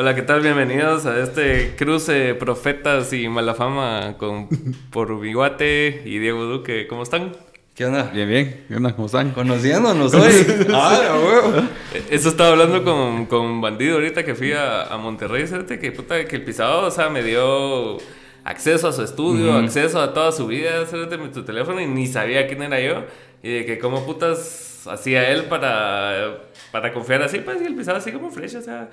[0.00, 0.40] Hola, ¿qué tal?
[0.40, 4.48] Bienvenidos a este cruce Profetas y Malafama con
[4.90, 6.86] por Ubiguate y Diego Duque.
[6.86, 7.36] ¿Cómo están?
[7.74, 8.04] ¿Qué onda?
[8.04, 8.64] Bien, bien.
[8.66, 8.96] ¿Qué onda?
[8.96, 9.32] ¿Cómo están?
[9.32, 10.32] Conociéndonos hoy.
[10.72, 11.68] ah, huevo.
[12.08, 15.78] Eso estaba hablando con, con Bandido ahorita que fui a, a Monterrey, ¿sabes?
[15.78, 17.98] Que puta, que el pisado, o sea, me dio
[18.42, 21.10] acceso a su estudio, acceso a toda su vida, ¿sabes?
[21.10, 23.04] De tu teléfono y ni sabía quién era yo.
[23.42, 26.38] Y de que cómo putas hacía él para,
[26.72, 28.88] para confiar así, pues, y el pisado así como fresh, o sea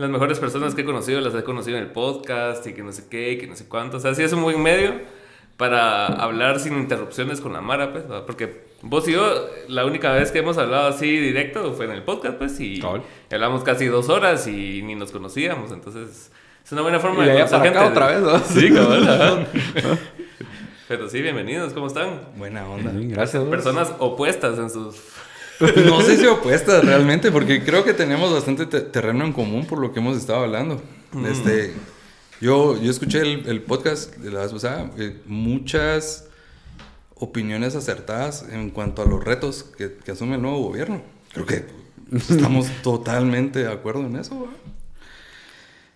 [0.00, 2.90] las mejores personas que he conocido las he conocido en el podcast y que no
[2.90, 3.98] sé qué, que no sé cuánto.
[3.98, 4.94] O sea, sí es un buen medio
[5.58, 10.32] para hablar sin interrupciones con la Mara, pues, porque vos y yo, la única vez
[10.32, 12.80] que hemos hablado así directo fue en el podcast, pues, y
[13.30, 16.32] hablamos casi dos horas y ni nos conocíamos, entonces
[16.64, 17.78] es una buena forma de conocer gente.
[17.78, 18.38] otra vez, ¿no?
[18.44, 19.46] Sí, cabrón.
[20.88, 22.20] Pero sí, bienvenidos, ¿cómo están?
[22.36, 22.90] Buena onda.
[22.94, 23.44] gracias.
[23.44, 24.96] Personas opuestas en sus
[25.86, 29.92] no sé si opuestas realmente, porque creo que tenemos bastante terreno en común por lo
[29.92, 30.80] que hemos estado hablando.
[31.12, 31.26] Mm.
[31.26, 31.74] Este,
[32.40, 36.28] yo, yo escuché el, podcast de la vez pasada, eh, muchas
[37.14, 41.02] opiniones acertadas en cuanto a los retos que, asume el nuevo gobierno.
[41.34, 41.66] Creo que
[42.16, 44.48] estamos totalmente de acuerdo en eso.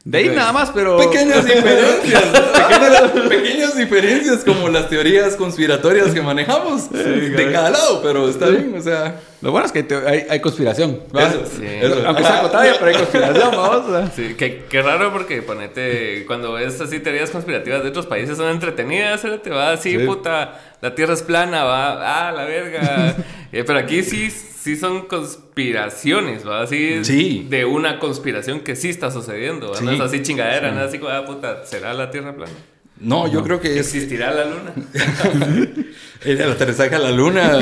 [0.05, 0.99] De ahí nada más, pero...
[0.99, 2.25] Pequeñas diferencias.
[3.29, 6.93] pequeñas, diferencias como las teorías conspiratorias que manejamos.
[6.93, 9.19] de cada lado, pero está bien, o sea...
[9.41, 11.01] Lo bueno es que hay, hay, conspiración.
[11.11, 11.67] sí.
[12.07, 14.11] Aunque sea cotaria, pero hay conspiración, vamos.
[14.15, 16.25] Sí, qué, qué, raro porque ponete...
[16.27, 20.61] Cuando ves así teorías conspirativas de otros países son entretenidas, te va así, puta...
[20.83, 22.29] La tierra es plana, va...
[22.29, 23.17] Ah, la verga.
[23.53, 24.31] Eh, pero aquí sí
[24.65, 26.63] sí son conspiraciones, ¿va?
[26.63, 27.03] Así
[27.51, 31.27] de una conspiración que sí está sucediendo, No es así chingadera, no así como, ah,
[31.27, 32.53] puta, ¿será la Tierra plana?
[32.99, 34.73] No, yo creo que ¿Existirá la luna?
[36.25, 37.59] el aterrizaje a la luna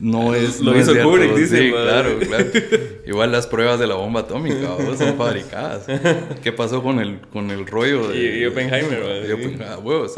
[0.00, 0.60] no es...
[0.60, 1.58] Lo hizo Kubrick, dice.
[1.58, 2.46] Sí, claro, claro.
[3.06, 5.86] Igual las pruebas de la bomba atómica son fabricadas.
[6.42, 8.40] ¿Qué pasó con el, con el rollo de...
[8.40, 9.78] Y, Oppenheimer, ¿va?
[9.78, 10.14] huevos.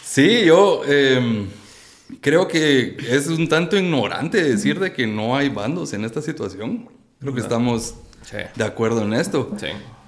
[0.00, 0.82] Sí, yo...
[0.86, 1.48] Em,
[2.20, 6.88] creo que es un tanto ignorante decir de que no hay bandos en esta situación.
[7.20, 7.94] Creo que estamos
[8.54, 9.56] de acuerdo en esto.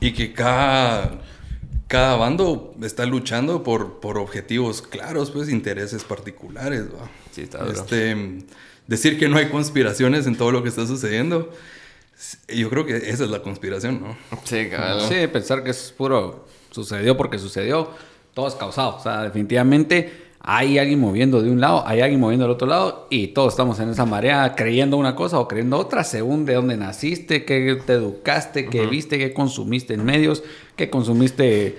[0.00, 1.20] Y que cada,
[1.86, 6.84] cada bando está luchando por, por objetivos claros, pues intereses particulares.
[7.36, 8.44] este,
[8.86, 11.52] decir que no hay conspiraciones en todo lo que está sucediendo.
[12.48, 14.16] Yo creo que esa es la conspiración, ¿no?
[14.44, 15.06] Sí, claro.
[15.06, 17.90] Sí, pensar que es puro sucedió porque sucedió,
[18.34, 18.96] todo es causado.
[18.96, 23.08] O sea, definitivamente hay alguien moviendo de un lado, hay alguien moviendo del otro lado
[23.10, 26.76] y todos estamos en esa marea creyendo una cosa o creyendo otra según de dónde
[26.76, 30.44] naciste, qué te educaste, qué viste, qué consumiste en medios,
[30.76, 31.76] qué consumiste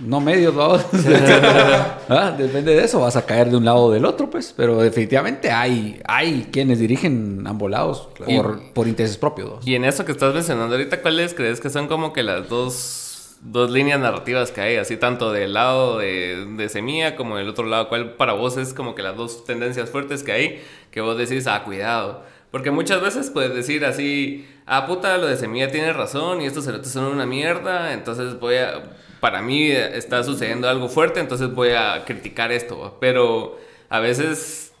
[0.00, 0.72] no medios, ¿no?
[2.08, 2.34] ¿Ah?
[2.36, 4.54] Depende de eso, vas a caer de un lado o del otro, pues.
[4.56, 9.66] Pero definitivamente hay, hay quienes dirigen ambos lados por, por intereses propios.
[9.66, 13.05] Y en eso que estás mencionando ahorita, ¿cuáles crees que son como que las dos
[13.42, 17.66] dos líneas narrativas que hay, así tanto del lado de, de, Semilla como del otro
[17.66, 17.88] lado.
[17.88, 21.46] ¿Cuál para vos es como que las dos tendencias fuertes que hay que vos decís,
[21.46, 22.22] ah, cuidado?
[22.50, 26.64] Porque muchas veces puedes decir así, ah, puta, lo de Semilla tiene razón y estos
[26.64, 28.82] cerotes son una mierda, entonces voy a,
[29.20, 32.96] para mí está sucediendo algo fuerte, entonces voy a criticar esto.
[33.00, 33.58] Pero
[33.88, 34.72] a veces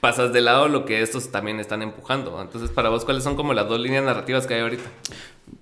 [0.00, 2.40] pasas de lado lo que estos también están empujando.
[2.40, 4.84] Entonces, para vos, ¿cuáles son como las dos líneas narrativas que hay ahorita?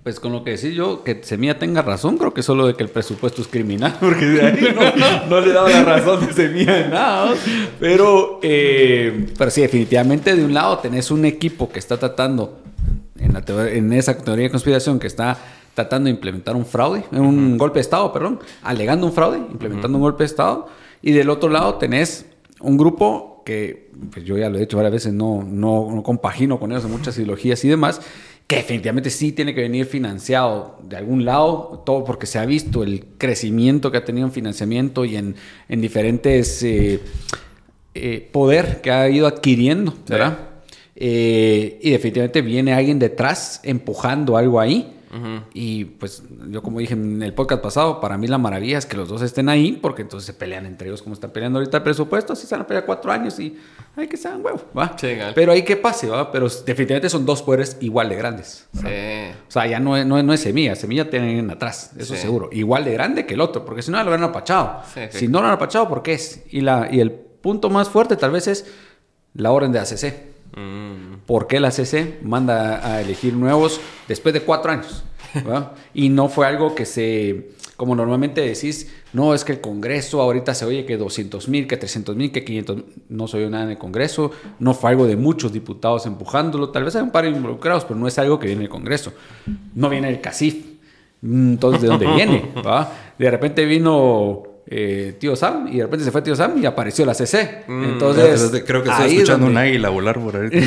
[0.03, 2.83] Pues con lo que decís yo, que Semilla tenga razón, creo que solo de que
[2.83, 4.75] el presupuesto es criminal, porque de ahí
[5.31, 7.35] no, le daba la razón de Semilla de nada.
[7.79, 12.59] Pero, eh, pero sí, definitivamente de un lado tenés un equipo que está tratando,
[13.17, 15.39] en, la en esa teoría de conspiración, que está
[15.75, 20.03] tratando de implementar un fraude, un golpe de Estado, perdón, alegando un fraude, implementando un
[20.03, 20.67] golpe de Estado.
[21.01, 22.27] Y del otro lado tenés
[22.59, 26.59] un grupo que, pues yo ya lo he dicho varias veces, no, no, no compagino
[26.59, 28.01] con ellos en muchas ideologías y demás,
[28.47, 32.83] que definitivamente sí tiene que venir financiado de algún lado, todo porque se ha visto
[32.83, 35.37] el crecimiento que ha tenido en financiamiento y en,
[35.69, 37.01] en diferentes eh,
[37.95, 40.39] eh, poder que ha ido adquiriendo, ¿verdad?
[40.95, 44.93] Eh, y definitivamente viene alguien detrás empujando algo ahí
[45.53, 48.97] y pues yo como dije en el podcast pasado, para mí la maravilla es que
[48.97, 51.83] los dos estén ahí, porque entonces se pelean entre ellos como están peleando ahorita el
[51.83, 53.59] presupuesto, así se van a pelear cuatro años y
[53.95, 54.97] hay que sean huevo, ¿va?
[55.35, 56.33] Pero ahí que pase, ¿va?
[56.33, 58.67] Pero definitivamente son dos poderes igual de grandes.
[58.75, 62.49] O sea, ya no es, no, es semilla, semilla tienen atrás, eso seguro.
[62.51, 64.81] Igual de grande que el otro, porque si no lo hubieran apachado.
[65.11, 66.43] Si no lo han apachado, ¿por qué es?
[66.51, 68.67] Y, la, y el punto más fuerte tal vez es
[69.35, 70.32] la orden de ACC.
[70.57, 71.25] Mm.
[71.27, 75.05] ¿Por qué la CC manda a elegir nuevos después de cuatro años?
[75.95, 80.55] y no fue algo que se, como normalmente decís, no es que el Congreso ahorita
[80.55, 83.79] se oye que 200 mil, que 300 mil, que 500, no soy nada en el
[83.79, 87.99] Congreso, no fue algo de muchos diputados empujándolo, tal vez hay un par involucrados, pero
[87.99, 89.13] no es algo que viene del Congreso,
[89.75, 90.73] no viene el CACIF.
[91.23, 92.51] Entonces, ¿de dónde viene?
[92.67, 92.93] ¿va?
[93.17, 97.05] De repente vino eh, tío Sam y de repente se fue tío Sam y apareció
[97.05, 97.65] la CC.
[97.67, 97.85] Mm.
[97.85, 100.51] Entonces, creo que estoy escuchando un águila volar por ahí.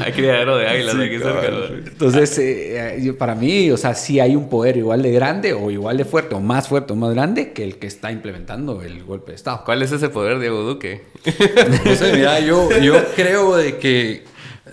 [0.00, 1.48] hay criadero de águilas aquí cerca.
[1.86, 5.96] Entonces, eh, para mí, o sea, sí hay un poder igual de grande o igual
[5.96, 9.32] de fuerte o más fuerte o más grande que el que está implementando el golpe
[9.32, 9.62] de Estado.
[9.64, 11.02] ¿Cuál es ese poder, Diego Duque?
[11.84, 14.24] no sé, mira, yo, yo creo de que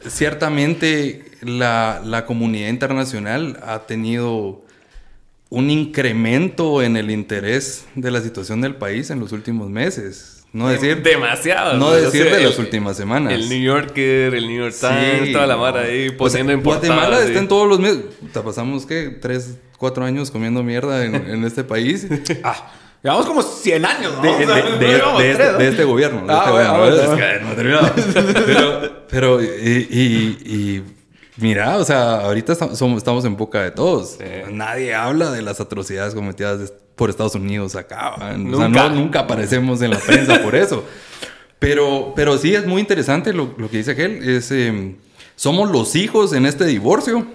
[0.07, 4.66] ciertamente la, la comunidad internacional ha tenido
[5.49, 10.45] un incremento en el interés de la situación del país en los últimos meses.
[10.53, 11.77] No decir demasiado.
[11.77, 13.33] No decir de las últimas semanas.
[13.33, 17.39] El New Yorker, el New York Times, toda la mara ahí poniendo en Guatemala está
[17.39, 18.05] en todos los meses.
[18.33, 22.07] Te pasamos qué tres, cuatro años comiendo mierda en, este país.
[22.44, 22.71] ah.
[23.03, 24.23] Llevamos como 100 años, ¿no?
[24.23, 26.23] De, de, este, gobierno.
[27.55, 30.83] Pero, pero y
[31.37, 34.17] Mira, o sea, ahorita estamos en boca de todos.
[34.51, 38.35] Nadie habla de las atrocidades cometidas por Estados Unidos acá.
[38.37, 38.89] Nunca.
[38.89, 40.83] nunca aparecemos en la prensa por eso.
[41.59, 44.27] Pero, pero sí es muy interesante lo, que dice aquel.
[44.27, 44.97] Es, em,
[45.35, 47.27] somos los hijos en este divorcio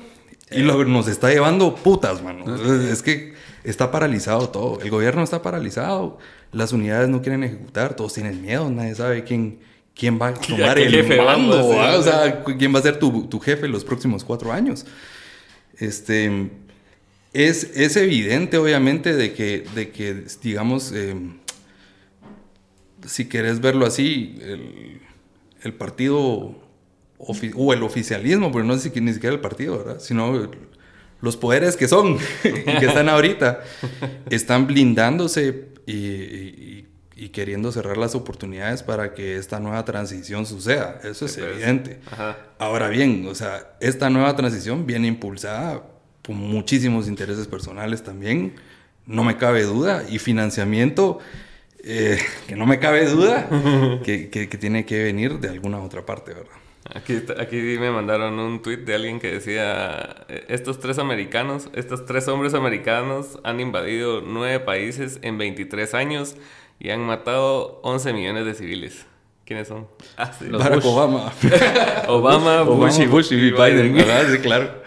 [0.50, 2.44] y lo, nos está llevando putas, mano.
[2.90, 3.34] Es que
[3.64, 4.80] está paralizado todo.
[4.80, 6.18] El gobierno está paralizado.
[6.50, 7.94] Las unidades no quieren ejecutar.
[7.94, 8.68] Todos tienen miedo.
[8.68, 9.60] Nadie sabe quién
[9.94, 13.40] quién va a tomar el jefe mando, o sea, quién va a ser tu, tu,
[13.40, 14.86] jefe los próximos cuatro años.
[15.78, 16.50] Este,
[17.32, 21.38] es, es evidente, obviamente, de que, de que digamos, em,
[23.06, 25.00] si querés verlo así, el,
[25.62, 26.62] el partido
[27.18, 30.00] o el oficialismo, pero no sé si ni siquiera el partido, ¿verdad?
[30.00, 30.50] Sino
[31.20, 33.62] los poderes que son y que están ahorita,
[34.28, 36.81] están blindándose y, y
[37.30, 41.00] queriendo cerrar las oportunidades para que esta nueva transición suceda.
[41.04, 42.00] Eso es evidente.
[42.58, 45.82] Ahora bien, o sea, esta nueva transición viene impulsada
[46.22, 48.54] por muchísimos intereses personales también,
[49.06, 51.18] no me cabe duda, y financiamiento,
[51.84, 53.48] eh, que no me cabe duda,
[54.04, 56.52] que, que, tiene que venir de alguna otra parte, ¿verdad?
[56.94, 62.06] Aquí, aquí me mandaron un tweet de alguien que decía, eh, estos tres americanos, estos
[62.06, 66.36] tres hombres americanos han invadido nueve países en 23 años
[66.78, 69.06] y han matado 11 millones de civiles.
[69.44, 69.88] ¿Quiénes son?
[70.16, 71.32] Ah, Barack Obama.
[72.08, 73.96] Obama, Bush, y, Bush y Biden.
[74.30, 74.82] Sí, claro.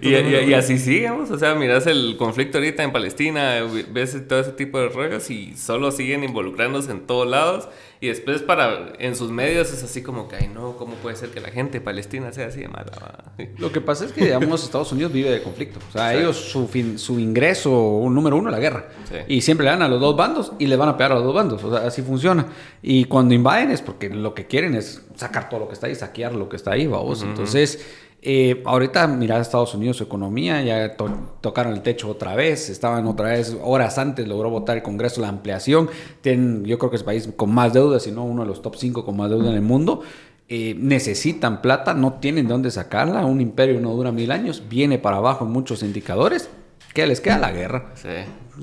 [0.00, 1.30] y, y, así sigamos.
[1.30, 5.56] O sea, miras el conflicto ahorita en Palestina, ves todo ese tipo de rollos y
[5.56, 7.68] solo siguen involucrándose en todos lados.
[8.00, 11.30] Y después para en sus medios es así como que, ay no, ¿cómo puede ser
[11.30, 13.24] que la gente palestina sea así de mala?
[13.58, 15.78] Lo que pasa es que, digamos, Estados Unidos vive de conflicto.
[15.88, 17.70] O sea, ellos, su, fin, su ingreso
[18.10, 18.88] número uno, la guerra.
[19.28, 21.24] Y siempre le dan a los dos bandos y le van a pegar a los
[21.24, 21.64] dos bandos.
[21.64, 22.46] O sea, así funciona.
[22.82, 25.94] Y cuando invaden es porque lo que quieren es sacar todo lo que está ahí,
[25.94, 27.22] saquear lo que está ahí, vamos.
[27.22, 27.84] Entonces
[28.28, 30.96] eh, ahorita, mira, Estados Unidos, su economía, ya
[31.40, 35.28] tocaron el techo otra vez, estaban otra vez, horas antes logró votar el Congreso la
[35.28, 35.88] ampliación.
[36.22, 38.62] Tienen, yo creo que es el país con más deuda, si no uno de los
[38.62, 40.02] top 5 con más deuda en el mundo.
[40.48, 43.24] Eh, necesitan plata, no tienen de dónde sacarla.
[43.24, 46.50] Un imperio no dura mil años, viene para abajo en muchos indicadores.
[46.94, 47.38] ¿Qué les queda?
[47.38, 47.92] La guerra.
[47.94, 48.08] Sí.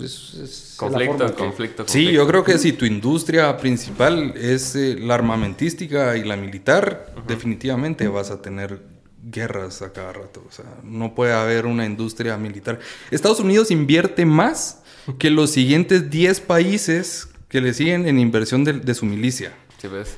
[0.04, 6.18] Es, conflicto, conflicto, Sí, yo creo que si tu industria principal es eh, la armamentística
[6.18, 8.93] y la militar, definitivamente vas a tener
[9.24, 10.44] guerras a cada rato.
[10.48, 12.80] O sea, no puede haber una industria militar.
[13.12, 14.82] Estados Unidos invierte más
[15.18, 19.54] que los siguientes 10 países que le siguen en inversión de, su milicia.
[19.78, 20.18] Sí, ves.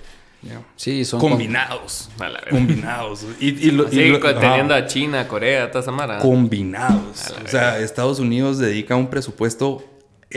[0.75, 2.09] Sí, son combinados.
[2.49, 3.25] combinados.
[3.39, 7.33] Y, teniendo a China, Corea, toda esa Combinados.
[7.43, 9.83] O sea, Estados Unidos dedica un presupuesto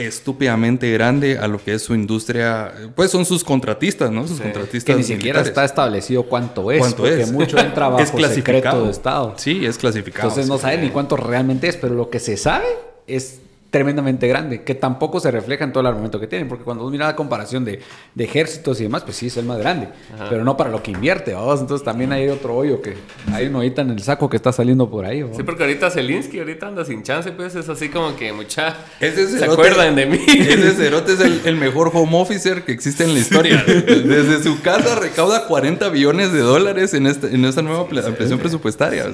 [0.07, 4.27] estúpidamente grande a lo que es su industria, pues son sus contratistas, ¿no?
[4.27, 4.95] Sus contratistas.
[4.95, 7.31] Que ni siquiera está establecido cuánto es, ¿Cuánto porque es?
[7.31, 9.33] mucho entra bajo es secreto de Estado.
[9.37, 10.29] Sí, es clasificado.
[10.29, 12.65] Entonces no saben ni cuánto realmente es, pero lo que se sabe
[13.07, 13.39] es
[13.69, 16.91] tremendamente grande, que tampoco se refleja en todo el armamento que tienen, porque cuando uno
[16.91, 17.79] mira la comparación de,
[18.15, 19.89] de, ejércitos y demás, pues sí es el más grande,
[20.29, 22.95] pero no para lo que invierte, vamos, entonces también hay otro hoyo que
[23.31, 25.23] hay un hoyita en el saco que está saliendo por ahí.
[25.35, 28.75] Sí, porque ahorita Zelinsky ahorita anda sin chance, pues es así como que mucha...
[28.99, 30.19] se acuerdan de mí.
[30.27, 33.63] Ese cerote es el, mejor home officer que existe en la historia.
[33.65, 39.05] Desde su casa recauda 40 billones de dólares en, este, en esta nueva ampliación presupuestaria.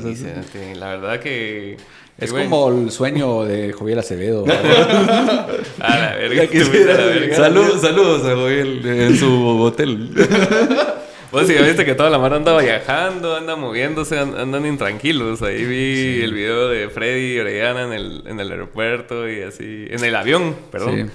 [0.76, 1.78] la verdad que...
[2.18, 4.46] Es como el sueño de Joviel Acevedo.
[5.80, 7.36] a la verga.
[7.36, 10.12] Saludos, saludos a Joviel en su hotel.
[11.32, 15.42] Vos sí, viste que toda la mar anda viajando, anda moviéndose, andan intranquilos.
[15.42, 19.88] Ahí vi el video de Freddy y Orellana en el, en el aeropuerto y así.
[19.90, 20.96] En el avión, perdón.
[20.96, 21.12] Sí,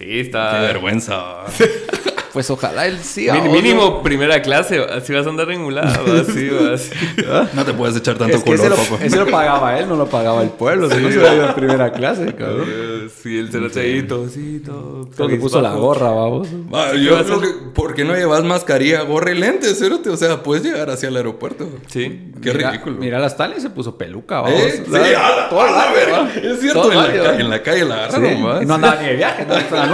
[0.00, 0.52] está.
[0.60, 1.44] Qué vergüenza.
[2.32, 3.28] Pues ojalá él sí.
[3.50, 6.88] mínimo primera clase, así vas a andar regulado, así vas.
[7.52, 9.96] No te puedes echar tanto es que color, ese, lo, ese lo pagaba él, no
[9.96, 10.88] lo pagaba el pueblo.
[10.88, 12.64] Si no se ido en primera clase, cabrón.
[12.66, 12.88] Eh,
[13.22, 15.08] Sí, el cerote ahí, tosito.
[15.16, 16.48] Todo le puso la gorra, vamos.
[16.72, 20.08] Ah, yo creo que, ¿por qué no llevas mascarilla, gorra y lentes, cerote?
[20.08, 21.68] O sea, puedes llegar hacia el aeropuerto.
[21.88, 22.32] Sí.
[22.42, 22.96] Qué Mira- ridículo.
[22.98, 24.58] Mira, la Stalin se puso peluca, vamos.
[24.60, 24.82] ¿Eh?
[24.86, 26.30] Sí, O sea, a la, todo a verga.
[26.42, 27.36] Es cierto, Todo en la, año, ca- ¿va?
[27.40, 29.91] en la calle la Sí, agarraron y no andaba ni de viaje, no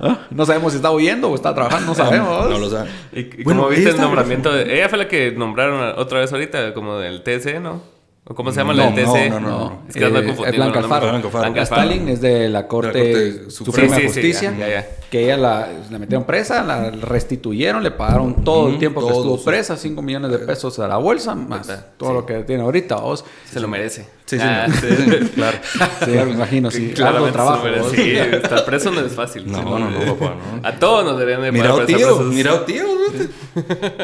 [0.00, 0.18] ¿Ah?
[0.30, 2.50] No sabemos si está huyendo o está trabajando, no sabemos.
[2.50, 2.92] No lo saben.
[3.12, 4.52] ¿Y, y Bueno, cómo viste el nombramiento?
[4.52, 7.80] de- ella fue la que nombraron otra vez ahorita, como del TC, ¿no?
[8.28, 9.30] ¿O cómo se llama la No, del TC?
[9.30, 9.82] no, no, no, no.
[9.88, 10.78] Es que Eh, confundido es Blanca.
[10.80, 11.08] Alfaro.
[11.10, 11.42] Blanca Alfaro.
[11.44, 11.62] Blanca La.
[11.62, 12.90] Stalin es de la Corte,
[13.38, 14.86] Corte Suprema Sí, de sí, sí, Justicia, ya, ya, ya.
[15.08, 19.44] que ella la, la metieron presa, la restituyeron, le pagaron todo el tiempo que estuvo
[19.44, 23.24] presa, 5 millones de pesos a la bolsa, más todo lo que tiene ahorita, vos.
[23.48, 24.08] Se lo merece.
[24.24, 25.58] Sí, sí, Ah, sí, claro.
[26.04, 26.90] Sí, me imagino, sí.
[26.96, 27.64] Claramente trabajo.
[27.94, 29.48] Sí, estar preso no es fácil.
[29.48, 30.66] No, Sí, no, no, papá, no.
[30.68, 32.86] A todos nos deberían de pagar estar tío, mira, tío.
[33.12, 33.30] ¿viste?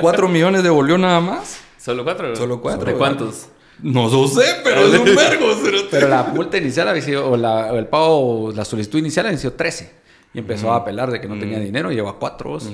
[0.00, 1.58] Cuatro millones devolvió nada más.
[1.76, 2.36] ¿Solo cuatro?
[2.36, 2.98] Solo cuatro, ¿De ¿verdad?
[3.16, 3.46] cuántos?
[3.82, 5.46] No lo sé, pero es un vergo.
[5.90, 9.38] Pero la multa inicial había sido, o, la, o el pago, la solicitud inicial había
[9.38, 9.90] sido 13.
[10.34, 12.48] Y empezó a apelar de que no tenía dinero y llegó a 4.
[12.50, 12.70] vos.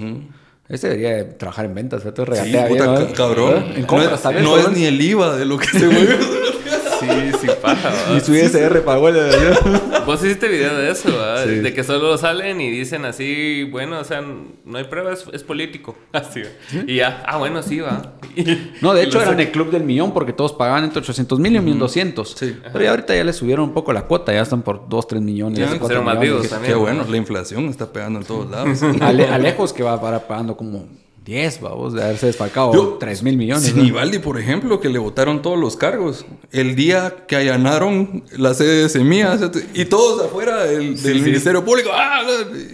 [0.68, 2.24] Este debería de trabajar en ventas, ¿verdad?
[2.26, 3.06] Sí, Regatea bien, puta, ¿no?
[3.06, 3.64] ca- cabrón.
[3.74, 4.58] En No compras, es, no ¿no?
[4.58, 6.18] es ni el IVA de lo que se mueve.
[7.00, 7.06] Sí,
[7.40, 7.92] sí, paja.
[8.12, 9.16] Ni su ISR pagó el
[10.06, 11.44] Vos hiciste video de eso, ¿va?
[11.44, 15.96] De que solo salen y dicen así, bueno, o sea, no hay pruebas, es político.
[16.12, 16.48] Así, ¿va?
[16.86, 18.14] Y ya, ah, bueno, sí, va.
[18.34, 21.38] Y- No, de y hecho eran el club del millón porque todos pagaban entre 800
[21.38, 22.30] mil y 1200.
[22.36, 22.56] Sí.
[22.72, 25.22] Pero ya ahorita ya le subieron un poco la cuota, ya están por 2, 3
[25.22, 25.58] millones.
[25.58, 26.42] Ya, 4 pusieron más millones.
[26.42, 26.72] vivos también.
[26.72, 26.80] Qué ¿no?
[26.80, 28.80] bueno, la inflación está pegando en todos lados.
[29.00, 30.86] Ale, Alejos que va para pagando como
[31.28, 33.74] 10, vamos, de haberse desfalcado Yo- 3 mil millones.
[33.74, 33.82] ¿no?
[33.82, 36.24] Sinibaldi, por ejemplo, que le votaron todos los cargos.
[36.52, 39.38] El día que allanaron la sede de Semillas
[39.74, 41.20] y todos afuera del, del sí.
[41.22, 41.90] Ministerio Público.
[41.92, 42.22] ¡Ah!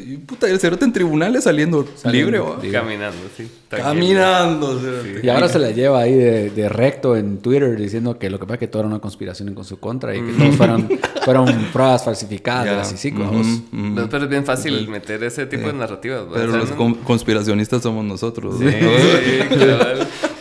[0.07, 2.41] Y puta, el cerote en tribunales saliendo, libre.
[2.71, 3.51] Caminando, sí.
[3.69, 3.93] tranquilo.
[3.93, 4.81] Caminando.
[5.21, 8.45] Y ahora se la lleva ahí de, de recto en Twitter diciendo que lo que
[8.45, 10.89] pasa es que todo era una conspiración en con su contra y que todos fueron,
[11.25, 13.47] fueron pruebas falsificadas vamos.
[13.47, 13.63] ujú.
[13.73, 16.23] No, pero es bien fácil meter ese tipo de narrativas.
[16.27, 16.35] ¿va?
[16.35, 18.44] Pero O sea, los no- con- conspiracionistas somos nosotros.
[18.45, 18.59] ¿No?
[18.59, 18.65] Sí,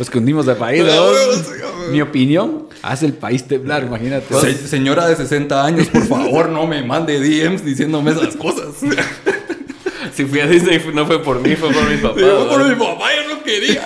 [0.09, 1.33] que hundimos el país, Ah, ¿no?
[1.37, 4.33] sí, ah, Mi opinión hace el país temblar, imagínate.
[4.39, 8.75] Se- señora de 60 años, por favor, no me mande DMs diciéndome esas cosas.
[10.13, 12.21] Si fui a Disney no fue por mí, fue por mis papás.
[12.21, 12.67] Yo por ¿va?
[12.67, 13.83] mi papá, yo no quería.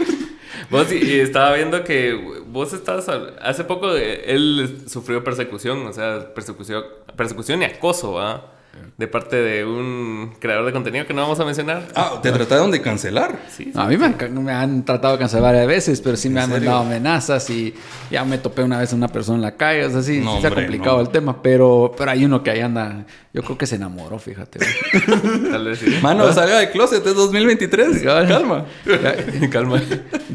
[0.70, 2.14] Vos y, estaba viendo que
[2.46, 3.06] vos estás
[3.42, 6.84] hace poco eh, él sufrió persecución, o sea, persecución,
[7.16, 8.52] persecución y acoso, ¿va?
[8.96, 11.88] De parte de un creador de contenido que no vamos a mencionar.
[11.94, 13.38] Ah, te trataron de cancelar.
[13.50, 13.72] Sí.
[13.74, 16.40] A mí me han, ca- me han tratado de cancelar varias veces, pero sí me
[16.40, 17.74] han mandado amenazas y
[18.10, 19.86] ya me topé una vez a una persona en la calle.
[19.86, 21.02] O sea, sí, No, sí se ha complicado no.
[21.02, 23.04] el tema, pero, pero hay uno que ahí anda.
[23.32, 24.58] Yo creo que se enamoró, fíjate.
[24.58, 25.50] güey.
[25.52, 25.98] Tal vez sí.
[26.02, 28.02] Mano, salga de closet, es 2023.
[28.02, 28.66] Calma.
[28.84, 29.80] Ya- Calma.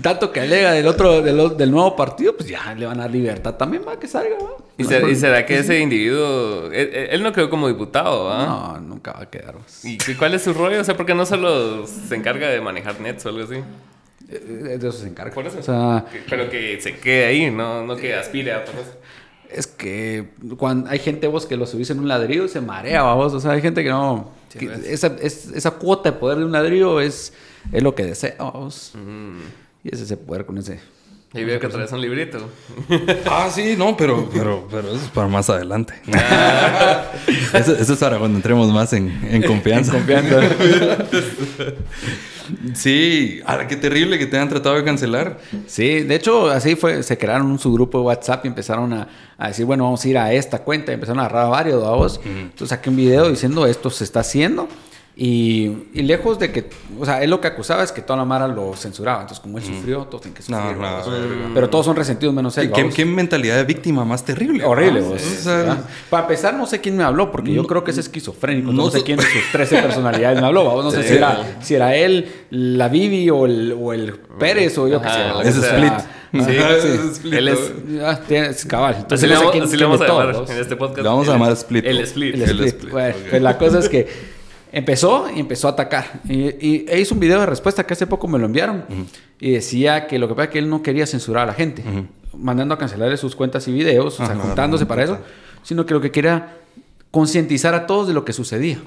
[0.02, 3.12] Tanto que alega del otro, del, del nuevo partido, pues ya le van a dar
[3.12, 4.52] libertad también, va, que salga, va.
[4.78, 8.46] ¿Y, será, y será que ese individuo, él, él no quedó como diputado, ¿va?
[8.46, 9.56] No, nunca va a quedar.
[9.56, 9.84] pues.
[9.84, 10.80] ¿Y cuál es su rollo?
[10.80, 13.56] O sea, ¿por qué no solo se encarga de manejar nets o algo así?
[14.30, 14.40] Eh,
[14.80, 15.34] De eso se encarga.
[15.34, 15.60] Por eso.
[15.60, 18.98] O sea, Que- Pero que se quede ahí, no, no que aspire a por eso.
[19.56, 23.02] Es que cuando hay gente vos que lo subís en un ladrillo y se marea,
[23.14, 23.34] vos.
[23.34, 24.30] O sea, hay gente que no.
[24.50, 24.86] Sí, que ves.
[24.86, 27.34] esa, es- esa cuota de poder de un ladrillo es,
[27.72, 28.92] es lo que desea, vos.
[28.96, 29.40] Mm.
[29.84, 30.80] Y es ese poder con ese.
[31.34, 32.38] Y veo que traes un librito.
[33.30, 35.94] Ah, sí, no, pero, pero, pero eso es para más adelante.
[37.54, 39.94] eso, eso es para cuando entremos más en, en confianza.
[42.74, 45.40] sí, ahora qué terrible que te hayan tratado de cancelar.
[45.68, 47.04] Sí, de hecho, así fue.
[47.04, 50.18] Se crearon un subgrupo de WhatsApp y empezaron a, a decir, bueno, vamos a ir
[50.18, 50.92] a esta cuenta.
[50.92, 52.20] Y empezaron a agarrar a varios, vamos.
[52.26, 54.68] Entonces saqué un video diciendo esto se está haciendo.
[55.18, 56.70] Y, y lejos de que,
[57.00, 59.22] o sea, él lo que acusaba es que toda la Mara lo censuraba.
[59.22, 60.76] Entonces, como él sufrió, todos tienen que sufrir.
[60.76, 61.54] no.
[61.54, 62.70] Pero todos son resentidos menos él.
[62.70, 64.66] ¿Qué, qué mentalidad de víctima más terrible.
[64.66, 65.22] Horrible, vos.
[65.22, 68.74] O sea, Para empezar, no sé quién me habló, porque yo creo que es esquizofrénico.
[68.74, 70.66] No, no sé quién de sus 13 personalidades me habló.
[70.66, 70.84] vamos.
[70.84, 71.10] No sé Sí.
[71.10, 75.08] si era, si era él, la Vivi o el, o el Pérez o yo qué
[75.10, 75.48] sé.
[75.48, 75.94] Es O sea, Split.
[76.34, 76.88] Sí, Ajá, sí.
[76.90, 77.34] es.
[77.34, 77.72] Él es-
[78.04, 78.96] Ah, tienes cabal.
[79.00, 79.36] Entonces, Así le
[79.86, 80.50] vamos, a llamar vos.
[80.50, 80.98] en este podcast.
[81.04, 81.86] Le vamos a El- llamar Split.
[81.86, 82.36] El Split.
[82.36, 82.68] El El split.
[82.68, 83.30] split, Bueno, ok.
[83.30, 84.35] pues la cosa es que
[84.72, 86.22] empezó y empezó a atacar.
[86.28, 88.86] Y, y- e hizo un video de respuesta que hace poco me lo enviaron.
[89.40, 91.84] Y decía que lo que pasa es que él no quería censurar a la gente,
[92.38, 95.20] mandando a cancelarle sus cuentas y videos, o sea, juntándose no, para eso,
[95.64, 96.58] sino que lo que quería
[97.12, 98.78] concientizar a todos de lo que sucedía.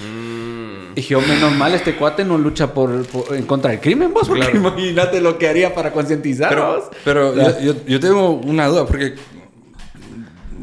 [0.00, 0.94] Mm.
[0.94, 4.28] Dije, yo, menos mal este cuate no lucha por, por- en contra del crimen, vos,
[4.28, 7.58] porque imagínate lo que haría para concientizar, Pero, pero Ya.
[7.60, 9.14] yo, yo- yo tengo una duda, porque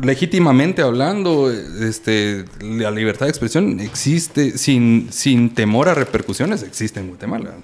[0.02, 7.10] legítimamente hablando, este, la libertad de expresión existe sin, sin temor a repercusiones, existe en
[7.10, 7.56] Guatemala.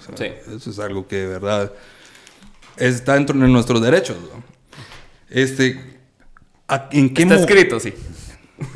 [0.55, 1.71] Eso es algo que de verdad
[2.77, 4.17] está dentro de nuestros derechos.
[5.29, 5.79] Este,
[6.91, 7.93] ¿en qué Está escrito, sí.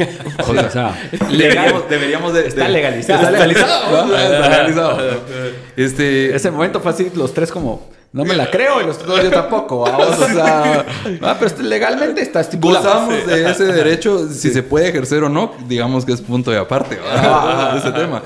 [0.47, 1.09] o sea,
[1.89, 3.19] deberíamos, de, está legalizado.
[3.19, 4.15] Está legalizado.
[4.15, 5.21] Está legalizado.
[5.75, 9.23] Este, Ese momento fue así, los tres como no me la creo y los dos
[9.23, 9.79] yo tampoco.
[9.79, 10.85] Vamos, o sea,
[11.21, 12.83] ah, pero este, legalmente está estipulado.
[12.83, 16.57] Gozamos de ese derecho, si se puede ejercer o no, digamos que es punto de
[16.57, 18.21] aparte ah, ese tema.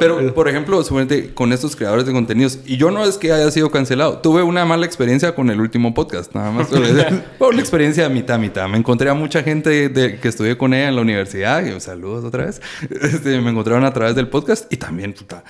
[0.00, 3.50] Pero, por ejemplo, suponete con estos creadores de contenidos, y yo no es que haya
[3.50, 6.68] sido cancelado, tuve una mala experiencia con el último podcast, nada más.
[7.38, 8.66] Fue una experiencia mitad, mitad.
[8.68, 12.24] Me encontré a mucha gente de, que estudié con ella en la universidad, y saludos
[12.24, 12.62] otra vez.
[13.02, 15.44] Este, me encontraron a través del podcast y también, puta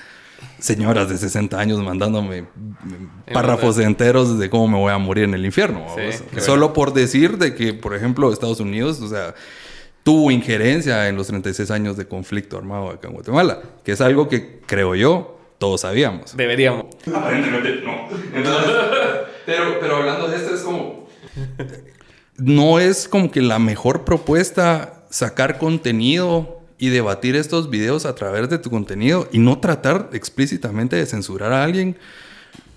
[0.59, 2.45] señoras de 60 años mandándome
[3.33, 5.85] párrafos enteros de cómo me voy a morir en el infierno.
[6.37, 9.35] Solo por decir de que, por ejemplo, Estados Unidos, o sea,
[10.03, 14.29] tuvo injerencia en los 36 años de conflicto armado acá en Guatemala, que es algo
[14.29, 16.37] que creo yo todos sabíamos.
[16.37, 16.85] Deberíamos.
[17.13, 18.07] Aparentemente no.
[19.45, 21.07] pero, pero hablando de esto es como
[22.37, 28.49] no es como que la mejor propuesta sacar contenido y debatir estos videos a través
[28.49, 31.97] de tu contenido y no tratar explícitamente de censurar a alguien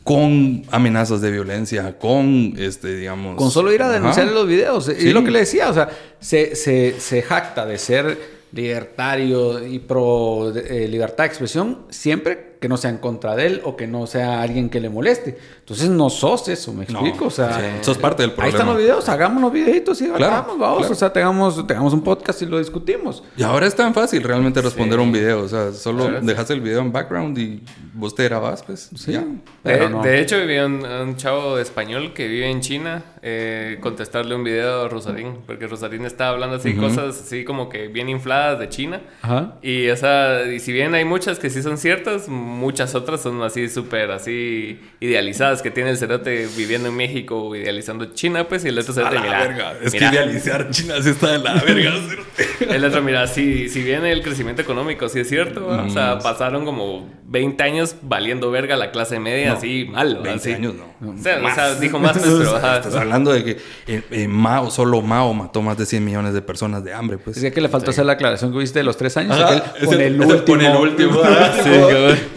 [0.05, 3.37] con amenazas de violencia, con, este, digamos...
[3.37, 4.87] Con solo ir a denunciar los videos.
[4.87, 4.93] Sí.
[4.97, 8.19] Es lo que le decía, o sea, se, se, se jacta de ser
[8.53, 13.63] libertario y pro eh, libertad de expresión siempre que no sea en contra de él
[13.65, 15.39] o que no sea alguien que le moleste.
[15.61, 17.27] Entonces no sos eso, me explico.
[17.27, 18.47] o sea, sos parte del problema.
[18.47, 20.91] Ahí están los videos, hagamos los videitos y claro, vamos.
[20.91, 23.23] O sea, tengamos, tengamos un podcast y lo discutimos.
[23.37, 25.43] Y ahora es tan fácil realmente responder un video.
[25.43, 27.63] O sea, solo dejas el video en background y
[27.95, 28.91] vos te grabás, pues.
[28.95, 29.19] Sí.
[29.65, 34.83] de, hecho, vi un, un, chavo español que vive en China eh, contestarle un video
[34.85, 39.01] a Rosarín, porque Rosarín estaba hablando así, cosas así como que bien infladas de China.
[39.23, 39.57] Ajá.
[39.63, 43.43] Y, o sea, y si bien hay muchas que sí son ciertas, muchas otras son
[43.43, 48.69] así súper así idealizadas que tiene el cerote viviendo en México idealizando China, pues, y
[48.69, 49.75] el otro cerote, mira, verga.
[49.83, 51.93] Es que idealizar China sí está de la verga.
[52.69, 56.65] el otro, mira, si, si bien el crecimiento económico sí es cierto, o sea, pasaron
[56.65, 60.21] como 20 años valiendo verga la clase media, así mal.
[60.23, 60.91] 20 años no.
[61.13, 62.43] O sea, dijo más, pero...
[62.43, 63.51] Estás hablando de que
[63.87, 67.37] eh, eh, Mao, solo Mao mató más de 100 millones de personas de hambre, pues.
[67.37, 69.37] Es que le faltó hacer la aclaración que viste de los tres años.
[69.85, 70.45] con, el, último.
[70.45, 71.21] Con el último.
[71.63, 71.71] sí,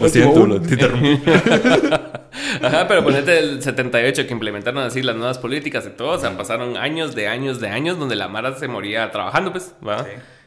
[0.04, 1.22] lo siento, te interrumpí.
[2.62, 6.10] Ajá, pero ponete el 78 que implementaron así las nuevas políticas y todo.
[6.10, 9.74] O sea, pasaron años de años de años donde la Mara se moría trabajando, pues.
[9.86, 10.06] ¿va?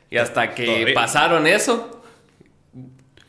[0.09, 2.01] Y hasta que pasaron eso.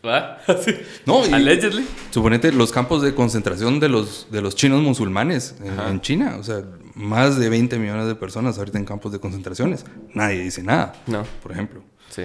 [0.05, 0.39] ¿Va?
[1.07, 1.87] No, Allegedly.
[2.11, 6.37] Suponete los campos de concentración de los, de los chinos musulmanes en, China.
[6.39, 6.63] O sea,
[6.95, 9.85] más de 20 millones de personas ahorita en campos de concentraciones.
[10.15, 10.95] Nadie dice nada.
[11.07, 11.25] No.
[11.43, 11.83] Por ejemplo.
[12.11, 12.25] Sí.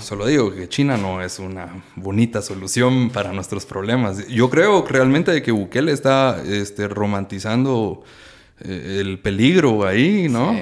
[0.00, 4.26] Solo digo que China no es una bonita solución para nuestros problemas.
[4.28, 8.02] Yo creo realmente que Bukele está este, romantizando
[8.60, 10.54] eh, el peligro ahí, ¿no?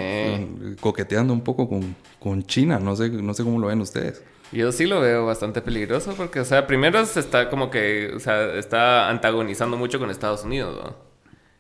[0.81, 2.79] Coqueteando un poco con, con, China.
[2.79, 4.23] No sé, no sé cómo lo ven ustedes.
[4.53, 8.21] Yo sí lo veo bastante peligroso porque, o sea, primero se está como que, o
[8.21, 10.95] sea, está antagonizando mucho con Estados Unidos,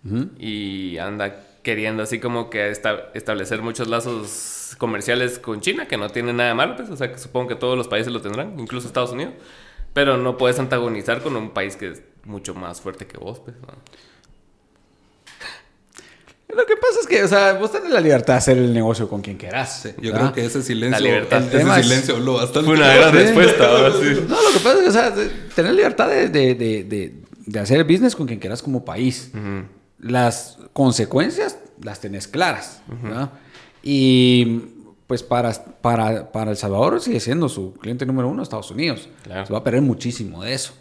[0.04, 0.30] ¿no?
[0.38, 6.32] Y anda queriendo así como que establecer muchos lazos comerciales con China, que no tiene
[6.32, 8.86] nada de malo, pues, o sea, que supongo que todos los países lo tendrán, incluso
[8.86, 9.34] Estados Unidos,
[9.92, 13.56] pero no puedes antagonizar con un país que es mucho más fuerte que vos, pues.
[16.48, 19.08] Lo que pasa es que, o sea, vos tenés la libertad de hacer el negocio
[19.08, 19.88] con quien quieras.
[19.98, 22.66] yo creo que ese silencio, la libertad, ese silencio lo bastante.
[22.66, 23.70] Fue una gran respuesta.
[24.28, 25.14] No, lo que pasa es que, o sea,
[25.54, 27.14] tener libertad de, de, de,
[27.46, 29.30] de hacer business con quien quieras como país.
[30.02, 32.82] Las consecuencias las tenés claras.
[33.82, 34.60] Y
[35.06, 39.08] pues para, para, para El Salvador sigue siendo su cliente número uno Estados Unidos.
[39.24, 40.74] Se va a perder muchísimo de eso.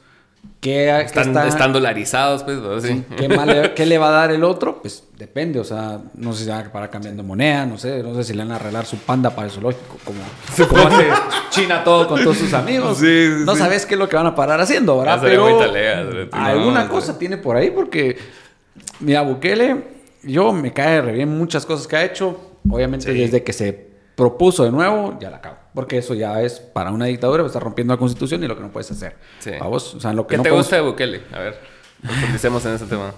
[0.60, 2.60] ¿Qué, están, están, dolarizados, pues.
[2.84, 3.03] Sí.
[3.17, 4.79] ¿Qué, le va a dar el otro?
[4.79, 8.23] Pues depende, o sea, no sé si va para cambiando moneda, no sé, no sé
[8.23, 10.19] si le van a arreglar su panda para el zoológico, como,
[10.67, 11.07] como hace
[11.49, 13.01] China todo con todos sus amigos.
[13.01, 15.19] no sabes qué es lo que van a parar haciendo, ¿verdad?
[15.21, 15.47] Pero
[16.31, 18.17] alguna cosa tiene por ahí, porque,
[18.99, 19.84] mira, Bukele,
[20.23, 24.63] yo me cae re bien muchas cosas que ha hecho Obviamente desde que se propuso
[24.63, 25.57] de nuevo, ya la acabo.
[25.73, 28.71] Porque eso ya es para una dictadura, está rompiendo la constitución y lo que no
[28.71, 29.15] puedes hacer.
[29.39, 29.51] Sí.
[29.60, 31.21] O sea, lo que ¿Qué te gusta de Bukele?
[31.31, 31.60] A ver,
[32.01, 33.13] profundicemos en ese tema.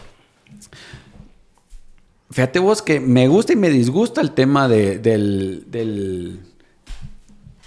[2.31, 6.39] Fíjate vos que me gusta y me disgusta el tema de, del,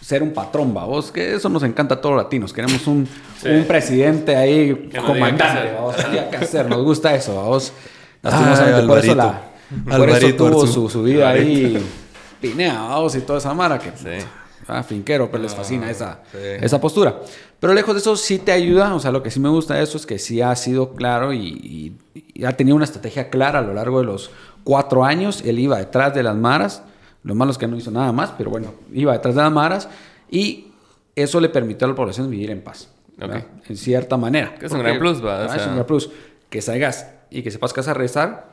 [0.07, 2.53] ser un patrón, vos, que eso nos encanta a todos los latinos.
[2.53, 3.09] Queremos un,
[3.45, 5.97] un presidente ahí, comandante, vamos,
[6.31, 7.73] que hacer, nos gusta eso, vos.
[8.23, 9.43] Lastimosamente, por eso la
[9.99, 11.85] por eso tuvo su, su, vida ahí
[12.41, 13.91] pineados y toda esa mara que...
[14.69, 16.21] Ah, finquero, pero les ah, fascina esa,
[16.61, 17.21] esa postura.
[17.59, 19.83] Pero lejos de eso sí te ayuda, o sea, lo que sí me gusta de
[19.83, 21.97] eso es que sí ha sido claro y,
[22.47, 24.31] ha tenido una estrategia clara a lo largo de los
[24.63, 25.43] cuatro años.
[25.45, 26.85] Él iba detrás de las maras,
[27.27, 29.89] lo malo es que no hizo nada más, pero bueno, iba detrás de las maras
[30.31, 30.69] y
[31.17, 32.89] eso le permitió a la población vivir en paz.
[33.69, 34.55] En cierta manera.
[34.55, 35.43] Que es un gran plus, ¿va?
[35.43, 36.09] Ah, es un gran plus.
[36.49, 38.53] Que salgas y que sepas que vas a rezar,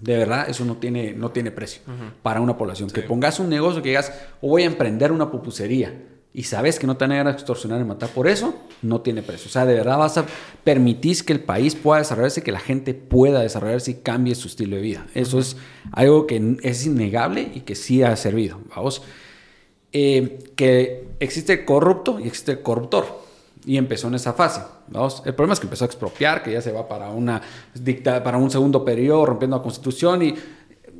[0.00, 1.82] de verdad, eso no tiene, no tiene precio
[2.22, 2.88] para una población.
[2.88, 5.92] Que pongas un negocio, que digas, o voy a emprender una pupusería
[6.32, 9.22] y sabes que no te van a, a extorsionar y matar por eso, no tiene
[9.22, 9.48] precio.
[9.48, 10.26] O sea, de verdad vas a
[10.62, 14.76] permitir que el país pueda desarrollarse, que la gente pueda desarrollarse y cambie su estilo
[14.76, 15.06] de vida.
[15.14, 15.56] Eso es
[15.92, 18.60] algo que es innegable y que sí ha servido.
[18.74, 19.02] Vamos.
[19.92, 23.28] Eh, que existe corrupto y existe corruptor.
[23.66, 24.62] Y empezó en esa fase.
[24.88, 25.22] ¿vamos?
[25.26, 27.42] El problema es que empezó a expropiar, que ya se va para, una
[28.24, 30.34] para un segundo periodo, rompiendo la constitución y,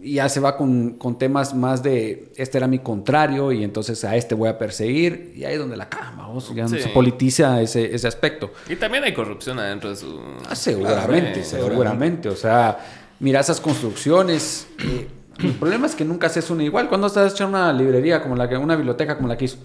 [0.03, 4.17] ya se va con, con, temas más de este era mi contrario y entonces a
[4.17, 5.33] este voy a perseguir.
[5.37, 8.53] Y ahí es donde la cama, vamos, ya se politiza ese, ese aspecto.
[8.69, 10.21] Y también hay corrupción adentro de su.
[10.49, 12.29] Ah, seguramente, seguramente.
[12.29, 12.79] O sea,
[13.19, 14.67] mira esas construcciones.
[14.79, 15.09] Eh,
[15.43, 16.89] el problema es que nunca haces una igual.
[16.89, 19.59] Cuando estás hecho una librería como la que, una biblioteca como la que hizo.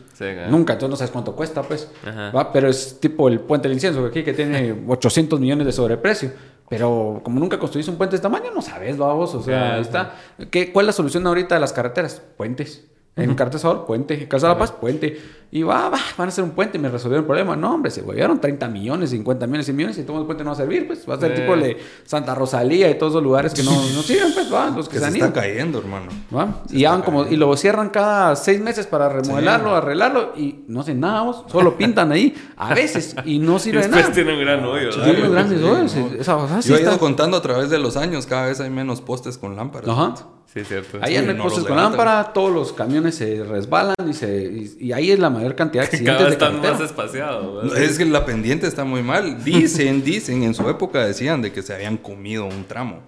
[0.49, 1.89] Nunca, entonces no sabes cuánto cuesta, pues.
[2.35, 2.51] ¿va?
[2.51, 6.31] Pero es tipo el puente del incienso aquí que tiene 800 millones de sobreprecio.
[6.69, 9.35] Pero como nunca construiste un puente de este tamaño, no sabes, vamos.
[9.35, 10.15] O sea, ahí está.
[10.49, 12.21] ¿Qué, ¿Cuál es la solución ahorita de las carreteras?
[12.37, 12.85] Puentes.
[13.17, 14.27] En Cartesor, puente.
[14.27, 15.17] Casa de la Paz, puente.
[15.51, 17.55] Y va, va, van a hacer un puente y me resolvieron el problema.
[17.55, 20.49] No, hombre, se huevearon 30 millones, 50 millones, 100 millones y todo el puente no
[20.49, 21.09] va a servir, pues.
[21.09, 24.33] Va a ser tipo de Santa Rosalía y todos los lugares que no, no sirven,
[24.33, 26.11] pues, va, los que, se, se está cayendo, hermano.
[26.35, 26.61] ¿va?
[26.69, 30.99] y van como, y lo cierran cada seis meses para remodelarlo, arreglarlo y no hacen
[30.99, 34.11] nada, solo pintan ahí, a veces, y no sirve nada.
[34.11, 34.89] tiene un gran hoyo.
[34.89, 36.65] Tiene grandes hoyos.
[36.65, 39.55] Yo he ido contando a través de los años, cada vez hay menos postes con
[39.55, 39.87] lámparas.
[39.87, 40.15] Ajá.
[40.55, 40.99] Sí, cierto.
[41.01, 45.11] Ahí en el postes con lámpara, todos los camiones se resbalan y, se, y, ahí
[45.11, 46.37] es la mayor cantidad de accidentes.
[46.37, 47.75] Cada vez están más espaciados.
[47.75, 49.43] Es que la pendiente está muy mal.
[49.43, 53.01] Dicen, dicen, en su época decían de que se habían comido un tramo.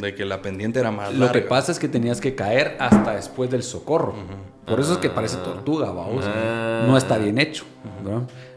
[0.00, 3.14] de que la pendiente era más Lo que pasa es que tenías que caer hasta
[3.14, 4.14] después del socorro.
[4.66, 6.24] Por eso es que parece tortuga, vamos.
[6.26, 6.86] Ah.
[6.88, 7.64] No está bien hecho.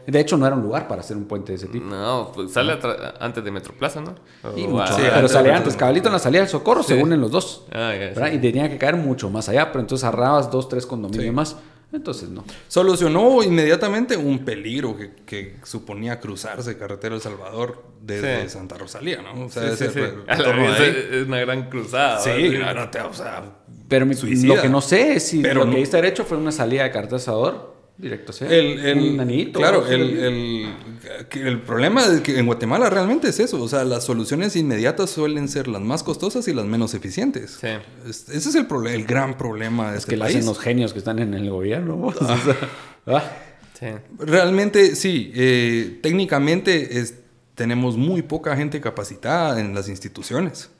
[0.06, 1.86] De hecho, no era un lugar para hacer un puente de ese tipo.
[1.86, 2.78] No, pues sale
[3.20, 4.14] antes de Metroplaza, ¿no?
[4.56, 5.76] Y mucho, pero sale antes.
[5.76, 7.64] Cabalito en la salida del socorro se unen los dos.
[7.72, 7.94] Ah,
[8.32, 11.56] y tenía que caer mucho más allá, pero entonces arrabas dos, tres condominios más.
[11.92, 12.44] Entonces no.
[12.66, 19.46] Solucionó inmediatamente un peligro que, suponía cruzarse carretera El Salvador desde Santa Rosalía, ¿no?
[19.46, 19.80] O sea, es,
[21.26, 22.18] una gran cruzada.
[22.18, 23.44] Sí, claro, o sea,
[23.88, 26.90] pero lo que no sé es si lo que hice derecho fue una salida de
[26.90, 28.44] carretera El Salvador Directo, sí.
[28.44, 30.68] El, el Claro, el,
[31.32, 33.62] el, problema es que en Guatemala realmente es eso.
[33.62, 37.58] O sea, las soluciones inmediatas suelen ser las más costosas y las menos eficientes.
[37.60, 37.68] Sí.
[38.06, 40.34] ese es el, el gran problema de es este que país.
[40.36, 42.12] hacen los genios que están en el gobierno.
[42.26, 42.38] Ah.
[43.06, 43.32] Ah.
[43.78, 43.86] Sí.
[44.18, 45.30] Realmente, sí.
[45.34, 47.14] Eh, técnicamente es,
[47.54, 50.70] tenemos muy poca gente capacitada en las instituciones.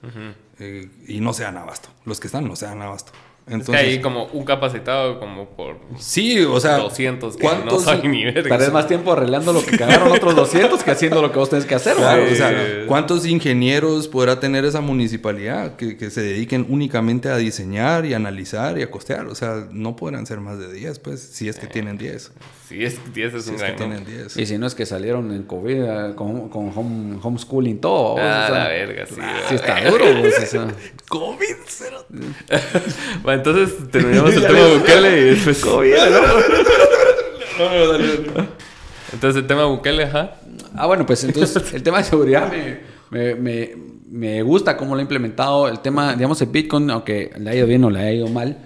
[0.59, 1.91] Eh, y no se dan abasto.
[2.05, 3.13] Los que están no se dan abasto.
[3.47, 7.85] Entonces, es que hay como un capacitado como por sí, o sea, 200 que ¿cuántos,
[7.85, 8.25] no ni
[8.73, 11.75] más tiempo arreglando lo que cagaron otros 200 que haciendo lo que vos tenés que
[11.75, 11.97] hacer.
[11.99, 18.07] o sea, ¿cuántos ingenieros podrá tener esa municipalidad que, que, se dediquen únicamente a diseñar
[18.07, 19.27] y analizar y a costear?
[19.27, 22.33] O sea, no podrán ser más de 10, pues, si es que tienen 10.
[22.67, 24.39] Si es que 10 es un gran tienen 10.
[24.39, 28.17] Y si no es que salieron en COVID eh, con, con home, homeschooling todo.
[28.19, 29.21] Ah, la verga, sí.
[29.51, 30.05] Sí está duro.
[30.21, 30.57] Pues,
[31.09, 32.07] COVID, cero.
[33.35, 35.65] entonces terminamos el tema Bukele y después.
[39.13, 40.39] Entonces el tema Bukele, ajá.
[40.75, 42.53] Ah, bueno, pues entonces el tema de seguridad
[43.11, 43.71] me, me,
[44.11, 45.69] me, gusta cómo lo ha implementado.
[45.69, 48.59] El tema, digamos, el Bitcoin, aunque le ha ido bien o le ha ido mal,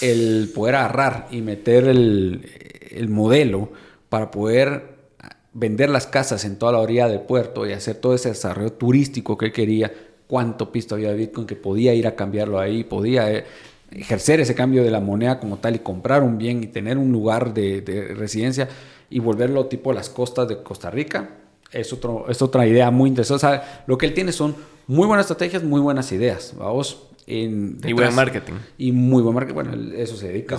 [0.00, 2.48] el poder agarrar y meter el,
[2.90, 3.70] el modelo
[4.08, 5.00] para poder
[5.52, 9.36] vender las casas en toda la orilla del puerto y hacer todo ese desarrollo turístico
[9.36, 9.92] que él quería,
[10.26, 13.44] cuánto pisto había de Bitcoin que podía ir a cambiarlo ahí, podía eh,
[13.92, 17.12] ejercer ese cambio de la moneda como tal y comprar un bien y tener un
[17.12, 18.68] lugar de, residencia
[19.08, 21.30] y volverlo tipo las costas de Costa Rica,
[21.72, 23.60] es, otro, es otra idea muy interesante.
[23.86, 24.54] lo que él tiene son
[24.86, 26.54] muy buenas estrategias, muy buenas ideas.
[26.56, 27.06] Vamos.
[27.26, 28.54] En y buen marketing.
[28.76, 29.54] Y muy buen marketing.
[29.54, 30.56] Bueno, eso se dedica.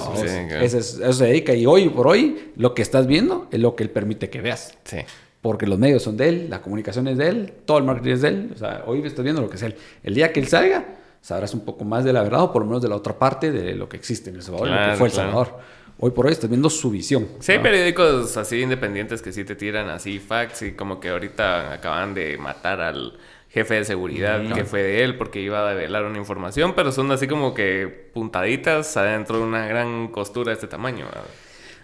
[0.61, 1.53] Eso, se dedica.
[1.53, 4.77] Y hoy por hoy, lo que estás viendo es lo que él permite que veas.
[4.85, 4.99] Sí.
[5.41, 8.21] Porque los medios son de él, la comunicación es de él, todo el marketing es
[8.21, 8.51] de él.
[8.55, 9.75] O sea, hoy estás viendo lo que es él.
[10.03, 10.85] El día que él salga,
[11.21, 13.51] sabrás un poco más de la verdad o por lo menos de la otra parte
[13.51, 15.59] de lo que existe en El Salvador, lo que fue El Salvador.
[15.99, 17.27] Hoy por hoy estás viendo su visión.
[17.39, 21.73] Sí, hay periódicos así independientes que sí te tiran así facts y como que ahorita
[21.73, 23.13] acaban de matar al
[23.49, 27.11] jefe de seguridad que fue de él porque iba a develar una información, pero son
[27.11, 31.05] así como que puntaditas adentro de una gran costura de este tamaño.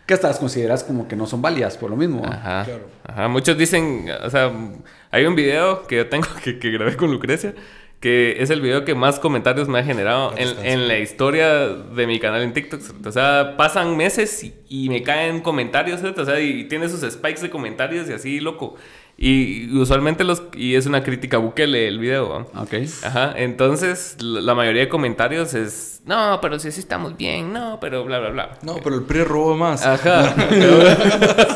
[0.07, 2.25] Que hasta las consideras como que no son válidas por lo mismo.
[2.25, 2.65] Ajá.
[3.03, 3.27] Ajá.
[3.27, 4.51] Muchos dicen, o sea,
[5.11, 7.53] hay un video que yo tengo que, que grabé con Lucrecia
[7.99, 12.05] que es el video que más comentarios me ha generado en, en, la historia de
[12.05, 12.81] mi canal en TikTok.
[13.05, 17.49] O sea, pasan meses y, me caen comentarios, o sea, y tiene sus spikes de
[17.49, 18.75] comentarios y así, loco.
[19.19, 20.43] Y usualmente los...
[20.55, 22.47] Y es una crítica a Bukele el video.
[22.55, 22.73] Ok.
[23.03, 23.33] Ajá.
[23.35, 25.95] Entonces, la mayoría de comentarios es...
[26.05, 27.51] No, pero si así estamos bien.
[27.51, 28.49] No, pero bla, bla, bla.
[28.61, 29.85] No, pero el PRI robó más.
[29.85, 30.35] Ajá.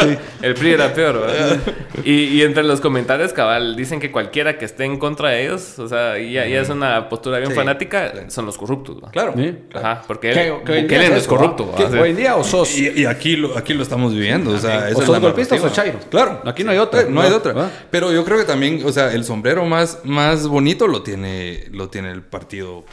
[0.02, 0.18] sí.
[0.42, 1.60] El PRI era peor, ¿verdad?
[2.04, 5.78] y, y, entre los comentarios, cabal, dicen que cualquiera que esté en contra de ellos...
[5.78, 8.30] O sea, ya, ya es una postura bien fanática.
[8.30, 9.36] Son los corruptos, Claro.
[9.76, 10.02] Ajá.
[10.08, 11.74] Porque él, Bukele no es corrupto.
[12.02, 12.76] ¿Hoy en día o sos?
[12.76, 14.52] Y, aquí, lo, aquí lo estamos viviendo.
[14.52, 16.00] O sea, o sos golpista o sos chairo.
[16.10, 16.42] Claro.
[16.44, 17.04] Aquí no hay otra.
[17.04, 17.51] No hay otra.
[17.90, 21.90] Pero yo creo que también, o sea, el sombrero más, más bonito lo tiene, lo
[21.90, 22.86] tiene el partido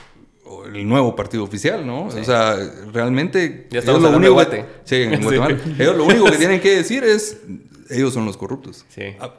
[0.75, 2.07] el nuevo partido oficial, ¿no?
[2.07, 2.57] O sea,
[2.93, 5.59] realmente ya estamos lo único que, sí, en Guatemala.
[5.79, 7.39] Ellos lo único que tienen que decir es
[7.91, 8.85] ellos son los corruptos.
[8.89, 9.15] Sí.
[9.21, 9.35] Ah,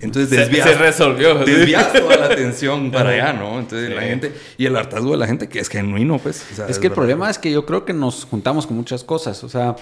[0.00, 1.34] entonces desvías, se, resolvió.
[1.44, 3.58] Desvías toda la atención para allá, ¿no?
[3.58, 6.44] Entonces la gente y el hartazgo de la gente que es genuino, pues.
[6.68, 9.48] es, que el problema es que yo creo que nos juntamos con muchas cosas, o
[9.48, 9.76] sea,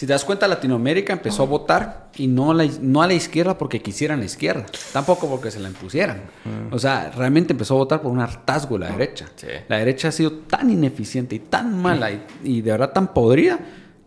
[0.00, 3.12] si te das cuenta, Latinoamérica empezó a votar y no a la, no a la
[3.12, 6.22] izquierda porque quisieran la izquierda, tampoco porque se la impusieran.
[6.70, 9.26] O sea, realmente empezó a votar por un hartazgo de la derecha.
[9.68, 12.10] La derecha ha sido tan ineficiente y tan mala
[12.42, 13.58] y, de verdad tan podrida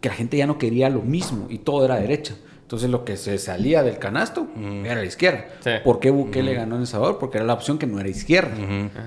[0.01, 2.34] que la gente ya no quería lo mismo y todo era derecha.
[2.63, 5.45] Entonces lo que se salía del canasto era la izquierda.
[5.84, 7.19] ¿Por qué Bukele ganó en El Salvador?
[7.19, 8.56] Porque era la opción que no era izquierda.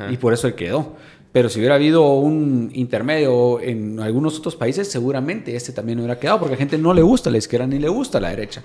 [0.09, 0.95] Y por eso él quedó.
[1.37, 6.39] Pero si hubiera habido un intermedio en algunos otros países, seguramente este también hubiera quedado,
[6.39, 8.63] porque a la gente no le gusta la izquierda ni le gusta la derecha.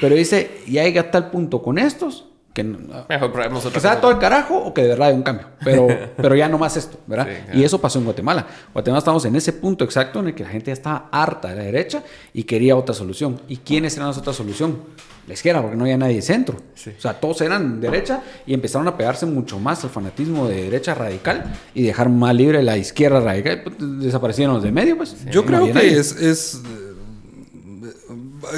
[0.00, 4.00] Pero dice, ya llega a tal punto con estos que Mejor probemos otra que sea
[4.00, 5.48] todo el carajo o que de verdad hay un cambio.
[5.64, 7.26] Pero, pero ya no más esto, ¿verdad?
[7.52, 8.46] Y eso pasó en Guatemala.
[8.72, 11.56] Guatemala estamos en ese punto exacto en el que la gente ya estaba harta de
[11.56, 13.40] la derecha y quería otra solución.
[13.48, 14.78] ¿Y quiénes eran las otra solución?
[15.26, 16.56] La izquierda, porque no había nadie de centro.
[16.56, 20.94] O sea, todos eran derecha y empezaron a pegarse mucho más al fanatismo de derecha
[20.94, 23.62] radical y dejar más libre la izquierda radical.
[23.62, 25.16] Pues, desaparecieron los de medio, pues.
[25.30, 26.60] Yo creo que es, es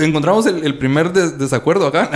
[0.01, 2.11] encontramos el, primer desacuerdo acá.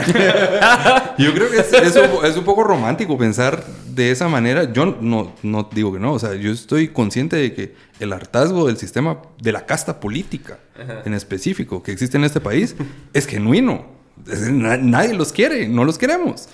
[1.19, 4.73] yo creo que es, un, poco romántico pensar de esa manera.
[4.73, 8.67] Yo no, no digo que no, o sea, yo estoy consciente de que el hartazgo
[8.67, 10.59] del sistema, de la casta política
[11.05, 12.77] en específico que existe en este país,
[13.13, 13.98] es genuino.
[14.27, 16.49] Nadie los quiere, no los queremos.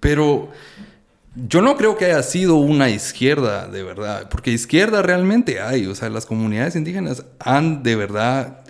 [0.00, 0.50] Pero
[1.34, 5.94] yo no creo que haya sido una izquierda de verdad, porque izquierda realmente hay, o
[5.94, 8.60] sea, las comunidades indígenas han de verdad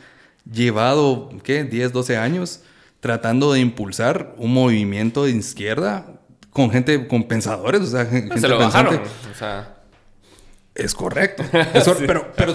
[0.51, 1.65] llevado, ¿qué?
[1.65, 2.61] 10, 12 años
[3.01, 6.07] tratando de impulsar un movimiento de izquierda
[6.51, 9.01] con gente, con pensadores, o sea, gente Se lo bajaron,
[9.31, 9.73] o sea...
[10.75, 11.43] Es correcto.
[12.07, 12.53] pero pero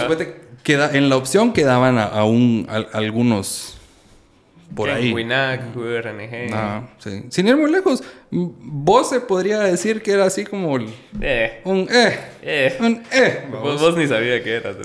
[0.61, 3.77] queda, en la opción quedaban aún algunos
[4.75, 5.13] por ahí.
[5.13, 6.53] Winac, RNG.
[6.53, 7.23] Ah, sí.
[7.29, 10.77] Sin ir muy lejos, vos se podría decir que era así como
[11.21, 11.61] eh.
[11.65, 12.19] un eh.
[12.41, 12.77] eh.
[12.79, 13.45] Un eh.
[13.51, 14.77] Vos, ni sabía qué eras.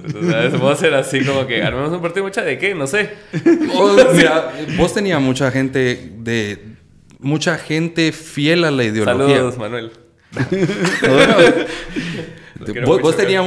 [0.58, 3.10] vos eras así como que armemos un partido mucha de qué, no sé.
[3.72, 6.76] Vos, mira, vos tenías mucha gente de.
[7.18, 9.36] Mucha gente fiel a la ideología.
[9.36, 9.90] Saludos, Manuel.
[12.84, 13.42] vos, vos tenías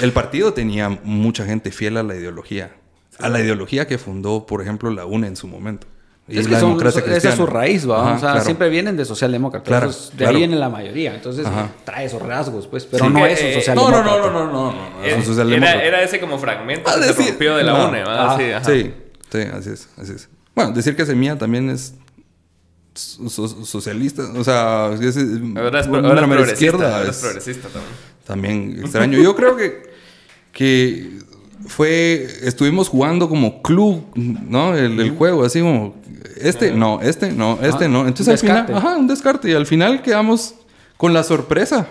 [0.00, 2.70] el partido tenía mucha gente fiel a la ideología
[3.18, 5.86] a la ideología que fundó, por ejemplo, la UNE en su momento.
[6.28, 7.18] Y es, que la democracia cristiana.
[7.18, 8.14] Esa es su raíz, ¿va?
[8.14, 9.66] o sea, siempre vienen de socialdemócratas.
[9.66, 11.14] Claro, de ahí viene la mayoría.
[11.14, 11.46] Entonces,
[11.84, 12.84] trae esos rasgos, pues.
[12.86, 14.04] Pero no es un eh, socialdemócrata.
[14.04, 15.44] No, no, no, no, no.
[15.44, 18.36] no, era, era, ese como fragmento ah, que se rompió de la UNE, ¿va?
[18.36, 18.92] Sí,
[19.30, 20.28] sí, así es, así es.
[20.54, 21.94] Bueno, decir que Semilla también es
[22.94, 25.16] socialista, o sea, es,
[25.56, 27.94] ahora es, ahora progresista, izquierda, ahora es progresista también.
[28.24, 29.20] También extraño.
[29.20, 29.82] Yo creo que,
[30.52, 31.18] que
[31.66, 34.76] fue, estuvimos jugando como club, ¿no?
[34.76, 35.94] El, juego, así como,
[36.40, 38.06] este, no, este, no, este, no.
[38.06, 39.50] Entonces al final, ajá, un descarte.
[39.50, 40.54] Y al final quedamos
[40.96, 41.88] con la sorpresa,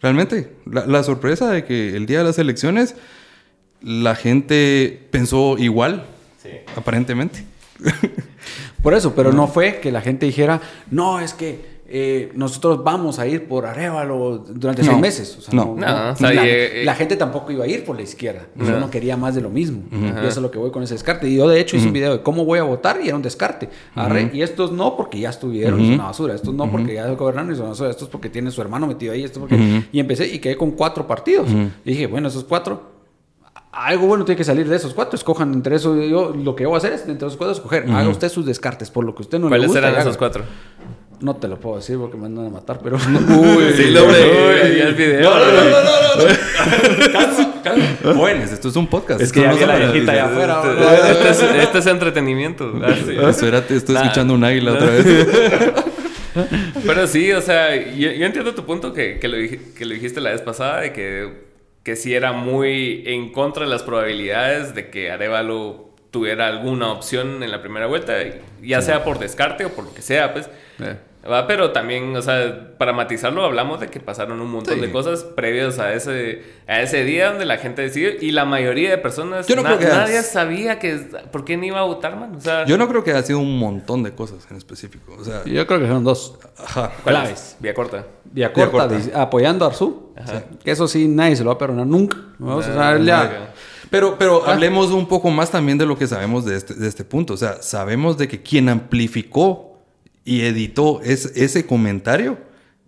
[0.00, 2.94] realmente, la, sorpresa de que el día de las elecciones
[3.82, 6.06] la gente pensó igual,
[6.76, 7.44] aparentemente.
[8.82, 10.60] Por eso, pero no fue que la gente dijera,
[10.90, 15.36] no, es que eh, nosotros vamos a ir por Arevalo durante seis meses.
[15.36, 15.76] O sea, no.
[15.76, 18.46] la, gente tampoco iba a ir por la izquierda.
[18.54, 19.82] Yo no quería más de lo mismo.
[19.90, 21.28] Y eso es lo que voy con ese descarte.
[21.28, 23.22] Y yo, de hecho, hice un video de cómo voy a votar y era un
[23.22, 23.68] descarte.
[24.32, 26.34] Y estos no porque ya estuvieron, es una basura.
[26.34, 27.90] Estos no porque ya gobernaron y son una basura.
[27.90, 29.24] Estos porque tiene su hermano metido ahí.
[29.24, 29.82] Esto porque...
[29.90, 31.48] Y empecé y quedé con cuatro partidos.
[31.84, 33.00] Y dije, bueno, esos cuatro
[33.72, 35.16] algo bueno tiene que salir de esos cuatro.
[35.16, 36.08] Escojan entre esos.
[36.08, 37.90] Yo, lo que yo voy a hacer es entre esos cuatro escoger.
[37.90, 39.80] Haga usted sus descartes por lo que usted no le gusta.
[39.80, 40.44] ¿Cuáles eran esos cuatro?
[41.20, 42.96] No te lo puedo decir porque me andan a matar, pero.
[42.96, 44.14] Uy, sí, lo vi.
[44.14, 45.30] el video.
[45.30, 47.12] No, no, no, no, no.
[47.12, 48.14] calma, calma.
[48.14, 49.20] Jóvenes, esto es un podcast.
[49.20, 50.62] Es que ya la viejita allá afuera.
[51.10, 52.72] Este es, este es entretenimiento.
[52.82, 53.16] Ah, sí.
[53.18, 55.06] Espérate, estoy escuchando un águila otra vez.
[56.86, 60.20] Pero sí, o sea, yo, yo entiendo tu punto que, que, lo, que lo dijiste
[60.20, 61.44] la vez pasada, de que,
[61.82, 67.42] que sí era muy en contra de las probabilidades de que Arevalo tuviera alguna opción
[67.42, 68.14] en la primera vuelta,
[68.62, 70.48] ya sea por descarte o por lo que sea, pues.
[70.80, 70.96] Eh.
[71.28, 71.46] ¿Va?
[71.46, 74.80] Pero también, o sea, para matizarlo, hablamos de que pasaron un montón Sí.
[74.80, 78.90] de cosas previos a ese, a ese día donde la gente decidió y la mayoría
[78.90, 80.96] de personas, Yo no na- creo que nadie has- sabía que,
[81.30, 82.34] por qué no iba a votar, man.
[82.36, 85.16] O sea, Yo no creo que haya sido un montón de cosas en específico.
[85.18, 86.38] O sea, Yo creo que son dos.
[86.58, 86.92] ajá.
[87.02, 87.20] ¿cuál es?
[87.22, 87.56] claves.
[87.60, 88.06] Vía corta.
[88.24, 90.12] Vía corta, apoyando a Arzú.
[90.62, 92.16] Que eso sí, nadie se lo va a perdonar nunca.
[92.38, 92.56] ¿no?
[92.56, 93.46] O sea, él ya- Verga.
[93.90, 97.02] Pero, pero hablemos un poco más también de lo que sabemos de este, de este
[97.04, 97.34] punto.
[97.34, 99.69] O sea, sabemos de que quien amplificó
[100.30, 102.38] y editó es- ese comentario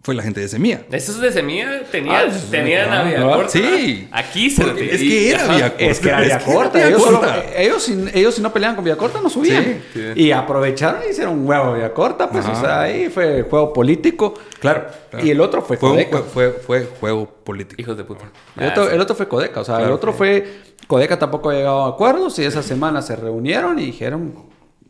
[0.05, 0.81] fue la gente de Semilla.
[0.91, 3.31] Esos de semilla tenían, Ah, sí, tenían a ah, Vía ¿no?
[3.31, 3.51] Corta.
[3.51, 4.09] Sí.
[4.11, 5.47] Aquí se lo Es que era.
[5.47, 5.85] Vía Corta.
[5.85, 6.79] Es que era Vía Corta.
[6.79, 7.45] Vía Ellos, solo- Corta.
[7.57, 9.63] ellos, si, ellos si no peleaban con Vía Corta no subían.
[9.63, 9.81] Sí,
[10.15, 10.23] sí.
[10.23, 12.29] Y aprovecharon y hicieron un huevo Vía Corta.
[12.29, 12.53] Pues, Ajá.
[12.59, 14.35] o sea, ahí fue juego político.
[14.59, 14.87] Claro.
[15.11, 15.25] claro.
[15.25, 16.19] Y el otro fue, Fue, un Codeca.
[16.19, 17.81] jue- fue, fue juego político.
[17.81, 18.25] Hijos de puta.
[18.59, 19.61] El otro, el otro fue Codeca.
[19.61, 19.95] O sea, el Claro.
[19.95, 20.45] otro fue...
[20.89, 24.35] Codeca tampoco ha llegado a acuerdos y esa semana se reunieron y dijeron,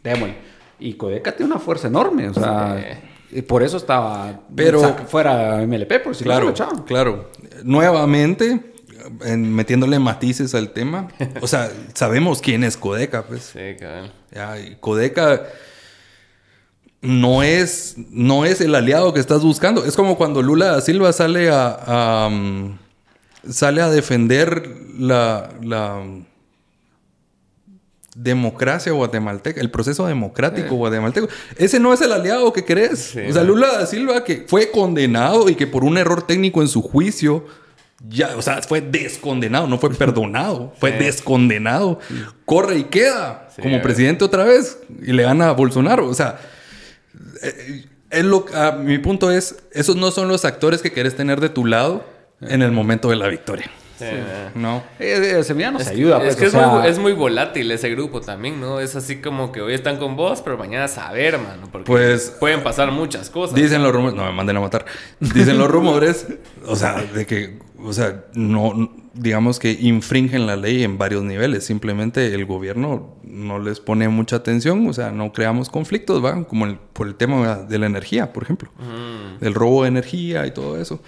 [0.02, 0.51] démosle.
[0.88, 2.28] Y Codeca tiene una fuerza enorme.
[2.28, 7.30] O sea, y por eso estaba Pero- fuera MLP, por si Claro, lo claro.
[7.64, 8.60] Nuevamente,
[9.24, 11.08] en- metiéndole matices al tema.
[11.40, 13.52] O sea, sabemos quién es Codeca, pues.
[13.52, 14.10] Sí, cabrón.
[14.34, 15.42] Ya, y Codeca
[17.00, 19.84] no es, no es el aliado que estás buscando.
[19.84, 22.76] Es como cuando Lula da Silva sale a, a, um,
[23.48, 24.68] sale a defender
[24.98, 26.00] la, la
[28.14, 31.28] democracia guatemalteca, el proceso democrático guatemalteco.
[31.56, 32.98] Ese no es el aliado que querés.
[33.12, 33.42] Sí, o sea.
[33.42, 37.46] Lula da Silva que fue condenado y que por un error técnico en su juicio
[38.08, 41.04] ya, o sea, fue descondenado, no fue perdonado, fue Sí.
[41.04, 42.00] descondenado.
[42.44, 46.08] Corre y queda como presidente otra vez y le gana a Bolsonaro.
[46.08, 46.38] O sea,
[47.42, 51.40] eh, es lo, a mi punto es, esos no son los actores que querés tener
[51.40, 52.04] de tu lado
[52.42, 53.70] en el momento de la victoria.
[54.02, 54.50] Sí, eh.
[54.54, 54.82] No.
[54.98, 56.16] Eh, eh, Semilla nos Es que- ayuda.
[56.18, 58.80] Es pues, que o es, sea, muy, es muy volátil ese grupo también, ¿no?
[58.80, 61.68] Es así como que hoy están con vos, pero mañana a saber, mano.
[61.70, 63.54] Porque Pues- pueden pasar muchas cosas.
[63.54, 64.84] Dicen los rumores, no me manden a matar.
[65.20, 66.26] Dicen los rumores,
[66.66, 71.64] o sea, de que, o sea, no, digamos que infringen la ley en varios niveles.
[71.66, 76.44] Simplemente el gobierno no les pone mucha atención, o sea, no creamos conflictos, ¿va?
[76.44, 78.70] Como el- por el tema de la energía, por ejemplo.
[79.40, 81.00] Del robo de energía y todo eso.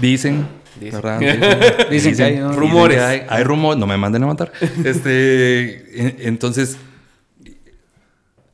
[0.00, 0.46] Dicen,
[0.80, 1.00] Dicen.
[1.02, 1.88] ¿verdad?
[1.90, 2.52] Dicen que hay, ¿no?
[2.52, 2.96] Rumores.
[2.98, 4.52] que hay, hay rumores, no me manden a matar.
[4.84, 6.76] Este, en- entonces,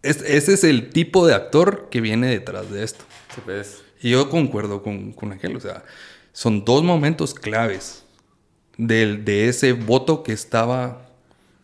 [0.03, 3.05] es- ese es el tipo de actor que viene detrás de esto.
[3.35, 3.83] Sí, pues.
[4.01, 5.85] Y yo concuerdo con, con aquel, o sea,
[6.33, 8.05] son dos momentos claves
[8.77, 11.07] del, de ese voto que estaba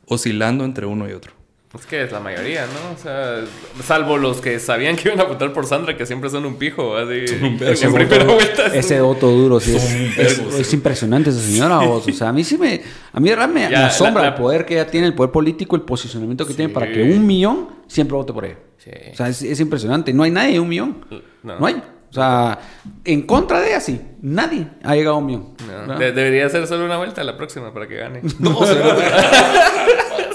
[0.07, 1.33] oscilando entre uno y otro.
[1.75, 2.95] Es que es la mayoría, ¿no?
[2.95, 3.41] O sea,
[3.85, 6.97] salvo los que sabían que iban a votar por Sandra, que siempre son un pijo,
[6.97, 7.27] así.
[7.43, 7.67] un vergo.
[7.67, 8.67] en Ese primera voto, vuelta.
[8.69, 9.77] es ese un- voto duro, sí.
[9.77, 10.55] Es, Son es- vergos.
[10.61, 12.07] es impresionante esa señora, vos.
[12.09, 12.81] O sea, a mí sí me...
[13.13, 15.15] A mí realmente me, Ya, me asombra la- la- el poder que ella tiene, el
[15.15, 18.57] poder político, el posicionamiento que tiene para que un millón siempre vote por ella.
[18.79, 18.91] Sí.
[19.13, 20.15] O sea, es, es impresionante.
[20.15, 21.05] No hay nadie de un millón.
[21.43, 21.59] No.
[21.61, 21.75] No, hay.
[22.11, 22.59] O sea,
[23.05, 24.01] en contra de ella sí.
[24.23, 25.55] Nadie ha llegado a un millón.
[25.87, 28.23] No, de- debería ser solo una vuelta la próxima para que gane.
[28.39, 28.59] No,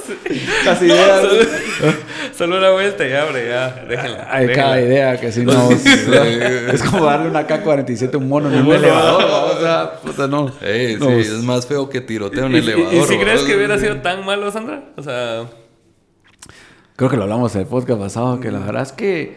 [0.65, 1.21] Las ideas...
[2.35, 3.85] solo una vuelta y abre, ya.
[3.87, 4.27] Déjenla.
[4.31, 5.69] Hay cada idea que si no...
[5.71, 9.21] es como darle una K-47 a un mono en un elevador.
[9.21, 9.43] ¿no?
[9.57, 10.51] O sea, puta, no.
[10.61, 12.93] Ey, No, sí, es- más feo que tiroteo en ¿Y, el elevador.
[12.93, 14.83] y si crees que hubiera sido tan malo, Sandra?
[14.97, 15.43] O sea,
[16.95, 19.35] Creo que lo hablamos en el podcast pasado, que la verdad es que...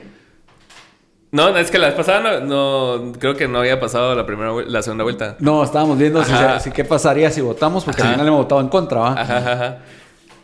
[1.32, 4.52] no, es que la vez pasada no, no- creo que no había pasado la primera
[4.66, 5.36] la segunda vuelta.
[5.40, 9.00] No, estábamos viendo si, qué pasaría si votamos, porque al final hemos votado en contra,
[9.00, 9.12] ¿va?
[9.20, 9.78] Ajá, ajá.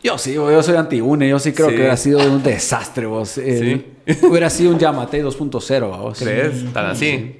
[0.03, 1.75] Yo sí, yo soy anti-UNE, yo sí creo Sí.
[1.75, 3.37] que hubiera sido un desastre, vos.
[3.37, 3.85] Eh,
[4.23, 6.19] hubiera sido un Yamate 2.0, ¿va, vos.
[6.19, 6.73] ¿Crees?
[6.73, 7.37] Tan así.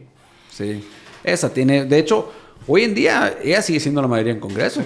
[0.50, 0.84] Sí.
[1.24, 2.32] Esa tiene, de hecho,
[2.68, 4.82] hoy en día ella sigue siendo la mayoría en Congreso.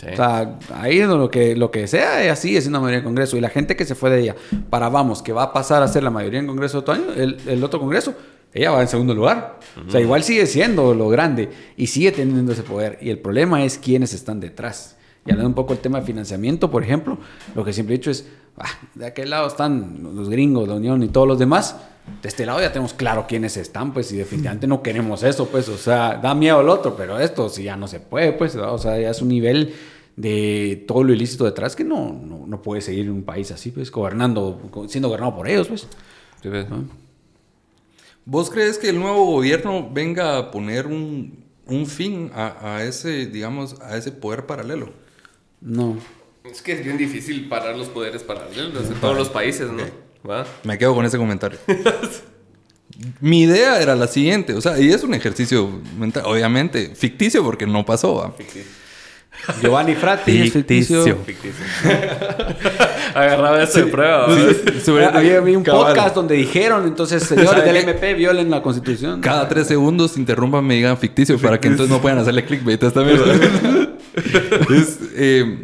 [0.00, 0.06] Sí.
[0.12, 3.04] O sea, ahí en lo que, lo que sea, ella sigue siendo la mayoría en
[3.04, 3.36] Congreso.
[3.36, 4.36] Y la gente que se fue de ella
[4.70, 7.36] para, vamos, que va a pasar a ser la mayoría en Congreso otro año, el,
[7.46, 8.14] el otro Congreso,
[8.54, 9.58] ella va en segundo lugar.
[9.86, 12.98] O sea, igual sigue siendo lo grande y sigue teniendo ese poder.
[13.00, 14.96] Y el problema es quiénes están detrás.
[15.28, 17.18] Y hablando un poco del tema de financiamiento, por ejemplo,
[17.54, 18.26] lo que siempre he dicho es,
[18.56, 21.76] ah, de aquel lado están los gringos, la Unión y todos los demás.
[22.22, 25.68] De este lado ya tenemos claro quiénes están, pues, y definitivamente no queremos eso, pues,
[25.68, 28.78] o sea, da miedo el otro, pero esto sí ya no se puede, pues, o
[28.78, 29.74] sea, ya es un nivel
[30.16, 33.70] de todo lo ilícito detrás que no, no, no puede seguir en un país así,
[33.70, 34.58] pues, gobernando,
[34.88, 35.86] siendo gobernado por ellos, pues.
[36.42, 36.66] Sí, pues.
[38.24, 41.46] ¿Vos crees que el nuevo gobierno venga a poner un,
[41.86, 44.90] fin a, ese, digamos, a ese poder paralelo?
[45.60, 45.96] No.
[46.44, 49.84] Es que es bien difícil parar los poderes paralelos en todos los países, ¿no?
[50.64, 51.58] Me quedo con ese comentario.
[53.20, 57.66] Mi idea era la siguiente, o sea, y es un ejercicio mental, obviamente, ficticio porque
[57.66, 58.34] no pasó.
[59.62, 61.16] Giovanni Frati ficticio.
[61.24, 61.64] ficticio.
[63.14, 64.26] Agarraba eso de prueba.
[65.12, 69.20] Había, un podcast donde dijeron, entonces, señores del MP violen la constitución.
[69.20, 72.88] Cada tres segundos interrumpan me digan ficticio, para que entonces no puedan hacerle clickbait a
[72.88, 73.02] esta
[75.16, 75.62] eh,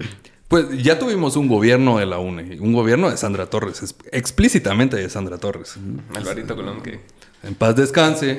[0.48, 5.08] pues ya tuvimos un gobierno de la UNE, un gobierno de Sandra Torres, explícitamente de
[5.08, 5.76] Sandra Torres.
[6.14, 7.00] Alvarito Colón, que
[7.42, 8.38] en paz descanse.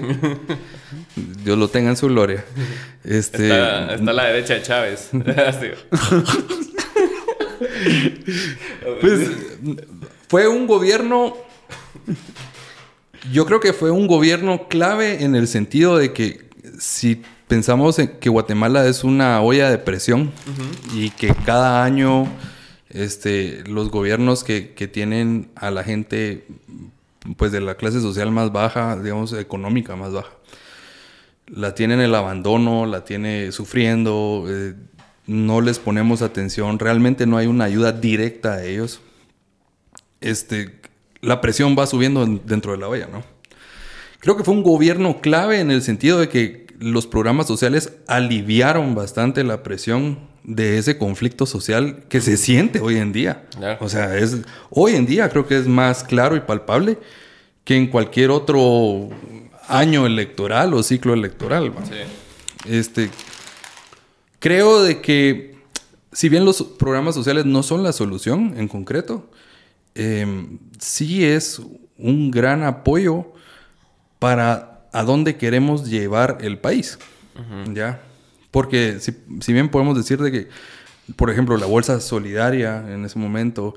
[1.44, 2.46] Dios lo tenga en su gloria.
[3.04, 3.50] Este...
[3.50, 5.10] Está, a la derecha de Chávez.
[9.02, 9.30] pues
[10.28, 11.36] fue un gobierno.
[13.32, 16.46] Yo creo que fue un gobierno clave en el sentido de que
[16.80, 20.32] si pensamos en que Guatemala es una olla de presión
[20.94, 22.28] y que cada año
[22.90, 26.46] este, los gobiernos que, que tienen a la gente
[27.38, 30.32] pues de la clase social más baja, digamos, económica más baja.
[31.48, 34.74] La tiene en el abandono, la tiene sufriendo, eh,
[35.28, 39.02] no les ponemos atención, realmente no hay una ayuda directa a ellos.
[40.22, 40.80] Este,
[41.22, 43.24] la presión va subiendo dentro de la olla, ¿no?
[44.20, 48.96] Creo que fue un gobierno clave en el sentido de que los programas sociales aliviaron
[48.96, 53.46] bastante la presión de ese conflicto social que se siente hoy en día.
[53.80, 54.38] O sea, es
[54.70, 57.00] hoy en día creo que es más claro y palpable
[57.64, 59.10] que en cualquier otro
[59.68, 61.74] año electoral o ciclo electoral.
[62.68, 63.10] Este,
[64.40, 65.56] creo de que
[66.12, 69.30] si bien los programas sociales no son la solución en concreto,
[69.96, 71.62] em, sí es
[71.98, 73.34] un gran apoyo
[74.20, 76.98] para a dónde queremos llevar el país.
[77.74, 78.02] ¿Ya?
[78.50, 80.48] Porque si, bien podemos decir de que,
[81.18, 83.76] por ejemplo, la bolsa solidaria en ese momento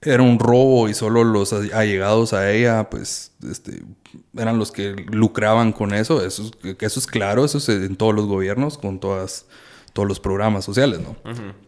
[0.00, 3.82] era un robo y solo los allegados a ella, pues, este,
[4.36, 6.24] eran los que lucraban con eso.
[6.24, 9.46] Eso, eso es claro, eso es en todos los gobiernos, con todas,
[9.92, 11.16] todos los programas sociales, ¿no?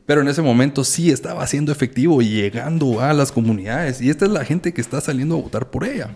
[0.06, 4.00] Pero en ese momento sí estaba siendo efectivo y llegando a las comunidades.
[4.00, 6.14] Y esta es la gente que está saliendo a votar por ella,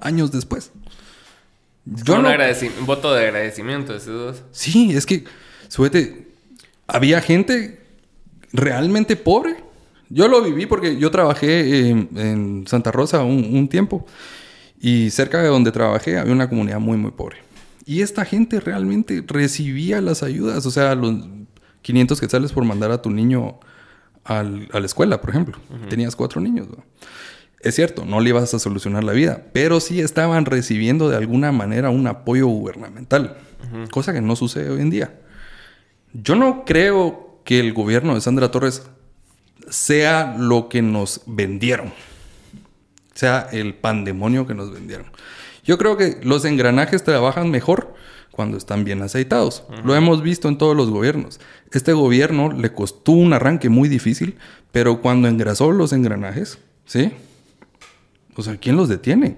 [0.00, 0.70] años después.
[1.90, 4.42] Yo un, un, voto de agradecimiento de esos dos.
[4.52, 5.24] Sí, es que,
[5.68, 6.28] suete,
[6.86, 7.80] había gente
[8.52, 9.56] realmente pobre.
[10.10, 14.06] Yo lo viví porque yo trabajé en, Santa Rosa un, tiempo
[14.80, 17.38] y cerca de donde trabajé había una comunidad muy, muy pobre.
[17.84, 21.14] Y esta gente realmente recibía las ayudas, o sea, los
[21.82, 23.60] 500 quetzales por mandar a tu niño
[24.24, 25.58] a la escuela, por ejemplo.
[25.88, 26.68] Tenías cuatro niños.
[26.68, 26.84] ¿no?
[27.60, 31.50] Es cierto, no le ibas a solucionar la vida, pero sí estaban recibiendo de alguna
[31.50, 33.36] manera un apoyo gubernamental,
[33.90, 35.18] cosa que no sucede hoy en día.
[36.12, 38.82] Yo no creo que el gobierno de Sandra Torres
[39.68, 41.92] sea lo que nos vendieron,
[43.14, 45.06] sea el pandemonio que nos vendieron.
[45.64, 47.94] Yo creo que los engranajes trabajan mejor
[48.30, 49.64] cuando están bien aceitados.
[49.84, 51.40] Lo hemos visto en todos los gobiernos.
[51.72, 54.38] Este gobierno le costó un arranque muy difícil,
[54.70, 57.12] pero cuando engrasó los engranajes, ¿sí?
[58.38, 59.36] O sea, ¿quién los detiene?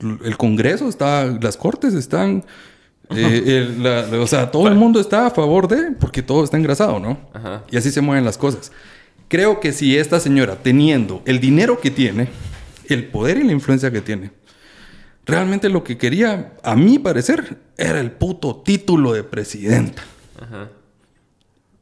[0.00, 2.42] El Congreso está, las Cortes están,
[3.10, 7.18] eh, o sea, todo el mundo está a favor de, porque todo está engrasado, ¿no?
[7.70, 8.72] Y así se mueven las cosas.
[9.28, 12.28] Creo que si esta señora, teniendo el dinero que tiene,
[12.88, 14.30] el poder y la influencia que tiene,
[15.26, 20.02] realmente lo que quería, a mi parecer, era el puto título de presidenta.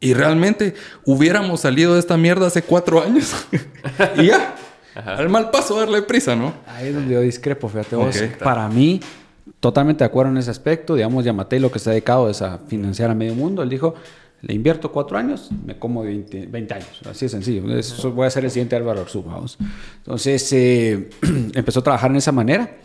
[0.01, 3.33] Y realmente hubiéramos salido de esta mierda hace cuatro años.
[4.19, 4.57] y ya.
[4.95, 6.53] Al mal paso darle prisa, ¿no?
[6.66, 8.16] Ahí es donde yo discrepo, fíjate vos.
[8.43, 9.01] Para mí,
[9.61, 10.95] totalmente de acuerdo en ese aspecto.
[10.95, 13.62] Digamos, Yamatei lo que se ha dedicado es a financiar a medio mundo.
[13.62, 13.95] Él dijo,
[14.43, 17.01] le invierto cuatro años, me como 20, años.
[17.09, 17.76] Así de sencillo.
[17.76, 19.59] Eso voy a ser el siguiente Álvaro Arzú, vamos.
[19.99, 21.11] Entonces, eh,
[21.55, 22.78] empezó a trabajar en esa manera.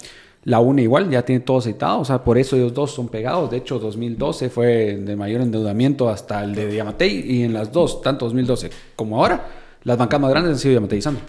[0.44, 3.50] La UNE igual, ya tiene todo aceitado, o sea, por eso ellos dos son pegados.
[3.50, 8.04] De hecho, 2012 fue de mayor endeudamiento hasta el de Yamatei y en las dos,
[8.04, 9.44] tanto 2012 como ahora,
[9.84, 11.24] las bancas más grandes han sido Yamatei y Sandro.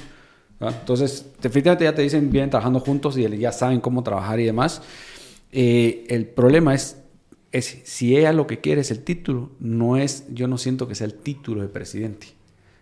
[0.60, 4.82] Entonces, definitivamente ya te dicen, vienen trabajando juntos y ya saben cómo trabajar y demás.
[5.52, 6.96] Eh, el problema es,
[7.52, 10.94] es, si ella lo que quiere es el título, no es, yo no siento que
[10.94, 12.28] sea el título de presidente.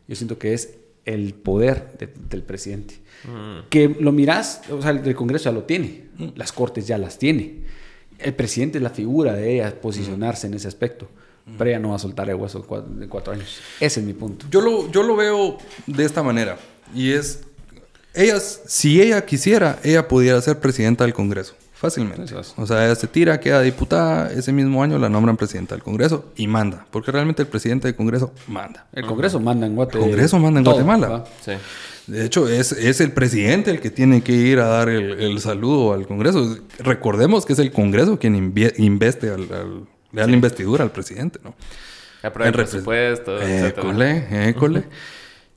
[0.07, 1.97] Yo siento que es el poder
[2.29, 2.95] del presidente.
[3.25, 3.68] Mm.
[3.70, 6.29] Que lo miras, o sea, el Congreso ya lo tiene, mm.
[6.37, 7.64] las Cortes ya las tiene.
[8.18, 11.09] El presidente es la figura de ella posicionarse en ese aspecto.
[11.47, 11.57] Mm.
[11.59, 13.59] Pero ella no va a soltar el hueso de cuatro, años.
[13.81, 14.47] Ese es mi punto.
[14.51, 16.57] Yo lo, yo lo veo de esta manera.
[16.95, 17.45] Y es
[18.15, 22.35] ella, si ella quisiera, ella pudiera ser presidenta del Congreso, Fácilmente.
[22.57, 26.33] O sea, ella se tira, queda diputada, ese mismo año la nombran presidenta del Congreso
[26.35, 26.87] y manda.
[26.91, 28.87] Porque realmente el presidente del Congreso manda.
[28.93, 30.07] El Congreso manda en Guatemala.
[30.07, 31.25] El Congreso manda en Guatemala.
[31.45, 31.53] Sí.
[32.07, 35.93] De hecho, es, es, el presidente el que tiene que ir a dar el, saludo
[35.93, 36.59] al Congreso.
[36.79, 38.35] Recordemos que es el Congreso quien
[38.77, 41.55] investe al, al, la investidura al presidente, ¿no?
[42.23, 44.85] Aprueba el presupuesto, école, école.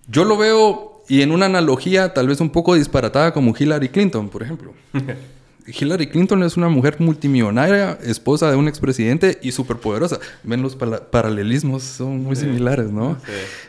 [0.10, 4.30] Yo lo veo, y en una analogía tal vez un poco disparatada como Hillary Clinton,
[4.30, 4.74] por ejemplo.
[5.68, 10.20] Hillary Clinton es una mujer multimillonaria, esposa de un expresidente y superpoderosa.
[10.43, 13.18] Ven los paralelismos, son muy similares, ¿no?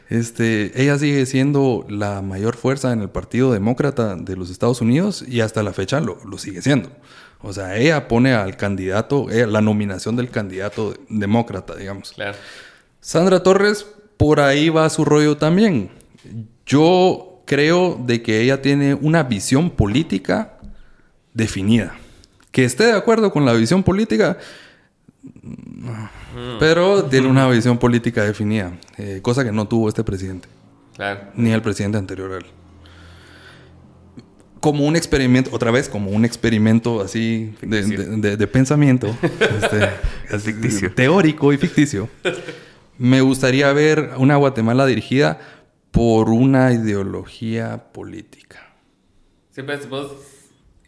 [0.09, 5.25] Este, ella sigue siendo la mayor fuerza en el Partido Demócrata de los Estados Unidos
[5.27, 6.89] y hasta la fecha lo, lo sigue siendo.
[7.41, 12.13] O sea, ella pone al candidato, la nominación del candidato demócrata, digamos.
[12.13, 12.37] Claro.
[13.01, 13.87] Sandra Torres,
[14.17, 15.91] por ahí va su rollo también.
[16.69, 20.59] Yo creo de que ella tiene una visión política
[21.33, 21.97] definida.
[22.53, 24.37] Que esté de acuerdo con la visión política,
[25.23, 26.59] mm.
[26.61, 30.47] pero tiene una visión política definida, eh, cosa que no tuvo este presidente.
[30.95, 31.21] Claro.
[31.35, 32.47] Ni el presidente anterior a él.
[34.61, 39.17] Como un experimento, otra vez, como un experimento así de, pensamiento,
[40.33, 42.11] este, teórico y ficticio.
[42.99, 45.39] Me gustaría ver una Guatemala dirigida
[45.91, 48.75] por una ideología política.
[49.51, 50.13] Siempre vos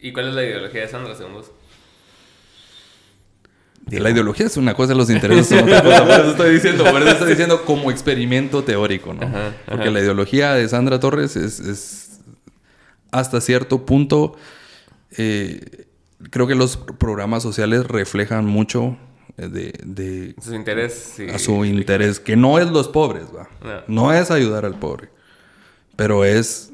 [0.01, 1.51] ¿Y cuál es la ideología de Sandra, según vos?
[3.89, 6.05] La ideología es una cosa, los intereses son otra cosa.
[6.05, 9.29] Por eso estoy diciendo, por eso estoy diciendo como experimento teórico, ¿no?
[9.67, 12.19] Porque la ideología de Sandra Torres es,
[13.11, 14.35] hasta cierto punto.
[15.17, 15.87] Eh,
[16.29, 18.97] creo que los programas sociales reflejan mucho
[19.49, 23.49] de, su interés, a su interés, que no es los pobres, ¿va?
[23.87, 25.09] no es ayudar al pobre,
[25.95, 26.71] pero es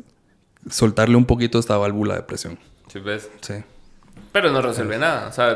[0.70, 2.58] soltarle un poquito esta válvula de presión.
[2.92, 3.30] Sí, ves.
[3.42, 3.56] Sí.
[4.32, 5.28] Pero no resuelve nada.
[5.30, 5.56] O sea,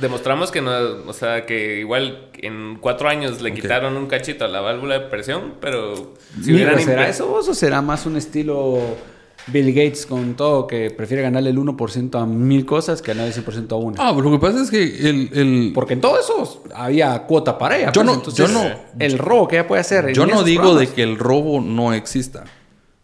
[0.00, 0.72] demostramos que no,
[1.06, 5.06] o sea, que igual en cuatro años le quitaron un cachito a la válvula de
[5.06, 8.96] presión, pero si ¿Será eso vos o será más un estilo
[9.48, 13.44] Bill Gates con todo que prefiere ganarle el 1% a mil cosas que ganarle el
[13.44, 13.96] 100% a una?
[14.00, 17.78] Ah, pero lo que pasa es que el, Porque en todo eso había cuota para
[17.78, 17.92] ella.
[17.92, 18.68] Yo pues, no, entonces, yo no,
[18.98, 20.12] el robo que ella puede hacer.
[20.12, 22.44] Yo no digo de que el robo no exista.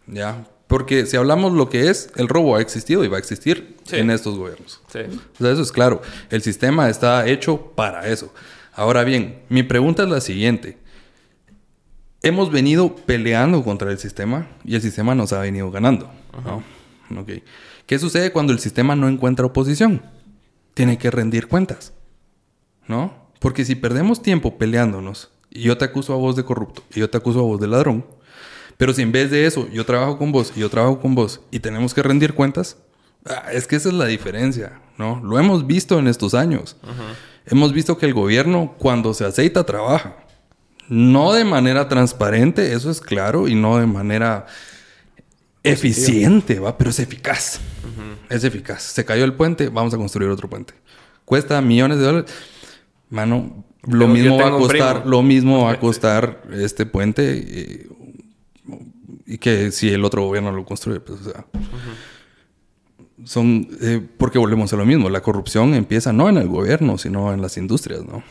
[0.07, 0.45] ¿Ya?
[0.67, 4.09] Porque si hablamos lo que es, el robo ha existido y va a existir en
[4.09, 4.81] estos gobiernos.
[4.91, 4.99] Sí.
[4.99, 6.01] O sea, eso es claro.
[6.29, 8.33] El sistema está hecho para eso.
[8.73, 10.77] Ahora bien, mi pregunta es la siguiente.
[12.21, 16.09] Hemos venido peleando contra el sistema y el sistema nos ha venido ganando.
[17.85, 20.01] ¿Qué sucede cuando el sistema no encuentra oposición?
[20.73, 21.93] Tiene que rendir cuentas.
[22.87, 23.13] ¿No?
[23.39, 27.09] Porque si perdemos tiempo peleándonos y yo te acuso a vos de corrupto y yo
[27.09, 28.05] te acuso a vos de ladrón,
[28.77, 31.41] pero si en vez de eso yo trabajo con vos y yo trabajo con vos
[31.51, 32.77] y tenemos que rendir cuentas,
[33.25, 35.21] ah, es que esa es la diferencia, ¿no?
[35.23, 36.77] Lo hemos visto en estos años.
[37.45, 40.15] Hemos visto que el gobierno cuando se aceita trabaja.
[40.89, 44.47] No de manera transparente, eso es claro, y no de manera
[45.63, 46.77] eficiente, ¿va?
[46.77, 47.59] Pero es eficaz.
[48.29, 48.83] Es eficaz.
[48.83, 50.73] Se cayó el puente, vamos a construir otro puente.
[51.25, 52.31] Cuesta millones de dólares.
[53.09, 57.43] Mano, lo mismo va a costar, lo mismo va a costar este puente.
[57.45, 57.87] Eh,
[59.25, 61.45] y que si el otro gobierno lo construye, pues, o sea.
[63.23, 63.67] Son.
[63.81, 65.09] Eh, porque volvemos a lo mismo.
[65.09, 68.23] La corrupción empieza no en el gobierno, sino en las industrias, ¿no?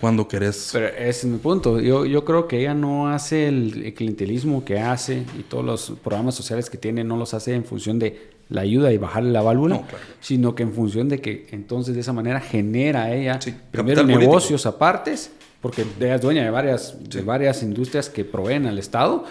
[0.00, 0.70] Cuando querés.
[0.72, 1.80] Pero ese es mi punto.
[1.80, 6.34] Yo, yo creo que ella no hace el, clientelismo que hace y todos los programas
[6.34, 9.82] sociales que tiene no los hace en función de la ayuda y bajarle la válvula,
[10.20, 13.38] sino que en función de que entonces de esa manera genera ella
[13.70, 18.78] primero negocios apartes, porque ella es dueña de varias, de varias industrias que proveen al
[18.78, 19.24] Estado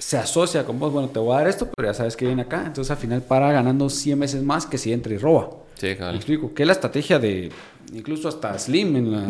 [0.00, 2.42] se asocia con vos, bueno, te voy a dar esto, pero ya sabes que viene
[2.42, 2.64] acá.
[2.66, 5.50] Entonces al final para ganando 100 veces más que si entra y roba.
[5.80, 6.12] Sí, claro.
[6.12, 6.52] Me explico.
[6.52, 7.50] Que es la estrategia de,
[7.94, 9.22] incluso hasta Slim en la,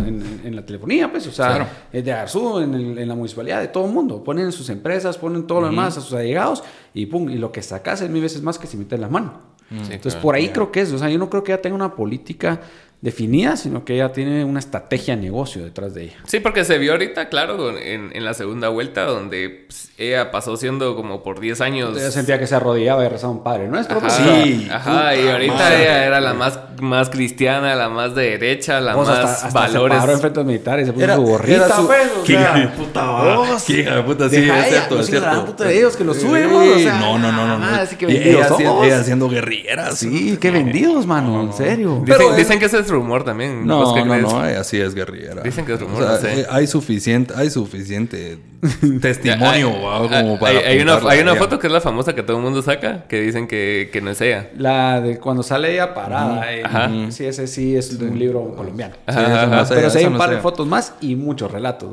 [0.44, 3.92] en, la telefonía, pues, o sea, de Arzú, en, en, la municipalidad, de todo el
[3.92, 4.24] mundo.
[4.24, 7.62] Ponen sus empresas, ponen todo lo demás a sus allegados y pum, y lo que
[7.62, 9.50] sacas es mil veces más que si metes la mano.
[9.70, 11.94] Entonces por ahí creo que es, o sea, yo no creo que ella tenga una
[11.94, 12.60] política
[13.00, 16.16] definida, sino que ella tiene una estrategia de negocio detrás de ella.
[16.26, 20.56] Sí, porque se vio ahorita, claro, en, en la segunda vuelta, donde pues, ella pasó
[20.58, 21.96] siendo como por 10 años.
[21.96, 23.98] Ella sentía que se arrodillaba y rezaba un padre nuestro.
[23.98, 24.68] Ajá, sí.
[24.70, 29.08] Ajá, y ahorita ella era la más, más cristiana, la más de derecha, la más
[29.08, 29.96] hasta, hasta valores.
[29.96, 31.66] Se paró en frente militares, se puso era, su gorrita.
[31.66, 31.86] Era su...
[31.86, 33.64] Pues, o sea, puta voz.
[33.64, 35.46] ¿Qué puta, sí, es cierto, es cierto.
[35.46, 37.58] puta de ellos que lo subimos, o sea, no, no, no, no.
[37.58, 37.66] no.
[37.66, 39.98] Así que vendidos ella, ella haciendo guerrilleras.
[39.98, 42.02] Sí, qué vendidos, mano, en serio.
[42.04, 43.66] Dicen, dicen que ese es rumor también.
[43.66, 45.42] No, no, no, así es guerrillera.
[45.42, 46.40] Dicen que es rumor, no sé.
[46.40, 48.38] Eh, hay suficiente, hay suficiente
[49.00, 52.42] testimonio como para hay, una, hay una foto que es la famosa que todo el
[52.42, 54.50] mundo saca, que dicen que, que no es ella.
[54.56, 56.44] La de cuando sale ella parada.
[56.64, 56.90] Ajá.
[57.10, 58.94] Sí, ese sí es de un libro colombiano.
[59.06, 61.90] Pero sí hay un par de fotos más y muchos relatos.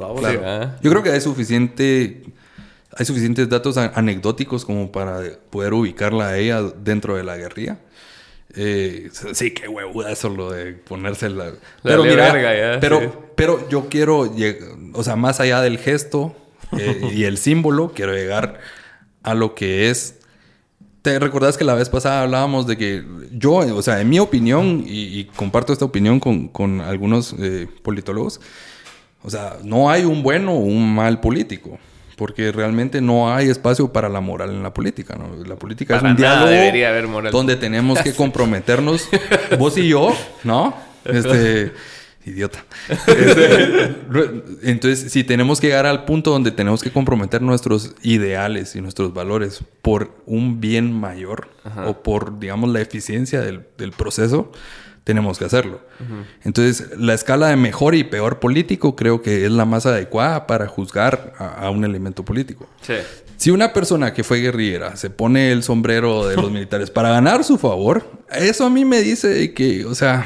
[0.82, 2.24] Yo creo que hay suficiente
[2.98, 5.22] hay suficientes datos anecdóticos como para
[5.52, 7.78] poder ubicarla a ella dentro de la guerrilla.
[8.60, 11.52] Eh, sí, qué huevuda eso lo de ponerse la...
[11.84, 14.34] pero mira, pero, pero yo quiero,
[14.94, 16.36] o sea, más allá del gesto
[16.76, 18.60] eh, y el símbolo, quiero llegar
[19.22, 20.16] a lo que es...
[21.04, 24.84] ¿Te recordás que la vez pasada hablábamos de que yo, o sea, en mi opinión,
[24.86, 28.42] y, comparto esta opinión con, con algunos eh, politólogos,
[29.24, 31.78] o sea, no hay un bueno o un mal político
[32.18, 35.16] porque realmente no hay espacio para la moral en la política.
[35.16, 35.44] ¿no?
[35.46, 39.08] La política es un diálogo donde tenemos que comprometernos,
[39.60, 40.14] vos y yo,
[40.44, 40.76] ¿no?
[41.06, 41.72] Este,
[42.26, 42.66] idiota.
[42.90, 43.96] Este,
[44.64, 49.14] entonces, si tenemos que llegar al punto donde tenemos que comprometer nuestros ideales y nuestros
[49.14, 51.50] valores por un bien mayor
[51.86, 54.52] o por, digamos, la eficiencia del, del proceso,
[55.08, 55.80] tenemos que hacerlo.
[56.44, 60.68] Entonces, la escala de mejor y peor político creo que es la más adecuada para
[60.68, 62.68] juzgar a, un elemento político.
[63.38, 67.46] Si una persona que fue guerrillera se pone el sombrero de los militares para ganar
[67.46, 68.04] su favor,
[68.36, 70.26] eso a mí me dice que, o sea,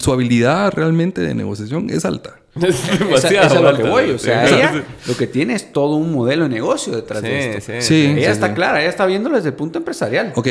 [0.00, 2.40] su habilidad realmente de negociación es alta.
[2.56, 4.10] Es demasiado lo que voy.
[4.10, 7.72] O sea, ella lo que tiene es todo un modelo de negocio detrás de esto.
[7.78, 10.32] Sí, ella está clara, ella está viéndolo desde el punto empresarial.
[10.34, 10.48] Ok,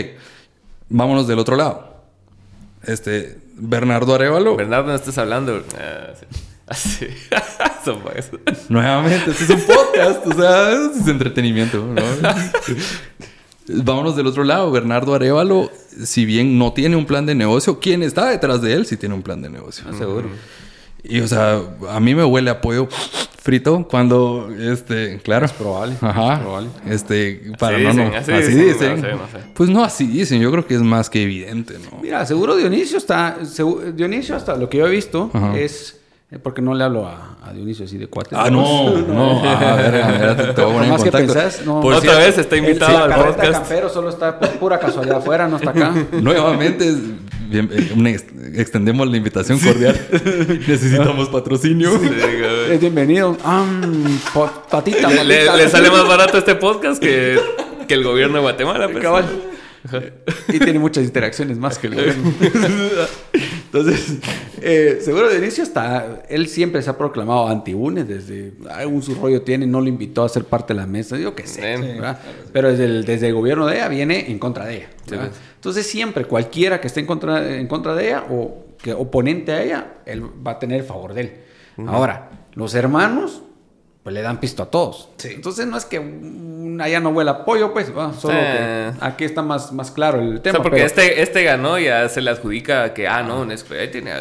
[0.88, 1.94] vámonos del otro lado.
[2.86, 4.55] Este, Bernardo Arevalo.
[4.55, 5.63] Bernardo, no estás hablando.
[5.79, 6.13] Ah,
[6.67, 7.07] Así.
[8.69, 12.01] Nuevamente, este es un podcast, o sea, es entretenimiento, ¿no?
[13.83, 14.71] Vámonos del otro lado.
[14.71, 15.71] Bernardo Arevalo,
[16.03, 19.13] si bien no tiene un plan de negocio, ¿quién está detrás de él sí tiene
[19.13, 19.86] un plan de negocio?
[19.88, 20.29] Ah, seguro.
[21.03, 22.89] Y, o sea, a mí me huele a pollo
[23.45, 25.45] frito cuando, este, claro.
[25.45, 25.95] Es probable.
[26.01, 26.33] Ajá.
[26.33, 26.69] Es probable.
[26.89, 28.11] Este, para no, no.
[28.15, 29.05] Así, dicen.
[29.53, 30.41] Pues no así dicen.
[30.41, 31.99] Yo creo que es más que evidente, ¿no?
[32.01, 33.37] Mira, seguro Dionisio está.
[33.93, 36.01] Dionisio, hasta lo que yo he visto, es.
[36.36, 38.38] Eh, porque no le hablo a, Dionisio así de cuatro.
[38.38, 39.43] Ah, no, no.
[39.45, 41.11] a ver, a ver, te voy a poner en contacto.
[41.11, 41.79] Que pensás, no.
[41.79, 43.51] Por Otra vez está invitado al podcast.
[43.51, 45.93] campero solo está por pura casualidad afuera, no está acá.
[46.11, 46.93] Nuevamente,
[47.51, 48.17] eh,
[48.55, 49.95] extendemos la invitación cordial.
[50.67, 51.91] Necesitamos patrocinio.
[52.69, 53.38] es bienvenido.
[54.69, 57.39] patita, Le, sale más barato este podcast que,
[57.88, 58.89] que el gobierno de Guatemala.
[58.89, 59.25] Pues.
[60.49, 62.33] y tiene muchas interacciones más que el gobierno.
[63.76, 64.19] Entonces,
[64.61, 66.23] eh, seguro de inicio está.
[66.30, 68.07] Él siempre se ha proclamado anti-UNES.
[68.07, 71.17] Desde algún su rollo tiene, no lo invitó a ser parte de la mesa.
[71.17, 71.78] Yo qué sé.
[72.53, 74.89] Pero desde el, desde el gobierno de ella viene en contra de ella.
[75.55, 79.63] Entonces, siempre cualquiera que esté en contra, en contra de ella o que oponente a
[79.63, 81.34] ella, él va a tener el favor de él.
[81.88, 83.43] Ahora, los hermanos
[84.06, 85.10] pues le dan pisto a todos.
[85.24, 85.97] Entonces no es que
[86.80, 90.60] allá no huele apoyo, pues, solo que aquí está más, más claro el tema.
[90.60, 94.12] O sea, porque este, este ganó ya se le adjudica que, ah, no, ahí tiene
[94.12, 94.18] a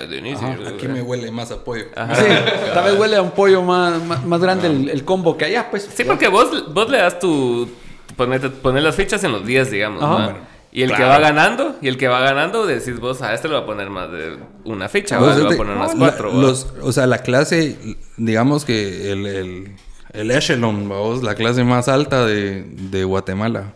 [0.68, 1.84] Aquí me huele más apoyo.
[2.14, 2.24] Sí,
[2.72, 5.86] tal vez huele a un pollo más, más, grande el, combo que allá, pues.
[5.94, 7.68] Sí, porque vos, vos le das tu...
[8.16, 8.42] Poner,
[8.82, 10.02] las fichas en los días, digamos,
[10.74, 13.54] y el que va ganando, y el que va ganando, decís vos, a este le
[13.54, 16.32] va a poner más de una ficha, o le va a poner más cuatro.
[16.32, 19.76] o sea, la clase, digamos que el, el,
[20.12, 23.72] el echelon, vamos, la clase más alta de, de Guatemala,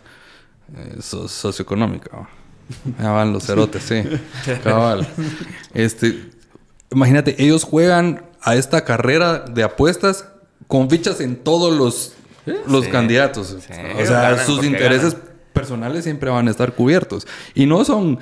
[0.76, 2.28] eh, socioeconómica.
[3.00, 4.02] Ya van los cerotes, sí.
[4.62, 5.06] Cabal.
[5.72, 6.28] Este,
[6.90, 10.26] imagínate, ellos juegan a esta carrera de apuestas
[10.66, 12.14] con fichas en todos los,
[12.66, 13.52] los candidatos.
[13.52, 13.60] o
[14.04, 15.16] sea, sus intereses
[15.58, 17.26] personales siempre van a estar cubiertos.
[17.54, 18.18] Y no son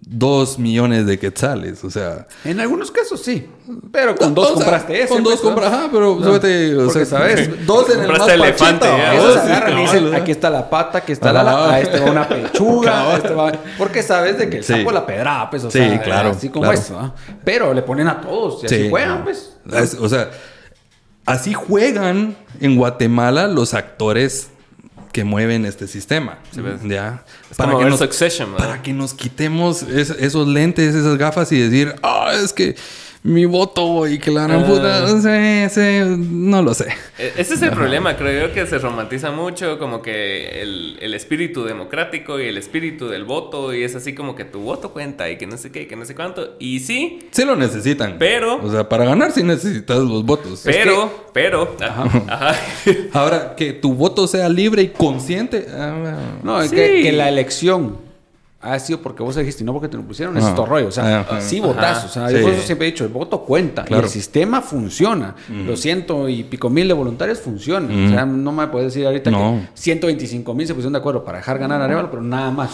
[0.00, 2.26] dos millones de quetzales, o sea...
[2.44, 3.48] En algunos casos sí,
[3.90, 5.08] pero con dos compraste ese.
[5.08, 7.66] Con dos pues, compras, ah, pero no, o sea, ¿sabes?
[7.66, 11.72] Dos en el más elefante, agarran y dicen, aquí está la pata, aquí está la...
[11.72, 13.52] A este va una pechuga, este va...
[13.76, 15.90] Porque sabes de que el sapo la pedrada, pues, o sea...
[15.90, 16.30] Sí, claro.
[16.30, 17.14] Así como eso,
[17.44, 19.56] Pero le ponen a todos y así juegan, pues.
[20.00, 20.30] o sea,
[21.26, 24.50] así juegan en Guatemala los actores
[25.12, 26.38] que mueven este sistema.
[26.84, 27.24] ¿ya?
[27.56, 28.00] para, que nos,
[28.56, 32.76] para que nos quitemos esos lentes, esas gafas y decir, ah, es que
[33.28, 35.00] mi voto y que la gran puta.
[35.02, 36.86] No sé, no lo sé.
[37.18, 41.14] E, ese es el problema, creo yo que se romantiza mucho como que el, el,
[41.14, 45.30] espíritu democrático y el espíritu del voto y es así como que tu voto cuenta
[45.30, 46.56] y que no sé qué, y que no sé cuánto.
[46.58, 47.18] Y sí.
[47.30, 48.16] Sí lo necesitan.
[48.18, 48.64] Pero.
[48.64, 50.62] O sea, para ganar sí necesitas los votos.
[50.64, 51.76] Pero, pero.
[51.80, 52.56] Ajá,
[53.12, 55.66] Ahora, que tu voto sea libre y consciente.
[55.70, 58.07] Ah, no, es que, que la elección
[58.60, 60.88] ha sido porque vos dijiste, no porque te lo pusieron, es todo rollo.
[60.88, 62.04] O sea, sí votás.
[62.04, 63.84] O sea, yo por eso siempre he dicho, el voto cuenta.
[63.88, 65.34] Y el sistema funciona.
[65.48, 68.06] Los ciento y pico mil de voluntarios funcionan.
[68.06, 71.38] O sea, no me puedes decir ahorita que 125 mil se pusieron de acuerdo para
[71.38, 72.70] dejar ganar a Arevalo, pero nada más.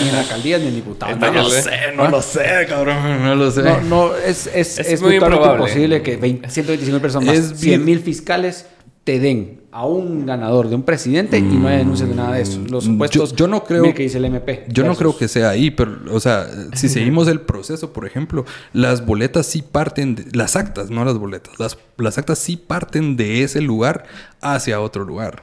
[0.00, 1.14] Ni en la alcaldía ni en diputado.
[1.16, 3.24] No lo sé, no lo sé, cabrón.
[3.24, 3.62] No lo sé.
[3.62, 8.66] No, no es, es, es, muy imposible que 125 mil personas más, 100 mil fiscales
[9.04, 12.42] te den a un ganador de un presidente y no hay denuncias de nada de
[12.42, 12.60] eso.
[12.70, 14.66] Los supuestos yo, no creo que dice el MP.
[14.68, 18.44] Yo no creo que sea ahí, pero, o sea, si seguimos el proceso, por ejemplo,
[18.72, 23.16] las boletas sí parten, de, las actas, no las boletas, las, las actas sí parten
[23.16, 24.04] de ese lugar
[24.40, 25.42] hacia otro lugar.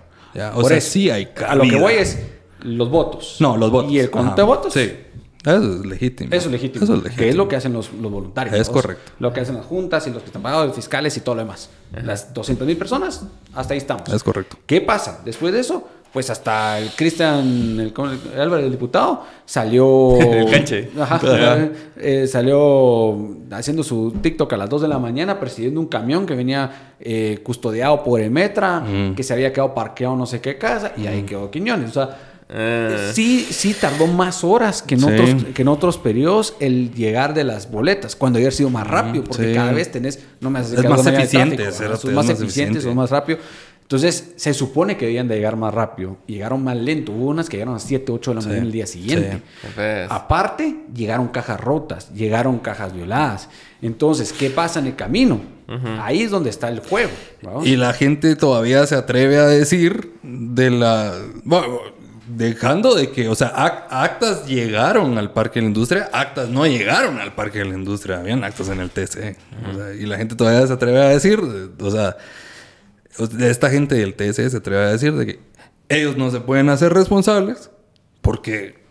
[0.56, 2.18] O sea, sí hay A lo que voy es
[2.64, 3.36] los votos.
[3.42, 3.92] No, los votos.
[3.92, 4.74] Y el conteo de votos.
[4.74, 4.94] Sí.
[5.44, 6.30] Eso es legítimo.
[6.34, 6.84] Eso es legítimo.
[6.84, 7.24] Eso es legítimo.
[7.24, 8.56] Que es lo que hacen los, los voluntarios.
[8.56, 9.12] Es correcto.
[9.20, 11.42] Lo que hacen las juntas y los que están pagados, los fiscales y todo lo
[11.42, 11.70] demás.
[12.04, 13.24] Las 200 mil personas,
[13.54, 14.08] hasta ahí estamos.
[14.10, 14.58] Es correcto.
[14.66, 15.22] ¿Qué pasa?
[15.26, 17.94] Después de eso, pues hasta el Cristian, el,
[18.38, 20.18] Álvaro, el diputado, salió.
[20.22, 20.89] el canche.
[21.00, 21.20] Ajá.
[21.98, 23.18] Eh, salió
[23.52, 27.39] haciendo su TikTok a las 2 de la mañana, presidiendo un camión que venía eh,
[27.44, 29.16] custodiado por Emetra, mm.
[29.16, 31.89] que se había quedado parqueado no sé qué casa, y ahí quedó Quiñones.
[31.89, 33.12] O sea eh.
[33.14, 37.45] Sí, sí tardó más horas que en, otros, que en otros periodos el llegar de
[37.45, 40.89] las boletas, cuando había sido más rápido, porque cada vez tenés, no me haces es
[40.89, 43.39] más eficiente, son más, eficientes, son más rápido.
[43.84, 46.16] Entonces, se supone que debían de llegar más rápido.
[46.26, 47.12] Llegaron más lento.
[47.12, 49.41] Hubo unas que llegaron a 7, 8 de la mañana el día siguiente.
[50.10, 53.49] Aparte, llegaron cajas rotas, llegaron cajas violadas.
[53.82, 55.41] Entonces, ¿qué pasa en el camino?
[56.02, 57.12] Ahí es donde está el juego.
[57.66, 61.14] Y la gente todavía se atreve a decir de la
[62.36, 63.48] dejando de que, o sea,
[63.90, 68.20] actas llegaron al Parque de la Industria, actas no llegaron al Parque de la Industria,
[68.20, 69.38] habían actas en el TC.
[70.00, 71.40] y la gente todavía se atreve a decir,
[71.80, 72.18] o sea,
[73.40, 75.40] esta gente del TC se atreve a decir de que
[75.90, 77.70] ellos no se pueden hacer responsables
[78.22, 78.82] porque,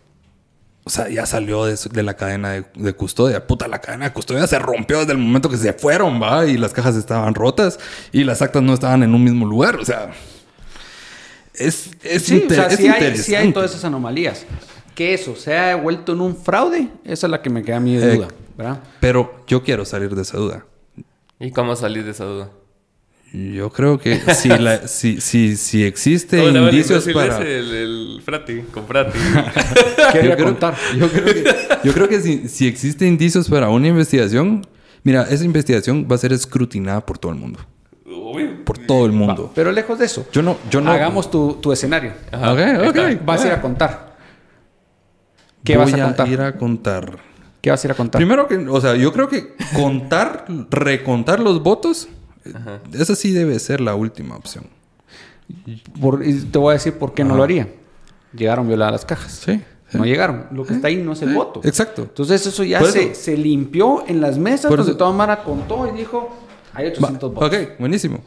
[0.84, 3.47] o sea, ya salió de, la cadena de, de, custodia.
[3.47, 6.59] Puta, la cadena de custodia se rompió desde el momento que se fueron, va, y
[6.59, 7.78] las cajas estaban rotas
[8.12, 10.11] y las actas no estaban en un mismo lugar, o sea
[11.61, 14.46] es, es, sí, o sea, sí hay, sí hay, todas esas anomalías.
[14.94, 17.80] Que eso se ha vuelto en un fraude, esa es la que me queda a
[17.80, 18.82] mí de eh, duda, ¿verdad?
[19.00, 20.66] Pero yo quiero salir de esa duda.
[21.38, 22.50] ¿Y cómo salir de esa duda?
[23.32, 27.38] Yo creo que si, la, si, si, si existe indicios para...
[27.38, 29.18] El, el, frati, con frati.
[30.14, 30.74] yo, creo, contar.
[30.98, 31.44] yo creo que,
[31.84, 34.66] yo creo que si, si existe indicios para una investigación,
[35.04, 37.61] mira, esa investigación va a ser escrutinada por todo el mundo
[38.64, 39.53] por todo el mundo.
[39.55, 40.26] pero lejos de eso.
[40.33, 40.91] Yo no, yo no.
[40.91, 42.12] Hagamos tu, tu escenario.
[42.33, 43.24] Ok, ok.
[43.24, 44.16] Vas a ir a contar.
[45.64, 46.28] ¿Qué vas a contar?
[46.28, 47.18] ir a contar.
[47.61, 48.18] ¿Qué vas a ir a contar?
[48.18, 52.09] Primero que, o sea, yo creo que contar, recontar los votos,
[52.93, 54.64] esa sí debe ser la última opción.
[55.66, 57.68] y te voy a decir por qué no lo haría.
[58.33, 59.43] Llegaron violadas las cajas.
[59.45, 59.61] Sí.
[59.93, 60.47] No llegaron.
[60.53, 61.61] Lo que está ahí no es el voto.
[61.64, 62.03] Exacto.
[62.03, 66.31] Entonces eso ya se, se, limpió en las mesas donde toda Mara contó y dijo,
[66.72, 67.48] hay 800 votos.
[67.48, 68.22] Ok, buenísimo.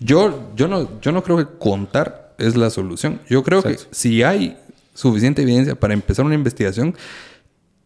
[0.00, 3.20] Yo, yo, no, yo no creo que contar es la solución.
[3.28, 4.58] Yo creo que si hay
[4.94, 6.96] suficiente evidencia para empezar una investigación,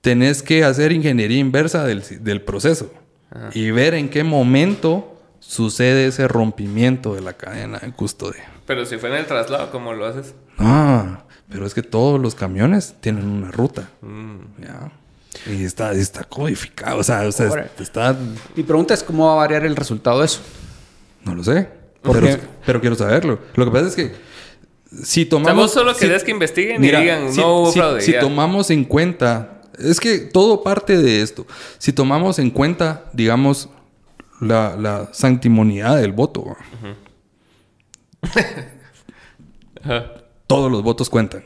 [0.01, 2.93] tenés que hacer ingeniería inversa del, proceso
[3.33, 3.51] ah.
[3.53, 8.51] y ver en qué momento sucede ese rompimiento de la cadena de custodia.
[8.67, 10.35] Pero si fue en el traslado, ¿cómo lo haces?
[10.59, 13.89] Ah, pero es que todos los camiones tienen una ruta.
[14.01, 14.63] Mm.
[15.47, 16.99] Y está, está codificado.
[16.99, 18.17] O sea, o sea está.
[18.55, 20.41] Mi pregunta es cómo va a variar el resultado de eso.
[21.25, 21.69] No lo sé.
[22.03, 23.39] Pero, quiero saberlo.
[23.55, 24.13] Lo que pasa es que
[25.03, 25.59] si tomamos...
[25.59, 28.01] O vos solo querés que investiguen y digan, no hubo fraude.
[28.01, 29.63] Si tomamos en cuenta...
[29.79, 31.47] Es que todo parte de esto.
[31.79, 33.71] Si tomamos en cuenta, digamos,
[34.41, 36.57] la, la sanctimonidad del voto.
[40.47, 41.45] Todos los votos cuentan.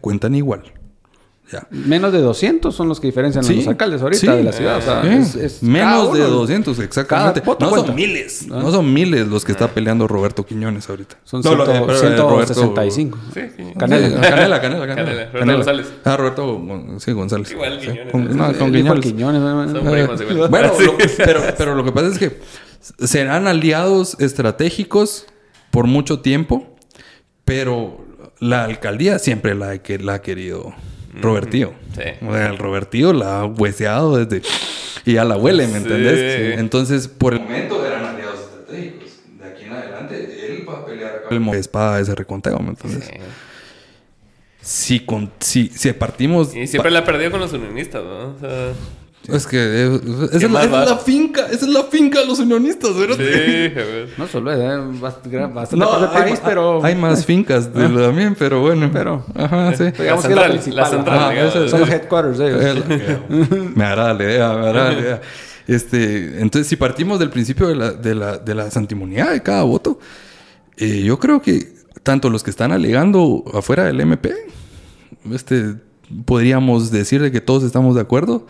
[0.00, 0.64] Cuentan igual.
[1.70, 5.02] Menos de 200 son los que diferencian a los alcaldes ahorita de la ciudad.
[5.62, 7.42] Menos de 200, exactamente.
[7.60, 8.46] No son miles.
[8.46, 8.70] ¿no?
[8.70, 11.16] son miles los que está peleando Roberto Quiñones ahorita.
[11.24, 13.18] Son 165.
[13.78, 14.20] Canela.
[14.20, 15.30] Canela, Canela, Canela.
[15.32, 15.92] Roberto González.
[16.04, 16.60] Ah, Roberto
[16.98, 17.50] sí, González.
[17.52, 18.36] Igual Quiñones.
[18.36, 19.42] no, con Quiñones.
[20.52, 20.72] Bueno,
[21.16, 22.40] pero, pero lo que pasa es que
[23.06, 25.26] serán aliados estratégicos
[25.70, 26.76] por mucho tiempo,
[27.44, 28.04] pero
[28.38, 30.74] la alcaldía siempre la, la ha querido
[31.20, 31.74] Robertío.
[31.94, 32.02] Sí.
[32.20, 34.46] el Robertío la ha hueseado desde...
[35.04, 36.58] Y ya la huele, ¿me entendés?
[36.58, 39.10] Entonces, por el momento eran aliados estratégicos.
[39.38, 43.10] De aquí en adelante, él va a pelear el espada de ese reconteo, ¿me entiendes?
[44.60, 46.54] Si, con, si, si partimos...
[46.54, 48.34] Y siempre la ha perdido con los unionistas, ¿no?
[48.34, 48.72] O sea...
[49.28, 50.00] Es que eh,
[50.32, 53.16] esa es, la, la, finca, esa es la finca de los unionistas, ¿verdad?
[53.16, 58.34] Sí, no solo es eh, bastante no, hay, país, pero hay más fincas de, también,
[58.36, 58.90] pero bueno.
[58.92, 59.84] Pero, ajá, sí.
[59.96, 60.76] Digamos que la principal.
[60.76, 62.84] La central, son los headquarters de ellos.
[63.76, 65.20] me agrada la idea, me agrada la idea.
[65.68, 69.62] Este, entonces, si partimos del principio de la, de la, de la santimonía de cada
[69.62, 70.00] voto,
[70.76, 74.34] eh, yo creo que tanto los que están alegando afuera del MP,
[75.30, 75.76] este,
[76.24, 78.48] podríamos decir de que todos estamos de acuerdo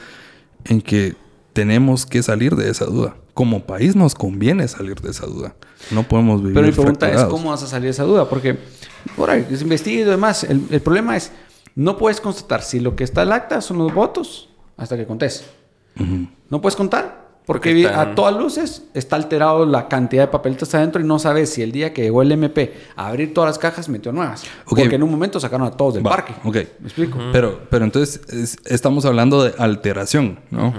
[0.64, 1.14] en que
[1.52, 3.16] tenemos que salir de esa duda.
[3.34, 5.54] Como país nos conviene salir de esa duda.
[5.90, 6.54] No podemos vivir.
[6.54, 8.58] Pero mi pregunta es cómo vas a salir de esa duda, porque
[9.16, 10.44] por ahí es investido y demás.
[10.44, 11.32] El, el, problema es
[11.74, 15.44] no puedes constatar si lo que está al acta son los votos hasta que contes.
[16.48, 17.21] No puedes contar.
[17.44, 21.62] Porque a todas luces está alterado la cantidad de papelitos adentro y no sabes si
[21.62, 24.44] el día que llegó el MP a abrir todas las cajas metió nuevas.
[24.64, 26.34] Porque en un momento sacaron a todos del parque.
[26.44, 26.54] Ok.
[26.54, 27.18] ¿Me explico?
[27.32, 30.72] pero, pero entonces estamos hablando de alteración, ¿no?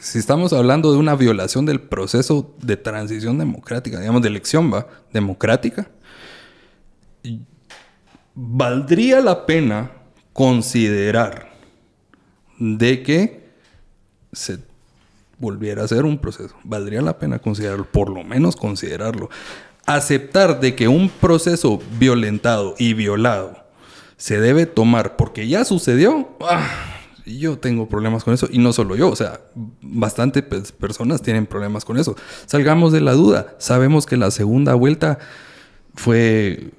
[0.00, 4.88] Si estamos hablando de una violación del proceso de transición democrática, digamos, de elección, ¿va?
[5.12, 5.88] Democrática,
[8.34, 9.92] valdría la pena
[10.32, 11.52] considerar
[12.58, 13.50] de que
[14.32, 14.58] se
[15.42, 16.54] volviera a ser un proceso.
[16.62, 19.28] Valdría la pena considerarlo, por lo menos considerarlo.
[19.86, 23.56] Aceptar de que un proceso violentado y violado
[24.16, 26.28] se debe tomar porque ya sucedió.
[26.40, 26.64] Ah,
[27.26, 29.40] yo tengo problemas con eso y no solo yo, o sea,
[29.80, 32.14] bastantes personas tienen problemas con eso.
[32.46, 33.56] Salgamos de la duda.
[33.58, 35.18] Sabemos que la segunda vuelta
[35.96, 36.70] fue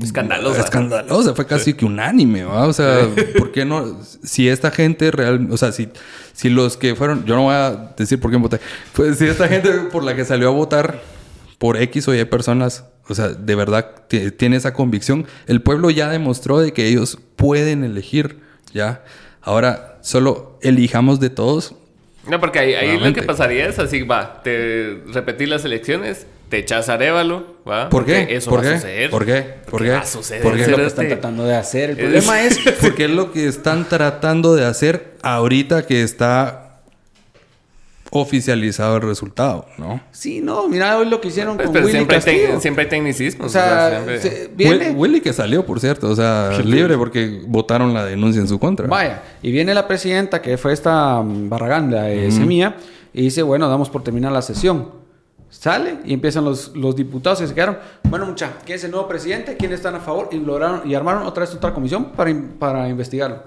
[0.00, 0.60] Escandalosa.
[0.60, 2.66] Escandalosa, fue casi que unánime, ¿va?
[2.66, 4.00] O sea, ¿por qué no?
[4.22, 5.88] Si esta gente real, o sea, si,
[6.32, 8.58] si los que fueron, yo no voy a decir por qué voté,
[8.94, 11.00] pues si esta gente por la que salió a votar
[11.58, 16.08] por X o Y personas, o sea, de verdad tiene esa convicción, el pueblo ya
[16.08, 18.40] demostró de que ellos pueden elegir,
[18.72, 19.04] ¿ya?
[19.42, 21.74] Ahora, solo elijamos de todos.
[22.28, 26.58] No, porque ahí, ahí lo que pasaría es así, va, te repetir las elecciones te
[26.58, 27.88] echas Arevalo, ¿va?
[27.88, 28.26] ¿Por qué?
[28.28, 28.68] Eso ¿Por va qué?
[28.68, 29.10] a suceder.
[29.10, 29.54] ¿Por qué?
[29.70, 29.88] ¿Por qué?
[29.88, 30.42] Va a suceder.
[30.42, 31.90] Porque es lo que están tratando de hacer.
[31.90, 32.58] El problema es...
[32.82, 36.82] Porque es lo que están tratando de hacer ahorita que está
[38.10, 40.02] oficializado el resultado, ¿no?
[40.10, 42.52] Sí, no, mira hoy lo que hicieron pues, con pero Willy siempre Castillo.
[42.52, 43.46] Hay siempre hay tecnicismo.
[43.46, 44.90] O sea, se, viene...
[44.90, 48.88] Willy que salió, por cierto, o sea, libre porque votaron la denuncia en su contra.
[48.88, 52.76] Vaya, y viene la presidenta, que fue esta mm, Barragán, la de Semilla,
[53.14, 55.01] y dice, bueno, damos por terminar la sesión.
[55.52, 57.76] Sale y empiezan los, los diputados que se quedaron.
[58.04, 59.54] Bueno, mucha, ¿quién es el nuevo presidente?
[59.58, 60.30] ¿Quiénes están a favor?
[60.32, 63.42] Y lograron y armaron otra vez otra comisión para, para investigarlo.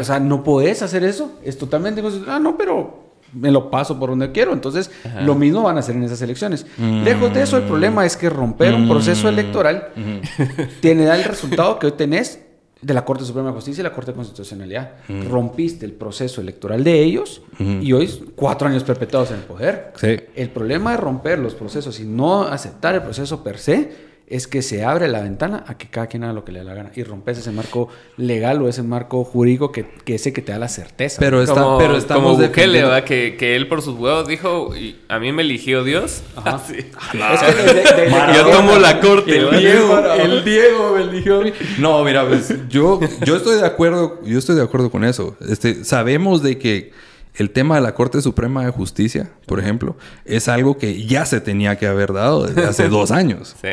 [0.00, 1.32] O sea, no puedes hacer eso.
[1.42, 2.02] Es totalmente.
[2.28, 4.52] Ah, no, pero me lo paso por donde quiero.
[4.52, 6.64] Entonces, lo mismo van a hacer en esas elecciones.
[6.76, 7.02] Mm.
[7.02, 9.88] Lejos de eso, el problema es que romper un proceso electoral
[10.80, 12.44] tiene da el resultado que hoy tenés
[12.80, 14.92] de la Corte Suprema de Justicia y la Corte de Constitucionalidad.
[15.28, 19.92] Rompiste el proceso electoral de ellos y hoy cuatro años perpetuados en el poder.
[20.34, 24.60] El problema de romper los procesos y no aceptar el proceso per se es que
[24.62, 26.90] se abre la ventana a que cada quien haga lo que le da la gana
[26.94, 30.58] y rompes ese marco legal o ese marco jurídico que, que ese que te da
[30.58, 31.16] la certeza.
[31.18, 33.04] Pero, está, como, pero estamos como Bukele, ¿verdad?
[33.04, 36.22] Que, que él por sus huevos dijo, y a mí me eligió Dios.
[36.36, 36.60] Ajá.
[36.68, 36.74] Sí.
[36.76, 39.36] Es que de- de- de- Yo tomo la corte.
[39.38, 39.58] El.
[39.58, 41.52] Diego, el Diego me eligió a mí.
[41.78, 45.36] No, mira, pues, yo, yo estoy de acuerdo, yo estoy de acuerdo con eso.
[45.48, 46.92] Este, sabemos de que
[47.36, 51.40] el tema de la Corte Suprema de Justicia, por ejemplo, es algo que ya se
[51.40, 53.54] tenía que haber dado desde hace dos años.
[53.62, 53.68] Sí.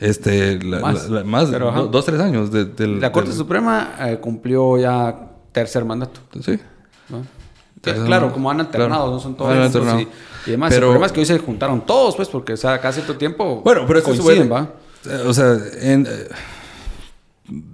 [0.00, 1.08] Este, la- Más.
[1.10, 1.80] la- la- más, Pero, ajá.
[1.80, 2.50] do- dos, tres años.
[2.50, 5.14] de- del- La Corte del- Suprema eh, cumplió ya
[5.52, 6.20] tercer mandato.
[6.42, 6.58] Sí.
[7.82, 9.12] Que, claro, como han alternado, Claro.
[9.14, 10.08] no son todos Han y,
[10.46, 10.68] y demás.
[10.70, 13.16] Pero- el problema es que hoy se juntaron todos, pues, porque o sea, cada cierto
[13.16, 14.68] tiempo Bueno, pero esto coinciden, se ¿va?
[15.26, 16.28] O sea, en, eh,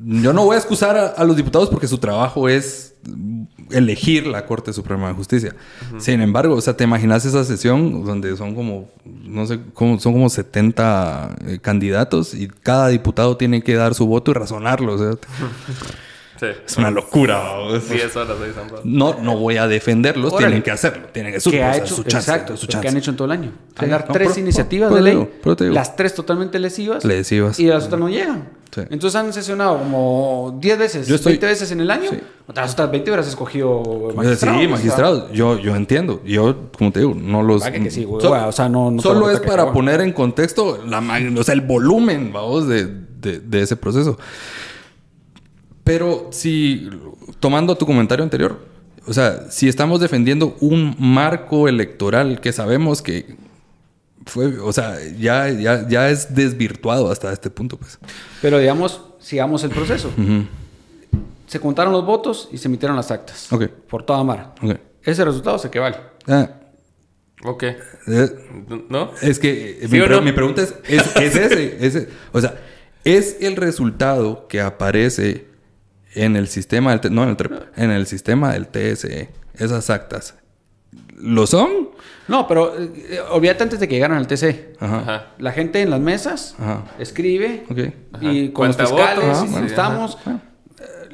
[0.05, 2.95] yo no voy a excusar a, a los diputados porque su trabajo es
[3.71, 5.55] elegir la Corte Suprema de Justicia.
[5.99, 10.13] Sin embargo, o sea, te imaginas esa sesión donde son como, no sé, como, son
[10.13, 14.95] como 70 eh, candidatos y cada diputado tiene que dar su voto y razonarlo.
[14.95, 15.11] o sea,
[16.39, 16.47] Sí.
[16.67, 17.43] es una locura.
[17.57, 17.77] ¿no?
[17.77, 18.83] Es- 10 horas ahí, San Pablo.
[18.85, 20.47] No, no voy a defenderlos, Órale.
[20.49, 21.07] tienen que hacerlo.
[21.13, 22.89] Tienen que que o ha hecho, su chance, exacto, su lo que chance.
[22.89, 23.53] han hecho en todo el año.
[23.79, 26.59] Sí, Dar no, tres pero- iniciativas pero de te ley, digo, pero las tres totalmente
[26.59, 27.59] lesivas, Lesivas.
[27.61, 28.49] y las otras no llegan.
[28.75, 28.83] Sí.
[28.91, 32.11] Entonces han sesionado como 10 veces, Yo estoy- 20 veces en el año.
[32.11, 32.19] Sí.
[32.55, 34.59] Las otras 20 hubieras escogido Eh, magistrado.
[34.61, 35.33] Sí, magistrados.
[35.33, 36.21] Yo, yo entiendo.
[36.27, 37.63] Yo, como te digo, no los.
[37.65, 39.63] Que- que sí, güey, So- güey, o sea, no- no solo lo es que para
[39.63, 39.73] acabo.
[39.79, 40.99] poner en contexto la
[41.39, 42.87] o sea, el volumen, vamos, de,
[43.21, 44.19] de- de ese proceso.
[45.87, 46.91] Pero si,
[47.39, 48.59] tomando tu comentario anterior,
[49.07, 53.37] o sea, si estamos defendiendo un marco electoral que sabemos que
[54.27, 58.01] fue, o sea, ya, ya, ya es desvirtuado hasta este punto, pues.
[58.43, 60.11] Pero digamos, sigamos el proceso.
[61.47, 63.53] Se contaron los votos y se emitieron las actas.
[63.53, 63.69] Ok.
[63.89, 64.53] Por toda Mara.
[64.61, 64.75] Ok.
[65.05, 65.99] ese resultado se que vale.
[66.27, 66.51] Ah,
[67.45, 67.63] Ok.
[67.63, 67.77] eh,
[68.89, 69.13] ¿No?
[69.23, 70.21] es que ¿Sí mi, pre- no?
[70.23, 72.09] mi pregunta es, ¿es, es ese, ese?
[72.33, 72.59] O sea,
[73.05, 75.47] ¿es el resultado que aparece
[76.17, 77.15] en el sistema del...
[77.15, 77.37] No, en el,
[77.77, 80.35] en el sistema del TSE, esas actas,
[81.17, 81.91] ¿lo son?
[82.29, 84.77] No, pero eh, olvídate antes de que llegaran al TC.
[84.81, 84.99] Ajá.
[84.99, 85.27] Ajá.
[85.39, 86.85] La gente en las mesas Ajá.
[86.99, 87.65] escribe
[88.21, 88.53] y Ajá.
[88.53, 90.19] con los fiscales votos, y sí, bueno, estamos.
[90.25, 90.41] ajá.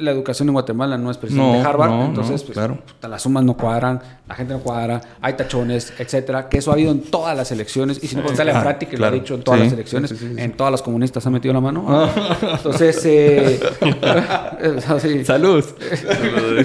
[0.02, 2.78] La educación en Guatemala no es precisamente No, Harvard, no, entonces no, pues, claro.
[2.86, 6.74] puta, las sumas no cuadran, la gente no cuadra, hay tachones, etcétera, que eso ha
[6.74, 9.12] habido en todas las elecciones y si no a Ah, Frati que claro.
[9.14, 10.40] lo ha dicho en todas Sí, las elecciones, sí, sí, sí, sí.
[10.40, 12.10] en todas las comunistas ha metido la mano.
[12.56, 13.60] Entonces, eh,
[14.88, 15.24] así.
[15.24, 15.64] Salud.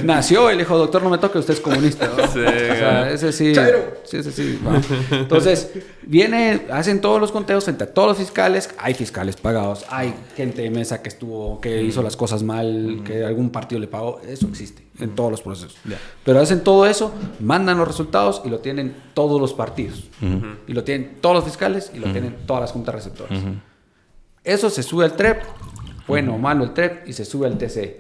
[0.03, 2.07] Nació el hijo doctor, no me toque, usted es comunista.
[2.07, 2.27] ¿no?
[2.27, 3.53] Sí, o sea, ese sí.
[3.53, 3.97] Chairo.
[4.03, 4.59] Sí, ese sí.
[4.65, 4.81] va.
[5.17, 5.71] Entonces,
[6.03, 8.69] viene, hacen todos los conteos frente a todos los fiscales.
[8.77, 13.25] Hay fiscales pagados, hay gente de mesa que estuvo, que hizo las cosas mal, que
[13.27, 14.19] algún partido le pagó.
[14.27, 15.77] Eso existe en todos los procesos.
[16.23, 20.05] Pero hacen todo eso, mandan los resultados y lo tienen todos los partidos.
[20.67, 23.39] Y lo tienen todos los fiscales y lo tienen todas las juntas receptoras.
[24.43, 25.41] Eso se sube al TREP,
[26.07, 27.99] bueno o malo el TREP, y se sube al TCE.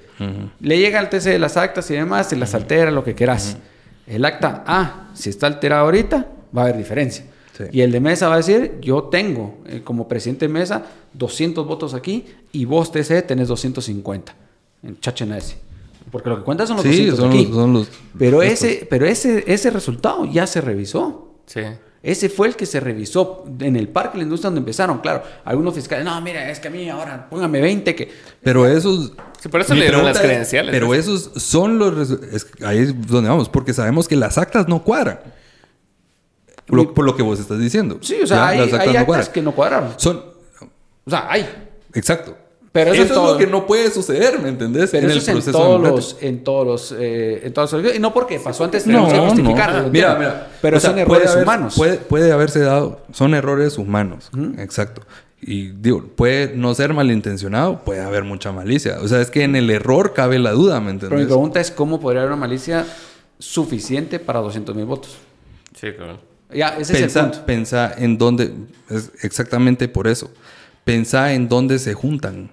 [0.61, 3.57] Le llega al TCE las actas y demás, se las altera, lo que quieras.
[4.05, 6.25] El acta A, si está alterado ahorita,
[6.55, 7.25] va a haber diferencia.
[7.57, 7.65] Sí.
[7.71, 11.65] Y el de mesa va a decir, yo tengo eh, como presidente de mesa 200
[11.65, 14.33] votos aquí y vos TCE tenés 250.
[14.83, 15.57] En Chachena ese.
[16.11, 17.45] Porque lo que cuenta son los Sí, 200 son aquí.
[17.47, 21.35] los, son los- Pero ese, pero ese, ese resultado ya se revisó.
[21.45, 21.61] Sí.
[22.03, 24.99] Ese fue el que se revisó en el Parque de la Industria donde empezaron.
[24.99, 28.09] Claro, algunos fiscales, no, mira, es que a mí ahora póngame 20 que...
[28.41, 29.11] Pero esos...
[29.41, 30.71] Sí, por eso le dieron las credenciales.
[30.71, 30.93] Pero ¿no?
[30.93, 32.09] esos son los...
[32.11, 35.19] es- ahí es donde vamos, porque sabemos que las actas no cuadran.
[36.65, 37.97] Por lo, por lo que vos estás diciendo.
[38.01, 39.93] Sí, o sea, Ya, hay, las hay actas no actas que no cuadraron.
[39.97, 40.23] Son...
[41.05, 41.45] O sea, hay.
[41.93, 42.37] Exacto.
[42.77, 43.33] Pero eso eso es es todo.
[43.33, 44.89] lo que no puede suceder, ¿me entendés?
[44.91, 46.95] Pero en eso el es en proceso todos, los, en todos los...
[46.99, 49.29] eh, en todos los- Y no porque pasó antes, No, tenemos que no.
[49.29, 49.81] justificarlo.
[49.83, 50.47] lo Mira, mira.
[50.61, 51.73] Pero O sea, son puede errores haber- humanos.
[51.75, 53.01] Puede, puede haberse dado.
[53.13, 54.29] Son errores humanos.
[54.57, 55.01] Exacto.
[55.41, 58.97] Y digo, puede no ser malintencionado, puede haber mucha malicia.
[59.01, 61.27] O sea, es que en el error cabe la duda, ¿me Pero mi entendés?
[61.27, 62.85] pregunta es cómo podría haber una malicia
[63.39, 65.17] suficiente para 200 mil votos.
[65.79, 66.19] Sí, claro.
[66.53, 67.45] Ya, ese es el punto.
[67.45, 68.53] pensa en dónde,
[68.89, 70.31] es exactamente por eso.
[70.85, 72.51] Pensá en dónde se juntan,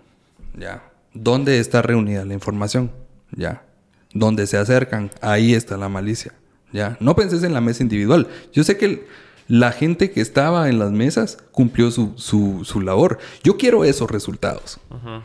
[0.59, 0.91] ya.
[1.13, 2.91] ¿Dónde está reunida la información?
[3.31, 3.65] Ya.
[4.13, 5.11] ¿Dónde se acercan?
[5.21, 6.33] Ahí está la malicia,
[6.73, 6.97] ya.
[7.01, 8.29] No penses en la mesa individual.
[8.53, 9.07] Yo sé que
[9.49, 13.19] la gente que estaba en las mesas cumplió su, su, su labor.
[13.43, 14.79] Yo quiero esos resultados,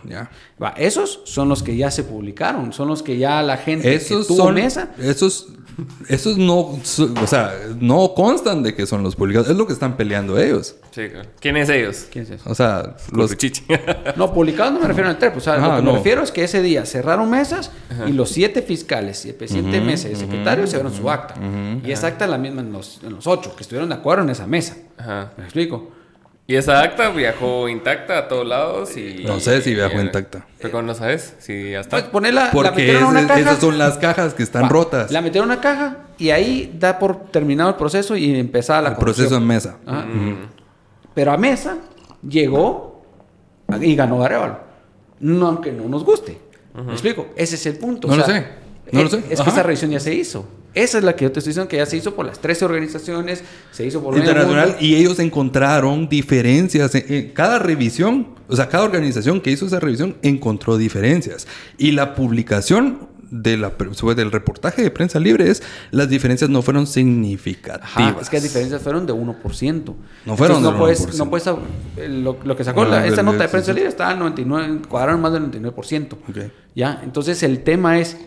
[0.05, 0.29] ya.
[0.61, 4.27] Va, esos son los que ya se publicaron, son los que ya la gente Esos
[4.27, 5.47] que tuvo son, mesa esos,
[6.07, 9.49] esos no, so- o sea, no constan de que son los publicados.
[9.49, 10.75] Es lo que están peleando ellos.
[10.91, 11.29] Sí, claro.
[11.39, 12.07] ¿Quién es ellos?
[12.11, 12.49] ¿Quién es eso?
[12.49, 13.63] O sea, los, chichi.
[14.15, 15.37] No, publicados no me refiero al TREP.
[15.37, 15.91] O sea, Ajá, lo que no.
[15.93, 17.71] me refiero es que ese día cerraron mesas
[18.07, 21.09] y los siete fiscales y el presidente de mesa y el secretario se dieron su
[21.09, 21.35] acta.
[21.83, 24.23] Y esa acta es la misma en los, en los ocho, que estuvieron de acuerdo
[24.23, 24.75] en esa mesa.
[24.97, 25.31] Ajá.
[25.37, 25.91] ¿Me explico?
[26.49, 29.23] Y esa acta viajó intacta a todos lados y...
[29.23, 30.47] No sé si viajó y- intacta.
[30.57, 31.35] Pero ¿cómo no sabes?
[31.37, 33.39] Si ya Pues ponerla, Porque metieron a una ese- caja.
[33.41, 35.11] esas son las cajas que están Va, rotas.
[35.11, 38.89] La metieron en una caja y ahí da por terminado el proceso y empezaba la
[38.89, 39.77] el proceso en mesa.
[39.85, 40.07] Ajá.
[41.13, 41.77] Pero a mesa
[42.27, 43.03] llegó
[43.79, 44.59] y ganó Arevalo.
[45.19, 46.39] No, aunque no nos guste.
[46.73, 47.27] ¿Me explico?
[47.35, 48.07] Ese es el punto.
[48.07, 48.43] No lo sé.
[48.91, 49.23] No eh, lo sé.
[49.29, 50.47] Es que esa revisión ya se hizo.
[50.73, 52.65] Esa es la que yo te estoy diciendo que ya se hizo por las 13
[52.65, 58.69] organizaciones, se hizo por Internacional y ellos encontraron diferencias en, en cada revisión, o sea,
[58.69, 63.71] cada organización que hizo esa revisión encontró diferencias y la publicación de la,
[64.15, 65.61] del reportaje de prensa libre es
[65.91, 67.89] las diferencias no fueron significativas.
[67.95, 69.95] Ajá, es que las diferencias fueron de 1%.
[70.25, 71.17] No fueron Entonces, no puedes, 1%.
[71.17, 71.47] no puedes,
[71.97, 73.75] eh, lo, lo que sacó No, la- esta nota de prensa sí, sí.
[73.75, 76.13] libre estaba al 99, cuadraron más del 99%.
[76.13, 76.37] Ok.
[76.75, 77.01] ¿Ya?
[77.03, 78.17] Entonces el tema es,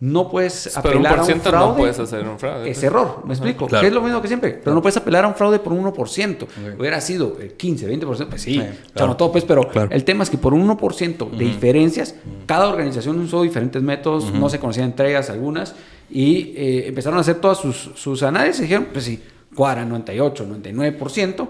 [0.00, 1.66] no puedes Pero un apelar por a un fraude.
[1.68, 2.70] no puedes hacer un fraude.
[2.70, 3.66] Es error, me explico.
[3.66, 3.80] Claro.
[3.82, 4.52] Que es lo mismo que siempre.
[4.62, 6.46] Pero no puedes apelar a un fraude por un 1%.
[6.78, 8.54] Hubiera sido el 15, 20%, pues sí.
[8.54, 8.62] Sí,
[8.96, 9.88] no todo, pues, pero Claro.
[9.90, 12.14] el tema es que por un 1% de diferencias,
[12.46, 15.74] cada organización usó diferentes métodos, no se conocían entre ellas algunas,
[16.10, 19.20] y eh, empezaron a hacer todas sus, sus análisis y dijeron, pues sí,
[19.54, 21.48] cuadra 98, 99%,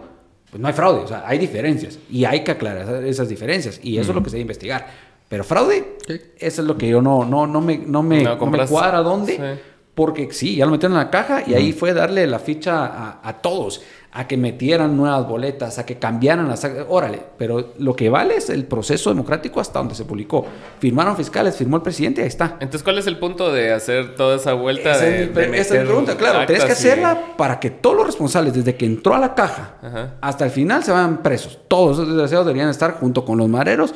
[0.51, 1.99] pues no hay fraude, o sea, hay diferencias.
[2.11, 3.79] Y hay que aclarar esas diferencias.
[3.83, 4.87] Y eso es lo que se debe investigar.
[5.29, 6.21] Pero fraude, Sí.
[6.39, 9.01] eso es lo que yo no, no, no, me, no, me, No no me cuadra
[9.01, 9.37] dónde.
[9.37, 9.63] Sí.
[9.95, 13.21] Porque sí, ya lo metieron en la caja y ahí fue darle la ficha a,
[13.23, 16.65] a todos, a que metieran nuevas boletas, a que cambiaran las...
[16.89, 20.47] Órale, pero lo que vale es el proceso democrático hasta donde se publicó.
[20.79, 22.53] Firmaron fiscales, firmó el presidente, ahí está.
[22.61, 25.43] Entonces, ¿cuál es el punto de hacer toda esa vuelta Esa de, es mi, de
[25.43, 26.47] esa es mi meter pregunta, claro.
[26.47, 29.75] Tienes que y- hacerla para que todos los responsables, desde que entró a la caja
[29.83, 30.15] Ajá.
[30.21, 31.59] hasta el final, se vayan presos.
[31.67, 33.93] Todos esos desgraciados deberían estar junto con los mareros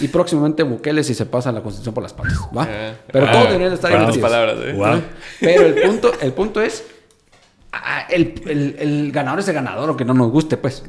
[0.00, 2.38] Y próximamente Bukele si se pasa la constitución por las patas.
[2.56, 2.66] ¿va?
[2.68, 4.56] Eh, Pero todo debería estar en palabras.
[4.60, 5.02] ¿eh?
[5.40, 6.84] Pero el punto, el punto es
[8.08, 10.82] el, el, el, ganador es el ganador, aunque no nos guste, pues.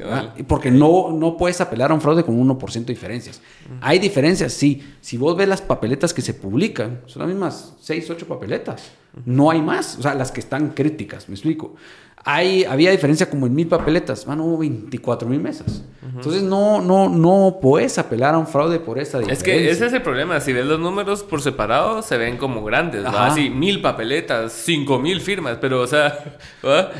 [0.46, 3.40] Porque no, no puedes apelar a un fraude con 1% de diferencias.
[3.80, 4.82] Hay diferencias, sí.
[5.00, 8.90] Si vos ves las papeletas que se publican, son las mismas 6, 8 papeletas.
[9.24, 9.96] No hay más.
[9.98, 11.74] O sea, las que están críticas, me explico.
[12.28, 15.84] Hay, había diferencia como en mil papeletas, van hubo 24 mil mesas.
[16.02, 19.54] Entonces no, no, no puedes apelar a un fraude por esa diferencia.
[19.54, 22.64] Es que ese es el problema, si ves los números por separado se ven como
[22.64, 23.26] grandes, ¿va?
[23.26, 26.36] Así, mil papeletas, cinco mil firmas, pero o sea,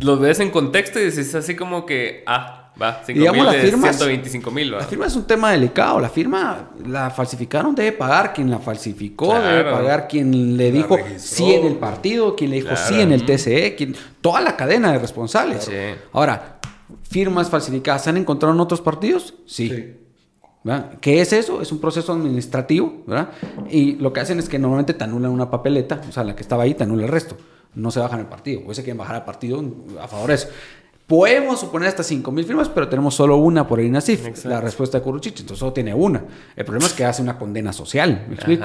[0.00, 3.92] los ves en contexto y dices así como que, ah, Va, 5 mil la firma
[3.92, 4.70] 125 mil.
[4.70, 6.00] La firma es un tema delicado.
[6.00, 11.52] La firma la falsificaron, debe pagar quien la falsificó, debe pagar quien le dijo sí
[11.54, 14.98] en el partido, quien le dijo sí en el TCE, quien, toda la cadena de
[14.98, 15.70] responsables.
[16.12, 16.60] Ahora,
[17.02, 19.34] firmas falsificadas, ¿se han encontrado en otros partidos?
[19.46, 19.98] Sí.
[21.00, 21.60] ¿Qué es eso?
[21.60, 23.30] Es un proceso administrativo, ¿verdad?
[23.68, 26.42] Y lo que hacen es que normalmente te anulan una papeleta, o sea, la que
[26.42, 27.36] estaba ahí te anula el resto.
[27.74, 29.62] No se bajan el partido, o se quieren bajar al partido
[30.00, 30.48] a favor de eso.
[31.12, 35.04] Podemos suponer hasta 5.000 firmas, pero tenemos solo una por el INASIF, la respuesta de
[35.04, 35.42] Curruchiche.
[35.42, 36.24] Entonces solo tiene una.
[36.56, 38.64] El problema es que hace una condena social, ¿me explico?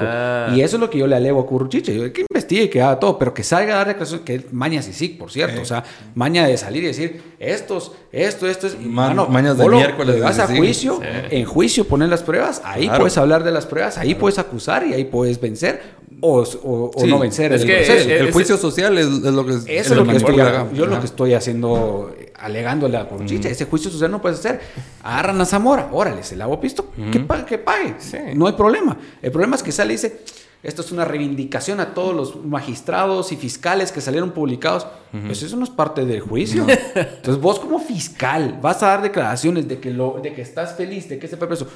[0.54, 1.94] Y eso es lo que yo le alevo a Curruchiche.
[1.94, 4.94] Yo, que investigue, que haga todo, pero que salga a dar declaración, que mañas y
[4.94, 5.60] sí, por cierto.
[5.60, 5.84] O sea,
[6.14, 8.78] maña de salir y decir, estos, esto, esto es...
[8.82, 10.22] Y, mañas de miércoles.
[10.22, 14.14] vas a juicio, en juicio poner las pruebas, ahí puedes hablar de las pruebas, ahí
[14.14, 18.96] puedes acusar y ahí puedes vencer o, no vencer es el, que el, juicio social
[18.98, 20.36] es, lo que eso es lo, que estoy,
[20.74, 24.60] yo lo que estoy haciendo alegándole a Conchita, ese juicio social no puede ser.
[25.02, 27.96] Agarran a Zamora, órale, se la hago pisto, que, pague, que pague.
[28.34, 28.96] No hay problema.
[29.20, 30.20] El problema es que sale y dice,
[30.62, 34.86] esto es una reivindicación a todos los magistrados y fiscales que salieron publicados.
[35.26, 36.66] Pues eso no es parte del juicio.
[36.94, 41.08] Entonces vos como fiscal vas a dar declaraciones de que, lo, de que estás feliz,
[41.08, 41.66] de que se fue preso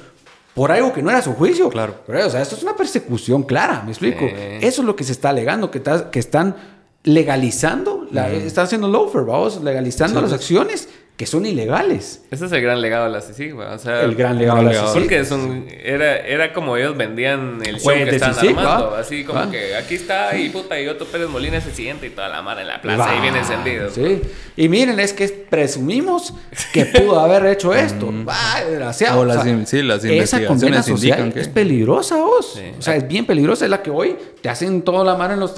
[0.53, 1.69] por algo que no era su juicio.
[1.69, 1.95] Claro.
[2.05, 4.25] Pero, o sea, esto es una persecución clara, me explico.
[4.25, 6.55] Eso es lo que se está alegando, que, que están
[7.03, 10.87] legalizando, la, están haciendo loafer, vamos, legalizando las acciones
[11.17, 12.23] que son ilegales.
[12.31, 14.01] Ese es el gran legado de la CICIG, o sea...
[14.01, 14.93] El gran legado de la CICIG.
[14.93, 19.51] Porque es un, era, era como ellos vendían el show que estaban armando, así como
[19.51, 22.59] que aquí está y puta, y Otto Pérez Molina se siente y toda la mar
[22.59, 23.91] en la plaza y bien encendido.
[23.91, 24.21] Sí,
[24.57, 26.33] y miren, es que presumimos
[26.73, 28.11] que pudo haber hecho esto.
[28.27, 29.19] Va, desgraciado.
[29.19, 32.59] O, las, sí, las esa condena social es peligrosa, vos.
[32.79, 35.39] O sea, es bien peligrosa, es la que hoy te hacen toda la mar en
[35.39, 35.53] los...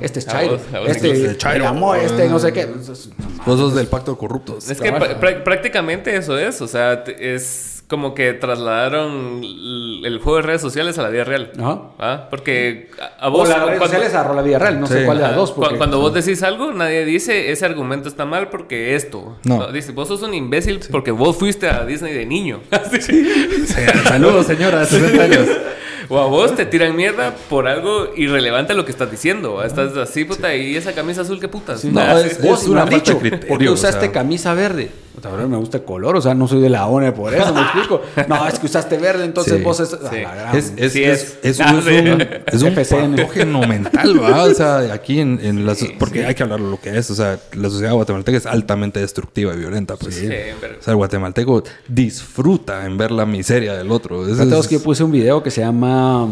[0.00, 2.68] este es Chairo, este, este, amor, este no sé qué.
[3.44, 4.70] Vos del pacto de corruptos.
[4.70, 4.99] Es que
[5.44, 11.02] prácticamente eso es, o sea, es como que trasladaron el juego de redes sociales a
[11.02, 11.50] la vida real.
[11.98, 12.28] ¿Ah?
[12.30, 12.88] Porque
[13.18, 13.48] a vos...
[13.48, 15.52] O las redes sociales a la vida real, no sé cuál de las dos.
[15.76, 19.36] Cuando vos decís algo, nadie dice ese argumento está mal porque esto.
[19.42, 19.72] No.
[19.72, 22.60] Dice, vos sos un imbécil porque vos fuiste a Disney de niño.
[24.04, 25.48] Saludos, señora, 60 años.
[26.08, 29.62] O a vos te tiran mierda por algo irrelevante a lo que estás diciendo.
[29.62, 31.84] Estás así, puta, y esa camisa azul, ¿qué putas?
[31.84, 33.18] no, es, vos, una dicho,
[33.48, 34.90] ¿por qué usaste camisa verde?
[35.48, 38.02] Me gusta el color, o sea, no soy de la ONE por eso, me explico.
[38.28, 39.96] No, es que usaste verde, entonces vos es.
[40.52, 44.44] Es, es, es, es, un, es un patógeno mental, ¿va?
[44.44, 47.14] O sea, aquí en, en la, porque hay que hablar de lo que es, o
[47.14, 50.16] sea, la sociedad guatemalteca es altamente destructiva y violenta, pues.
[50.16, 54.26] Sí, O sea, el guatemalteco disfruta en ver la miseria del otro.
[54.26, 56.28] Es, que yo puse un video que se llama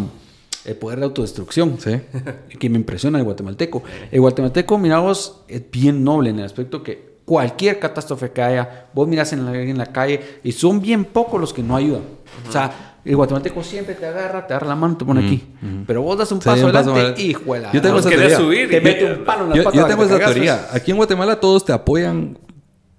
[0.64, 1.78] el poder de autodestrucción.
[1.80, 2.00] Sí.
[2.58, 3.82] Que me impresiona el guatemalteco.
[4.10, 8.86] El guatemalteco, mira vos, es bien noble en el aspecto que cualquier catástrofe que haya,
[8.94, 12.00] vos miras en la, en la calle y son bien pocos los que no ayudan.
[12.48, 15.44] O sea, el guatemalteco siempre te agarra, te agarra la mano, te pone aquí.
[15.86, 17.70] Pero vos das un paso, adelante, y juela.
[17.70, 18.36] Yo tengo esa teoría.
[18.36, 20.68] Subir te mete un palo en la yo, yo tengo esa teoría.
[20.72, 22.38] Aquí en Guatemala todos te apoyan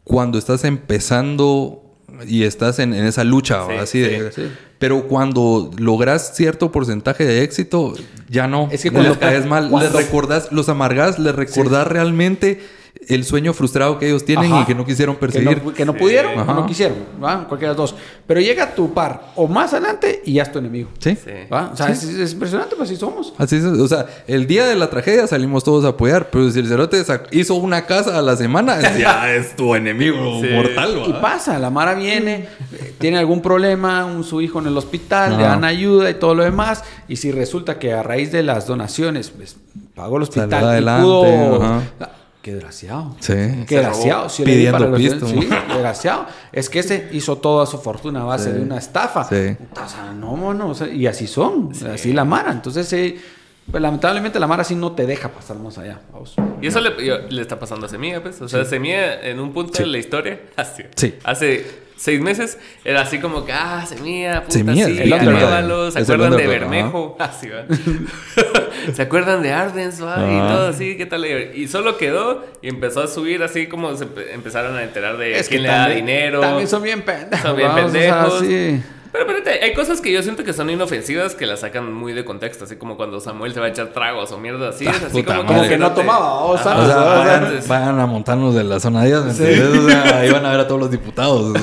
[0.03, 4.31] cuando estás empezando y estás en, esa lucha, así de...
[4.77, 7.95] Pero cuando logras cierto porcentaje de éxito,
[8.29, 8.69] ya no.
[8.71, 12.61] Es que cuando caes mal, les recordás, los amargas, les recordás realmente
[13.09, 15.59] el sueño frustrado que ellos tienen y que no quisieron perseguir.
[15.73, 17.47] Que no, pudieron o no quisieron, ¿va?
[17.47, 17.99] Cualquiera de los dos.
[18.27, 20.89] Pero llega tu par o más adelante y ya es tu enemigo.
[20.99, 21.17] Sí.
[21.51, 21.71] ¿va?
[21.73, 23.33] O sea, es, impresionante, pues así somos.
[23.39, 23.63] Así es.
[23.63, 27.03] O sea, el día de la tragedia salimos todos a apoyar, pero si el cerote
[27.31, 31.01] hizo una casa a la semana, ya es tu enemigo mortal.
[31.07, 32.47] Y pasa, la Mara viene,
[32.99, 36.43] tiene algún problema, un, su hijo en el hospital, le dan ayuda y todo lo
[36.43, 36.83] demás.
[37.07, 39.57] Y si resulta que a raíz de las donaciones, pues
[39.95, 41.81] pagó el hospital y pudo
[42.41, 43.15] Qué desgraciado.
[43.19, 43.33] Sí.
[43.67, 44.29] Qué desgraciado.
[44.29, 45.27] Si Pidiendo pisto.
[45.27, 45.35] Sí,
[45.67, 46.25] desgraciado.
[46.51, 49.25] Es que ese hizo toda su fortuna a base de una estafa.
[49.25, 49.57] Sí.
[49.71, 51.71] O sea, no, no, o sea, y así son.
[51.91, 52.51] Así la mara.
[52.51, 52.87] Entonces,
[53.69, 55.99] Pues lamentablemente la Mara sí no te deja pasar más allá.
[56.11, 56.33] Vamos.
[56.61, 58.41] Y eso le, le, está pasando a Semilla, pues.
[58.41, 61.15] O sea, Semilla en un punto de la historia, hace, sí.
[61.23, 61.65] hace
[61.99, 66.47] seis meses, era así como que, ah, Semilla, puta, Semilla, sí, el ¿Se acuerdan de
[66.47, 67.17] Bermejo?
[67.19, 67.49] Así.
[68.93, 70.17] ¿Se acuerdan de Ardens, va?
[70.17, 71.25] Y todo así, ¿qué tal?
[71.25, 75.63] Y solo quedó y empezó a subir así como se empezaron a enterar de quién
[75.63, 76.41] le da dinero.
[76.41, 77.41] También son bien pendejos.
[77.41, 78.43] Son bien pendejos.
[79.11, 82.23] Pero espérate, hay cosas que yo siento que son inofensivas que las sacan muy de
[82.23, 85.23] contexto, así como cuando Samuel se va a echar tragos o mierda así, es así
[85.23, 86.75] como, como que no tomaba, o sea,
[87.67, 89.43] vayan, a montarnos de la zona 10, sí.
[89.43, 91.55] o sea, ahí van a ver a todos los diputados,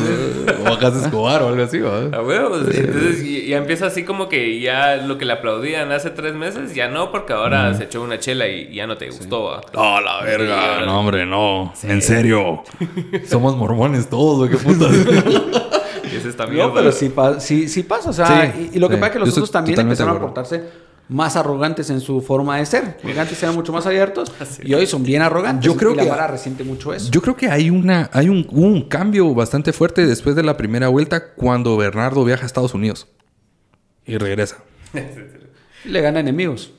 [0.64, 2.16] o a Casa Escobar o algo así, ¿va?
[2.16, 6.35] A huevos, entonces ya empieza así como que ya lo que le aplaudían hace tres
[6.35, 9.60] meses, ya no, porque ahora se echó una chela y ya no te gustó, ¿va?
[9.73, 12.64] No, la verga, no hombre, no, en serio,
[13.28, 14.90] somos mormones todos, ¿qué putas?
[16.53, 18.11] No, pero sí, pasa.
[18.11, 21.37] O sea, y, lo que pasa es que los otros también empezaron a portarse más
[21.37, 22.99] arrogantes en su forma de ser.
[23.19, 25.65] Antes eran mucho más abiertos y hoy son bien arrogantes.
[25.65, 27.11] Yo creo y que la vara resiente mucho eso.
[27.11, 30.89] Yo creo que hay una hay un, un cambio bastante fuerte después de la primera
[30.89, 33.09] vuelta cuando Bernardo viaja a Estados Unidos
[34.05, 34.59] y regresa.
[35.85, 36.73] Le gana enemigos.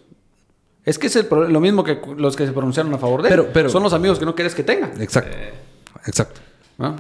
[0.84, 3.46] Es que es lo mismo que los que se pronunciaron a favor de él.
[3.54, 4.90] Pero, son los amigos que no quieres que tenga.
[5.00, 5.36] Exacto.
[6.06, 6.40] Exacto.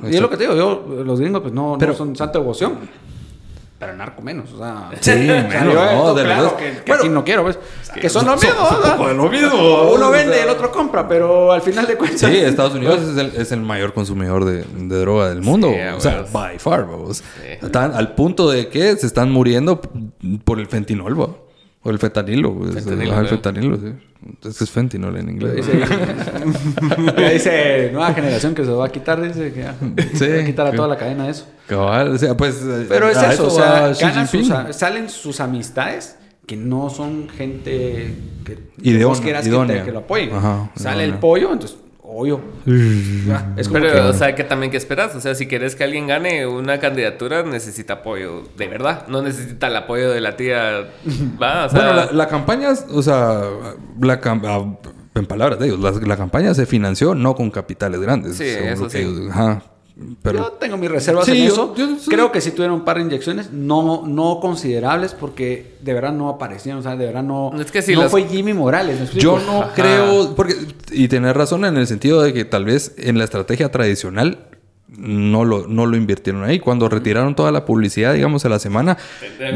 [0.09, 2.79] Y es lo que te digo, yo, los gringos pues no, no son santa devoción.
[3.79, 4.89] Pero narco menos, o sea.
[4.99, 7.59] Sí, menos, no, de claro, que, que aquí no quiero, pues.
[8.01, 8.55] que son, lo mismo,
[8.97, 9.91] son, lo mismo.
[9.93, 12.21] Uno vende y el otro compra, pero al final de cuentas.
[12.21, 15.71] Sí, Estados Unidos es el, es el mayor consumidor de, de, droga del mundo.
[15.95, 17.23] o sea, by far, vamos.
[17.61, 19.79] Están al punto de que se están muriendo
[20.43, 21.29] por el fentinol, ¿va?
[21.83, 22.55] O el fetanilo.
[22.73, 23.93] Fentanilo, el fetanilo, sí.
[24.43, 25.65] Es que es fentanilo en inglés.
[27.33, 30.71] Dice, nueva generación que se va a quitar, dice que se va a quitar a
[30.71, 31.47] toda la cadena eso.
[31.67, 32.61] Cabal, o sea, pues...
[32.89, 33.93] Pero es eso, o sea,
[34.25, 40.31] sus, salen sus amistades que no son gente que, idónea, que, que, lo apoyen.
[40.75, 42.41] Sale el pollo, entonces obvio.
[43.57, 45.15] es Pero, o sea, que también que esperas.
[45.15, 49.07] O sea, si quieres que alguien gane una candidatura, necesita apoyo de verdad.
[49.07, 50.87] No necesita el apoyo de la tía.
[51.41, 51.67] ¿va?
[51.67, 53.41] bueno, la, campaña, o sea,
[54.01, 54.77] la, ah,
[55.15, 58.37] en palabras de ellos, la, campaña se financió no con capitales grandes.
[58.37, 59.05] Sí, eso sí.
[59.29, 59.63] ajá,
[60.23, 61.73] yo tengo mis reservas en eso.
[62.07, 66.29] Creo que si tuvieron un par de inyecciones, no, no considerables, porque de verdad no
[66.29, 66.77] aparecían.
[66.77, 67.51] O sea, de verdad no.
[67.59, 69.11] Es que si no fue Jimmy Morales.
[69.13, 70.35] yo no creo.
[70.35, 70.55] Porque,
[70.91, 74.39] y tener razón en el sentido de que tal vez en la estrategia tradicional
[74.97, 76.59] no lo, no lo invirtieron ahí.
[76.59, 78.97] Cuando retiraron toda la publicidad, digamos, a la semana,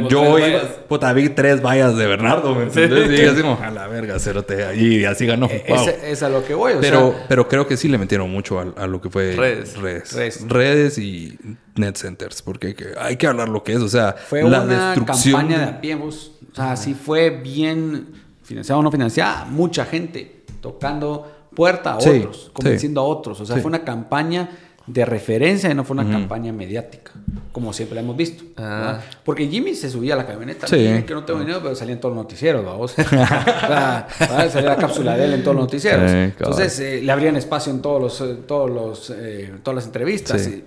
[0.08, 3.20] yo iba, puta, vi tres vallas de Bernardo, ¿me entiendes?
[3.20, 5.50] Y así a la verga, cerote, y así ganó.
[5.50, 9.02] Es, a lo que voy, pero, pero creo que sí le metieron mucho a, lo
[9.02, 9.78] que fue redes.
[9.78, 10.48] Redes.
[10.48, 10.98] redes.
[10.98, 11.38] y
[11.76, 15.58] net centers, porque hay que, hablar lo que es, o sea, fue la una campaña
[15.58, 18.10] de a pie, O sea, sí fue bien
[18.44, 23.58] financiado o no financiada, mucha gente tocando puerta a otros, convenciendo a otros, o sea,
[23.58, 24.50] fue una campaña
[24.88, 27.12] de referencia y no fue una campaña mediática,
[27.52, 28.44] como siempre la hemos visto.
[28.58, 29.00] Ah.
[29.24, 32.16] Porque Jimmy se subía a la camioneta, que no tengo dinero, pero salía en todos
[32.16, 32.92] los noticieros, vamos.
[32.92, 36.12] salía la cápsula de él en todos los noticieros.
[36.12, 40.48] Entonces eh, le abrían espacio en todos los, eh, todos los, eh, todas las entrevistas.
[40.48, 40.64] y,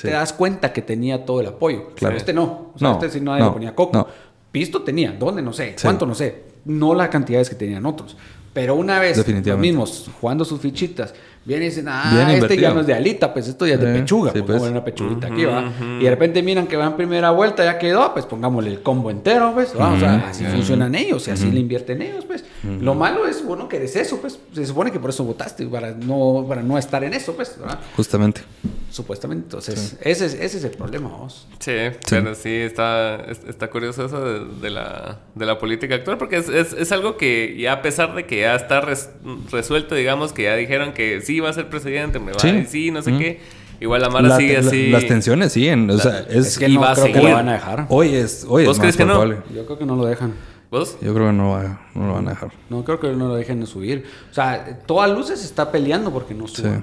[0.00, 1.94] te das cuenta que tenía todo el apoyo.
[1.94, 2.16] Claro.
[2.16, 2.72] este no.
[2.74, 4.06] O sea, este si nadie le ponía coco.
[4.52, 5.42] Pisto tenía, ¿dónde?
[5.42, 5.76] No sé.
[5.80, 6.06] ¿Cuánto?
[6.06, 6.44] No sé.
[6.64, 8.16] No las cantidades que tenían otros.
[8.52, 11.12] Pero una vez los mismos jugando sus fichitas,
[11.46, 13.90] vienen y dicen, ah, este ya no es de alita, pues esto ya es de
[13.90, 14.60] eh, pechuga, sí, pues.
[14.62, 15.72] una pechuguita aquí, va.
[16.00, 19.10] Y de repente miran que va en primera vuelta, ya quedó, pues pongámosle el combo
[19.10, 22.44] entero, pues, o sea, así funcionan ellos y así le invierten ellos, pues.
[22.80, 24.38] Lo malo es, bueno, que eres eso, pues.
[24.52, 27.78] Se supone que por eso votaste, para no, para no estar en eso, pues, ¿verdad?
[27.94, 28.42] Justamente.
[28.90, 31.46] Supuestamente, entonces, ese, es, ese es el problema, vos.
[31.58, 31.72] Sí,
[32.08, 36.72] pero sí, está, está curioso eso de, la, de la política actual, porque es, es,
[36.72, 40.92] es algo que ya a pesar de que ya está resuelto, digamos, que ya dijeron
[40.92, 43.40] que sí va a ser presidente, me va sí, sí no sé qué.
[43.80, 44.88] Igual la mala sigue así.
[44.88, 45.90] las tensiones siguen.
[45.90, 47.86] O sea, es, que no creo que lo van a dejar.
[47.88, 49.24] Hoy es, hoy ¿Vos crees que no?
[49.24, 50.34] Yo creo que no lo dejan.
[50.70, 50.96] ¿Vos?
[51.00, 51.58] Yo creo que no,
[51.94, 52.50] no lo van a dejar.
[52.70, 54.04] No, creo que no lo dejen de subir.
[54.30, 56.82] O sea, todas luces se está peleando porque no sube.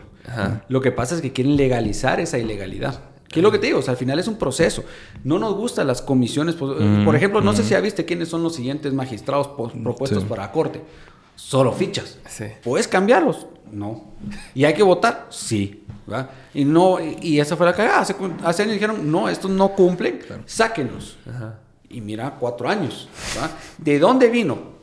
[0.69, 3.01] Lo que pasa es que quieren legalizar esa ilegalidad.
[3.27, 3.79] ¿Qué es lo que te digo?
[3.79, 4.83] O sea, al final es un proceso.
[5.23, 6.53] No nos gustan las comisiones.
[6.53, 7.65] Pues, mm, por ejemplo, no sé mm.
[7.65, 10.81] si ya viste quiénes son los siguientes magistrados propuestos para la corte.
[11.35, 12.17] Solo fichas.
[12.63, 13.47] ¿Puedes cambiarlos?
[13.71, 14.03] No.
[14.53, 15.27] ¿Y hay que votar?
[15.29, 15.83] Sí.
[16.53, 17.99] Y no y esa fue la cagada.
[17.99, 21.17] Hace, hace años dijeron, no, estos no cumplen, sáquenlos.
[21.89, 23.07] Y mira, cuatro años.
[23.77, 24.73] ¿De dónde vino?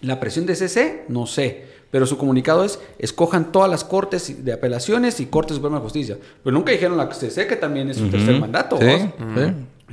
[0.00, 1.04] ¿La presión de CC?
[1.08, 1.70] No sé.
[1.90, 5.82] Pero su comunicado es, escojan todas las cortes de apelaciones y cortes de Suprema de
[5.82, 6.18] Justicia.
[6.42, 8.78] Pero nunca dijeron la CC, que también es su tercer mandato.
[8.78, 9.10] Sí,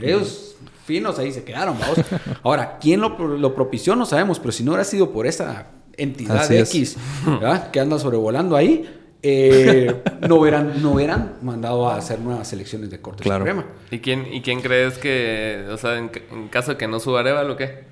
[0.01, 0.55] Ellos
[0.85, 1.99] finos ahí se quedaron, vamos.
[2.41, 3.97] Ahora, ¿quién lo, lo, propició?
[3.97, 5.67] No sabemos, pero si no hubiera sido por esa
[5.99, 6.97] entidad X
[7.71, 8.89] que anda sobrevolando ahí,
[9.21, 13.39] eh, no, hubieran, no hubieran mandado a hacer nuevas elecciones de Corte claro.
[13.39, 13.65] Suprema.
[13.91, 16.09] ¿Y quién, ¿Y quién crees que, o sea, en,
[16.49, 17.83] caso de que no suba Arevalo, qué?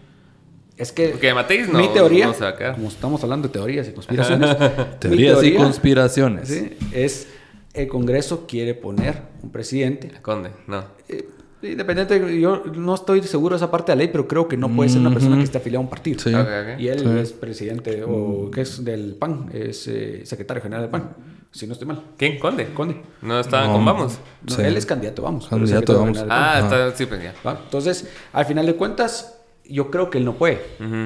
[0.78, 2.32] Es que Mateis no, mi teoría,
[2.76, 4.56] como estamos hablando de teorías y conspiraciones,
[5.00, 6.52] teorías y conspiraciones,
[6.94, 7.28] es
[7.74, 10.12] el Congreso quiere poner un presidente.
[10.22, 10.86] Conde, no.
[11.10, 11.28] Eh,
[11.72, 14.70] Independiente, yo no estoy seguro de esa parte de la ley, pero creo que no
[14.70, 16.20] puede ser una persona que esté afiliada a un partido.
[16.78, 21.16] Y él es presidente, o que es del PAN, es eh, secretario general del PAN,
[21.52, 22.04] si no estoy mal.
[22.18, 22.40] ¿Quién?
[22.40, 22.74] ¿Conde?
[22.74, 23.02] Conde.
[23.22, 24.20] ¿No estaba con Vamos?
[24.58, 25.48] Él es candidato, vamos.
[25.48, 26.24] Candidato, vamos.
[26.30, 29.38] Ah, está, sí, pues Entonces, al final de cuentas,
[29.70, 30.62] yo creo que él no puede.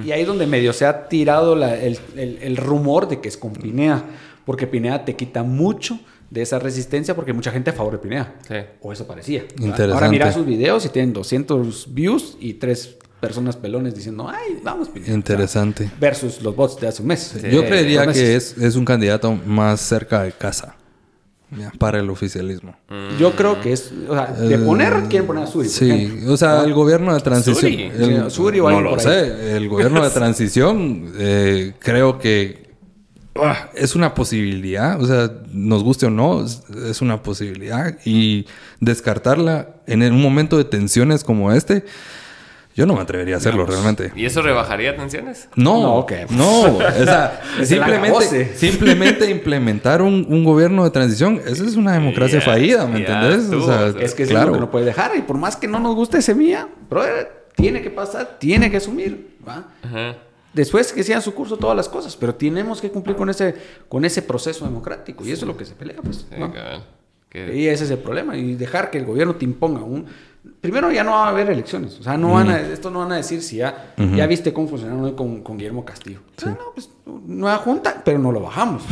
[0.05, 3.37] Y ahí es donde medio se ha tirado el, el, el, rumor de que es
[3.37, 4.03] con Pineda,
[4.45, 5.99] porque Pineda te quita mucho
[6.31, 8.33] de esa resistencia porque mucha gente a favor de Pineda.
[8.47, 8.55] Sí.
[8.81, 9.41] O eso parecía.
[9.57, 9.93] Interesante.
[9.93, 14.89] Ahora mira sus videos y tienen 200 views y tres personas pelones diciendo, ay, vamos
[14.89, 15.13] Pineda.
[15.13, 15.91] Interesante.
[15.99, 17.35] versus los bots de hace un mes.
[17.51, 20.75] Yo creería que es, es, un candidato más cerca de casa.
[21.77, 22.77] para el oficialismo.
[23.19, 25.67] Yo creo que es, o sea, de poner, quieren poner a Suri.
[25.67, 28.31] Sí, o sea, el gobierno de transición.
[28.31, 32.70] Suri, no lo sé, el gobierno de transición, eh, creo que
[33.73, 37.97] es una posibilidad, o sea, nos guste o no, es una posibilidad.
[38.05, 38.45] Y
[38.79, 41.85] descartarla en un momento de tensiones como este,
[42.75, 44.11] yo no me atrevería a hacerlo realmente.
[44.15, 45.49] ¿Y eso rebajaría tensiones?
[45.55, 52.41] No, no, o sea, simplemente, simplemente implementar un, gobierno de transición, eso es una democracia
[52.41, 53.51] fallida, ¿me entendés?
[53.51, 54.53] O sea, es que es claro.
[54.53, 57.03] que no puede dejar y por más que no nos guste semilla, pero
[57.55, 59.65] tiene que pasar, tiene que asumir, ¿va?
[59.83, 60.15] Ajá.
[60.53, 63.55] Después que sigan su curso todas las cosas, pero tenemos que cumplir con ese,
[63.87, 66.25] con ese proceso democrático y eso es lo que se pelea, pues.
[67.33, 70.07] Y ese es el problema y dejar que el gobierno te imponga un,
[70.61, 71.99] primero ya no va a haber elecciones.
[71.99, 74.67] O sea, no van a, esto no van a decir si ya, ya viste cómo
[74.67, 76.19] funcionaron con, con Guillermo Castillo.
[76.45, 76.89] no, pues
[77.25, 78.83] nueva junta, pero no lo bajamos.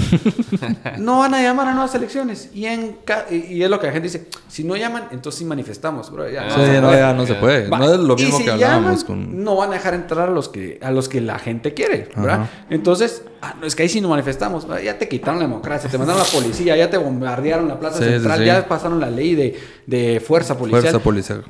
[0.97, 2.49] no van a llamar a nuevas elecciones.
[2.53, 2.97] Y, en,
[3.29, 6.11] y es lo que la gente dice, si no llaman, entonces sí manifestamos.
[6.11, 6.47] Bro, ya,
[6.81, 7.69] no, ya no se puede.
[7.69, 9.43] No es lo mismo que hablábamos con...
[9.43, 12.49] No van a dejar entrar a los que, a los que la gente quiere, ¿verdad?
[12.71, 14.67] Entonces, ah, es que ahí sí no manifestamos.
[14.83, 18.43] Ya te quitaron la democracia, te mandaron la policía, ya te bombardearon la plaza central,
[18.43, 20.81] ya pasaron la ley de, de fuerza policial.
[20.81, 21.45] Fuerza policial.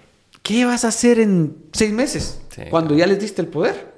[0.50, 2.42] ¿Qué vas a hacer en seis meses?
[2.72, 3.94] Cuando ya les diste el poder.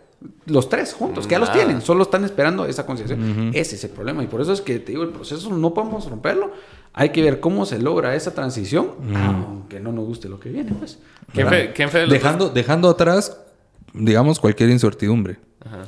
[0.48, 3.52] Los tres juntos, que ya los tienen, solo están esperando esa concesión.
[3.54, 4.22] Ese es el problema.
[4.22, 6.52] Y por eso es que te digo, el proceso no podemos romperlo.
[6.92, 10.74] Hay que ver cómo se logra esa transición, aunque no nos guste lo que viene,
[10.74, 11.00] pues.
[12.10, 13.38] dejando, dejando atrás,
[13.94, 15.40] digamos, cualquier incertidumbre.
[15.66, 15.86] Ajá.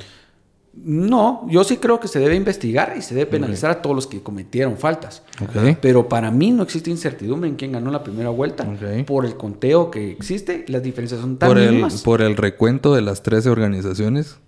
[0.76, 4.06] No, yo sí creo que se debe investigar y se debe penalizar a todos los
[4.06, 5.22] que cometieron faltas.
[5.80, 8.66] Pero para mí no existe incertidumbre en quién ganó la primera vuelta.
[9.06, 11.58] Por el conteo que existe, las diferencias son tan por.
[11.58, 14.38] El, ¿Por el recuento de las 13 organizaciones?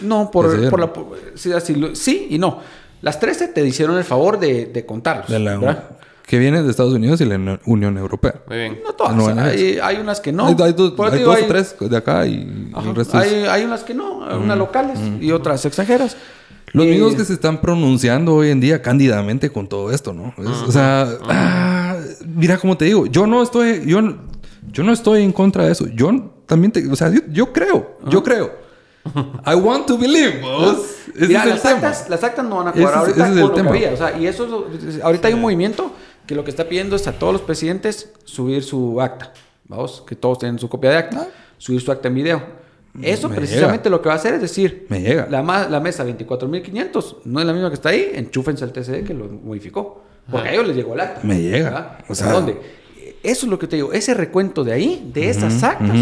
[0.00, 0.92] No, por, por la...
[1.34, 2.60] Sí, y no.
[3.02, 5.28] Las 13 te hicieron el favor de, de contarlos.
[5.28, 5.38] De
[6.26, 8.34] que vienen de Estados Unidos y la Unión Europea.
[8.48, 8.80] Muy bien.
[8.84, 9.36] No todas.
[9.46, 10.46] hay, unas que no.
[10.46, 14.58] Hay, dos, o tres de acá y el resto hay, hay, unas que no, unas
[14.58, 16.16] locales y otras extranjeras.
[16.72, 20.32] Los mismos que se están pronunciando hoy en día cándidamente con todo esto, ¿no?
[20.38, 24.00] o sea, ah, mira cómo te digo, yo no estoy, yo,
[24.70, 25.86] yo no estoy en contra de eso.
[25.88, 28.62] Yo también te, o sea, yo, creo, yo creo.
[29.46, 30.40] I want to believe,
[31.14, 33.70] Mira, las, actas, las actas no van a cuadrar ahorita es el tema.
[33.70, 34.68] O sea, y eso
[35.02, 35.92] ahorita hay un movimiento
[36.26, 39.32] que lo que está pidiendo es a todos los presidentes subir su acta.
[39.68, 41.28] Vamos, que todos tienen su copia de acta,
[41.58, 42.62] subir su acta en video.
[43.00, 45.26] Eso precisamente lo que va a hacer es decir, me llega.
[45.30, 49.14] La, la mesa 24.500 no es la misma que está ahí, enchúfense al TCD que
[49.14, 50.02] lo modificó.
[50.30, 51.20] Porque a ellos les llegó el acta.
[51.22, 51.98] Me llega.
[52.08, 52.58] O sea, ¿dónde?
[53.22, 55.96] Eso es lo que te digo, ese recuento de ahí, de esas actas,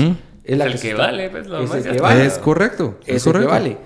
[0.50, 2.98] es la el que, vale, pues, Es correcto.
[3.06, 3.48] Es, correcto.
[3.48, 3.78] que vale.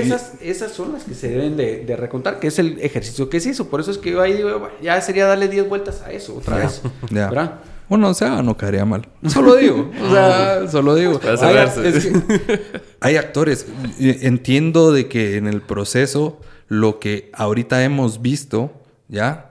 [0.00, 3.50] esas, esas son las que se deben de, recontar, que es el ejercicio que se
[3.50, 3.68] hizo.
[3.68, 6.56] Por eso es que yo ahí digo, ya sería darle 10 vueltas a eso otra
[6.56, 6.80] vez.
[7.10, 7.28] Ya.
[7.28, 7.54] ¿verdad?
[7.88, 9.06] Bueno, o sea, no caería mal.
[9.26, 9.90] Solo digo.
[10.02, 11.20] o sea, solo digo.
[13.00, 13.66] hay actores.
[13.98, 18.72] Entiendo de que en el proceso lo que ahorita hemos visto,
[19.08, 19.45] ¿ya?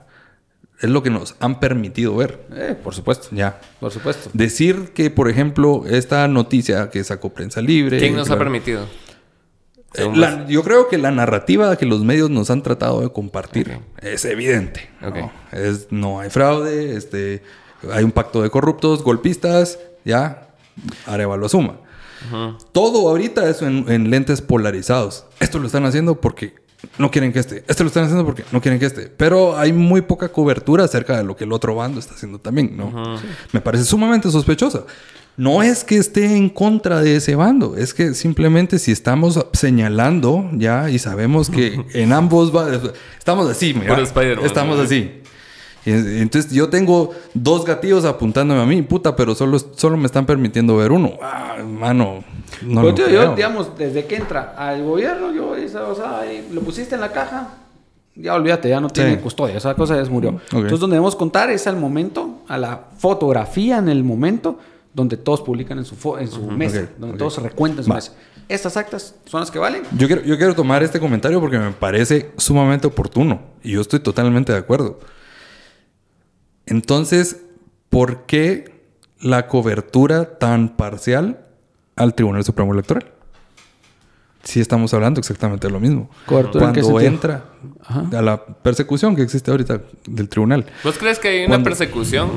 [0.86, 2.46] Es lo que nos han permitido ver.
[2.54, 3.28] Eh, por supuesto.
[3.32, 3.60] Ya.
[3.80, 4.30] Por supuesto.
[4.32, 7.98] Decir que, por ejemplo, esta noticia que sacó Prensa Libre.
[7.98, 8.86] ¿Quién nos ha permitido?
[9.94, 14.24] Eh, yo creo que la narrativa que los medios nos han tratado de compartir es
[14.24, 14.90] evidente.
[15.00, 15.32] ¿no?
[15.52, 17.42] Es, no hay fraude, este,
[17.90, 20.48] hay un pacto de corruptos, golpistas, ya,
[21.06, 21.76] Arevalo suma.
[22.72, 25.24] Todo ahorita es en lentes polarizados.
[25.40, 26.65] Esto lo están haciendo porque
[26.98, 27.64] no quieren que esté.
[27.68, 29.10] Este lo están haciendo porque no quieren que esté.
[29.16, 32.76] Pero hay muy poca cobertura acerca de lo que el otro bando está haciendo también,
[32.76, 33.18] ¿no?
[33.52, 34.84] Me parece sumamente sospechosa.
[35.36, 40.48] no es que esté en contra de ese bando, es que simplemente si estamos señalando
[40.54, 42.68] ya y sabemos que en ambos va,
[43.18, 45.22] estamos así, mira, estamos así.
[45.84, 50.76] Entonces yo tengo dos gatillos apuntándome a mí, puta, pero solo, solo me están permitiendo
[50.76, 51.12] ver uno.
[51.22, 52.24] Ah, mano,
[52.62, 57.00] no lo yo, digamos, desde que entra al gobierno, yo, o sea, lo pusiste en
[57.00, 57.54] la caja,
[58.14, 60.40] ya olvídate, ya no tiene custodia, esa cosa ya murió.
[60.52, 64.58] Entonces, donde debemos contar es al momento, a la fotografía en el momento
[64.94, 68.12] donde todos publican en su, en su mesa, donde todos se recuentan en su mesa.
[68.48, 69.82] Estas actas son las que valen.
[69.98, 74.00] Yo quiero, yo quiero tomar este comentario porque me parece sumamente oportuno y yo estoy
[74.00, 75.00] totalmente de acuerdo.
[76.64, 77.42] Entonces,
[77.90, 78.76] ¿por qué
[79.20, 81.45] la cobertura tan parcial
[81.96, 83.06] al Tribunal Supremo Electoral?
[84.42, 86.08] Si estamos hablando exactamente de lo mismo.
[86.24, 87.46] ¿Cobertura Cuando entra
[88.12, 90.66] a la persecución que existe ahorita del tribunal.
[90.84, 92.30] ¿Vos crees que hay una persecución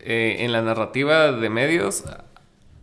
[0.00, 2.04] eh, en la narrativa de medios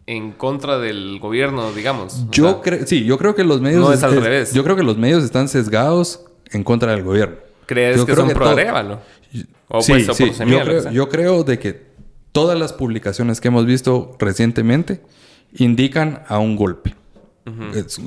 [0.05, 2.25] en contra del gobierno, digamos.
[2.31, 3.81] Yo creo, sí, yo creo que los medios.
[3.81, 4.53] No es al revés.
[4.53, 7.35] Yo creo que los medios están sesgados en contra del gobierno.
[7.65, 8.55] ¿Crees que son pro
[9.69, 10.31] ¿O sí, pues, sí.
[10.47, 11.87] Yo, creo, yo creo de que
[12.31, 15.01] todas las publicaciones que hemos visto recientemente
[15.53, 16.97] indican a un golpe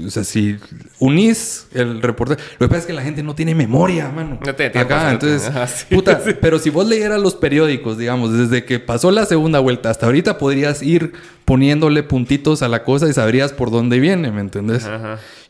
[0.06, 0.56] o sea, si
[0.98, 2.36] unís el reporte...
[2.58, 4.38] Lo que pasa es que la gente no tiene memoria, mano.
[4.44, 4.94] No tiene tiempo.
[4.94, 9.58] Acá, entonces, puta, pero si vos leyeras los periódicos, digamos, desde que pasó la segunda
[9.58, 11.12] vuelta hasta ahorita, podrías ir
[11.46, 14.86] poniéndole puntitos a la cosa y sabrías por dónde viene, ¿me entendés?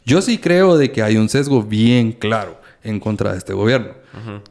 [0.04, 3.94] Yo sí creo de que hay un sesgo bien claro en contra de este gobierno.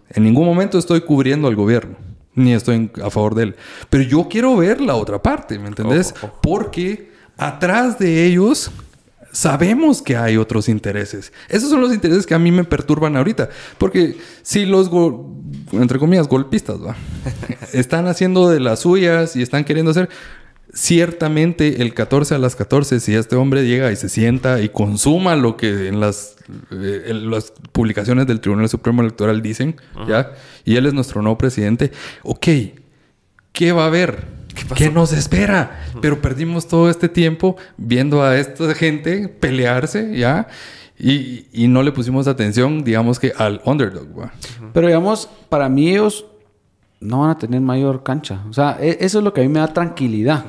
[0.09, 1.95] En ningún momento estoy cubriendo al gobierno,
[2.35, 3.55] ni estoy a favor de él.
[3.89, 6.13] Pero yo quiero ver la otra parte, ¿me entendés?
[6.41, 7.08] Porque
[7.39, 8.71] atrás de ellos
[9.31, 11.31] sabemos que hay otros intereses.
[11.47, 13.49] Esos son los intereses que a mí me perturban ahorita.
[13.77, 14.89] Porque si los,
[15.71, 16.77] entre comillas, golpistas,
[17.73, 20.09] están haciendo de las suyas y están queriendo hacer...
[20.71, 25.35] Ciertamente el 14 a las 14, si este hombre llega y se sienta y consuma
[25.35, 26.35] lo que en las,
[26.69, 30.31] eh, las publicaciones del Tribunal Supremo Electoral dicen, ¿ya?
[30.65, 31.91] Y él es nuestro nuevo presidente,
[32.21, 32.47] ok,
[33.51, 34.38] ¿qué va a haber?
[34.75, 35.85] ¿Qué, nos espera?
[36.01, 40.47] Pero perdimos todo este tiempo viendo a esta gente pelearse, ¿ya?
[40.97, 44.31] Y, y no le pusimos atención, digamos que al underdog,
[44.73, 46.25] Pero digamos, para mí ellos
[46.99, 48.43] no van a tener mayor cancha.
[48.49, 50.45] O sea, e, eso es lo que a mí me da tranquilidad.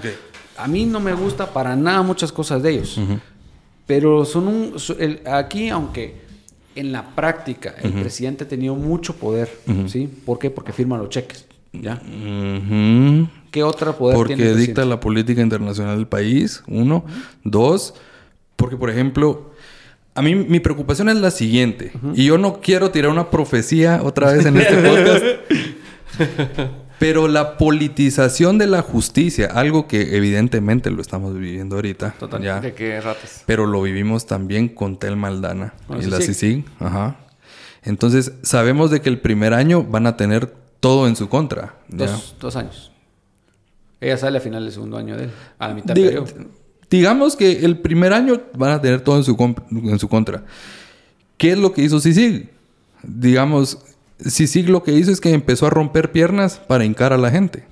[0.56, 3.00] A mí no me gusta para nada muchas cosas de ellos.
[3.86, 4.74] Pero son un...
[5.26, 6.20] aquí, aunque
[6.74, 9.50] en la práctica el presidente ha tenido mucho poder,
[9.86, 10.08] ¿sí?
[10.24, 10.50] ¿Por qué?
[10.50, 12.00] Porque firma los cheques, ¿ya?
[13.50, 17.04] ¿Qué otra poder porque dicta la política internacional del país, uno.
[17.42, 17.94] Dos,
[18.56, 19.50] porque, por ejemplo,
[20.14, 21.92] a mí mi preocupación es la siguiente.
[22.14, 25.24] Y yo no quiero tirar una profecía otra vez en este podcast.
[26.98, 32.14] pero la politización de la justicia, algo que evidentemente lo estamos viviendo ahorita.
[32.18, 32.42] Total.
[32.42, 33.42] Ya, ¿De qué ratos?
[33.46, 36.66] Pero lo vivimos también con Tel Maldana y la CICIG.
[36.78, 37.16] Ajá.
[37.82, 41.76] Entonces, sabemos de que el primer año van a tener todo en su contra.
[41.88, 42.89] Dos, dos años.
[44.00, 46.26] Ella sale a final del segundo año de él, a la mitad del periodo.
[46.88, 49.36] Digamos que el primer año van a tener todo en su,
[49.70, 50.44] en su contra.
[51.36, 52.50] ¿Qué es lo que hizo Sisig?
[53.02, 53.78] Digamos,
[54.18, 57.64] Sisig lo que hizo es que empezó a romper piernas para hincar a la gente.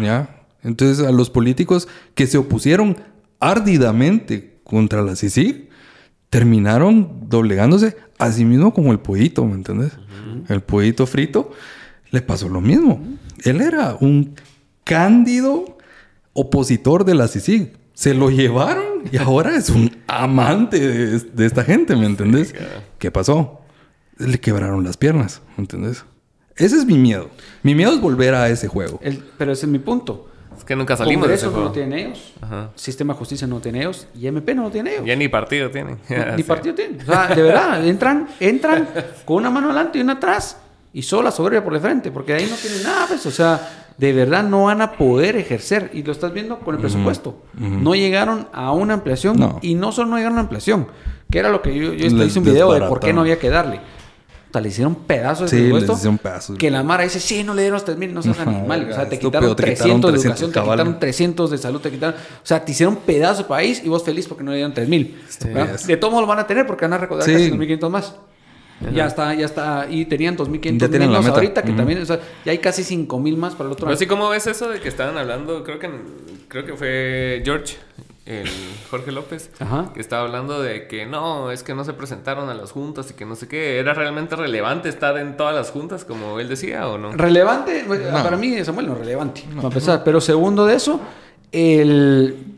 [0.00, 0.36] ¿Ya?
[0.62, 2.96] Entonces, a los políticos que se opusieron
[3.38, 5.68] árdidamente contra la CICIG
[6.28, 9.92] terminaron doblegándose a sí mismo como el pollito, ¿me entiendes?
[10.48, 11.52] El pollito frito
[12.10, 13.00] le pasó lo mismo.
[13.44, 14.34] Él era un
[14.84, 15.75] cándido
[16.36, 17.72] opositor de la CICIG.
[17.94, 22.54] Se lo llevaron y ahora es un amante de, esta gente, ¿me entendés?
[22.98, 23.60] ¿Qué pasó?
[24.18, 26.04] Le quebraron las piernas, ¿me entendés?
[26.56, 27.30] Ese es mi miedo.
[27.62, 29.00] Mi miedo es volver a ese juego.
[29.36, 30.28] pero ese es mi punto.
[30.56, 31.66] Es que nunca salimos de ese juego.
[31.66, 32.32] no tiene ellos.
[32.74, 34.06] Sistema de justicia no tiene ellos.
[34.14, 35.06] Y MP no lo tiene ellos.
[35.06, 35.98] Ya ni partido tienen.
[36.36, 37.00] ni partido tienen.
[37.02, 38.88] O sea, de verdad, entran, entran
[39.24, 40.56] con una mano adelante y una atrás.
[40.94, 42.10] Y solo la soberbia por el frente.
[42.10, 43.26] Porque ahí no tienen nada, pues.
[43.26, 45.90] O sea, de verdad no van a poder ejercer.
[45.92, 47.42] Y lo estás viendo con el presupuesto.
[47.54, 50.88] No llegaron a una ampliación y no solo no llegaron a una ampliación,
[51.30, 53.50] que era lo que yo, yo hice un video de por qué no había que
[53.50, 53.80] darle.
[54.48, 56.54] O sea, le hicieron pedazos de presupuesto.
[56.56, 58.88] Que la Mara dice, sí, no le dieron los 3 mil, no seas animal.
[58.90, 62.14] O sea, te quitaron 300 de educación, te quitaron 300 de salud, te quitaron...
[62.14, 64.88] O sea, te hicieron pedazos de país y vos feliz porque no le dieron 3
[64.88, 65.18] mil.
[65.86, 68.14] de todos modos lo van a tener porque van a recordar casi 2.500 más.
[68.92, 69.86] Ya está, ya está.
[69.88, 73.68] Y tenían 2.500 menos ahorita, que también, o sea, ya hay casi 5.000 más para
[73.68, 73.94] el otro año.
[73.94, 75.90] Así como ves eso de que estaban hablando, creo que
[76.48, 77.76] creo que fue George,
[78.26, 78.48] el
[78.90, 79.50] Jorge López,
[79.94, 83.14] que estaba hablando de que no, es que no se presentaron a las juntas y
[83.14, 83.78] que no sé qué.
[83.78, 87.12] ¿Era realmente relevante estar en todas las juntas, como él decía, o no?
[87.12, 90.02] Relevante, para mí, Samuel, no es relevante, a pesar.
[90.04, 91.00] Pero segundo de eso,
[91.52, 92.54] el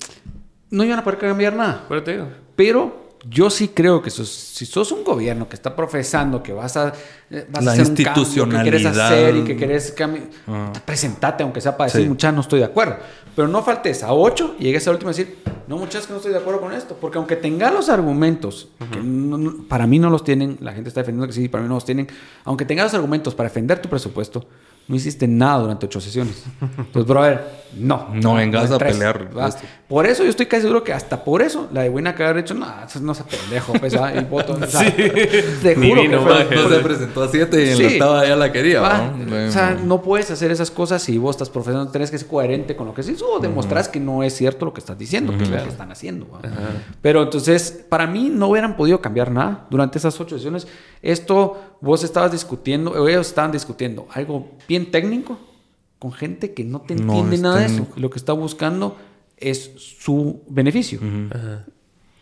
[0.70, 1.84] no iban a poder cambiar nada.
[1.88, 2.28] Pero te digo.
[2.56, 6.76] Pero yo sí creo que sos- si sos un gobierno que está profesando que vas
[6.76, 6.92] a,
[7.30, 10.72] eh, vas La a hacer un cambio, que quieres hacer y que querés cambiar, Ah.
[10.84, 12.08] presentate, aunque sea para decir, Sí.
[12.08, 12.96] muchachos, no estoy de acuerdo.
[13.34, 15.38] Pero no faltes a ocho y llegues a último y decir,
[15.68, 16.96] no, muchachos, que no estoy de acuerdo con esto.
[17.00, 21.00] Porque aunque tenga los argumentos, que no- para mí no los tienen, la gente está
[21.00, 22.08] defendiendo que sí, para mí no los tienen,
[22.44, 24.44] aunque tengas los argumentos para defender tu presupuesto,
[24.88, 26.42] no hiciste nada durante ocho sesiones.
[26.78, 27.44] Entonces, brother,
[27.76, 28.08] no.
[28.14, 29.48] No vengas en a tres, pelear ¿va?
[29.48, 29.62] esto.
[29.88, 32.36] Por eso yo estoy casi seguro que hasta por eso la de Buena que haber
[32.42, 34.12] dicho, no, eso no se pendejo, pues, ¿ah?
[34.14, 34.58] y voto.
[34.66, 34.94] sea,
[35.62, 36.56] Te juro que fue-.
[36.56, 37.82] No se presentó a 7 y en Sí.
[37.82, 38.82] la octava ya la quería.
[38.82, 42.76] O sea, no puedes hacer esas cosas si vos estás profesando, tenés que ser coherente
[42.76, 45.44] con lo que haces o demostrás que no es cierto lo que estás diciendo, que
[45.44, 46.26] es lo que están haciendo.
[47.00, 50.66] Pero entonces, para mí no hubieran podido cambiar nada durante esas ocho sesiones.
[51.00, 55.38] Esto vos estabas discutiendo, ellos estaban discutiendo algo bien técnico
[55.98, 57.86] con gente que no te No entiende es nada de eso.
[57.96, 58.96] Lo que está buscando
[59.36, 61.00] es su beneficio.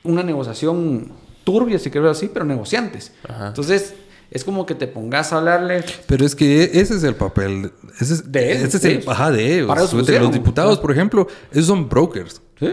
[0.02, 1.12] Una negociación
[1.44, 3.12] turbia, si quieres así, pero negociantes.
[3.46, 3.94] Entonces,
[4.30, 7.70] es como que te pongas a hablarle Pero es que ese es el papel.
[8.00, 9.08] Ese es, De ellos, ese es de el ellos.
[9.08, 9.68] ajá, de ellos.
[9.68, 12.68] Para eso De los diputados, por ejemplo, esos son brokers ¿Sí?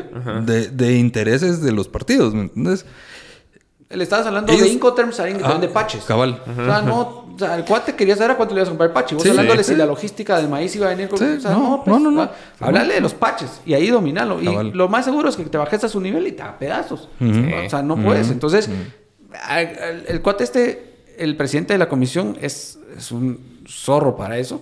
[0.45, 2.33] de, de intereses de los partidos.
[2.33, 2.85] ¿Me entiendes?
[3.93, 6.03] Le estabas hablando de Incoterms a te Ah, vende patches.
[6.05, 6.41] cabal.
[6.59, 6.99] O sea, no,
[7.33, 9.15] o sea, el cuate quería saber a cuánto le ibas a comprar el pache.
[9.15, 9.71] Vos Sí, hablándole sí.
[9.73, 11.19] si la logística del maíz iba a venir con.
[11.19, 12.29] Sí, o sea, no, no, pues, no, no.
[12.59, 14.41] Hablarle de los patches y ahí dominarlo.
[14.41, 17.07] Y lo más seguro es que te bajes a su nivel y te haga pedazos.
[17.21, 18.29] O sea, no puedes.
[18.29, 18.69] Entonces,
[19.49, 24.61] el, el cuate este, el presidente de la comisión, es, es un zorro para eso.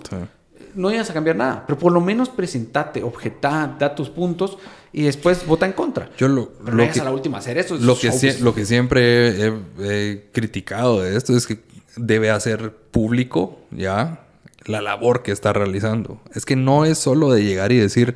[0.74, 4.58] No ibas a cambiar nada, pero por lo menos presentate, objetá, da tus puntos
[4.94, 6.10] y después vota en contra.
[6.18, 7.76] Yo lo, lo que, a la última hacer eso.
[7.76, 8.12] es lo que,
[8.42, 11.60] lo que siempre he, he criticado de esto es que
[11.96, 14.26] debe hacer público ya
[14.66, 16.20] la labor que está realizando.
[16.34, 18.14] Es que no es solo de llegar y decir,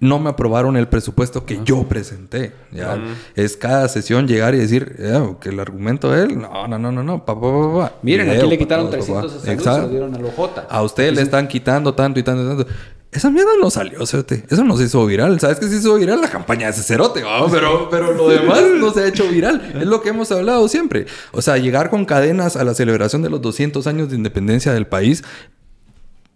[0.00, 2.52] no me aprobaron el presupuesto que yo presenté.
[2.72, 2.98] ¿ya?
[3.34, 6.92] Es cada sesión llegar y decir, "Eh, que el argumento de él, no, no, no,
[6.92, 7.92] no, no, pa, pa, pa, pa".
[8.02, 9.28] Miren, Video aquí le quitaron todos, 300 a papá.
[9.32, 9.82] salud, se Exacto.
[9.82, 10.66] lo dieron a la OJ.
[10.68, 12.66] A usted le están quitando tanto y tanto y tanto.
[13.10, 14.44] Esa mierda no salió, cerote.
[14.50, 15.40] Eso no se hizo viral.
[15.40, 16.20] ¿Sabes qué se hizo viral?
[16.20, 19.72] La campaña de ese cerote, pero, pero lo demás no se ha hecho viral.
[19.80, 21.06] Es lo que hemos hablado siempre.
[21.32, 24.86] O sea, llegar con cadenas a la celebración de los 200 años de independencia del
[24.86, 25.24] país.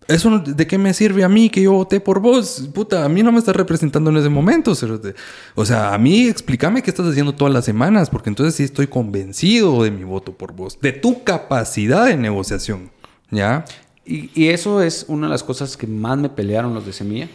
[0.08, 2.68] ¿Eso de qué me sirve a mí que yo voté por vos?
[2.74, 5.14] Puta, a mí no me estás representando en ese momento, cerote.
[5.54, 8.86] O sea, a mí explícame qué estás haciendo todas las semanas, porque entonces sí estoy
[8.86, 12.90] convencido de mi voto por vos, de tu capacidad de negociación,
[13.30, 13.64] ¿ya?
[14.04, 17.28] Y, y eso es una de las cosas que más me pelearon los de Semilla,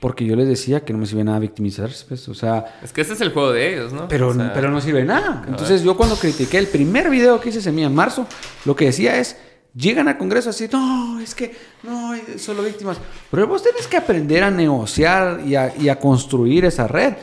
[0.00, 3.00] porque yo les decía que no me sirve nada victimizarse, pues, o sea, Es que
[3.00, 4.08] ese es el juego de ellos, ¿no?
[4.08, 5.44] pero, O sea, pero no sirve nada.
[5.48, 8.26] Entonces yo cuando critiqué el primer video que hice Semilla en marzo,
[8.64, 9.36] lo que decía es,
[9.74, 12.98] llegan al Congreso así, no, es que no, solo víctimas.
[13.30, 17.14] Pero vos tenés que aprender a negociar y a, y a construir esa red.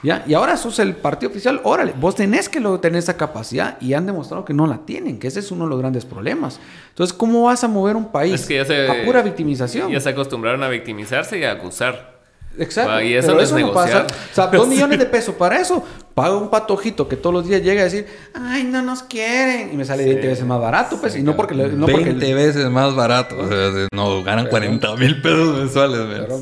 [0.00, 0.22] ¿Ya?
[0.28, 3.94] Y ahora sos el partido oficial, órale, vos tenés que lo- tener esa capacidad y
[3.94, 6.60] han demostrado que no la tienen, que ese es uno de los grandes problemas.
[6.90, 9.90] Entonces, ¿cómo vas a mover un país Es que ya se- a pura victimización?
[9.90, 12.17] Ya se acostumbraron a victimizarse y a acusar.
[12.58, 12.90] Exacto.
[12.90, 14.06] Va, y eso pero no es eso no pasa.
[14.32, 15.84] O sea, dos millones de pesos para eso.
[16.14, 19.70] Pago un patojito que todos los días llega a decir, ay, no nos quieren.
[19.72, 21.14] Y me sale 20 veces más barato, pues.
[21.16, 21.54] y no porque...
[21.54, 23.36] le- No porque 20 veces más barato.
[23.38, 26.00] O sea, de- no, ganan 40 mil pesos mensuales.
[26.10, 26.40] Pero-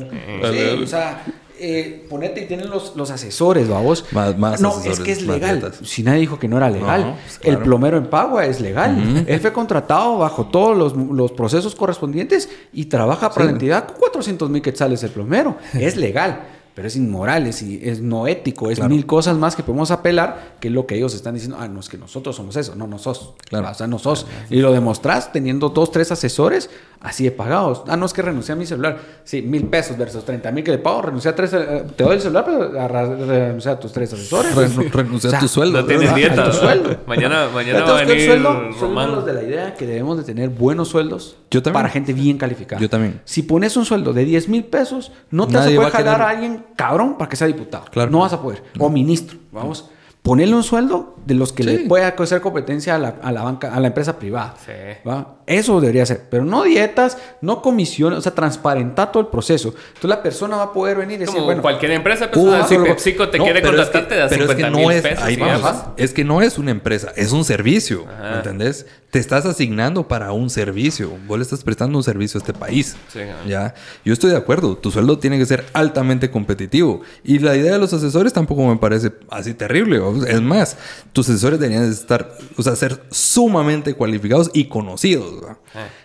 [0.53, 1.23] sí, o sea,
[1.59, 4.05] eh, ponete y tienen los, los asesores, vamos.
[4.11, 5.71] Más- más no, asesores, es que es legal.
[5.83, 7.01] Si nadie dijo que no era legal.
[7.01, 9.25] No, pues, El plomero en Pagua es legal.
[9.27, 13.45] Él fue contratado bajo todos los, los procesos correspondientes y trabaja para Sí.
[13.47, 15.57] la entidad con 400 mil quetzales el plomero.
[15.73, 16.41] Es legal.
[16.77, 18.93] Pero es inmoral, es, es no ético, es Claro.
[18.93, 21.57] mil cosas más que podemos apelar, que es lo que ellos están diciendo.
[21.59, 22.75] Ah, no, es que nosotros somos eso.
[22.75, 23.33] No, no sos.
[23.49, 23.67] Claro.
[23.71, 24.27] O sea, no sos.
[24.51, 26.69] Y lo demostrás teniendo dos, tres asesores
[27.01, 27.81] así de pagados.
[27.87, 28.99] Ah, no, es que renuncié a mi celular.
[29.23, 31.01] Sí, mil pesos versus 30 mil que le pago.
[31.01, 31.51] Renuncié a tres.
[31.53, 34.55] eh, te doy el celular, pero a renuncié a tus tres asesores.
[34.55, 35.81] Ren- renunciar O sea, a tu sueldo.
[35.81, 36.45] No tienes a- a dieta.
[36.45, 36.95] tu sueldo.
[37.07, 39.25] Mañana, mañana va a venir sueldo, Román.
[39.25, 41.73] de la idea que debemos de tener buenos sueldos Yo también.
[41.81, 42.79] para gente bien calificada.
[42.79, 43.19] Yo también.
[43.25, 46.15] Si pones un sueldo de 10 mil pesos, no te Nadie a va a jalar
[46.17, 47.85] querer- a alguien cabrón para que sea diputado.
[47.91, 48.11] Claro.
[48.11, 48.63] No vas a poder.
[48.79, 49.37] O ministro.
[49.51, 49.89] Vamos.
[50.23, 51.69] Ponerle un sueldo de los que Sí.
[51.69, 54.55] le pueda hacer competencia a la, a la banca, a la empresa privada.
[54.65, 54.73] Sí.
[55.07, 55.35] ¿va?
[55.45, 56.23] Eso debería ser.
[56.29, 59.69] Pero no dietas, no comisiones, o sea, transparentar todo el proceso.
[59.69, 62.49] Entonces la persona va a poder venir y decir, Como bueno, cualquier empresa, pues, Uh,
[62.49, 64.43] o sea, si solo- PepsiCo te No, quiere pero es contratar, que- te da pero
[64.43, 65.83] es que 50 no mil es, pesos.
[65.95, 68.03] Es que no es una empresa, es un servicio.
[68.13, 68.29] Ajá.
[68.31, 68.85] ¿Me entendés?
[69.11, 71.11] Te estás asignando para un servicio.
[71.27, 72.97] Vos le estás prestando un servicio a este país.
[73.07, 73.73] Sí, ya.
[74.03, 74.75] Yo estoy de acuerdo.
[74.77, 77.01] Tu sueldo tiene que ser altamente competitivo.
[77.23, 80.01] Y la idea de los asesores tampoco me parece así terrible.
[80.27, 80.75] Es más,
[81.13, 85.41] tus asesores deberían de estar, o sea, ser sumamente cualificados y conocidos.
[85.41, 85.57] ¿va?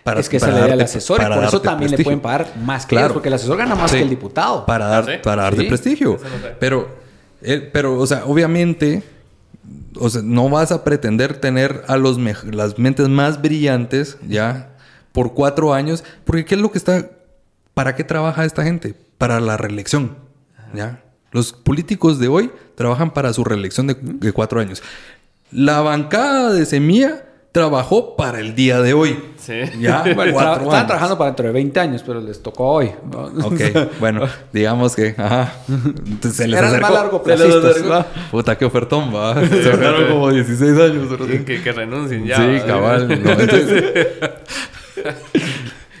[0.05, 1.97] Para- es que se para le da al darte- asesor y por eso también le
[1.97, 2.03] prestigio.
[2.05, 3.07] pueden pagar más que Claro.
[3.07, 3.97] ellos, porque el asesor gana más Sí.
[3.97, 4.65] que el diputado.
[4.65, 5.19] Para, dar, ¿Ah, sí?
[5.21, 5.67] para darte Sí.
[5.67, 6.15] prestigio.
[6.15, 6.55] Eso no sé.
[6.57, 7.03] Pero
[7.45, 9.03] Eh, pero, o sea, obviamente,
[9.99, 14.75] o sea, no vas a pretender tener a los las mentes más brillantes, ¿ya?
[15.11, 17.09] Por cuatro años, porque ¿qué es lo que está...
[17.73, 18.95] ¿Para qué trabaja esta gente?
[19.17, 20.17] Para la reelección,
[20.73, 21.03] ¿ya?
[21.31, 24.83] Los políticos de hoy trabajan para su reelección de, de cuatro años.
[25.51, 29.17] La bancada de Semilla trabajó para el día de hoy.
[29.43, 29.53] Sí.
[29.79, 32.91] Ya, bueno, estaban trabajando para dentro de 20 años, pero les tocó hoy.
[33.43, 33.61] Ok,
[33.99, 35.53] bueno, digamos que, ajá.
[35.67, 36.87] Entonces, se les Eran acercó.
[36.87, 38.05] más largo plazo.
[38.31, 39.33] Puta, qué ofertón, va.
[39.47, 41.07] Se acercaron como 16 años.
[41.45, 42.37] Que, que, renuncien ya.
[42.37, 43.07] Sí, cabal.
[43.23, 44.07] No, entonces...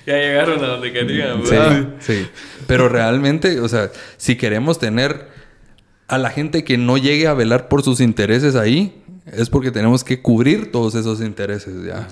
[0.05, 1.41] ya llegaron a donde querían.
[1.45, 1.55] Sí,
[1.99, 2.27] sí.
[2.67, 5.27] Pero realmente, o sea, si queremos tener
[6.07, 10.03] a la gente que no llegue a velar por sus intereses ahí, es porque tenemos
[10.03, 12.07] que cubrir todos esos intereses ya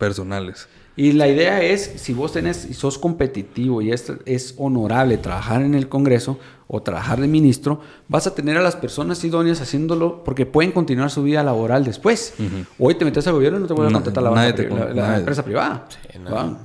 [0.00, 0.66] personales.
[0.96, 5.62] Y la idea es, si vos tenés y sos competitivo y es, es honorable trabajar
[5.62, 6.38] en el Congreso
[6.72, 11.10] o trabajar de ministro, vas a tener a las personas idóneas haciéndolo porque pueden continuar
[11.10, 12.34] su vida laboral después.
[12.78, 15.88] Hoy te metes al gobierno y no te vuelve a contratar la, empresa privada.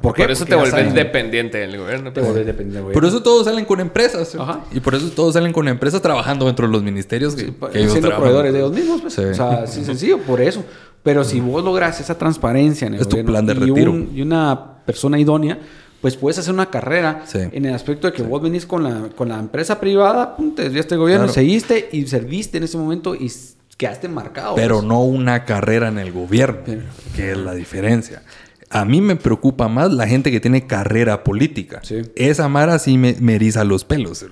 [0.01, 2.13] por, eso te vuelves dependiente del gobierno.
[2.13, 3.01] Te vuelves dependiente del gobierno.
[3.01, 4.37] Por eso todos salen con empresas.
[4.71, 7.33] Y por eso todos salen con empresas trabajando dentro de los ministerios.
[7.33, 7.53] Que,
[7.89, 9.01] siendo proveedores de ellos mismos.
[9.01, 9.17] Pues.
[9.17, 10.63] O sea, así sencillo, por eso.
[11.06, 13.95] Pero si vos logras esa transparencia en el gobierno plan de retiro.
[14.11, 15.60] y una persona idónea,
[16.02, 19.30] pues puedes hacer una carrera en el aspecto de que vos venís con la, con
[19.30, 23.32] la empresa privada, te desviaste el gobierno, seguiste y serviste en ese momento y
[23.77, 24.56] quedaste marcado.
[24.56, 24.88] Pero pues.
[24.88, 26.82] no una carrera en el gobierno,
[27.15, 28.23] que es la diferencia.
[28.72, 31.84] A mí me preocupa más la gente que tiene carrera política.
[32.15, 34.26] Esa Mara sí me, me eriza los pelos.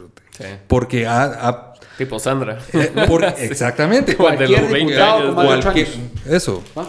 [0.68, 2.58] Porque ha Tipo Sandra.
[2.74, 2.92] Eh,
[3.38, 4.16] exactamente.
[4.16, 5.90] cualquier diputado con más años.
[6.28, 6.64] Eso.
[6.76, 6.86] ¿Ah?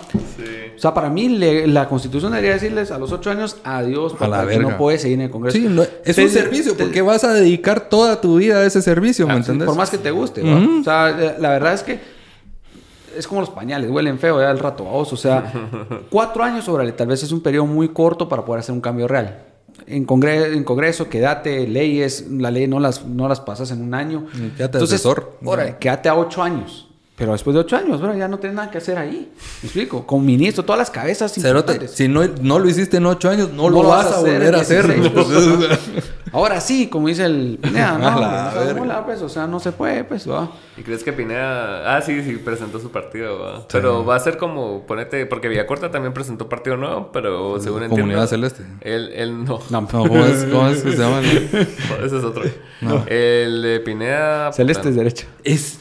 [0.77, 4.45] O sea, para mí la constitución debería decirles a los ocho años adiós a la
[4.45, 4.71] verga.
[4.71, 5.57] no puedes seguir en el Congreso.
[5.57, 5.69] Sí,
[6.05, 9.37] es un servicio, porque vas a dedicar toda tu vida a ese servicio, ¿me ah,
[9.37, 9.67] entiendes?
[9.67, 10.43] Por más que te guste.
[10.43, 12.01] O sea, eh, la verdad es que
[13.17, 14.85] es como los pañales, huelen feo ya al rato.
[14.87, 15.53] O sea,
[16.11, 19.07] cuatro años, órale, tal vez es un periodo muy corto para poder hacer un cambio
[19.07, 19.54] real
[19.87, 23.95] en, congreso, en Congreso, quédate, leyes, la ley no las, no las pasas en un
[23.95, 24.27] año.
[24.57, 25.39] Quédate Entonces, asesor.
[25.45, 26.89] Ahora, quédate a ocho años.
[27.17, 29.31] Pero después de ocho años, bueno, ya no tienes nada que hacer ahí.
[29.63, 30.05] ¿Me explico?
[30.05, 33.71] Con ministro, todas las cabezas Cerote, si no, no lo hiciste en ocho años, no,
[33.71, 34.87] lo vas, a volver a hacer.
[36.35, 37.97] Ahora sí, como dice el Pineda,
[38.77, 40.51] no, pues, o sea, no se puede, pues, va.
[40.77, 43.69] ¿Y crees que Pineda, ah, sí, sí, presentó su partido, ¿va?
[43.69, 48.03] Pero va a ser como, ponete, porque Villacorta también presentó partido nuevo, pero según entiendo.
[48.03, 48.65] Comunidad Celeste.
[48.81, 49.61] Él, él no.
[49.71, 51.21] No, ¿cómo es, cómo es que se llama?
[52.05, 52.43] ese es otro.
[53.07, 54.53] El de Pineda.
[54.53, 55.27] Celeste es derecha.
[55.45, 55.79] Es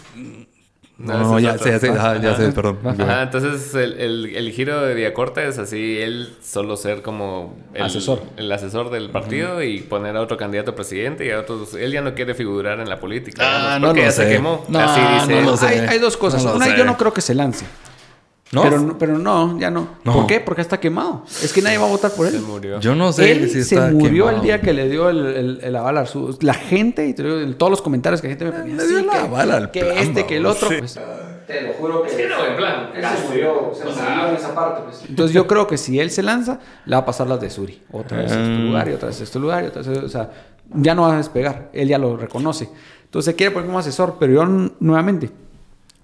[1.03, 2.79] no, ya, sé, ya, sé, ya sé, perdón.
[2.85, 7.83] Ajá, entonces el, el, el, giro de Villacorta es así, él solo ser como el
[7.83, 11.73] asesor, el asesor del partido y poner a otro candidato a presidente y a otros.
[11.73, 13.75] Él ya no quiere figurar en la política.
[13.75, 14.65] Ah, no, ya se quemó.
[14.73, 15.67] así dice.
[15.67, 16.43] Hay, hay, dos cosas.
[16.45, 17.65] Una, yo no creo que se lance.
[18.61, 19.87] Pero, pero no, ya no.
[20.03, 20.39] ¿Por qué?
[20.39, 21.23] Porque está quemado.
[21.41, 22.33] Es que nadie va a votar por él.
[22.33, 22.79] Se murió.
[22.79, 25.97] Yo no sé él si se murió el día que le dio el, el, aval
[25.97, 26.37] a su...
[26.41, 28.87] La gente, y te digo, en todos los comentarios que la gente me ponía, le
[28.87, 30.69] dio el aval al que este, que el otro.
[30.77, 30.99] Pues,
[31.47, 32.09] te lo juro que...
[32.09, 32.89] Es que no, en plan.
[32.95, 34.81] Él se murió, se murió en esa parte.
[34.83, 35.03] Pues.
[35.09, 37.81] Entonces yo creo que si él se lanza, le va a pasar las de Suri.
[37.91, 38.65] Otra vez en este mm.
[38.67, 40.03] lugar y otra vez en este lugar y otra vez...
[40.03, 40.31] O sea,
[40.75, 41.69] ya no va a despegar.
[41.73, 42.69] Él ya lo reconoce.
[43.05, 44.45] Entonces se quiere poner como asesor, pero yo
[44.79, 45.29] nuevamente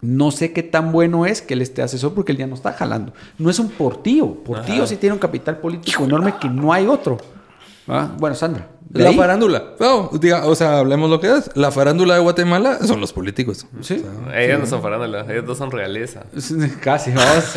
[0.02, 2.74] no sé qué tan bueno es que él esté asesor porque él ya no está
[2.74, 3.14] jalando.
[3.38, 4.34] No es un portillo.
[4.34, 7.18] Portillo sí tiene un capital político enorme que no hay otro.
[7.88, 8.10] ¿Ah?
[8.18, 8.68] Bueno, Sandra.
[8.92, 9.76] La farándula.
[9.80, 11.52] o sea, hablemos lo que es.
[11.56, 13.68] La farándula de Guatemala son los políticos.
[13.82, 14.04] Sí.
[14.34, 16.24] ellos no son farándula, ellos dos son realeza.
[16.82, 17.56] Casi, vamos.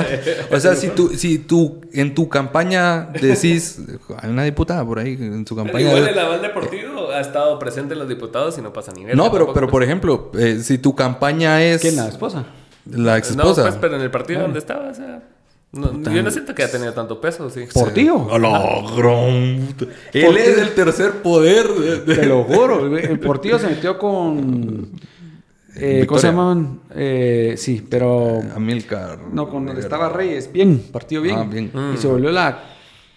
[0.52, 3.80] o sea, si tú, si tú en tu campaña decís,
[4.18, 5.80] hay una diputada por ahí en su campaña.
[5.80, 9.14] igual el aval deportivo ha estado presente en los diputados y no pasa ni nada.
[9.14, 11.80] No, pero, pero por ejemplo, eh, si tu campaña es.
[11.80, 12.44] ¿Quién la esposa?
[12.90, 13.62] La ex esposa.
[13.62, 15.22] No, pues, pero en el partido donde estaba, o sea.
[15.72, 17.66] No, yo no siento que haya tenido tanto peso, sí.
[17.72, 18.26] ¿Por tío?
[20.12, 21.68] Él es el tercer poder.
[22.04, 22.96] Te lo juro.
[22.96, 24.88] El Portillo se metió con.
[25.76, 26.80] Eh, ¿Cómo se llaman?
[26.92, 28.40] Eh, sí, pero.
[28.56, 29.20] Amilcar.
[29.32, 30.50] No, con el estaba Reyes.
[30.52, 31.38] Bien, partido bien.
[31.38, 31.70] Ah, bien.
[31.94, 32.64] Y se volvió la.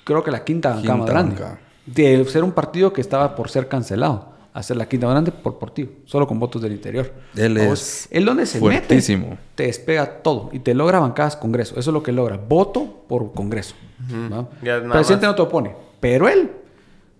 [0.03, 1.36] Creo que la quinta, quinta cama grande.
[1.85, 5.89] De ser un partido que estaba por ser cancelado hacer la quinta grande por Portillo,
[6.05, 7.11] solo con votos del interior.
[7.35, 9.30] Él es él donde se fuertísimo.
[9.30, 11.77] mete, te despega todo y te logra bancadas Congreso.
[11.77, 12.38] Eso es lo que logra.
[12.38, 13.76] Voto por Congreso.
[14.10, 16.51] El presidente no te opone, pero él,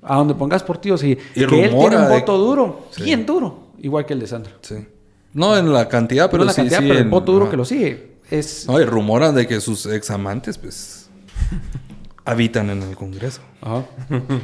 [0.04, 4.06] a donde pongas Portillo, sí, y que él tiene un voto duro, bien duro, igual
[4.06, 4.54] que el de Sandra.
[4.62, 4.86] Sí.
[5.34, 7.66] No en la cantidad, pero no en la cantidad, pero el voto duro que lo
[7.66, 8.68] sigue es...
[8.68, 11.10] No, y rumora de que sus examantes, pues...
[12.26, 13.42] habitan en el Congreso.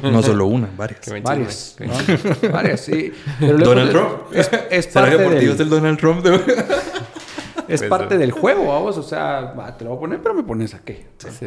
[0.02, 1.22] No solo una, varias.
[1.22, 1.76] Varias.
[2.52, 3.12] varias, sí.
[3.40, 4.10] Donald Trump.
[4.32, 5.50] Es, es parte del...
[5.50, 6.64] es el Donald Trump de...
[7.70, 8.98] Es parte del juego, vamos.
[8.98, 11.06] O sea, te lo voy a poner, pero me pones a qué.
[11.18, 11.46] Sí,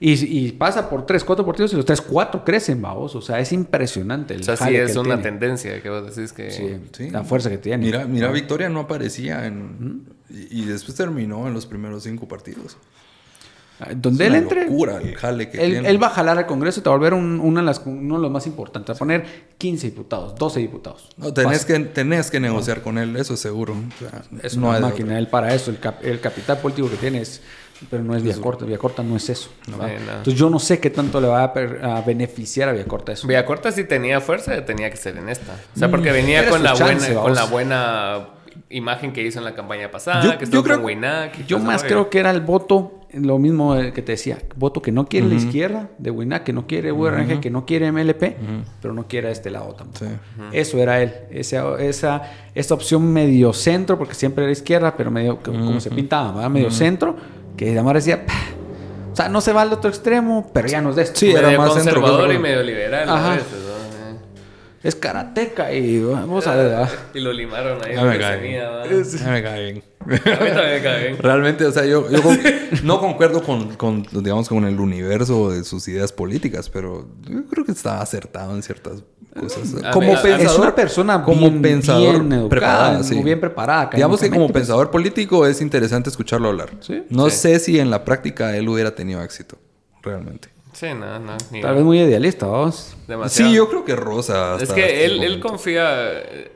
[0.00, 3.14] y, y, pasa por tres, cuatro partidos y los tres, cuatro crecen, vamos.
[3.14, 4.34] O sea, es impresionante.
[4.34, 6.50] El o sea, sí es una tendencia que vos decís que...
[6.50, 7.84] Sí, la fuerza que tiene.
[7.84, 10.06] Mira, mira Victoria no aparecía en...
[10.30, 12.76] Y después terminó en los primeros cinco partidos.
[13.96, 14.64] Donde él entre.
[14.64, 15.88] Locura, el jale que él, tiene.
[15.88, 18.46] él va a jalar al Congreso y te va a volver uno de los más
[18.46, 18.94] importantes.
[18.94, 19.24] Va a poner
[19.58, 21.10] 15 diputados, 12 diputados.
[21.16, 23.74] No, tenés, que, tenés que negociar con él, eso es seguro.
[24.42, 25.18] es una máquina.
[25.18, 27.42] Él para eso, el, el, capital político que tiene es.
[27.90, 28.64] Pero no es Villacorta.
[28.78, 29.50] Corta no es eso.
[29.66, 33.26] Entonces yo no sé qué tanto le va a, beneficiar a Corta eso.
[33.44, 35.52] Corta sí tenía fuerza, tenía que ser en esta.
[35.74, 38.28] O sea, porque mm, venía con la, buena, con la buena
[38.70, 42.08] imagen que hizo en la campaña pasada, yo, que estuvo creo, con Yo más creo
[42.10, 45.88] que era el voto lo mismo que te decía, voto que no quiere la izquierda
[45.98, 48.36] de Winac, que no quiere URNG, que no quiere MLP,
[48.80, 50.06] pero no quiere a este lado tampoco.
[50.52, 52.22] Eso era él, esa, esa,
[52.54, 57.16] esa opción medio centro, porque siempre era izquierda, pero medio, como se pintaba, medio centro,
[57.56, 58.24] que además decía,
[59.12, 61.20] o sea, no se va al otro extremo, pero ya no es de esto.
[61.20, 63.63] Sí, era más conservador y medio liberal a veces,
[64.84, 66.88] es karateca y vamos a ver.
[67.14, 67.96] Y lo limaron ahí.
[67.96, 68.38] me cae
[69.30, 69.82] me cae bien.
[69.98, 71.18] A mí también me cae bien.
[71.22, 72.18] Realmente, o sea, yo, yo
[72.82, 77.64] no concuerdo con, con, digamos, con el universo de sus ideas políticas, pero yo creo
[77.64, 79.02] que está acertado en ciertas
[79.40, 79.74] cosas.
[79.90, 83.22] como pensador, es una persona como bien, pensador bien preparada, sí.
[83.22, 83.88] bien preparada.
[83.90, 86.68] Digamos que como pensador político es interesante escucharlo hablar.
[87.08, 89.56] No sé si en la práctica él hubiera tenido éxito,
[90.02, 90.53] realmente.
[90.84, 91.36] Sí, no, no.
[91.62, 92.96] Tal vez muy idealista, vos.
[93.28, 94.56] Sí, yo creo que Rosa.
[94.60, 96.12] es que él, él confía,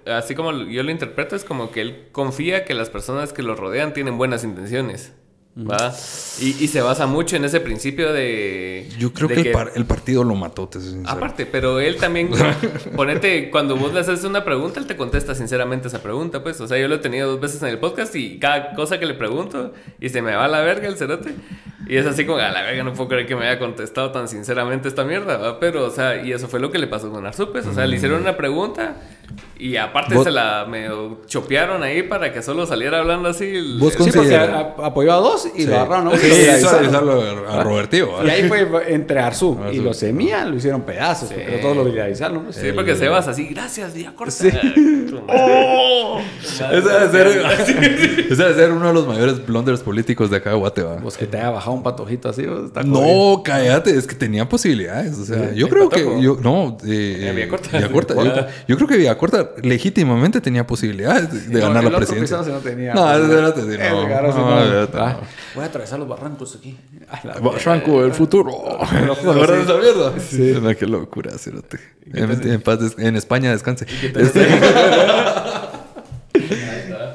[0.06, 3.54] así como yo lo interpreto, es como que él confía que las personas que lo
[3.54, 5.12] rodean tienen buenas intenciones.
[5.58, 5.92] ¿Va?
[6.40, 8.88] Y, se basa mucho en ese principio de.
[8.96, 12.30] Yo creo que, el, partido lo mató, te Aparte, pero él también.
[12.96, 16.60] ponete, cuando vos le haces una pregunta, él te contesta sinceramente esa pregunta, pues.
[16.60, 19.06] O sea, yo lo he tenido dos veces en el podcast y cada cosa que
[19.06, 21.34] le pregunto y se me va a la verga el cerote.
[21.88, 24.28] Y es así como, a la verga, no puedo creer que me haya contestado tan
[24.28, 25.58] sinceramente esta mierda, ¿va?
[25.58, 27.66] Pero, o sea, y eso fue lo que le pasó con Arzupes.
[27.66, 28.96] O sea, le hicieron una pregunta
[29.58, 33.76] y aparte se la medio chopearon ahí para que solo saliera hablando así.
[33.78, 36.16] ¿Vos sí, porque apoyó a dos y lo agarraron, ¿no?
[36.16, 38.20] Sí, eso, a Robertivo.
[38.24, 42.52] Y ahí fue entre Arzú y los Semía lo hicieron pedazos, pero todos lo viralizaron.
[42.52, 44.32] Sí, porque Sebas así, gracias, día corta.
[44.32, 44.50] Sí.
[45.28, 46.20] ¡Oh!
[46.40, 47.42] Ese debe
[48.28, 51.00] debe ser uno de los mayores blunders políticos de acá de Guatemala.
[51.00, 55.18] Vos que te haya bajado un patojito así, está No, cállate, es que tenía posibilidades.
[55.18, 56.22] O sea, yo creo que.
[56.22, 57.88] Yo, no, eh, Vía Corta.
[57.88, 58.14] Corta.
[58.14, 59.17] Yo, yo creo que Vía
[59.62, 62.38] Legítimamente tenía posibilidades de, ganar la presidencia.
[62.38, 65.20] No, tenía, no, espérate, no, no,
[65.54, 66.76] Voy a atravesar los barrancos aquí.
[67.42, 68.50] Barranco del futuro.
[68.92, 70.12] ¿Verdad de esa mierda?
[70.20, 70.54] Sí.
[70.78, 71.78] Qué locura, cerote.
[72.12, 72.30] En,
[72.98, 73.86] en, España descanse.
[74.02, 74.46] Este...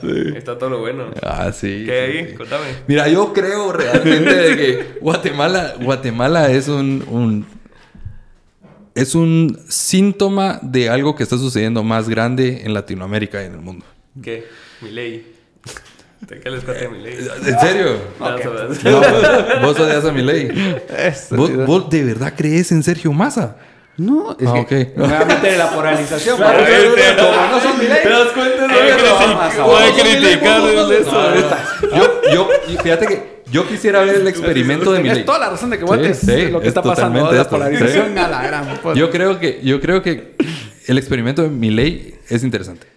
[0.03, 0.33] Sí.
[0.35, 1.05] Está todo lo bueno.
[1.21, 1.83] Ah, sí.
[1.85, 2.33] ¿Qué hay ahí?
[2.33, 2.65] Contame.
[2.87, 7.45] Mira, yo creo realmente de que Guatemala, Guatemala es un, un
[8.95, 13.61] es un síntoma de algo que está sucediendo más grande en Latinoamérica y en el
[13.61, 13.85] mundo.
[14.21, 14.45] ¿Qué?
[14.81, 15.33] Mi ley.
[16.27, 17.17] ¿Qué les cuenta mi ley?
[17.45, 17.97] ¿En serio?
[18.19, 20.49] No, vos odias a mi ley.
[21.31, 23.57] ¿Vos, ¿Vos, de verdad crees en Sergio Massa?
[23.97, 26.37] No, es ah, que me va a meter en la polarización.
[26.37, 27.99] Claro, como no son mi ley.
[28.01, 28.67] ¿Te das cuenta?
[29.63, 30.61] Voy a criticar
[30.91, 31.35] eso.
[31.95, 32.49] Yo, yo,
[32.81, 35.23] fíjate que yo quisiera ver el experimento de mi ley.
[35.23, 37.31] toda la razón de que votes sí, lo que está pasando.
[37.31, 38.67] La polarización a la gran.
[38.95, 40.35] Yo creo que, yo creo que
[40.87, 42.92] el experimento de mi ley es interesante.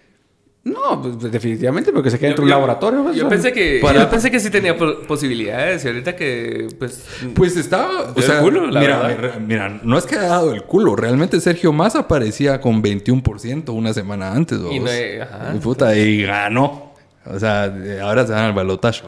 [0.87, 3.03] No, pues, pues definitivamente porque se queda en un laboratorio.
[3.03, 7.03] Pues, yo, pensé que, yo pensé que sí tenía posibilidades y ahorita que pues...
[7.33, 8.13] Pues estaba...
[8.15, 10.95] O sea, culo, mira, mira, no es que haya dado el culo.
[10.95, 14.59] Realmente Sergio Massa aparecía con 21% una semana antes.
[14.71, 16.93] Y, no, ajá, y puta, y ganó.
[17.25, 17.63] O sea,
[18.01, 19.03] ahora se van al balotaje.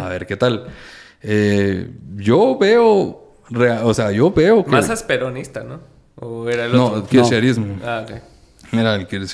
[0.00, 0.66] A ver qué tal.
[1.22, 3.34] Eh, yo veo,
[3.82, 4.70] o sea, yo veo que...
[4.70, 5.80] Más peronista, ¿no?
[6.16, 6.98] ¿O era el otro?
[6.98, 7.78] No, kirchnerismo.
[7.84, 8.35] Ah, ok.
[8.72, 9.28] Mira, el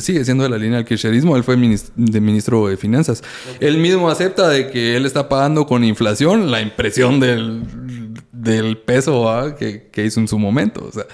[0.00, 1.36] sigue siendo de la línea del kirchnerismo.
[1.36, 3.22] Él fue de ministro de Finanzas.
[3.60, 7.62] Él mismo acepta de que él está pagando con inflación la impresión del,
[8.32, 10.86] del peso que, que, hizo en su momento.
[10.88, 11.04] O sea,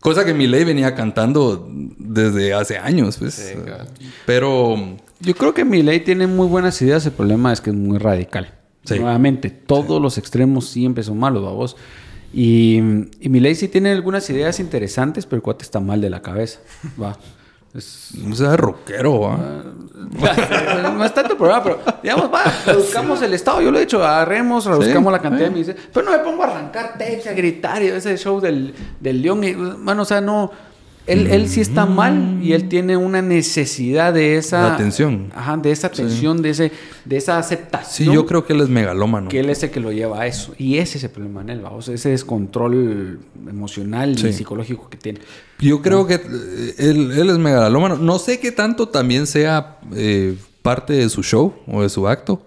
[0.00, 1.68] cosa que mi ley venía cantando
[1.98, 3.16] desde hace años.
[3.18, 3.34] Pues.
[3.34, 3.84] Sí, claro.
[4.24, 7.04] Pero yo creo que mi ley tiene muy buenas ideas.
[7.06, 8.52] El problema es que es muy radical.
[8.90, 11.76] Nuevamente, todos los extremos siempre son malos, vamos.
[12.32, 12.76] Y,
[13.20, 16.22] y mi ley sí tiene algunas ideas interesantes, pero el cuate está mal de la
[16.22, 16.60] cabeza.
[17.00, 17.16] Va.
[17.74, 19.36] Es, O sea, rockero, ¿va?
[20.94, 23.60] no es tanto problema, pero digamos, va, reduzcamos el estado.
[23.60, 26.42] Yo lo he dicho, agarremos, reduzcamos la cantidad de me dice, pero no me pongo
[26.44, 29.44] a arrancar tapes, a gritar y ese show del, del león.
[29.44, 30.50] Y, bueno, o sea, no.
[31.06, 34.62] Él, él sí está mal y él tiene una necesidad de esa.
[34.68, 35.30] La atención.
[35.34, 36.72] Ajá, de esa atención, de, ese,
[37.04, 38.12] de esa Sí, aceptación.
[38.14, 39.28] yo creo que él es megalómano.
[39.28, 40.54] que él es el que lo lleva a eso.
[40.58, 44.28] Y ese es el problema en él, vamos, ese descontrol emocional Sí.
[44.28, 45.20] y psicológico que tiene.
[45.60, 47.96] Yo creo que eh, él, él es megalómano.
[47.96, 52.44] No sé qué tanto también sea eh, parte de su show o de su acto,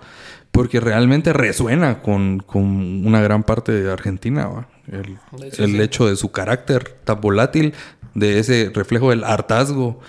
[0.51, 4.47] porque realmente resuena con, con una gran parte de Argentina.
[4.47, 4.67] ¿va?
[4.91, 5.17] El,
[5.59, 5.81] el sí.
[5.81, 7.73] hecho de su carácter tan volátil,
[8.19, 9.99] de ese reflejo del hartazgo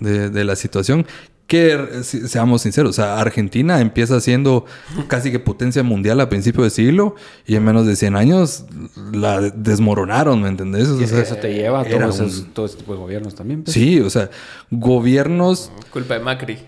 [0.00, 1.06] de, de la situación.
[1.46, 4.66] Que si- seamos sinceros, o sea, Argentina empieza siendo
[5.08, 8.66] casi que potencia mundial a principio de siglo y en menos de 100 años
[9.12, 10.86] la desmoronaron, ¿me entendés?
[10.88, 13.34] O Y sea, eso te lleva a todos un- esos- todo este tipo de gobiernos
[13.34, 13.64] también.
[13.64, 13.74] pues.
[13.74, 14.30] Sí, o sea,
[14.70, 15.72] gobiernos.
[15.92, 16.58] Culpa de Macri.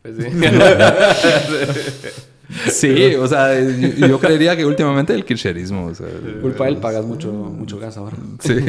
[0.00, 0.24] Pues sí.
[2.70, 5.86] Sí, o sea, yo, yo creería que últimamente el kirchnerismo.
[5.86, 6.06] O sea,
[6.42, 8.16] Culpa de él pagas mucho, mucho gas ahora.
[8.40, 8.56] sí.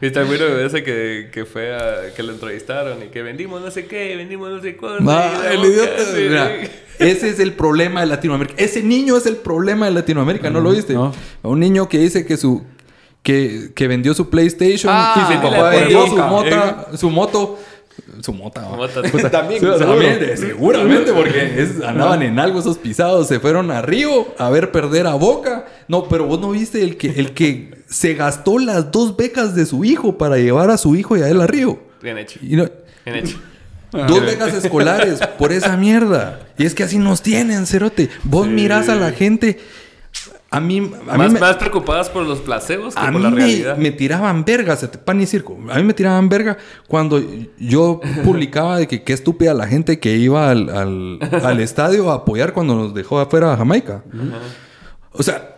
[0.00, 3.70] ¿Viste el güiro ese que, que fue a, que lo entrevistaron y que vendimos no
[3.70, 5.02] sé qué, vendimos no sé cuánto?
[5.04, 6.04] La el boca, idiota.
[6.04, 6.70] sí, mira, sí.
[7.00, 8.62] ese es el problema de Latinoamérica.
[8.62, 10.94] Ese niño es el problema de Latinoamérica, ¿no lo viste?
[10.94, 11.12] no.
[11.42, 12.64] Un niño que dice que su
[13.22, 17.58] que, que vendió su PlayStation Ah, y su papá vendió su mota, su moto.
[18.22, 18.60] Su mota.
[18.76, 19.02] Mota.
[19.30, 20.78] También, seguro.
[20.78, 25.08] seguramente, porque es- andaban en algo esos pisados, se fueron a Río a ver perder
[25.08, 25.66] a Boca.
[25.88, 29.66] No, pero vos no viste el que, el que se gastó las dos becas de
[29.66, 31.78] su hijo para llevar a su hijo y a él a Río.
[32.02, 32.38] Bien hecho.
[32.42, 32.68] Y no-
[33.04, 33.38] Bien hecho.
[33.92, 36.40] dos becas escolares por esa mierda.
[36.58, 38.10] Y es que así nos tienen, Cerote.
[38.24, 39.58] Vos mirás a la gente.
[40.50, 40.78] A mí,
[41.08, 43.76] a más, mí me, más preocupadas por los placebos que a por mí la realidad.
[43.76, 45.58] me tiraban verga, se te- pan y circo.
[45.70, 46.56] A mí me tiraban verga
[46.86, 47.22] cuando
[47.58, 52.14] yo publicaba de que qué estúpida la gente que iba al, al- al estadio a
[52.14, 54.02] apoyar cuando nos dejó afuera a Jamaica.
[55.12, 55.56] O sea,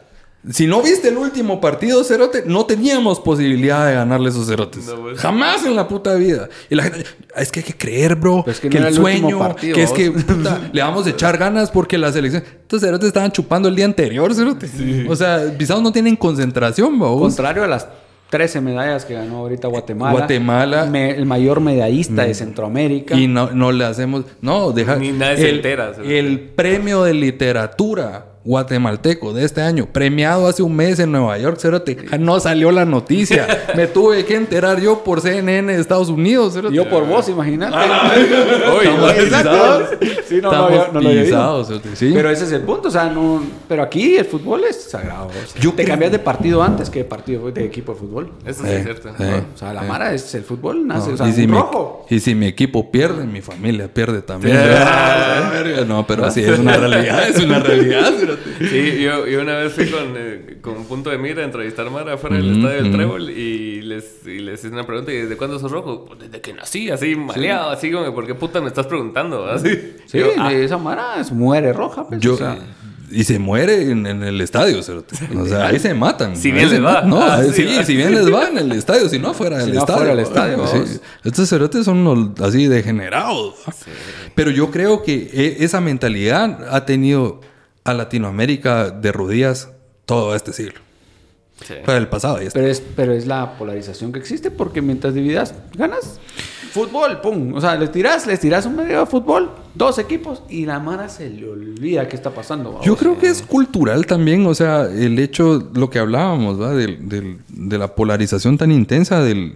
[0.49, 4.87] si no viste el último partido, Cerote, no teníamos posibilidad de ganarle a esos Cerotes.
[4.87, 5.19] No, pues.
[5.19, 6.49] Jamás en la puta vida.
[6.71, 7.05] Y la gente,
[7.37, 8.43] es que hay que creer, bro.
[8.45, 11.11] Pero es que que, no el sueño, partido, que es que puta, le vamos a
[11.11, 12.43] echar ganas porque la selección.
[12.43, 14.67] Estos Cerotes estaban chupando el día anterior, Cerote.
[15.09, 17.21] O sea, pisados no tienen concentración, vos.
[17.21, 17.87] Contrario a las
[18.31, 20.13] 13 medallas que ganó ahorita Guatemala.
[20.13, 20.87] Guatemala.
[20.87, 23.15] Me- el mayor medallista de Centroamérica.
[23.15, 24.25] Y no, no le hacemos.
[24.41, 24.97] No, deja.
[24.97, 26.19] Ni nadie se el, entera, Cerote.
[26.19, 31.59] El premio de literatura guatemalteco de este año, premiado hace un mes en Nueva York,
[31.61, 31.97] Cerote.
[32.19, 33.47] No salió la noticia.
[33.77, 36.75] Me tuve que enterar yo por CNN de Estados Unidos, Cerote.
[36.75, 37.77] Yo por vos, imagínate.
[39.25, 39.89] Pisados.
[40.27, 42.11] Sí, no, no, Estamos no pisados, Cerote, sí.
[42.15, 43.43] Pero ese es el punto, o sea, no.
[43.69, 45.29] Pero aquí el fútbol es sagrado.
[45.61, 48.31] Yo Te creo- cambias de partido antes que de partido de equipo de fútbol.
[48.47, 49.09] Eso sí Eh, es cierto.
[49.19, 49.43] eh.
[49.55, 52.07] O sea, la Mara es el fútbol, nace, No, o sea, y, si mi, rojo.
[52.09, 54.57] y si mi equipo pierde, mi familia pierde también.
[54.59, 55.27] Ah.
[55.87, 58.13] No, pero así es una realidad, es una realidad.
[58.37, 58.69] Cerote.
[58.69, 61.87] Sí, yo, yo una vez fui con, eh, con un punto de mira a entrevistar
[61.87, 62.93] a Mara afuera del estadio del.
[62.93, 66.05] Trébol y les, y les hice una pregunta: ¿y desde cuándo sos rojo?
[66.07, 69.47] Pues desde que nací, así maleado, así como, ¿por qué puta me estás preguntando?
[69.47, 69.69] Así.
[70.07, 72.07] Sí, Yo, ah, esa Mara es- muere roja.
[72.09, 72.59] Pues, Yo, o sea,
[73.13, 75.17] y se muere en, en el estadio, cerote.
[75.37, 76.37] O sea, ahí se matan.
[76.37, 77.03] Si bien se les va.
[77.03, 79.67] No, Ah, ahí- sí, si bien les va en el estadio, si no fuera del
[79.67, 79.99] Si no estadio.
[79.99, 80.79] fuera del estadio, Sí.
[80.79, 81.01] vos.
[81.25, 83.55] Estos cerotes son unos así degenerados.
[84.37, 87.41] Pero yo creo que e- esa mentalidad ha tenido
[87.85, 89.71] a Latinoamérica de rodillas
[90.07, 90.81] todo este siglo.
[91.67, 91.75] sí.
[91.85, 92.59] Para el pasado este.
[92.59, 96.19] pero, es, pero es la polarización que existe porque mientras dividas, ganas.
[96.73, 97.53] Fútbol, pum.
[97.55, 101.09] O sea, les tirás, les tirás un medio de fútbol, dos equipos, y la Mara
[101.09, 102.81] se le olvida qué está pasando.
[102.85, 106.73] Yo creo que es cultural también, o sea, el hecho, lo que hablábamos, ¿va?
[106.73, 109.55] Del- del- de la polarización tan intensa, del,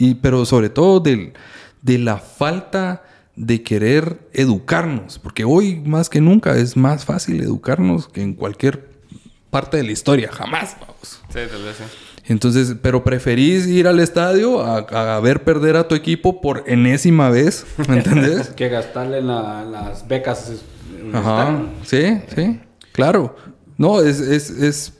[0.00, 1.32] y, pero sobre todo del,
[1.80, 3.04] de la falta
[3.36, 8.90] de querer educarnos, porque hoy más que nunca es más fácil educarnos que en cualquier
[9.50, 11.20] parte de la historia, jamás, vamos.
[11.28, 11.84] Sí, tal vez sí.
[12.26, 17.30] Entonces, pero preferís ir al estadio a, a ver perder a tu equipo por enésima
[17.30, 18.48] vez, ¿me entendés?
[18.56, 20.52] Que gastarle en la- las becas.
[21.12, 22.60] Ajá, sí, sí,
[22.92, 23.34] claro.
[23.78, 24.92] No, es, es, es,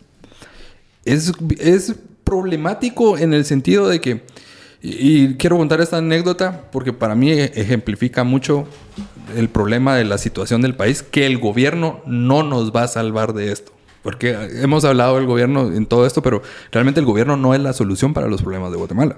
[1.04, 1.94] es, es
[2.24, 4.24] problemático en el sentido de que,
[4.82, 8.66] y, y quiero contar esta anécdota porque para mí e- ejemplifica mucho
[9.36, 13.32] el problema de la situación del país, que el gobierno no nos va a salvar
[13.32, 13.72] de esto.
[14.02, 16.42] Porque hemos hablado del gobierno en todo esto, pero
[16.72, 19.16] realmente el gobierno no es la solución para los problemas de Guatemala.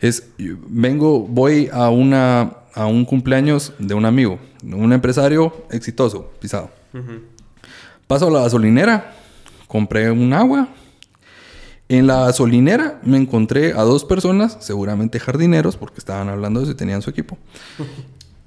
[0.00, 6.70] Es, vengo, voy a una a un cumpleaños de un amigo, un empresario exitoso, pisado.
[8.06, 9.14] Paso a la gasolinera,
[9.66, 10.68] compré un agua
[11.88, 16.74] En la gasolinera me encontré a dos personas, seguramente jardineros, porque estaban hablando de si
[16.74, 17.38] tenían su equipo.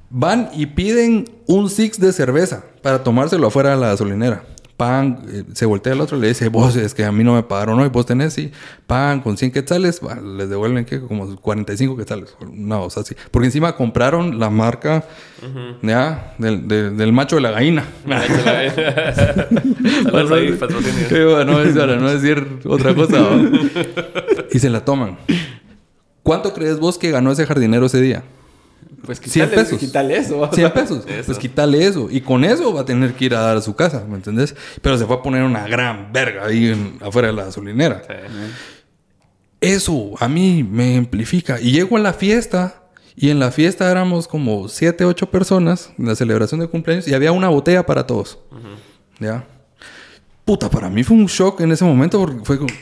[0.09, 4.43] Van y piden un six de cerveza para tomárselo afuera de la gasolinera
[4.79, 7.33] pagan, eh, se voltea al otro y le dice, vos, es que a mí no
[7.35, 8.49] me pagaron hoy, vos tenés, sí,
[8.87, 9.99] pagan con 100 quetzales,
[10.37, 15.03] les devuelven que como 45 quetzales, no, o sea, sí, porque encima compraron la marca,
[15.81, 17.83] ya, del, del, macho de la gallina.
[21.97, 23.17] no decir otra cosa.
[24.51, 25.17] y se la toman.
[26.23, 28.23] ¿Cuánto crees vos que ganó ese jardinero ese día?
[29.05, 29.79] Pues quítale, 100 pesos.
[29.79, 30.49] Quítale eso.
[30.51, 31.05] 100 pesos.
[31.25, 32.07] Pues quítale eso.
[32.11, 34.55] Y con eso va a tener que ir a dar a su casa, ¿me entendés?
[34.81, 38.01] Pero se fue a poner una gran verga ahí afuera de la gasolinera.
[39.61, 41.59] Eso a mí me amplifica.
[41.59, 42.75] Y llego a la fiesta.
[43.15, 47.13] Y en la fiesta éramos como 7, 8 personas en la celebración de cumpleaños y
[47.13, 48.39] había una botella para todos.
[49.19, 49.43] ¿Ya?
[50.45, 52.73] Puta, para mí fue un shock en ese momento porque fue como,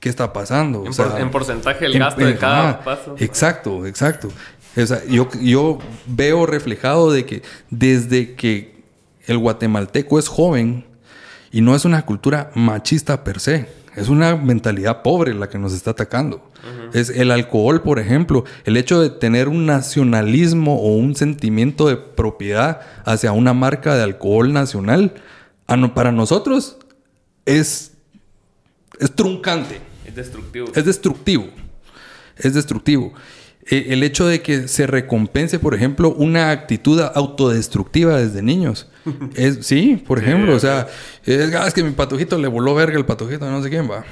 [0.00, 0.84] ¿qué está pasando?
[1.18, 3.14] En, porcentaje el gasto de cada paso.
[3.18, 4.28] Exacto, exacto.
[4.76, 8.80] O sea, yo, yo veo reflejado de que desde que
[9.26, 10.84] el guatemalteco es joven
[11.50, 15.72] y no es una cultura machista per se, es una mentalidad pobre la que nos
[15.72, 16.48] está atacando.
[16.92, 21.96] Es el alcohol, por ejemplo, el hecho de tener un nacionalismo o un sentimiento de
[21.96, 25.14] propiedad hacia una marca de alcohol nacional,
[25.94, 26.78] para nosotros
[27.46, 27.92] es,
[28.98, 29.80] es truncante.
[30.04, 30.68] Es destructivo.
[30.74, 31.48] Es destructivo.
[32.36, 33.12] Es destructivo.
[33.68, 38.88] Eh, el hecho de que se recompense, por ejemplo, una actitud autodestructiva desde niños.
[39.34, 40.86] Es, sí, por ejemplo, o sea,
[41.24, 44.04] es, ah, es, que mi patojito le voló verga el patojito, no sé quién va.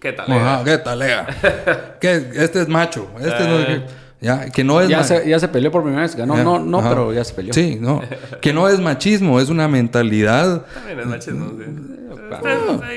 [0.00, 0.32] ¿Qué tal?
[0.32, 1.02] Ajá, ¿qué tal?
[2.02, 5.72] este es macho, este no sé Ya, que no es ya, se, ya se peleó
[5.72, 6.16] por primera vez.
[6.16, 7.52] No, no, no, pero ya se peleó.
[7.52, 8.00] Sí, no.
[8.40, 10.64] que no es machismo, es una mentalidad.
[10.72, 11.92] También es machismo, sí.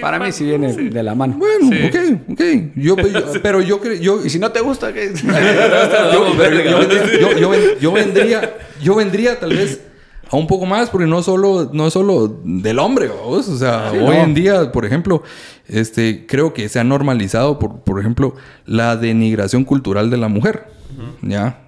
[0.01, 1.37] Para, mí sí viene de la mano.
[1.37, 2.41] Bueno, ok, ok.
[2.75, 2.95] Yo,
[3.41, 3.95] pero yo creo.
[3.95, 5.13] Yo, y si no te gusta, ¿qué?
[7.81, 9.81] yo, vendría, yo vendría tal vez
[10.29, 14.33] a un poco más, porque no solo, no solo del hombre, o sea, hoy en
[14.33, 15.23] día, por ejemplo,
[15.67, 18.35] este, creo que se ha normalizado, por, por ejemplo,
[18.65, 20.67] la denigración cultural de la mujer.
[21.21, 21.61] ¿Ya?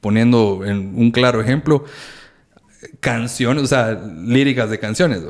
[0.00, 1.84] Poniendo en un claro ejemplo,
[3.00, 5.22] canciones, o sea, líricas de canciones.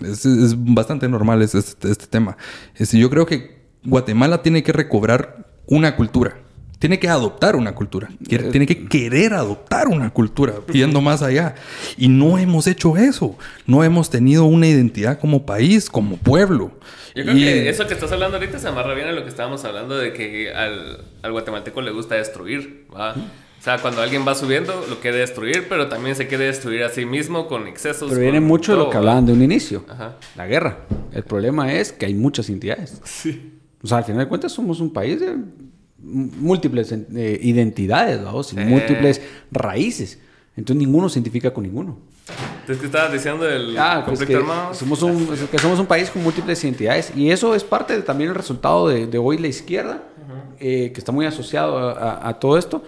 [0.00, 2.36] es, bastante normal este, este, tema.
[2.74, 6.36] Este, yo creo que Guatemala tiene que recobrar una cultura.
[6.78, 8.08] Tiene que adoptar una cultura.
[8.26, 11.56] Tiene que querer adoptar una cultura, yendo más allá.
[11.96, 13.36] Y no hemos hecho eso.
[13.66, 16.70] No hemos tenido una identidad como país, como pueblo.
[17.16, 19.64] Yo creo que eso que estás hablando ahorita se amarra bien a lo que estábamos
[19.64, 22.86] hablando de que al, al guatemalteco le gusta destruir.
[22.94, 23.14] ¿va?
[23.58, 26.90] O sea, cuando alguien va subiendo, lo quiere destruir, pero también se quiere destruir a
[26.90, 28.08] sí mismo con excesos.
[28.08, 29.84] Pero viene mucho de lo que hablaban de un inicio.
[30.36, 30.78] La guerra.
[31.12, 33.00] El problema es que hay muchas entidades.
[33.02, 33.54] Sí.
[33.82, 35.36] O sea, al final de cuentas somos un país de
[35.98, 38.20] múltiples eh, identidades,
[38.54, 39.20] múltiples
[39.50, 40.18] raíces.
[40.56, 41.98] Entonces ninguno se identifica con ninguno.
[42.60, 44.74] Entonces, ¿qué estabas diciendo del ah, pues conflicto armado?
[44.74, 47.12] Somos un, que somos un país con múltiples identidades.
[47.16, 50.02] Y eso es parte de, también el resultado de, hoy la izquierda,
[50.60, 52.82] eh, que está muy asociado a todo esto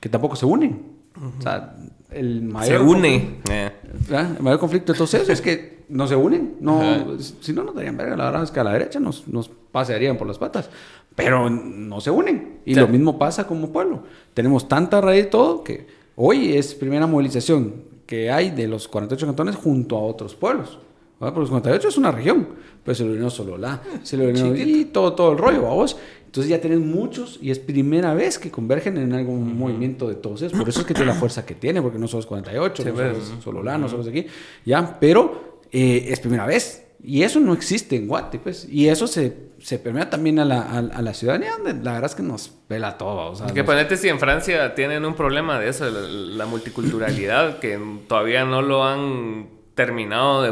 [0.00, 0.98] que tampoco se unen.
[1.38, 1.74] O sea,
[2.10, 2.78] el mayor...
[2.78, 3.40] Se une.
[3.50, 3.70] Eh.
[4.10, 6.56] El mayor conflicto entonces es que no se unen.
[6.60, 8.16] No, si no, nos darían verga.
[8.16, 10.70] La verdad es que a la derecha nos, nos pasearían por las patas.
[11.18, 12.60] Pero no se unen.
[12.64, 14.04] Y lo mismo pasa como pueblo.
[14.34, 15.84] Tenemos tanta raíz y todo que
[16.14, 20.78] hoy es primera movilización que hay de los 48 cantones junto a otros pueblos.
[21.18, 22.46] Porque los 48 es una región.
[22.84, 25.96] Pero se lo unió solo la, se lo unió y todo, todo el rollo, vamos.
[26.24, 30.42] Entonces ya tienen muchos y es primera vez que convergen en algún movimiento de todos
[30.42, 30.56] esos.
[30.56, 33.42] Por eso es que tiene la fuerza que tiene, porque no somos 48, no somos
[33.42, 34.24] solo la, no somos aquí.
[34.64, 36.84] Ya, pero eh, es primera vez.
[37.02, 38.66] Y eso no existe en Guate, pues.
[38.68, 42.16] Y eso se, se permea también a la, a, la ciudadanía, donde la verdad es
[42.16, 43.30] que nos pela todo.
[43.30, 47.78] O sea, que ponete si en Francia tienen un problema de eso, la multiculturalidad, que
[48.08, 50.42] todavía no lo han terminado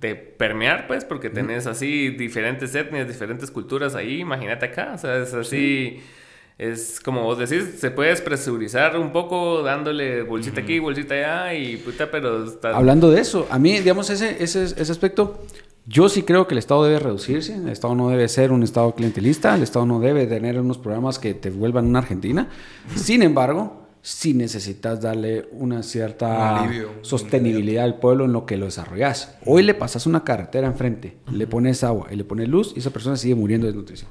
[0.00, 5.18] de, permear, pues, porque tenés así diferentes etnias, diferentes culturas ahí, imagínate acá, o sea,
[5.18, 6.02] es así,
[6.58, 11.76] es como vos decís, se puede despresurizar un poco dándole bolsita aquí, bolsita allá y
[11.76, 12.46] puta, pero...
[12.64, 15.40] Hablando de eso, a mí, digamos, ese, ese, ese aspecto,
[15.86, 18.94] yo sí creo que el Estado debe reducirse, el Estado no debe ser un Estado
[18.94, 22.48] clientelista, el Estado no debe tener unos programas que te vuelvan una Argentina,
[22.94, 26.68] sin embargo si necesitas darle una cierta
[27.00, 29.34] sostenibilidad al pueblo en lo que lo desarrollas.
[29.46, 32.90] Hoy le pasas una carretera enfrente, le pones agua y le pones luz y esa
[32.90, 34.10] persona sigue muriendo de desnutrición.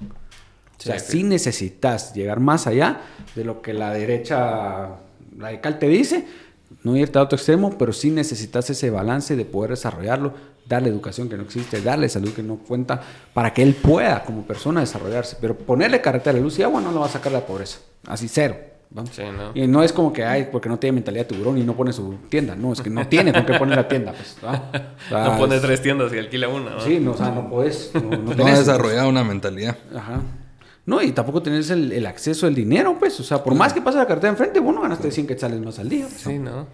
[0.79, 3.01] O sea, si necesitas llegar más allá
[3.35, 4.97] de lo que la derecha
[5.37, 6.25] radical te dice,
[6.83, 10.33] No irte a otro extremo, pero sí necesitas ese balance de poder desarrollarlo,
[10.67, 13.01] darle educación que no existe, darle salud que no cuenta,
[13.33, 15.37] para que él pueda como persona desarrollarse.
[15.39, 17.79] Pero ponerle carretera, luz y agua no lo va a sacar de la pobreza.
[18.07, 18.55] Así cero.
[19.55, 21.91] Y no es como que hay porque no tiene mentalidad de tiburón y no pone
[21.91, 22.55] su tienda.
[22.55, 24.13] No, es que no tiene con qué poner la tienda.
[24.13, 24.37] Pues,
[25.11, 26.79] no pone tres tiendas y alquila una.
[26.79, 27.91] Sí, no, o sea, no puedes.
[27.95, 29.77] No, no, ha desarrollado una mentalidad.
[29.95, 30.21] Ajá.
[30.85, 33.19] No, y tampoco tenés el, acceso al dinero, pues.
[33.19, 35.89] O sea, por más que pase la cartera enfrente, bueno, ganaste 100 quetzales más al
[35.89, 36.07] día.
[36.09, 36.67] Sí, ¿no?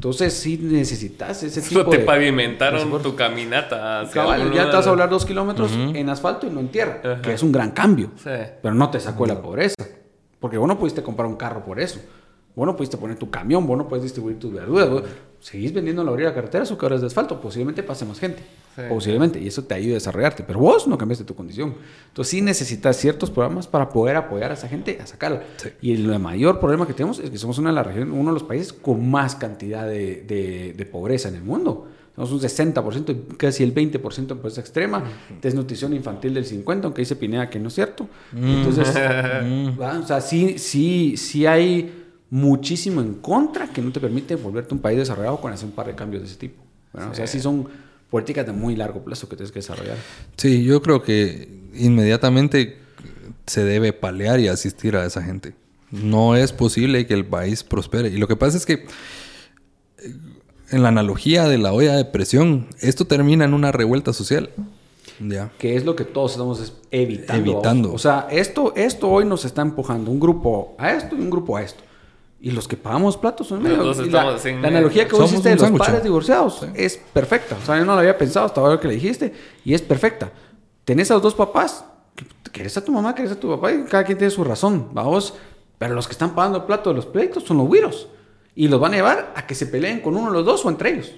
[0.00, 4.08] Entonces sí necesitas ese tipo te pavimentaron tu caminata.
[4.10, 7.34] Cabal, ya te vas a hablar dos kilómetros en asfalto y no en tierra, que
[7.34, 8.10] es un gran cambio.
[8.16, 8.30] Sí.
[8.62, 9.74] Pero no te sacó de la pobreza.
[10.38, 12.00] Porque vos no pudiste comprar un carro por eso.
[12.56, 14.88] Vos no pudiste poner tu camión, vos no puedes distribuir tus verduras.
[15.38, 17.38] seguís vendiendo en la orilla de la carretera, eso que ahora es de asfalto.
[17.38, 18.42] Posiblemente pase más gente.
[18.88, 19.40] Posiblemente.
[19.40, 20.42] Y eso te ayuda a desarrollarte.
[20.42, 21.74] Pero vos no cambiaste tu condición.
[22.08, 25.42] Entonces sí necesitas ciertos programas para poder apoyar a esa gente a sacarla.
[25.80, 28.34] Y el mayor problema que tenemos es que somos una de las regiones, uno de
[28.34, 31.88] los países con más cantidad de, de pobreza en el mundo.
[32.16, 35.04] Somos un 60%, casi el 20% en pobreza extrema,
[35.40, 38.08] desnutrición infantil del 50%, aunque dice Pineda que no es cierto.
[38.34, 38.88] Entonces,
[39.78, 44.80] o sea, sí, sí, sí hay muchísimo en contra que no te permite volverte un
[44.80, 46.62] país desarrollado con hacer un par de cambios de ese tipo.
[46.92, 47.68] O sea, sí son
[48.10, 49.96] políticas de muy largo plazo que tienes que desarrollar.
[50.36, 52.78] Sí, yo creo que inmediatamente
[53.46, 55.54] se debe palear y asistir a esa gente.
[55.90, 58.08] No es posible que el país prospere.
[58.08, 58.86] Y lo que pasa es que
[60.70, 64.50] en la analogía de la olla de presión, esto termina en una revuelta social.
[65.20, 65.50] Ya.
[65.58, 67.52] Que es lo que todos estamos evitando.
[67.52, 67.92] Evitando.
[67.92, 71.56] O sea, esto, esto hoy nos está empujando un grupo a esto y un grupo
[71.56, 71.82] a esto.
[72.40, 73.92] Y los que pagamos platos son medio.
[74.06, 77.56] La, la, analogía que vos hiciste de los padres divorciados es perfecta.
[77.62, 79.32] O sea, yo no lo había pensado hasta ahora que le dijiste.
[79.64, 80.32] Y es perfecta.
[80.84, 81.84] Tenés a los dos papás.
[82.50, 83.72] Querés a tu mamá, querés a tu papá.
[83.72, 84.88] Y cada quien tiene su razón.
[84.92, 85.34] Vamos.
[85.76, 88.08] Pero los que están pagando el plato de los pleitos son los güiros
[88.54, 90.68] y los van a llevar a que se peleen con uno de los dos o
[90.68, 91.12] entre ellos.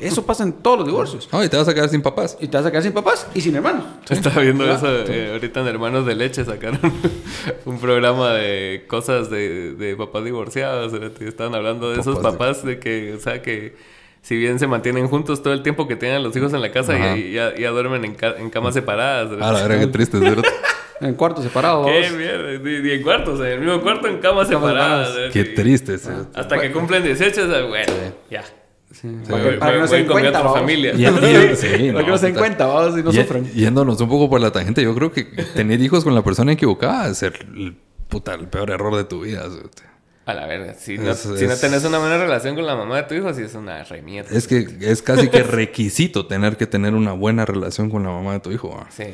[0.00, 1.28] Eso pasa en todos los divorcios.
[1.32, 2.36] y te vas a quedar sin papás.
[2.40, 3.84] Y te vas a quedar sin papás y sin hermanos.
[4.08, 6.80] Estaba viendo eso eh, ahorita en Hermanos de Leche sacaron
[7.64, 10.92] un programa de cosas de, de papás divorciados.
[11.20, 13.76] Estaban hablando de esos papás de que, o sea, que
[14.22, 17.16] si bien se mantienen juntos todo el tiempo que tengan los hijos en la casa
[17.16, 19.30] y ya, duermen en, en, camas separadas.
[19.40, 20.44] Ah, la verdad, qué triste, ¿verdad?
[21.00, 21.88] En cuartos separados.
[21.88, 22.52] Qué mierda.
[22.52, 25.10] Y, en cuartos, en el mismo cuarto, en camas separadas.
[25.32, 25.98] Qué triste.
[26.34, 27.92] Hasta que cumplen 18, bueno,
[28.30, 28.44] ya.
[28.92, 29.08] Sí.
[29.28, 30.92] Para, que no se den cuenta, otra familia.
[30.94, 33.52] Y, sí, para que no se den cuenta, vamos, y no sufren.
[33.52, 35.24] Yéndonos un poco por la tangente, yo creo que
[35.54, 37.76] tener hijos con la persona equivocada es el,
[38.08, 39.44] puta, el peor error de tu vida.
[40.26, 43.02] A la verga, si no, si no tenés una buena relación con la mamá de
[43.02, 44.34] tu hijo, sí es una remierda.
[44.34, 48.32] Es que es casi que requisito tener que tener una buena relación con la mamá
[48.32, 48.78] de tu hijo.
[48.90, 49.04] Sí.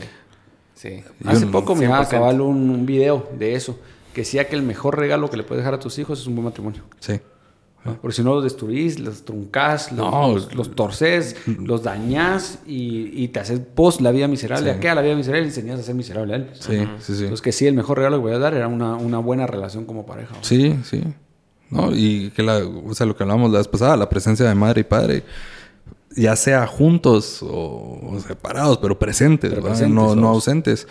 [0.74, 1.02] Sí.
[1.26, 3.78] Hace poco me iba a un, un, video de eso,
[4.14, 6.36] que decía que el mejor regalo que le puedes dejar a tus hijos es un
[6.36, 6.84] buen matrimonio.
[7.00, 7.20] Sí.
[7.82, 13.40] Porque si no los destruís, los truncás, los, los, torces, los dañás y, y, te
[13.40, 14.76] haces post la vida miserable.
[14.78, 14.86] Sí.
[14.86, 15.44] ¿A la vida miserable?
[15.44, 16.50] Y enseñas a ser miserable a él.
[16.54, 17.22] Sí, sí, sí.
[17.22, 19.86] Entonces que sí, el mejor regalo que voy a dar era una, una buena relación
[19.86, 20.34] como pareja.
[20.42, 21.02] Sí, sí.
[21.70, 24.54] No, y que la, o sea, lo que hablamos la vez pasada, la presencia de
[24.54, 25.22] madre y padre
[26.16, 29.52] ya sea juntos o, separados, pero presentes,
[29.88, 30.86] no, no, ausentes.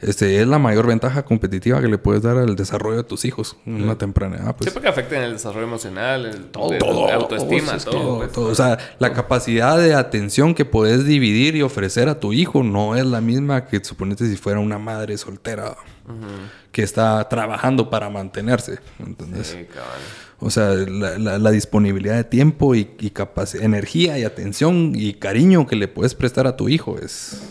[0.00, 3.56] Este, es la mayor ventaja competitiva que le puedes dar al desarrollo de tus hijos
[3.66, 4.56] en una temprana edad.
[4.56, 4.72] Pues.
[4.72, 8.18] que afecta en el desarrollo emocional, el, todo, todo, autoestima, todo.
[8.18, 8.32] Pues.
[8.32, 12.62] todo, O sea, la capacidad de atención que puedes dividir y ofrecer a tu hijo
[12.62, 15.76] no es la misma que suponete si fuera una madre soltera
[16.72, 18.78] que está trabajando para mantenerse.
[18.98, 19.56] ¿entendés?
[20.38, 23.12] O sea, la, disponibilidad de tiempo y, y
[23.60, 27.42] energía y atención y cariño que le puedes prestar a tu hijo es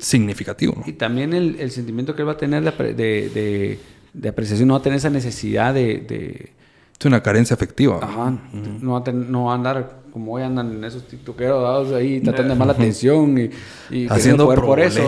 [0.00, 0.82] significativo.
[0.86, 3.78] Y también el, sentimiento que él va a tener de,
[4.12, 6.50] de, apreciación, no va a tener esa necesidad de...
[6.98, 7.98] Es una carencia afectiva.
[8.02, 8.38] Ajá.
[8.52, 12.48] no, va a no va a andar como hoy andan en esos tiktokeros ahí tratando
[12.48, 13.50] de llamar la atención y,
[13.94, 15.02] y haciendo poder por eso.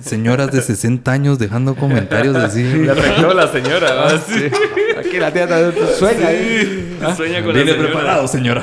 [0.00, 2.62] Señoras de 60 años dejando comentarios así.
[2.62, 4.18] Le afectó la señora.
[4.18, 4.50] Sí.
[4.98, 5.48] Aquí la tía
[5.98, 6.28] sueña.
[6.30, 6.96] Sí.
[7.02, 7.14] ¿Ah?
[7.16, 8.62] Sueña con Viene preparado, señora.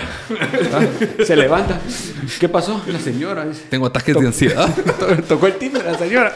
[0.73, 1.23] ¿Ah?
[1.23, 1.80] Se levanta.
[2.40, 2.81] ¿Qué pasó?
[2.88, 3.45] La señora.
[3.69, 4.69] Tengo ataques de ansiedad.
[5.27, 6.34] Tocó el timbre la señora.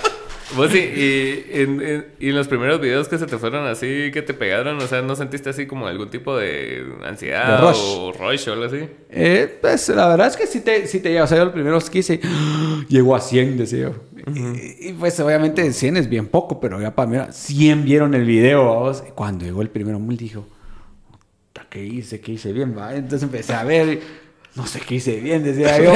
[0.56, 4.22] Vos sí, y en, y en los primeros videos que se te fueron así, que
[4.22, 8.54] te pegaron, o sea, ¿no sentiste así como algún tipo de ansiedad o rush o
[8.54, 8.88] algo así?
[9.10, 11.24] Eh, pues la verdad es que sí te, sí te llega.
[11.24, 12.20] O sea, yo los primeros que hice,
[12.88, 13.94] llegó a 100, decía yo.
[14.34, 18.64] y, pues obviamente 100 es bien poco, pero ya para mira, 100 vieron el video.
[18.64, 19.04] ¿vos?
[19.16, 20.46] Cuando llegó el primero, me dijo,
[21.74, 22.20] ¿qué hice?
[22.20, 22.78] ¿Qué hice bien?
[22.78, 22.94] Va?
[22.94, 24.00] Entonces empecé a ver
[24.56, 25.92] no sé qué hice bien, decía yo,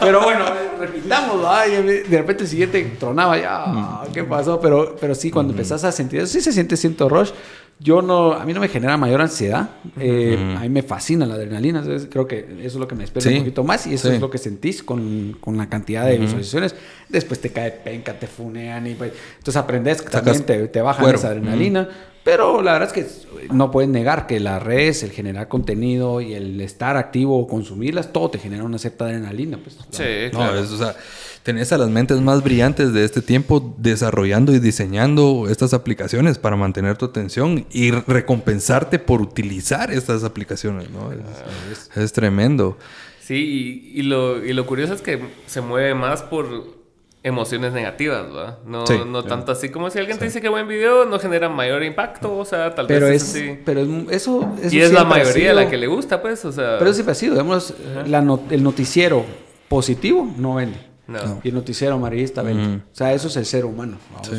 [0.00, 0.44] pero, bueno,
[0.80, 4.60] repitamos, de repente el siguiente tronaba ya, ¿qué pasó?
[4.60, 7.30] Pero, pero sí, cuando empezás a sentir eso, sí se siente cierto rush,
[7.78, 9.68] Yo no, a mí no me genera mayor ansiedad.
[9.98, 11.84] Eh, a mí me fascina la adrenalina.
[12.08, 14.30] creo que eso es lo que me espera un poquito más y eso es lo
[14.30, 16.74] que sentís con, con la cantidad de visualizaciones.
[17.08, 21.28] Después te cae penca, te funean y pues, entonces aprendes también te, te bajan esa
[21.28, 21.88] adrenalina.
[22.24, 26.32] Pero la verdad es que no puedes negar que las redes, el generar contenido y
[26.32, 29.58] el estar activo o consumirlas, todo te genera una cierta adrenalina.
[29.58, 30.54] Pues, sí, claro.
[30.54, 30.96] No, es, o sea,
[31.42, 36.56] tenés a las mentes más brillantes de este tiempo desarrollando y diseñando estas aplicaciones para
[36.56, 41.10] mantener tu atención y recompensarte por utilizar estas aplicaciones, ¿no?
[41.94, 42.78] Es, tremendo.
[43.20, 46.73] Sí, y, lo, y lo curioso es que se mueve más por
[47.24, 48.58] emociones negativas, ¿verdad?
[48.66, 51.82] No, no tanto así como si alguien te dice que buen video no genera mayor
[51.82, 53.58] impacto, o sea, tal pero vez es, así.
[53.64, 53.80] Pero
[54.10, 56.78] eso, Y es la mayoría la que le gusta, pues, o sea...
[56.78, 57.74] Pero siempre ha sido, digamos,
[58.50, 59.24] el noticiero
[59.68, 60.78] positivo no vende.
[61.06, 61.40] No.
[61.42, 63.98] Y el noticiero amarillista, O sea, eso es el ser humano.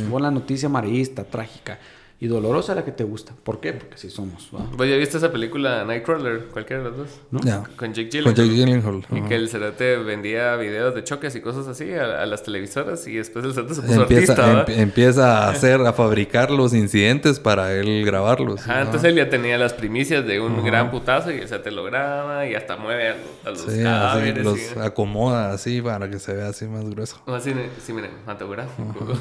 [0.10, 1.80] Vos la noticia amarillista, trágica
[2.26, 3.34] y dolorosa la que te gusta.
[3.43, 3.73] ¿Por qué?
[3.73, 4.49] Porque así somos.
[4.52, 6.45] ¿Vos ya viste esa película Nightcrawler?
[6.52, 7.10] Cualquiera de las dos.
[7.30, 7.39] ¿No?
[7.77, 9.06] Con Jake Gyllenhaal.
[9.11, 13.18] Y que el cerate vendía videos de choques y cosas así a, las televisoras y
[13.18, 14.81] después el cerate se puso empieza, artista.
[14.81, 18.61] empieza a hacer, a fabricar los incidentes para él grabarlos.
[18.61, 21.84] Ajá, entonces él ya tenía las primicias de un gran putazo y el cerate lo
[21.84, 23.10] graba y hasta mueve
[23.45, 24.43] a, los sí, cadáveres.
[24.43, 27.22] los acomoda así para que se vea así más grueso.
[27.27, 27.53] Así,
[27.85, 29.14] sí, miren, mantográfico.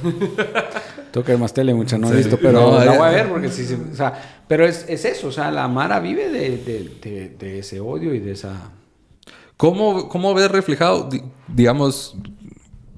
[1.12, 4.42] Toca más tele, mucha no he visto, pero voy a ver porque sí, o sea,
[4.46, 8.18] pero es, es, eso, o sea, la Mara vive de, de, de, ese odio y
[8.18, 8.70] de esa...
[9.56, 11.08] ¿Cómo, cómo ves reflejado,
[11.48, 12.16] digamos,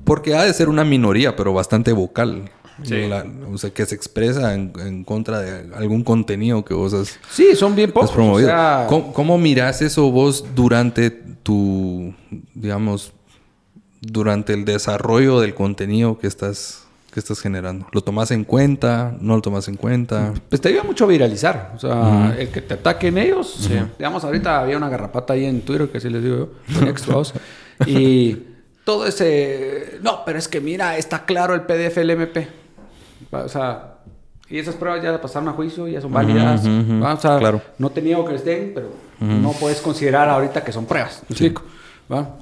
[0.04, 2.50] porque ha de ser una minoría, pero bastante vocal?
[3.52, 7.56] o sea, que se expresa en, en, contra de algún contenido que vos has Sí,
[7.56, 8.12] son bien pocos.
[8.12, 8.52] promovido.
[8.88, 12.14] ¿Cómo, ¿Cómo, mirás eso vos durante tu,
[12.54, 13.12] digamos,
[14.00, 16.85] durante el desarrollo del contenido que estás
[17.16, 17.86] que estás generando?
[17.92, 19.16] ¿Lo tomas en cuenta?
[19.20, 20.34] ¿No lo tomas en cuenta?
[20.50, 21.72] Pues te ayuda mucho a viralizar.
[21.74, 23.70] O sea, el que te ataquen ellos.
[23.96, 27.24] Digamos, ahorita había una garrapata ahí en Twitter, que así les digo yo,
[27.86, 28.36] y
[28.84, 29.98] todo ese...
[30.02, 32.48] No, pero es que mira, está claro el PDF, el MP.
[33.30, 33.94] O sea...
[34.50, 36.60] Y esas pruebas ya pasaron a juicio, ya son válidas.
[36.66, 37.62] O sea, claro.
[37.78, 38.90] no te niego que estén, pero
[39.20, 41.22] no puedes considerar ahorita que son pruebas.
[41.30, 41.62] ¿Me explico?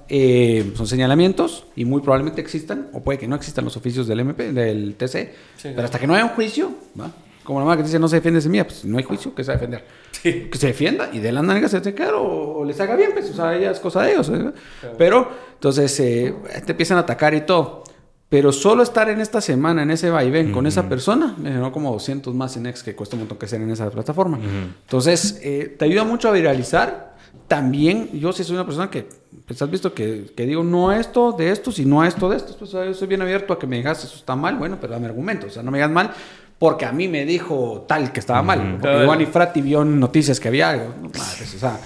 [0.09, 4.20] Eh, son señalamientos y muy probablemente existan, o puede que no existan los oficios del
[4.20, 5.32] MP, del TC,
[5.62, 7.11] pero hasta que no haya un juicio, ¿va?
[7.45, 9.53] como la mamá que dice no se defiende semilla, pues no hay juicio, que se
[9.53, 9.85] va a defender.
[10.23, 13.31] Que se defienda y de la nalga se te o, o, les haga bien, pues,
[13.31, 14.31] o sea, ya es cosa de ellos.
[14.31, 14.53] ¿eh?
[14.97, 16.35] Pero, entonces, eh,
[16.65, 17.85] te empiezan a atacar y todo.
[18.31, 21.93] Pero solo estar en esta semana, en ese vaivén, con esa persona, me generó como
[21.93, 24.41] 200 más en ex que cuesta un montón que ser en esa plataforma.
[24.82, 27.15] Entonces, te ayuda mucho a viralizar.
[27.47, 29.07] También, yo sí soy una persona que
[29.47, 32.57] pues has visto que, que, digo no esto de esto, sino esto de esto.
[32.59, 35.07] Pues yo soy bien abierto a que me digas eso está mal, bueno, pero dame
[35.07, 35.51] argumentos.
[35.51, 36.12] O sea, no me digas mal
[36.59, 38.79] porque a mí me dijo tal que estaba mal.
[38.81, 40.95] Porque Giovanni Iván y Frati vio noticias que había algo.
[41.01, 41.79] No, madres, o sea,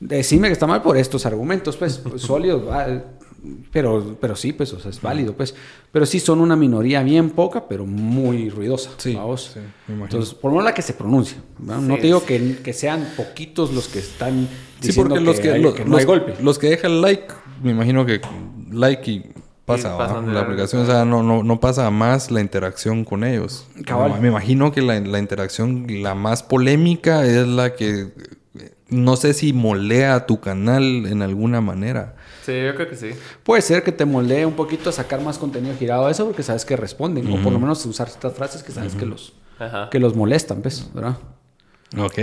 [0.00, 2.62] decime que está mal por estos argumentos, pues, pues sólidos.
[3.72, 5.54] Pero, pero sí, pues, o sea, es válido, pues.
[5.90, 8.90] Pero sí son una minoría bien poca, pero muy ruidosa.
[8.98, 11.38] Sí, sí Entonces, por lo menos la que se pronuncia.
[11.58, 11.96] ¿no?
[11.96, 14.48] te digo que, que, sean poquitos los que están
[14.82, 16.34] Sí, porque los que, no hay golpe.
[16.42, 17.26] Los que dejan like,
[17.62, 18.20] me imagino que
[18.70, 19.30] like y
[19.64, 23.66] pasa, la aplicación, o sea, no, no, no pasa más la interacción con ellos.
[24.20, 28.08] me imagino que la, la, interacción, la más polémica es la que
[28.88, 32.16] no sé si moldea tu canal en alguna manera.
[32.44, 33.10] Sí, yo creo que sí.
[33.42, 36.42] Puede ser que te moldee un poquito a sacar más contenido girado a eso porque
[36.42, 39.34] sabes que responden, o por lo menos usar estas frases que sabes que los
[39.90, 40.88] que los molestan, ¿ves?
[40.92, 41.16] ¿verdad?
[41.98, 42.18] Ok,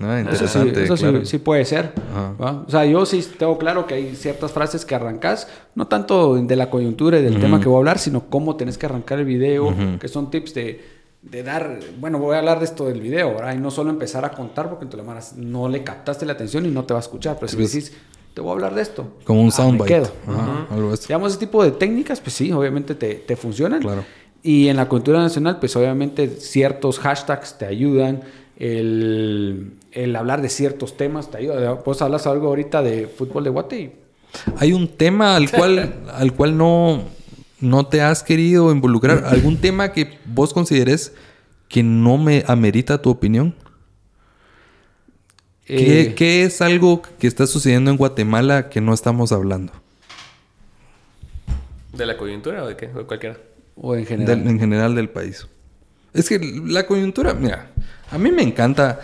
[0.00, 0.84] interesante.
[0.84, 1.92] Eso, sí, sí, puede ser.
[2.38, 6.56] O sea, yo sí tengo claro que hay ciertas frases que arrancas, no tanto de
[6.56, 9.24] la coyuntura y del tema que voy a hablar, sino cómo tenés que arrancar el
[9.24, 10.84] video, que son tips de,
[11.22, 13.54] de, dar, bueno, voy a hablar de esto del video, ¿verdad?
[13.54, 16.84] Y no solo empezar a contar porque entonces no le captaste la atención y no
[16.84, 17.92] te va a escuchar, pero si pues decís,
[18.34, 19.14] te voy a hablar de esto.
[19.24, 20.02] Como un ah, soundbite.
[21.08, 23.80] Digamos, ese tipo de técnicas, pues sí, obviamente te, te funcionan.
[23.80, 24.04] Claro.
[24.42, 28.22] Y en la cultura nacional, pues obviamente ciertos hashtags te ayudan
[28.56, 31.82] el, el, hablar de ciertos temas te ayuda.
[31.82, 33.96] Pues hablas algo ahorita de fútbol de Guate
[34.58, 37.04] Hay un tema al cual, al cual no,
[37.60, 39.24] no te has querido involucrar.
[39.26, 41.12] ¿Algún tema que vos consideres
[41.68, 43.54] que no me amerita tu opinión?
[45.66, 46.14] ¿Qué, eh.
[46.14, 49.72] ¿Qué, es algo que está sucediendo en Guatemala que no estamos hablando?
[51.92, 52.90] ¿De la coyuntura o de qué?
[52.94, 53.38] ¿O de cualquiera?
[53.76, 54.46] O en general.
[54.46, 55.46] en general del país.
[56.12, 57.70] Es que la coyuntura, mira,
[58.14, 59.00] a mí me encanta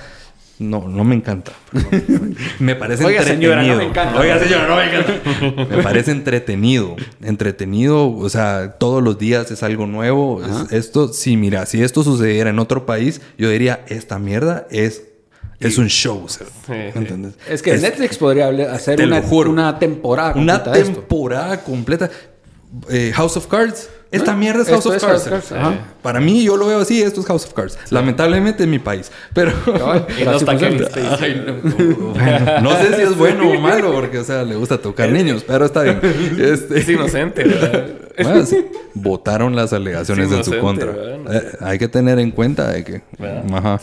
[0.61, 1.53] no, no me encanta.
[2.59, 3.55] me parece Oiga, entretenido.
[3.55, 4.21] Señora, no me encanta.
[4.21, 5.67] Oiga, señora, no me encanta.
[5.77, 6.97] me parece entretenido.
[7.23, 10.43] Entretenido, o sea, todos los días es algo nuevo.
[10.71, 15.05] esto, sí, mira, si esto sucediera en otro país, yo diría, esta mierda es
[15.61, 16.27] es un show,
[16.69, 17.35] ¿entendés?
[17.47, 20.71] Es que Netflix podría hacer una, una, temporada completa.
[20.71, 22.11] Una temporada completa.
[22.89, 25.31] Eh, House of Cards esta mierda es House of Cards.
[26.03, 27.79] Para mí, yo lo veo así, esto es House of Cards.
[27.91, 29.13] Lamentablemente en mi país.
[29.33, 29.53] Pero.
[29.67, 29.99] no,
[32.79, 35.83] sé si es bueno o malo, porque, o sea, le gusta tocar niños, pero está
[35.83, 36.01] bien.
[36.39, 36.79] Este...
[36.79, 37.87] Es inocente, ¿verdad?
[38.95, 40.93] votaron las alegaciones en su contra.
[40.93, 43.03] Eh, hay que tener en cuenta de que.
[43.53, 43.81] Ajá.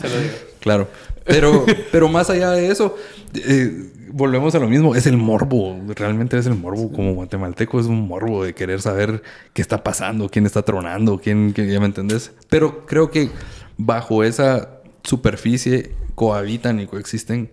[0.60, 0.88] Claro.
[1.28, 2.96] Pero, pero más allá de eso.
[3.34, 7.86] Eh, volvemos a lo mismo, es el morbo, realmente es el morbo como guatemalteco, es
[7.86, 9.22] un morbo de querer saber
[9.52, 12.32] qué está pasando, quién está tronando, quién, ya me entendés.
[12.48, 13.30] Pero creo que
[13.76, 17.50] bajo esa superficie cohabitan y coexisten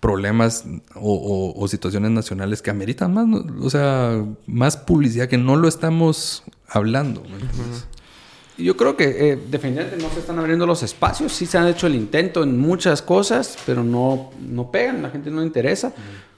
[0.00, 0.64] problemas
[0.94, 3.26] o, situaciones nacionales que ameritan más,
[3.60, 7.22] o sea, más publicidad que no lo estamos hablando.
[8.58, 11.86] Yo creo que eh, definitivamente no se están abriendo los espacios, sí se han hecho
[11.86, 15.92] el intento en muchas cosas, pero no, no pegan, la gente no le interesa,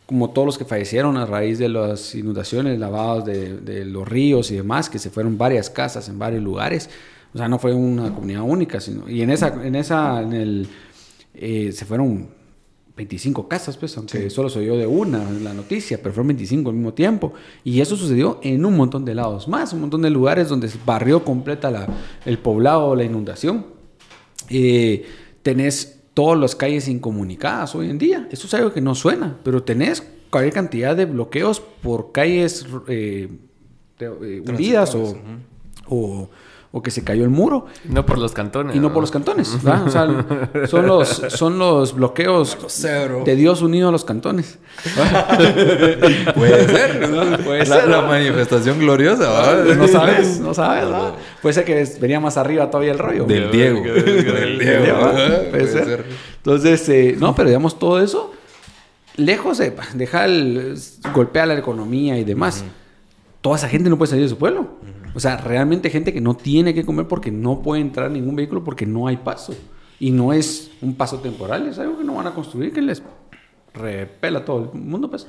[0.04, 4.50] como todos los que fallecieron a raíz de las inundaciones, lavados de, de, los ríos
[4.50, 6.90] y demás, que se fueron varias casas en varios lugares,
[7.32, 10.68] o sea, no fue una comunidad única, sino, y en esa, en esa, en el,
[11.32, 12.28] eh, se fueron
[13.00, 16.68] 25 casas, pues, aunque solo soy yo de una en la noticia, pero fueron 25
[16.68, 17.32] al mismo tiempo.
[17.64, 20.78] Y eso sucedió en un montón de lados más, un montón de lugares donde se
[20.84, 21.88] barrió completa la,
[22.26, 23.64] el poblado, la inundación.
[24.50, 25.06] Eh,
[25.42, 28.28] tenés todas las calles incomunicadas hoy en día.
[28.30, 33.28] Eso es algo que no suena, pero tenés cualquier cantidad de bloqueos por calles eh,
[33.98, 34.42] eh
[35.86, 36.28] o
[36.72, 37.66] o que se cayó el muro.
[37.84, 38.76] No por los cantones.
[38.76, 39.52] Y no, por los cantones.
[39.54, 39.84] O sea,
[40.68, 42.56] son los, son los bloqueos
[43.24, 44.58] de Dios unido a los cantones.
[46.34, 47.10] Puede ser,
[47.44, 47.88] Puede la, ser.
[47.88, 52.98] La manifestación gloriosa, No sabes, no sabes, Puede ser que venía más arriba todavía el
[52.98, 53.24] rollo.
[53.24, 53.82] Del Diego.
[53.82, 55.10] Del Diego.
[55.50, 56.04] Puede, ser.
[56.36, 58.32] Entonces, eh, no, pero digamos todo eso,
[59.16, 60.78] lejos de dejar el,
[61.12, 62.64] golpear la economía y demás,
[63.40, 64.68] toda esa gente no puede salir de su pueblo.
[65.14, 68.62] O sea, realmente gente que no tiene que comer porque no puede entrar ningún vehículo
[68.64, 69.54] porque no hay paso.
[69.98, 73.02] Y no es un paso temporal, es algo que no van a construir, que les
[73.74, 75.26] repela a todo el mundo, pues.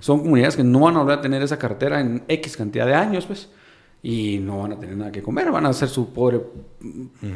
[0.00, 2.94] Son comunidades que no van a volver a tener esa carretera en X cantidad de
[2.94, 3.50] años, pues.
[4.02, 6.40] Y no van a tener nada que comer, van a hacer su pobre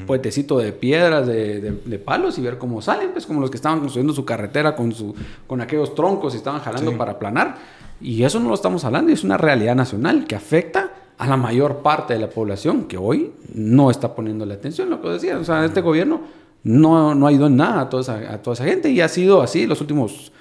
[0.07, 3.81] puentecito de piedras, de, de, palos y ver cómo salen, pues como los que estaban
[3.81, 5.15] construyendo su carretera con, su,
[5.47, 7.57] con aquellos troncos y estaban jalando para aplanar.
[8.03, 11.79] Y eso no lo estamos hablando, es una realidad nacional que afecta a la mayor
[11.79, 15.37] parte de la población que hoy no está poniendo la atención, lo que decía.
[15.39, 16.21] O sea, este gobierno
[16.63, 19.09] no, no ha ido en nada a toda, esa, a toda esa gente y ha
[19.09, 20.33] sido así los últimos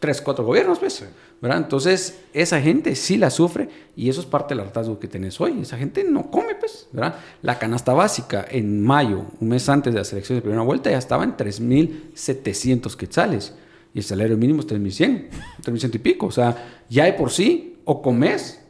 [0.00, 1.04] tres, cuatro gobiernos, pues.
[1.40, 1.58] ¿verdad?
[1.58, 5.60] Entonces, esa gente sí la sufre y eso es parte del hartazgo que tenés hoy.
[5.60, 6.88] Esa gente no come, pues.
[6.90, 7.16] ¿verdad?
[7.42, 10.98] La canasta básica en mayo, un mes antes de las elecciones de primera vuelta, ya
[10.98, 13.54] estaba en 3.700 quetzales
[13.94, 15.28] y el salario mínimo es 3.100,
[15.62, 16.26] 3.100 y pico.
[16.26, 18.63] O sea, ya de por sí, o comes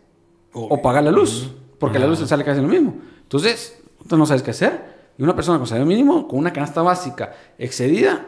[0.54, 2.94] o, pagar la luz, porque la luz te sale casi lo mismo.
[3.22, 4.94] Entonces, tú no sabes qué hacer.
[5.18, 8.26] Y una persona con salario mínimo, con una canasta básica excedida,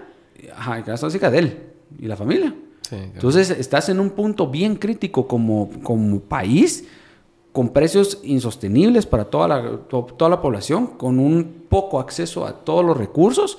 [0.56, 1.62] ajá, canasta básica de él
[1.98, 2.54] y la familia.
[2.90, 6.86] Entonces, estás en un punto bien crítico como, como país,
[7.52, 12.84] con precios insostenibles para toda la, toda la población, con un poco acceso a todos
[12.84, 13.58] los recursos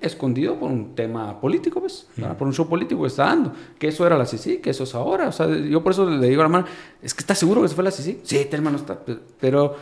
[0.00, 2.06] escondido por un tema político, pues,
[2.38, 3.52] por un show político que está dando.
[3.78, 5.28] Que eso era la CICI, que eso es ahora.
[5.28, 6.66] O sea, yo por eso le digo a la hermana,
[7.02, 8.20] es que está seguro que se fue la CICI.
[8.22, 8.98] Sí, hermano está.
[9.40, 9.76] Pero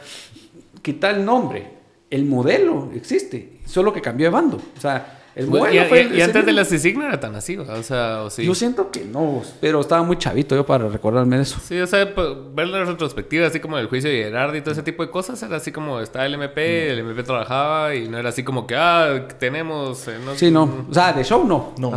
[0.82, 1.74] quita el nombre.
[2.10, 4.56] El modelo existe, solo que cambió de bando.
[4.56, 8.44] O sea, y, antes de la CICIG no era tan así, o sea, o sí.
[8.44, 11.58] Yo siento que no, pero estaba muy chavito yo para recordarme de eso.
[11.66, 14.84] Sí, o sea, ver la retrospectiva, así como el juicio de Gerard y todo ese
[14.84, 18.28] tipo de cosas, era así como estaba el MP, el MP trabajaba y no era
[18.28, 20.06] así como que, ah, tenemos.
[20.06, 20.86] Eh, sí, no.
[20.88, 21.74] O sea, de show no.
[21.78, 21.92] No,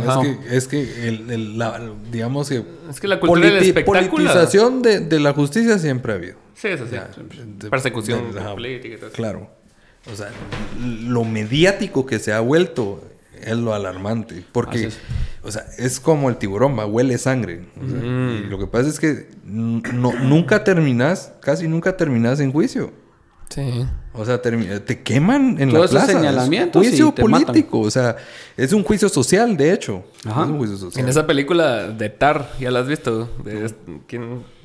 [0.50, 2.64] es que, el, la, digamos que.
[2.90, 4.10] Es que la cultura del espectáculo.
[4.10, 6.36] Politización de, de, la justicia siempre ha habido.
[6.54, 6.96] Sí, eso sí.
[7.70, 9.16] Persecución política y todo eso.
[9.16, 9.48] Claro.
[10.12, 10.30] O sea,
[10.80, 13.02] lo mediático que se ha vuelto
[13.42, 14.44] es lo alarmante.
[14.52, 14.90] Porque,
[15.42, 17.64] o sea, es como el tiburón, va, huele sangre.
[17.76, 18.48] Mm.
[18.48, 22.92] lo que pasa es que no, nunca terminas, casi nunca terminas en juicio.
[23.48, 23.86] Sí.
[24.12, 26.06] O sea, te queman en la plaza.
[26.06, 26.80] señalamiento.
[26.80, 27.80] juicio político.
[27.80, 28.16] O sea,
[28.56, 30.04] es un juicio social, de hecho.
[30.96, 33.72] En esa película de Tar, ya la has visto, de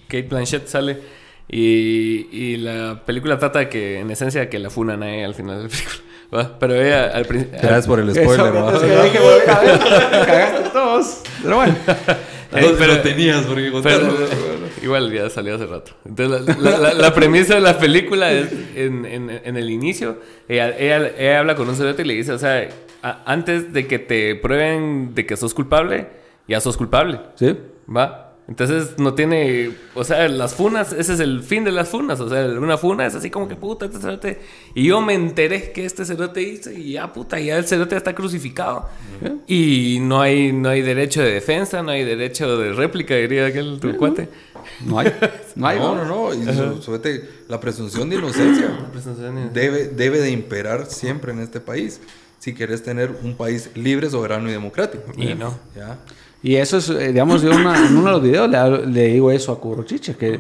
[0.08, 1.00] Kate Blanchett sale
[1.48, 5.58] Y, y la película trata de que, en esencia, que la funan ahí al final
[5.58, 6.13] de la película.
[6.34, 6.58] ¿Va?
[6.60, 7.60] Pero ella al principio...
[7.62, 8.74] Gracias por el spoiler, ¿va?
[8.74, 9.80] Es que dije, volver a ver,
[10.26, 11.22] cagaste todos.
[11.42, 11.76] Pero bueno.
[12.52, 14.16] Pero- tenías, porque Pero,
[14.84, 15.94] igual ya salió hace rato.
[16.06, 20.18] Entonces, la, la- la- la premisa de la película es en, en- en el inicio.
[20.48, 22.68] Ella, ella- ella habla con un cerote y le dice: O sea,
[23.02, 26.08] a- antes de que te prueben de que sos culpable,
[26.48, 27.22] ya sos culpable.
[27.34, 27.58] Sí.
[27.90, 28.23] ¿Va?
[28.48, 29.72] Entonces no tiene.
[29.96, 32.20] O sea, las funas, ese es el fin de las funas.
[32.20, 34.42] O sea, una funa es así como que puta, este cerote.
[34.76, 38.14] Y yo me enteré que este cerote hizo y ya puta, ya el cerote está
[38.14, 38.90] crucificado.
[39.48, 43.80] Y no hay, no hay derecho de defensa, no hay derecho de réplica, diría aquel
[43.80, 44.28] tu cuate.
[44.86, 45.14] No hay.
[45.56, 45.80] No hay.
[45.84, 46.34] No, no, no.
[46.34, 47.02] Y su-
[47.48, 48.70] la presunción de inocencia
[49.54, 52.02] debe, debe de imperar siempre en este país.
[52.40, 55.14] Si quieres tener un país libre, soberano y democrático.
[55.16, 55.58] Y no.
[55.76, 55.98] ¿Ya?
[56.44, 59.08] Y eso es, eh, digamos, yo una- en uno de los videos le, hablo- le
[59.08, 60.38] digo eso a Curochiche, que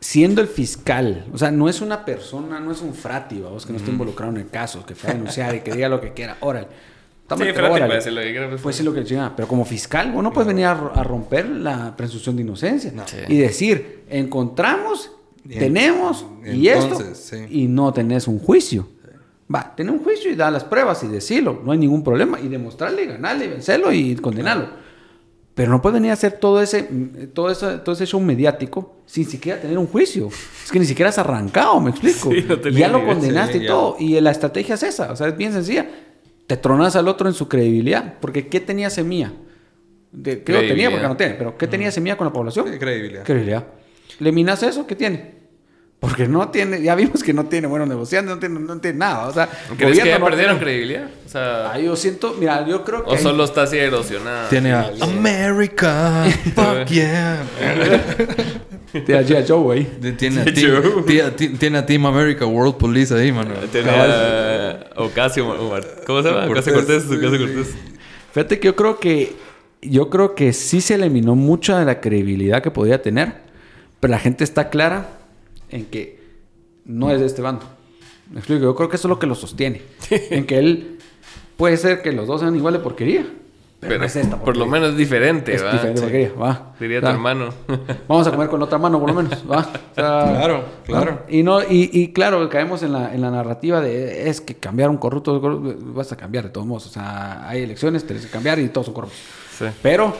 [0.00, 3.72] siendo el fiscal, o sea, no es una persona, no es un frati, vamos, que
[3.72, 6.12] no esté involucrado en el caso, que fue a denunciar y que diga lo que
[6.12, 6.66] quiera, órale.
[6.66, 7.86] Sí, Tómate, espérate, órale.
[7.88, 8.62] puede decir lo que quiera, pues.
[8.62, 9.36] Pues sí, lo que chinga.
[9.36, 12.90] Pero como fiscal, vos no puedes venir a, ro- a romper la presunción de inocencia.
[13.04, 13.16] Sí.
[13.28, 15.12] Y decir, encontramos,
[15.46, 17.36] Y en- tenemos, y esto, sí.
[17.50, 18.88] y no tenés un juicio.
[19.54, 22.40] Va, tener un juicio y dar las pruebas y decirlo, no hay ningún problema.
[22.40, 24.68] Y demostrarle, ganarle, vencerlo y condenarlo.
[25.58, 29.02] Pero no puedes venir a hacer todo ese, mm, todo, eso, todo ese show mediático
[29.06, 30.28] sin siquiera tener un juicio.
[30.28, 32.30] Es que ni siquiera has arrancado, me explico.
[32.32, 33.66] Sí, no ya lo condenaste Sí, y ya.
[33.66, 33.96] todo.
[33.98, 35.10] Y la estrategia es esa.
[35.10, 35.90] O sea, es bien sencilla.
[36.46, 38.20] Te tronas al otro en su credibilidad.
[38.20, 39.32] Porque ¿qué tenía semilla?
[40.12, 41.34] De, creo que tenía porque no tiene.
[41.34, 42.66] Pero ¿qué tenía semilla con la población?
[42.78, 43.24] Credibilidad.
[43.24, 43.66] Credibilidad.
[44.20, 44.86] ¿Le minas eso?
[44.86, 45.37] ¿Qué tiene?
[46.00, 49.26] Porque no tiene, ya vimos que no tiene buenos negociantes, no tiene, no tiene nada.
[49.26, 51.10] O sea, ¿Crees que ya no perdieron tiene- credibilidad?
[51.26, 53.10] O sea, Ah, yo siento, mira, yo creo que.
[53.10, 54.48] o hay- solo está así erosionada.
[54.48, 57.42] Tiene a America, fuck yeah.
[58.92, 59.44] Tiene a G.I.
[59.46, 59.84] Joe,
[60.16, 61.02] Tiene a, Team, Joe.
[61.04, 63.54] tiene, tiene- tiene a Team America World Police ahí, mano.
[63.72, 65.84] Tenía Ocasio, Omar.
[66.06, 66.46] ¿Cómo se llama?
[66.46, 67.04] Ocasio Cortés.
[67.06, 67.74] Ocasio Cortés.
[68.32, 69.36] Fíjate que yo creo que
[69.82, 73.34] yo creo que sí se eliminó mucha de la credibilidad que podía tener,
[74.00, 75.08] pero la gente está clara
[75.70, 76.18] en que
[76.84, 77.64] no es de este bando.
[78.30, 80.98] Me explico, yo creo que eso es lo que lo sostiene, en que él
[81.56, 83.26] puede ser que los dos sean igual de porquería,
[83.80, 84.80] pero, Pero no es esta por lo porquería.
[84.88, 85.72] menos diferente, es ¿va?
[85.72, 86.04] diferente Sí.
[86.04, 86.74] porquería, va.
[86.80, 87.48] Diría O tu hermano.
[88.08, 89.44] Vamos a comer con la otra mano, por lo menos.
[89.50, 89.58] ¿va?
[89.58, 91.12] O sea, Claro, claro.
[91.12, 91.24] ¿va?
[91.32, 94.90] Y, no, y, y claro, caemos en la, en la narrativa de es que cambiar
[94.90, 96.86] un corrupto, corrupto, vas a cambiar de todos modos.
[96.86, 99.20] O sea, hay elecciones, tienes que cambiar y todos son corruptos.
[99.56, 99.66] Sí.
[99.80, 100.12] Pero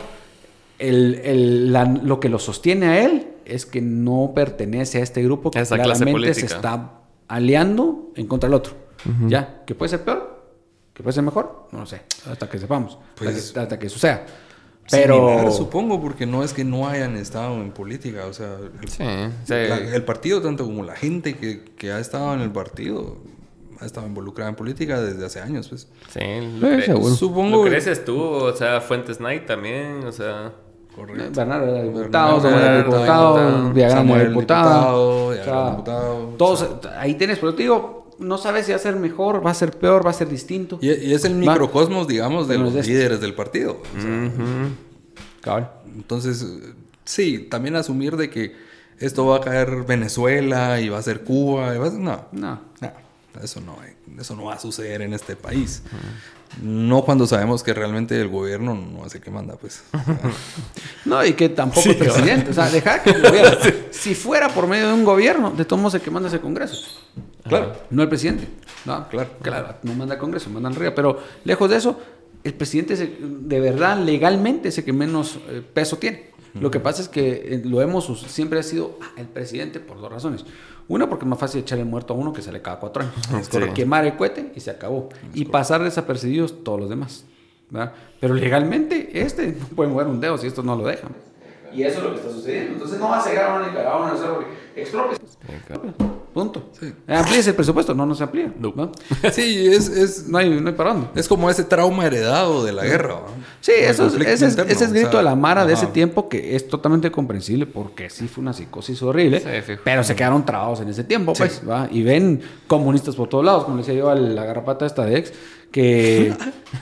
[0.79, 5.23] el, el- la- lo que lo sostiene a él es que no pertenece a este
[5.23, 8.73] grupo que esa claramente se está aliando en contra del otro.
[9.27, 9.63] ¿Ya?
[9.65, 10.37] ¿Que puede ser peor?
[10.93, 11.67] ¿Que puede ser mejor?
[11.71, 12.01] No lo sé.
[12.29, 12.97] Hasta que sepamos.
[13.15, 14.25] Pues- hasta, que, hasta que suceda.
[14.91, 15.15] Pero...
[15.15, 18.25] Similar, supongo, porque no es que no hayan estado en política.
[18.25, 19.03] O sea, el, Sí,
[19.45, 19.53] sí.
[19.53, 23.17] la- el partido, tanto como la gente que, que ha estado en el partido,
[23.79, 25.69] ha estado involucrada en política desde hace años.
[25.69, 25.87] Pues.
[26.11, 26.19] Sí,
[26.59, 27.03] lo.
[27.11, 27.57] Supongo.
[27.63, 30.53] Lucrecia estuvo, o sea, Fuentes Knight también, o sea...
[31.07, 35.31] Bernardo era diputado, Bernardo Samuel era diputado, Villagrán era diputado.
[35.31, 36.67] diputado, todos,
[36.97, 39.71] ahí tienes, pero te digo, no sabes si va a ser mejor, va a ser
[39.77, 40.77] peor, va a ser distinto.
[40.81, 41.51] Y, y es el Va.
[41.53, 42.91] microcosmos, digamos, de los es este.
[42.91, 43.81] líderes del partido.
[43.97, 44.31] O sea,
[45.41, 45.71] Cabal.
[45.95, 46.73] Entonces, eh,
[47.05, 48.55] sí, también asumir de que
[48.97, 51.73] esto va a caer Venezuela y va a ser Cuba.
[51.75, 52.59] y va a ser- no, No.
[52.81, 52.91] no,
[53.41, 53.77] eso no,
[54.19, 55.81] eso no va a suceder en este país.
[56.61, 59.83] No cuando sabemos que realmente el gobierno no hace que manda, pues.
[59.93, 60.17] O sea,
[61.05, 62.51] No, y que tampoco Sí, el presidente.
[62.51, 63.57] O sea, dejar que el gobierno.
[63.91, 66.41] Si fuera por medio de un gobierno, de todos modos el que manda es el
[66.41, 66.75] Congreso.
[67.43, 67.73] claro.
[67.89, 68.47] No el presidente.
[68.85, 69.29] No, Claro.
[69.41, 70.93] Claro, no manda el Congreso, mandan arriba.
[70.95, 71.99] Pero lejos de eso,
[72.43, 76.29] el presidente es el- de verdad, legalmente, es el que menos eh, peso tiene.
[76.55, 80.01] Lo que pasa es que eh, lo hemos siempre ha sido ah, el presidente por
[80.01, 80.45] dos razones.
[80.89, 83.15] Una, porque es más fácil echarle muerto a uno que sale cada cuatro años.
[83.49, 83.59] Sí.
[83.73, 85.07] Quemar el cohete y se acabó.
[85.33, 87.23] Y pasar desapercibidos todos los demás.
[87.69, 87.93] ¿verdad?
[88.19, 91.11] Pero legalmente, este no puede mover un dedo si estos no lo dejan.
[91.71, 92.73] Y eso es lo que está sucediendo.
[92.73, 94.45] Entonces no va a llegar a una Nicaragua, una Nicaragua,
[94.75, 95.17] expropia.
[96.39, 96.69] Punto.
[96.79, 96.93] Sí.
[97.07, 98.53] Amplíese el presupuesto, no, no se amplía.
[98.59, 98.73] No.
[98.75, 98.91] ¿no?
[99.31, 101.07] Sí, es, es, No hay, no hay para dónde.
[101.15, 103.15] es como ese trauma heredado de la guerra.
[103.15, 103.21] ¿no?
[103.61, 105.73] Sí, eso es, ese, es, interno, ese es o grito sea, de la Mara de
[105.73, 110.15] ese tiempo que es totalmente comprensible porque sí fue una psicosis horrible, Sí, pero se
[110.15, 111.87] quedaron trabados en ese tiempo, pues, ¿va?
[111.91, 115.17] Y ven comunistas por todos lados, como le decía yo a la garrapata esta de
[115.17, 115.33] ex,
[115.71, 116.33] que,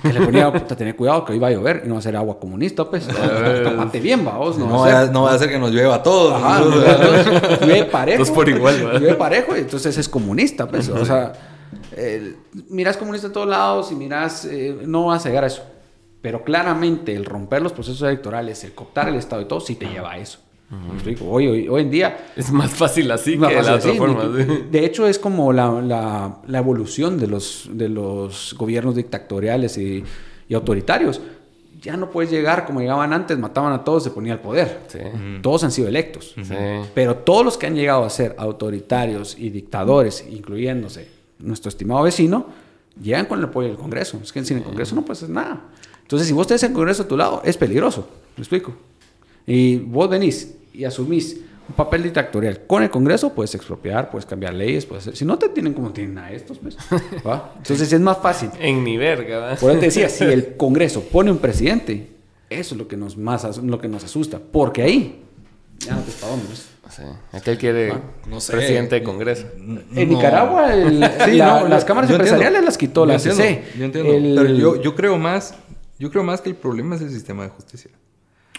[0.01, 2.15] que le ponía, puta, tener cuidado que iba a llover y no va a ser
[2.15, 3.07] agua comunista, pues.
[3.63, 5.13] Tómate bien, vamos, no, No, va a ser.
[5.13, 6.33] no va a ser que nos llueva a todos.
[6.33, 6.69] Ajá, ¿no?
[6.69, 8.19] no, entonces, llueve parejo.
[8.19, 8.93] Dos por igual, ¿va?
[8.99, 10.87] Llueve parejo, y entonces es comunista, pues.
[10.89, 11.33] O sea,
[11.91, 12.35] eh,
[12.69, 15.63] miras comunista en todos lados y miras, eh, no vas a llegar a eso.
[16.21, 19.85] Pero claramente el romper los procesos electorales, el cooptar el Estado y todo, sí te
[19.87, 20.39] lleva a eso.
[21.25, 22.31] Hoy, hoy, en día...
[22.35, 24.25] Es más fácil así que de la otra forma.
[24.25, 30.03] De hecho, es como la, la, la, evolución de los, de los gobiernos dictatoriales y,
[30.47, 31.21] y, autoritarios.
[31.81, 34.81] Ya no puedes llegar como llegaban antes, mataban a todos, se ponía el poder.
[35.41, 36.35] Todos han sido electos.
[36.93, 41.07] Pero todos los que han llegado a ser autoritarios y dictadores, incluyéndose
[41.39, 42.47] nuestro estimado vecino,
[43.01, 44.19] llegan con el apoyo del Congreso.
[44.21, 45.61] Es que sin el Congreso no puedes hacer nada.
[46.01, 48.09] Entonces, si vos tenés el Congreso a tu lado, es peligroso.
[48.35, 48.73] ¿Me explico?
[49.47, 54.53] Y vos venís y asumís un papel dictatorial con el Congreso, puedes expropiar, puedes cambiar
[54.53, 55.17] leyes, puedes hacer...
[55.17, 56.77] Si no te tienen como tienen a estos, pues.
[57.57, 58.49] Entonces es más fácil.
[58.59, 59.55] En mi verga, ¿va?
[59.55, 62.09] Por eso te decía, si el Congreso pone un presidente,
[62.49, 64.39] eso es lo que nos, más, lo que nos asusta.
[64.39, 65.21] Porque ahí,
[65.79, 66.11] ya no te
[66.47, 66.67] pues.
[66.89, 67.01] Sí.
[67.33, 67.93] Aquel quiere
[68.49, 69.45] presidente de Congreso.
[69.93, 73.63] En Nicaragua, las cámaras empresariales las quitó la CC.
[73.77, 74.11] Yo entiendo.
[74.41, 75.53] Pero yo, yo, creo más,
[75.99, 77.91] yo creo más que el problema es el sistema de justicia.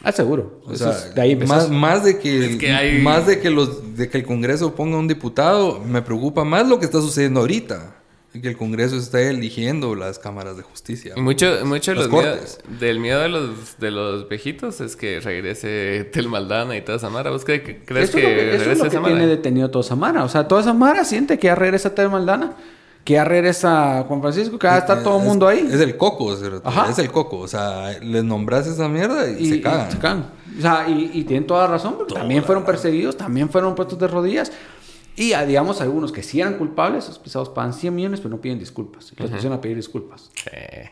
[0.02, 0.60] Ah, seguro.
[0.64, 4.24] O sea, de ahí más, más, de que, más de que los de que el
[4.24, 7.94] Congreso ponga un diputado, me preocupa más lo que está sucediendo ahorita.
[8.40, 11.14] Que el Congreso está eligiendo las cámaras de justicia.
[11.16, 12.08] Y mucho, mucho los
[12.78, 17.30] del miedo de los, de los viejitos es que regrese Tel Maldana y toda Samara.
[17.30, 20.22] ¿Vos crees que, crees que, que eso es lo que tiene detenido toda Samara?
[20.22, 22.54] O sea, toda Samara siente que ya regresa Tel Maldana
[23.08, 25.66] que ya regresa Juan Francisco, que ya está todo el mundo ahí.
[25.66, 26.42] Es el coco, es
[26.98, 27.38] el coco.
[27.38, 29.90] O sea, les nombras esa mierda y, se cagan.
[29.90, 30.30] se cagan.
[30.58, 34.52] O sea, y, tienen toda razón, porque también fueron perseguidos, también fueron puestos de rodillas.
[35.16, 38.42] Y ah, digamos, algunos que sí eran culpables, esos pisados pagan 100 millones, pero no
[38.42, 39.10] piden disculpas.
[39.16, 40.30] Los pusieron a pedir disculpas.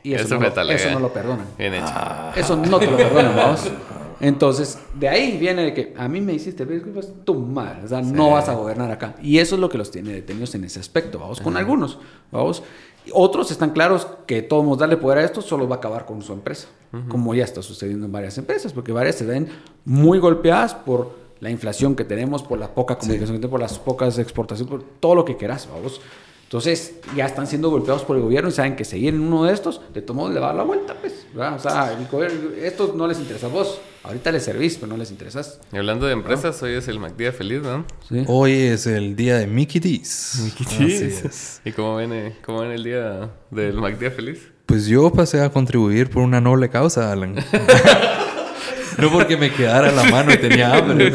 [0.02, 1.46] y eso, no, lo, eso no lo perdonan.
[1.58, 1.92] Bien hecho.
[2.34, 3.70] Eso no te lo perdonan, vamos.
[4.20, 7.88] Entonces, de ahí viene de que a mí me hiciste pedir disculpas, tu madre, o
[7.88, 9.16] sea, no vas a gobernar acá.
[9.22, 11.98] Y eso es lo que los tiene detenidos en ese aspecto, vamos, con algunos,
[12.32, 12.62] vamos.
[13.12, 16.32] Otros están claros que todos darle poder a esto solo va a acabar con su
[16.32, 16.68] empresa,
[17.08, 19.48] como ya está sucediendo en varias empresas, porque varias se ven
[19.84, 23.78] muy golpeadas por la inflación que tenemos, por la poca comunicación que tenemos, por las
[23.78, 26.00] pocas exportaciones, por todo lo que quieras, vamos.
[26.46, 29.52] Entonces, ya están siendo golpeados por el gobierno y saben que seguir en uno de
[29.52, 31.26] estos, de todo modo le va a dar la vuelta, pues.
[31.34, 33.80] O sea, el gobierno, esto no les interesa a vos.
[34.04, 35.58] Ahorita les servís, pero no les interesas.
[35.72, 37.84] Y hablando de empresas, hoy es el MacDía feliz, ¿no?
[38.08, 38.22] Sí.
[38.28, 40.40] Hoy es el día de Mickey D's.
[40.44, 41.60] Mickey D's.
[41.64, 44.52] ¿Y cómo viene, cómo viene el día del MacDía feliz?
[44.66, 47.34] Pues yo pasé a contribuir por una noble causa, Alan.
[48.98, 51.12] No porque me quedara la mano y tenía hambre.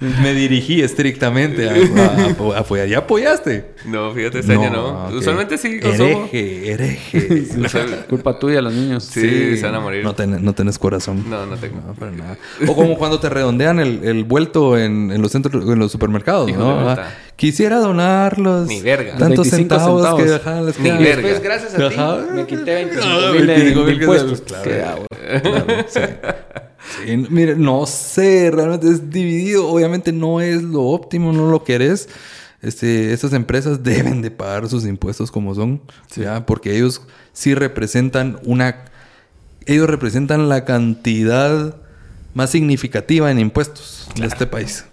[0.00, 2.86] me, dirigí estrictamente a, apoyar.
[2.88, 3.72] ¿Ya apoyaste?
[3.84, 5.08] No, fíjate, este año no.
[5.16, 5.80] Usualmente sí.
[5.82, 7.48] Hereje, hereje.
[8.08, 9.04] Culpa tuya, los niños.
[9.04, 10.04] Sí, se van a morir.
[10.04, 11.28] No, no tenés corazón.
[11.28, 11.80] No, no tengo.
[11.98, 12.38] para nada.
[12.66, 16.52] O como cuando te redondean el, el vuelto en, en, los centros, en los supermercados,
[16.52, 16.90] ¿no?
[16.90, 18.68] Ah, quisiera donarlos.
[18.68, 19.16] Ni verga.
[19.16, 21.04] Tantos centavos, centavos, que dejaban las Ni verga.
[21.04, 24.42] Después, gracias a ti, me quité 25 mil impuestos.
[24.42, 25.06] Claro,
[25.42, 26.00] claro, sí
[27.30, 29.68] mire, no sé, realmente es dividido.
[29.68, 32.08] Obviamente no es lo óptimo, no lo querés.
[32.60, 35.80] Este, estas empresas deben de pagar sus impuestos como son,
[36.16, 36.44] ¿ya?
[36.44, 37.02] porque ellos
[37.32, 38.84] sí representan una,
[39.66, 41.76] ellos representan la cantidad
[42.34, 44.84] más significativa en impuestos de este país.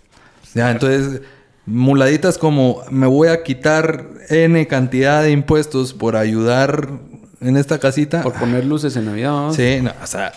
[0.54, 1.22] Ya, entonces,
[1.66, 6.90] muladitas como me voy a quitar n cantidad de impuestos por ayudar
[7.42, 8.24] en esta casita.
[8.24, 9.52] Por poner luces en Navidad.
[9.52, 10.32] Sí, o sea,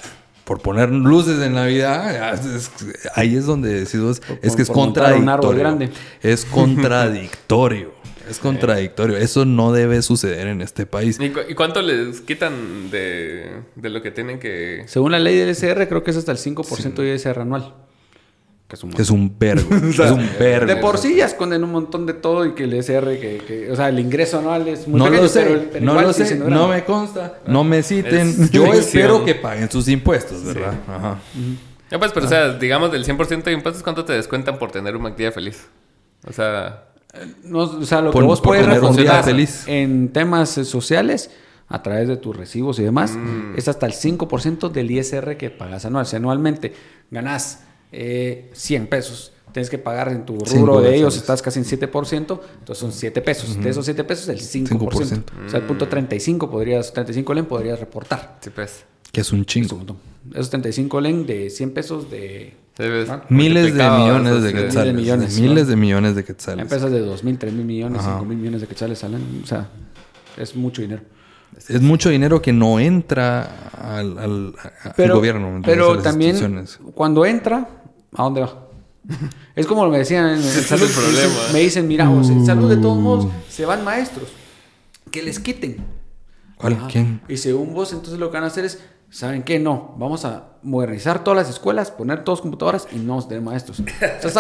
[0.49, 2.41] por poner luces en Navidad,
[3.15, 5.91] ahí es donde decido, es que es contradictorio.
[6.23, 7.93] Es contradictorio.
[8.27, 9.19] Es contradictorio.
[9.19, 11.19] Eso no debe suceder en este país.
[11.21, 14.85] ¿Y, cuánto les quitan de, lo que tienen que...?
[14.87, 17.75] Según la ley del SR, creo que es hasta el 5% de ISR anual.
[18.69, 19.75] Que es un, es un vergo.
[19.89, 20.67] es un vergo.
[20.67, 23.77] De por sí ya esconden un montón de todo y que el SR, que, o
[23.77, 27.39] sea, el ingreso anual es muy no lo sé, no lo sé, no me consta,
[27.47, 28.51] no me citen.
[28.51, 30.75] Yo espero que paguen sus impuestos, ¿verdad?
[30.87, 31.19] Ajá.
[31.91, 34.95] Ya pues, pero o sea, digamos del 100% de impuestos, ¿cuánto te descuentan por tener
[34.95, 35.67] un día feliz?
[36.27, 36.85] O sea...
[37.43, 39.65] No, o sea, lo que vos puedes responder feliz.
[39.67, 41.31] en temas sociales
[41.69, 43.55] a través de tus recibos y demás, mm.
[43.57, 46.07] es hasta el 5% del ISR que pagas anual.
[46.07, 46.75] Si anualmente
[47.11, 49.33] ganás eh, 100 pesos.
[49.53, 53.23] Tienes que pagar en tu rubro de ellos, estás casi en 7%, entonces son 7
[53.23, 53.61] pesos.
[53.61, 55.23] De esos 7 pesos, el 5%.
[55.47, 58.39] O sea, el punto 35 podrías, 35 len podrías reportar.
[58.55, 58.85] pues.
[59.11, 59.81] Que es un chingo.
[60.33, 62.55] Esos 35 len de 100 pesos de...
[63.31, 64.95] Miles de millones de quetzales.
[64.95, 66.63] Millones, miles de millones de quetzales.
[66.63, 69.41] Empresas de 2 mil, 3 mil millones, 5 mil millones de quetzales salen.
[69.43, 69.69] O sea,
[70.37, 71.03] es mucho dinero.
[71.69, 74.55] Es mucho dinero que no entra al, al,
[75.11, 75.61] gobierno.
[75.65, 77.69] Pero también, cuando entra,
[78.15, 78.69] ¿a dónde va?
[79.57, 80.89] es como me decían en el salud.
[81.53, 84.29] Me dicen, mira, en salud de todos modos se van maestros.
[85.11, 85.79] Que les quiten.
[86.57, 86.87] ¿Cuál?
[86.91, 87.21] ¿Quién?
[87.29, 89.59] Y según vos, entonces lo que van a hacer es ¿saben qué?
[89.59, 93.79] No, vamos a modernizar todas las escuelas, poner todas computadoras y no de maestros.
[93.79, 94.33] Entonces,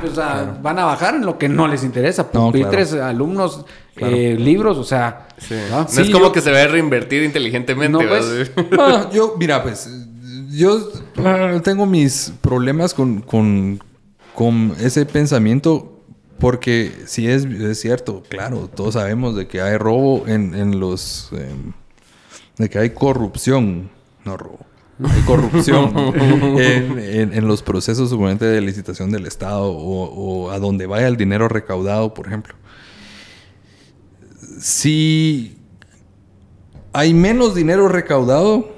[0.00, 0.16] pues,
[0.62, 2.30] van a bajar en lo que no les interesa.
[2.30, 3.64] Pupitres, alumnos,
[3.96, 5.28] eh, libros, o sea.
[5.70, 5.82] ¿no?
[5.82, 7.92] es como que se va a reinvertir inteligentemente.
[7.92, 9.88] No, pues, ah, yo, mira, pues,
[10.50, 10.80] yo
[11.62, 13.82] tengo mis problemas con, con,
[14.34, 15.96] con ese pensamiento.
[16.38, 21.28] Porque si es, es, cierto, claro, todos sabemos de que hay robo en, en los...
[21.32, 21.74] Em,
[22.56, 23.90] de que hay corrupción,
[24.24, 24.70] no robo
[25.00, 25.92] de corrupción
[26.58, 32.26] en, los procesos de licitación del Estado o, a donde vaya el dinero recaudado, por
[32.26, 32.54] ejemplo.
[34.60, 35.56] Si
[36.92, 38.74] hay menos dinero recaudado,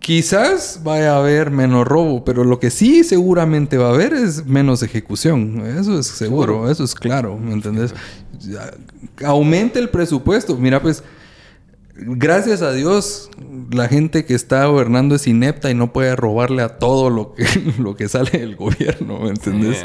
[0.00, 4.44] quizás vaya a haber menos robo, pero lo que sí seguramente va a haber es
[4.44, 5.64] menos ejecución.
[5.78, 7.94] Eso es seguro, eso es claro, ¿me entendés?
[9.24, 10.56] Aumente el presupuesto.
[10.58, 11.02] Mira, pues
[11.94, 13.30] gracias a Dios,
[13.70, 17.44] la gente que está gobernando es inepta y no puede robarle a todo lo que,
[17.78, 19.84] lo que sale del gobierno, ¿me entendés?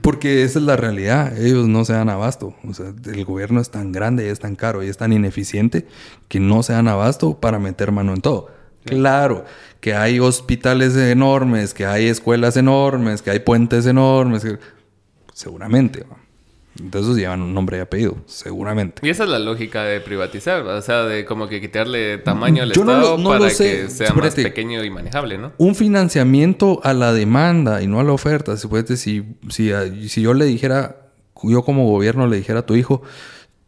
[0.00, 2.54] Porque esa es la realidad, ellos no se dan abasto.
[2.66, 5.86] O sea, el gobierno es tan grande y es tan caro y es tan ineficiente
[6.28, 8.48] que no se dan abasto para meter mano en todo.
[8.84, 9.44] Claro,
[9.80, 14.46] que hay hospitales enormes, que hay escuelas enormes, que hay puentes enormes,
[15.34, 16.06] seguramente.
[16.80, 19.04] Entonces llevan un nombre y apellido, seguramente.
[19.04, 22.70] Y esa es la lógica de privatizar, o sea, de como que quitarle tamaño al
[22.70, 25.52] Estado para que sea más pequeño y manejable, ¿no?
[25.58, 28.56] Un financiamiento a la demanda y no a la oferta.
[28.56, 31.08] Si, si, si, si yo le dijera,
[31.42, 33.02] yo como gobierno le dijera a tu hijo,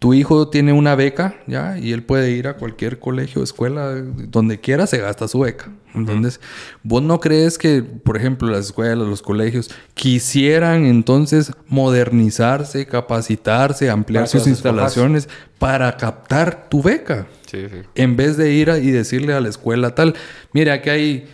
[0.01, 1.77] tu hijo tiene una beca, ¿ya?
[1.79, 5.71] Y él puede ir a cualquier colegio, escuela, donde quiera, se gasta su beca.
[5.95, 6.41] Entonces,
[6.83, 14.27] ¿vos no crees que, por ejemplo, las escuelas, los colegios, quisieran entonces modernizarse, capacitarse, ampliar
[14.27, 15.29] sus instalaciones
[15.59, 17.27] para captar tu beca?
[17.47, 17.83] Sí, sí.
[17.95, 20.15] En vez de ir y decirle a la escuela tal,
[20.55, 21.29] mire, aquí hay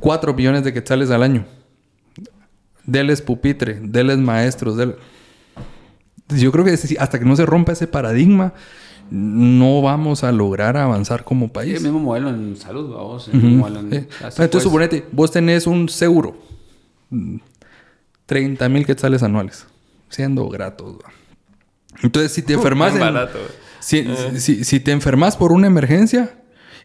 [0.00, 1.44] cuatro millones de quetzales al año.
[2.86, 4.96] Deles pupitre, deles maestros, deles
[6.28, 8.52] yo creo que hasta que no se rompa ese paradigma,
[9.10, 11.76] no vamos a lograr avanzar como país.
[11.76, 13.30] el mismo modelo en salud, vamos.
[13.32, 16.36] Entonces, suponete, vos tenés un seguro,
[18.26, 19.66] 30 mil quetzales anuales,
[20.08, 20.96] siendo gratos.
[22.02, 22.94] Entonces, si te enfermas.
[23.80, 26.36] si, si, si, te enfermas por una emergencia,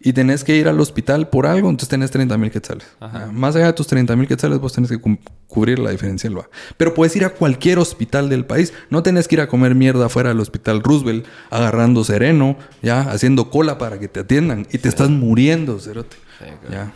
[0.03, 2.86] y tenés que ir al hospital por algo, entonces tenés 30 mil quetzales.
[3.32, 4.99] Más allá de tus 30 mil quetzales, vos tenés que
[5.48, 6.40] cubrir la diferencia del
[6.78, 8.73] Pero puedes ir a cualquier hospital del país.
[8.90, 13.49] No tenés que ir a comer mierda fuera del hospital Roosevelt, agarrando sereno, ya, haciendo
[13.49, 16.18] cola para que te atiendan y te estás muriendo, cerote.
[16.72, 16.91] ¿ya?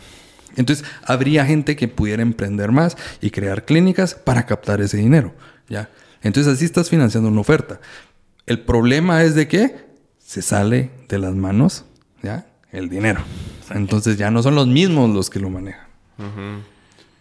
[0.56, 5.34] Entonces, habría gente que pudiera emprender más y crear clínicas para captar ese dinero,
[5.69, 5.90] ¿ya?
[6.22, 7.80] Entonces, así estás financiando una oferta.
[8.45, 9.76] El problema es de que
[10.18, 11.86] se sale de las manos,
[12.23, 12.48] ¿ya?
[12.76, 13.22] El dinero.
[13.72, 15.88] Entonces ya no son los mismos los que lo manejan.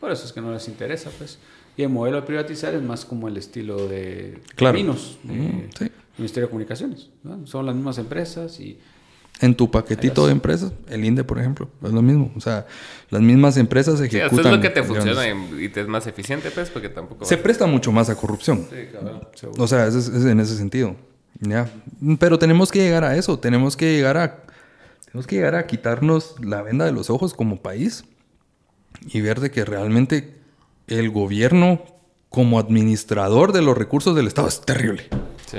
[0.00, 1.38] Por eso es que no les interesa, pues.
[1.76, 5.18] Y el modelo de privatizar es más como el estilo de caminos,
[6.16, 7.08] Ministerio de Comunicaciones.
[7.44, 8.78] Son las mismas empresas y...
[9.40, 12.30] En tu paquetito de empresas, el INDE, por ejemplo, es lo mismo.
[12.36, 12.66] O sea,
[13.10, 14.30] las mismas empresas ejecutan...
[14.30, 15.26] Sí, eso es lo que te funciona
[15.60, 17.24] y te es más eficiente, pues, porque tampoco...
[17.24, 18.64] Se presta mucho más a corrupción.
[18.70, 19.28] Sí, claro.
[19.58, 20.94] O sea, es, es en ese sentido.
[21.40, 21.68] ¿ya?
[22.18, 23.38] Pero tenemos que llegar a eso.
[23.38, 24.43] Tenemos que llegar a
[25.14, 28.04] tenemos que llegar a quitarnos la venda de los ojos como país
[29.06, 30.40] y ver de que realmente
[30.88, 31.84] el gobierno
[32.30, 35.04] como administrador de los recursos del Estado es terrible.
[35.46, 35.58] Sí.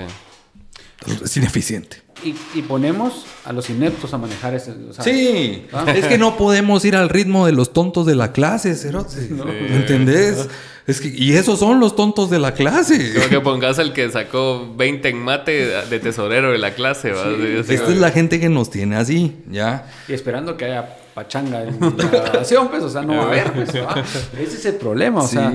[1.24, 2.02] Es ineficiente.
[2.24, 4.74] Y, ponemos a los ineptos a manejar ese.
[5.02, 9.28] sí, es que no podemos ir al ritmo de los tontos de la clase, Cerote.
[9.30, 10.48] ¿Me entendés?
[10.88, 13.14] Es que, y esos son los tontos de la clase.
[13.16, 15.52] Como que pongas al que sacó 20 en mate
[15.90, 17.12] de tesorero de la clase.
[17.60, 19.88] Esta es la gente que nos tiene así, ¿ya?
[20.08, 23.54] Y esperando que haya pachanga en la grabación, pues, o sea, no va a haber,
[23.54, 23.70] pues,
[24.40, 25.52] Ese es el problema, o sea,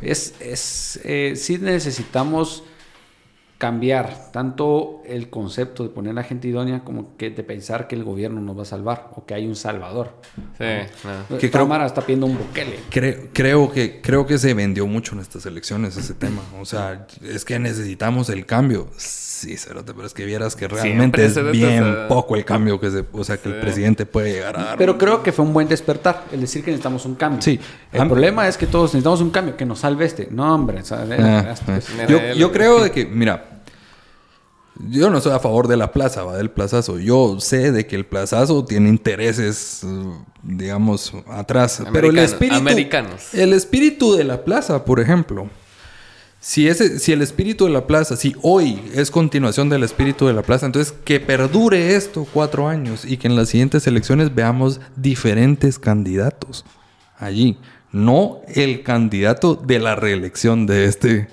[0.00, 2.62] es, es eh, sí necesitamos
[3.62, 7.94] cambiar tanto el concepto de poner a la gente idónea como que de pensar que
[7.94, 10.16] el gobierno nos va a salvar o que hay un salvador.
[10.58, 10.64] Sí,
[11.30, 11.38] no.
[11.38, 12.80] Que Cámara está pidiendo un buquele.
[12.90, 16.42] Creo, creo, que, creo que se vendió mucho en estas elecciones ese tema.
[16.60, 18.88] O sea, es que necesitamos el cambio.
[18.96, 23.22] Sí, pero es que vieras que realmente es bien poco el cambio que se, o
[23.22, 24.78] sea, que el presidente puede llegar a dar.
[24.78, 27.42] Pero creo que fue un buen despertar el decir que necesitamos un cambio.
[27.42, 27.60] Sí.
[27.92, 30.26] El problema es que todos necesitamos un cambio que nos salve este.
[30.32, 30.82] No, hombre.
[30.90, 31.54] Ah,
[32.08, 33.51] yo, yo creo de que, mira,
[34.78, 36.98] yo no soy a favor de la plaza, va del plazazo.
[36.98, 39.86] Yo sé de que el plazazo tiene intereses,
[40.42, 41.82] digamos, atrás.
[41.92, 42.56] pero el espíritu.
[42.56, 43.34] Americanos.
[43.34, 45.50] El espíritu de la plaza, por ejemplo,
[46.40, 50.32] si, ese, si el espíritu de la plaza, si hoy es continuación del espíritu de
[50.32, 54.80] la plaza, entonces que perdure esto cuatro años y que en las siguientes elecciones veamos
[54.96, 56.64] diferentes candidatos
[57.16, 57.58] allí.
[57.92, 61.28] No el candidato de la reelección de este,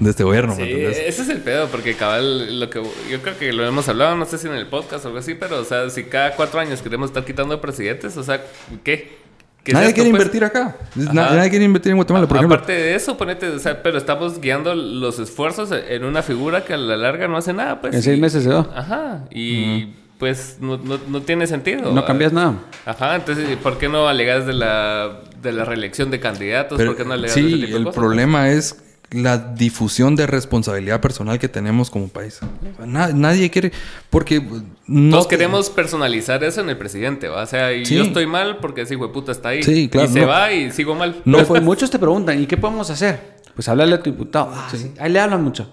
[0.00, 0.54] de este gobierno.
[0.54, 4.16] Sí, ese es el pedo, porque cabal, lo que yo creo que lo hemos hablado,
[4.16, 6.60] no sé si en el podcast o algo así, pero o sea, si cada cuatro
[6.60, 8.44] años queremos estar quitando presidentes, o sea,
[8.82, 9.24] ¿qué?
[9.72, 10.20] Nadie quiere pues?
[10.20, 10.76] invertir acá.
[10.94, 12.56] Nadie quiere invertir en Guatemala, por ejemplo.
[12.56, 16.74] Aparte de eso, ponete, o sea, pero estamos guiando los esfuerzos en una figura que
[16.74, 17.94] a la larga no hace nada, pues.
[17.94, 18.68] En seis meses se va.
[18.74, 19.24] Ajá.
[19.30, 21.92] Y pues no, no, tiene sentido.
[21.92, 22.56] No cambias nada.
[22.84, 26.80] Ajá, entonces, ¿por qué no alegas de la, de la reelección de candidatos?
[26.80, 28.83] ¿Por qué no alegas sí, de ese el problema es
[29.14, 32.40] la difusión de responsabilidad personal que tenemos como país.
[32.84, 33.72] nadie quiere,
[34.10, 34.42] porque
[34.86, 37.42] no Todos queremos personalizar eso en el presidente, ¿va?
[37.42, 39.62] o sea, y yo estoy mal porque ese hijo de puta está ahí.
[39.62, 41.22] Sí, claro, y se va y sigo mal.
[41.24, 43.34] No, pues muchos te preguntan, ¿y qué podemos hacer?
[43.54, 44.50] Pues háblale a tu diputado.
[44.52, 44.92] Ah, sí.
[44.98, 45.70] Ahí le hablan mucho.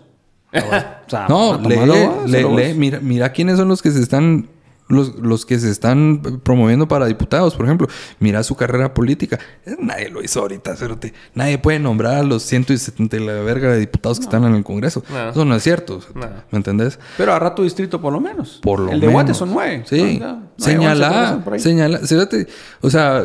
[1.30, 1.60] no,
[2.28, 4.50] lee, mira, mira quiénes son los que se están
[4.92, 7.88] los, los, que se están promoviendo para diputados, por ejemplo,
[8.20, 9.40] mira su carrera política.
[9.80, 11.14] Nadie lo hizo ahorita, cerote.
[11.34, 14.64] Nadie puede nombrar a los 170 de la verga de diputados que están en el
[14.64, 15.03] Congreso.
[15.30, 16.00] Eso no es cierto.
[16.52, 17.00] ¿Me entendés?
[17.18, 18.60] Pero agarra tu distrito por lo menos.
[18.61, 19.02] Por lo el menos.
[19.02, 19.84] de Guate son nueve.
[19.88, 20.22] Sí.
[20.58, 22.00] señala, señala.
[22.82, 23.24] O sea,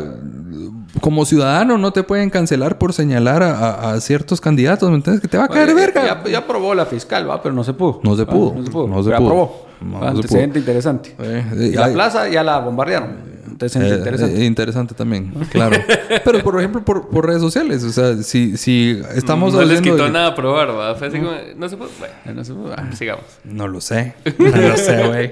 [1.01, 5.21] como ciudadano no te pueden cancelar por señalar a, ciertos candidatos, ¿me entiendes?
[5.21, 6.23] Que te va a caer verga.
[6.25, 7.41] Ya, aprobó la fiscal, ¿va?
[7.41, 7.99] Pero no se pudo.
[8.03, 8.53] No se pudo.
[8.55, 8.87] no se pudo.
[8.87, 9.15] No se pudo.
[9.15, 9.66] aprobó.
[10.01, 11.15] Antecedente interesante.
[11.19, 13.37] Eh, la plaza ya la bombardearon.
[13.47, 14.41] Antecedente eh, interesante.
[14.41, 15.77] Eh, interesante también, claro.
[16.23, 17.83] Pero, por ejemplo, por, por, redes sociales.
[17.83, 20.95] O sea, si, si estamos No les quitó nada a probar, ¿va?
[20.95, 21.31] Fue así como...
[21.55, 21.91] No se puede...
[21.99, 22.75] Bueno, no se puede.
[22.77, 22.89] Ah.
[22.93, 23.25] Sigamos.
[23.43, 24.13] No lo sé.
[24.37, 25.29] No lo sé, güey.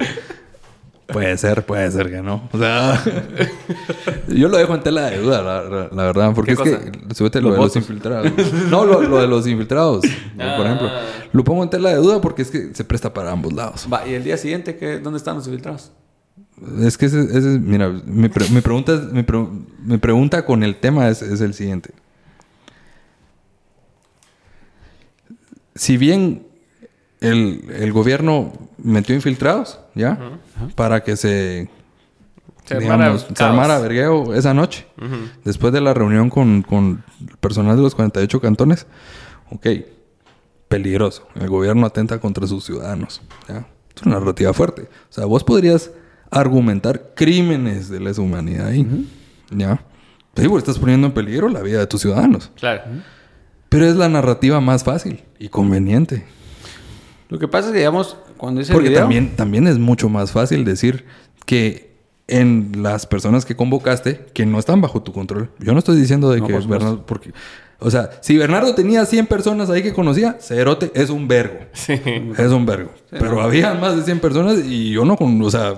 [1.07, 2.49] Puede ser, puede ser que no.
[2.51, 3.03] O sea,
[4.27, 5.41] yo lo dejo en tela de duda,
[5.91, 8.31] la, verdad, porque es que súbete lo de los infiltrados.
[8.69, 10.03] No, lo, de los infiltrados,
[10.35, 10.87] por ejemplo.
[10.87, 11.01] Ah.
[11.31, 13.87] Lo pongo en tela de duda porque es que se presta para ambos lados.
[13.91, 15.91] Va, ¿y el día siguiente qué, dónde están los infiltrados?
[16.81, 17.19] Es que ese,
[17.59, 21.91] mira, mi, pregunta, mi, pregunta con el tema es, el siguiente.
[25.75, 26.47] Si bien
[27.21, 30.39] el, el gobierno metió infiltrados, ¿ya?
[30.75, 31.69] Para que se...
[32.65, 32.75] Se
[33.43, 34.87] armara, vergueo esa noche.
[35.43, 38.87] Después de la reunión con, con el personal de los 48 cantones.
[39.51, 39.67] Ok,
[40.67, 41.27] peligroso.
[41.35, 43.21] El gobierno atenta contra sus ciudadanos.
[43.47, 43.67] ¿ya?
[43.95, 44.83] Es una narrativa fuerte.
[44.83, 45.91] O sea, vos podrías
[46.31, 49.07] argumentar crímenes de lesa humanidad ahí.
[49.51, 49.83] ¿Ya?
[50.35, 52.51] Sí, vos estás poniendo en peligro la vida de tus ciudadanos.
[52.55, 52.81] Claro.
[53.69, 56.25] Pero es la narrativa más fácil y conveniente.
[57.29, 60.63] Lo que pasa es que, digamos, cuando dice Porque también, también es mucho más fácil
[60.63, 61.05] decir
[61.45, 61.95] que
[62.27, 65.49] en las personas que convocaste que no están bajo tu control.
[65.59, 67.05] Yo no estoy diciendo de que Bernardo...
[67.05, 67.33] Porque,
[67.79, 71.59] o sea, si Bernardo tenía 100 personas ahí que conocía, Cerote es un vergo.
[71.73, 71.93] Sí.
[72.37, 72.91] Es un vergo.
[73.09, 75.41] Pero había más de 100 personas y yo no con...
[75.41, 75.75] O sea,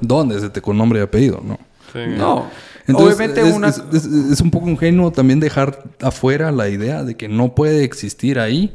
[0.00, 1.40] ¿dónde se te con nombre y apellido?
[1.42, 1.58] No.
[1.92, 2.00] Sí.
[2.16, 2.46] No.
[2.94, 3.68] Obviamente es, una...
[3.68, 8.74] es, un poco ingenuo también dejar afuera la idea de que no puede existir ahí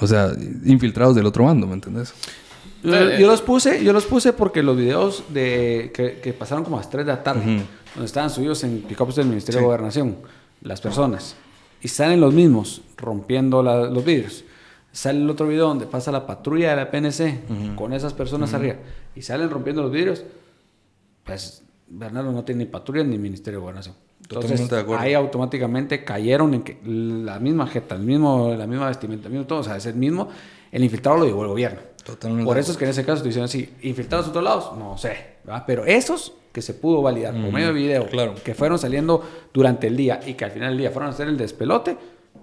[0.00, 0.32] o sea,
[0.64, 2.14] infiltrados del otro bando, ¿me entendés?
[2.82, 6.90] Yo, los puse, yo los puse porque los videos de que, pasaron como a las
[6.90, 10.16] 3 de la tarde, donde estaban subidos en pickups del Ministerio de Gobernación,
[10.60, 11.36] las personas,
[11.82, 14.44] y salen los mismos rompiendo los vidrios.
[14.92, 18.76] Sale el otro video donde pasa la patrulla de la PNC con esas personas arriba
[19.14, 20.24] y salen rompiendo los vidrios.
[21.24, 23.94] Pues Bernardo no tiene ni patrulla ni Ministerio de Gobernación.
[24.28, 29.32] Entonces, ahí automáticamente cayeron en que la misma jeta, el mismo, la misma vestimenta, el
[29.32, 30.28] mismo todo, o sea, es el mismo.
[30.72, 31.80] El infiltrado lo llevó el gobierno.
[32.04, 32.44] Totalmente.
[32.44, 34.98] Por eso es que en ese caso te dicen así, infiltrados a otros lados, no
[34.98, 35.16] sé,
[35.66, 38.34] pero esos que se pudo validar por medio de video, claro.
[38.42, 39.22] que fueron saliendo
[39.52, 41.96] durante el día y que al final del día fueron a hacer el despelote,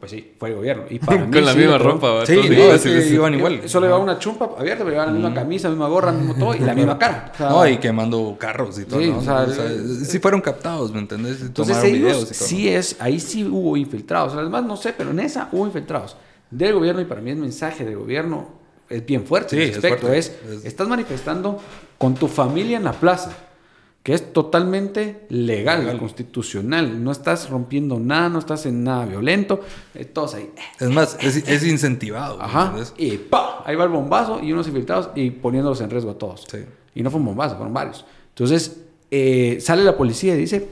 [0.03, 0.83] pues sí, fue el gobierno.
[0.89, 2.35] Y para Con la misma ropa, Sí,
[2.77, 3.69] sí, iban igual.
[3.69, 6.35] Solo llevaban una chumpa abierta, pero llevaban la misma camisa, la misma gorra, el mismo
[6.35, 7.31] todo y la misma cara.
[7.39, 8.99] no, y quemando carros y todo.
[8.99, 9.47] Sí, o sea,
[10.03, 11.39] sí fueron captados, ¿me entendés?
[11.39, 14.33] Entonces ellos sí es, ahí sí hubo infiltrados.
[14.33, 16.17] Además, no sé, pero en esa hubo infiltrados
[16.51, 18.49] del gobierno y para mí el mensaje del gobierno
[18.89, 19.55] es bien fuerte.
[19.55, 20.11] Sí, respecto.
[20.11, 21.61] Es, es, estás manifestando
[21.97, 23.31] con tu familia en la plaza
[24.03, 27.01] que es totalmente legal, constitucional.
[27.01, 29.61] No estás rompiendo nada, no estás en nada violento.
[29.95, 30.51] Eh, todos ahí.
[30.77, 32.41] Es más, es, incentivado.
[32.41, 32.75] Ajá.
[32.97, 33.63] Y ¡pa!
[33.65, 36.45] Ahí va el bombazo y unos infiltrados y poniéndolos en riesgo a todos.
[36.51, 36.59] Sí.
[36.95, 38.05] Y no fue un bombazo, fueron varios.
[38.29, 40.67] Entonces, eh, sale la policía y dice,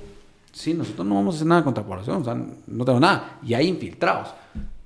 [0.52, 3.40] sí, nosotros no vamos a hacer nada contra la población, o sea, no tengo nada.
[3.46, 4.34] Y hay infiltrados.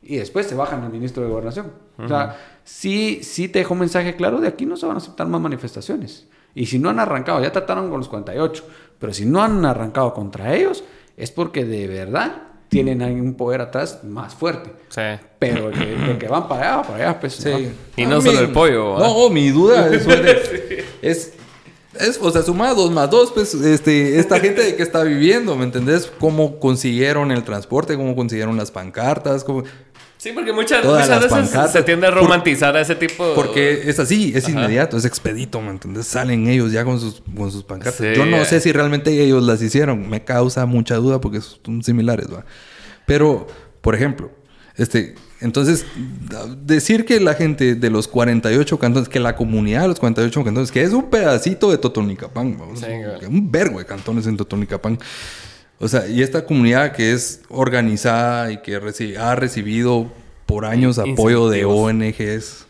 [0.03, 1.71] Y después se bajan al ministro de Gobernación.
[1.97, 4.99] O sea, sí, sí te dejo un mensaje claro, de aquí no se van a
[4.99, 6.27] aceptar más manifestaciones.
[6.55, 8.63] Y si no han arrancado, ya trataron con los 48,
[8.97, 10.83] pero si no han arrancado contra ellos,
[11.17, 14.71] es porque de verdad tienen ahí un poder atrás más fuerte.
[14.89, 15.01] Sí.
[15.37, 17.35] Pero de que, van para allá, para allá, pues.
[17.35, 17.71] Sí.
[17.95, 18.97] Y no solo el pollo.
[18.97, 20.07] No, mi duda es,
[21.01, 21.33] es,
[21.99, 25.55] es, o sea, sumado dos más dos, pues, este, esta gente de que está viviendo,
[25.55, 26.11] ¿me entendés?
[26.19, 27.95] ¿Cómo consiguieron el transporte?
[27.95, 29.43] ¿Cómo consiguieron las pancartas?
[29.43, 29.63] ¿Cómo...
[30.25, 33.35] Sí, porque muchas, veces se tiende a romantizar a ese tipo.
[33.35, 36.07] Porque es así, es inmediato, es expedito, ¿me entiendes?
[36.07, 38.17] Salen ellos ya con sus, con sus pancartas.
[38.17, 42.25] Yo no sé si realmente ellos las hicieron, me causa mucha duda porque son similares,
[42.33, 42.43] ¿va?
[43.05, 43.45] Pero,
[43.81, 44.31] por ejemplo,
[44.77, 45.85] este, entonces,
[46.63, 50.71] decir que la gente de los 48 cantones, que la comunidad de los 48 cantones,
[50.71, 52.57] que es un pedacito de Totonicapán,
[53.29, 54.97] un vergo de cantones en Totonicapán.
[55.79, 58.75] O sea, y esta comunidad que es organizada y que
[59.17, 60.11] ha recibido
[60.45, 62.65] por años apoyo de ONGs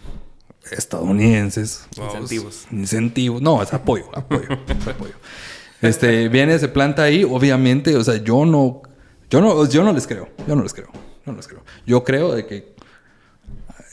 [0.72, 1.88] estadounidenses.
[1.98, 2.67] Incentivos.
[2.72, 3.42] incentivos.
[3.42, 5.14] No, es apoyo, apoyo, apoyo.
[5.82, 8.82] Este, viene, se planta ahí, obviamente, o sea, yo no,
[9.30, 10.90] yo no, yo no les creo, yo no les creo,
[11.25, 11.64] no les creo.
[11.85, 12.74] Yo creo de que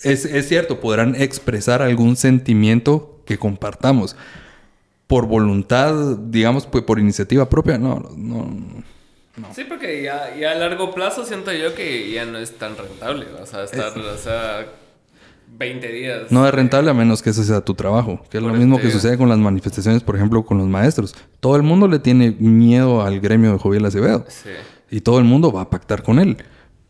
[0.03, 4.17] es, es cierto, podrán expresar algún sentimiento que compartamos.
[5.07, 8.49] Por voluntad, digamos, pues por iniciativa propia, no, no,
[9.55, 13.27] Sí, porque ya, a largo plazo siento yo que ya no es tan rentable.
[13.41, 14.67] O sea, estar, o sea,
[15.57, 16.31] 20 días.
[16.31, 18.23] No es rentable a menos que ese sea tu trabajo.
[18.31, 21.15] Que es lo mismo que sucede con las manifestaciones, por ejemplo, con los maestros.
[21.41, 24.27] Todo el mundo le tiene miedo al gremio de Joviel Acevedo.
[24.29, 24.51] Sí.
[24.91, 26.37] Y todo el mundo va a pactar con él.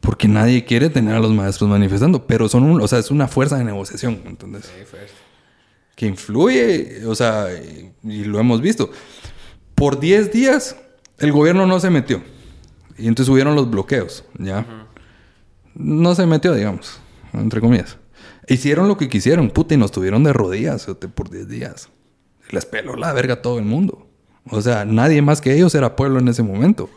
[0.01, 2.27] Porque nadie quiere tener a los maestros manifestando.
[2.27, 4.65] Pero son un, o sea, es una fuerza de negociación, ¿entendés?
[4.65, 5.15] Sí, fuerza.
[5.95, 7.47] Que influye, o sea,
[8.03, 8.91] y lo hemos visto.
[9.77, 10.77] Por 10 días
[11.19, 12.21] el gobierno no se metió.
[13.03, 14.65] Y entonces hubieron los bloqueos, ¿ya?
[15.75, 17.01] No se metió, digamos,
[17.33, 17.99] entre comillas.
[18.47, 21.89] Hicieron lo que quisieron, puta, y nos tuvieron de rodillas por 10 días.
[22.51, 24.07] Les peló la verga a todo el mundo.
[24.51, 26.91] O sea, nadie más que ellos era pueblo en ese momento.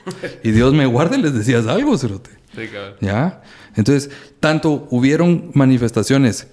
[0.44, 2.30] Y Dios me guarde, les decías algo, cerote.
[2.56, 2.70] Sí,
[3.02, 3.42] ¿Ya?
[3.76, 6.48] Entonces, tanto hubieron manifestaciones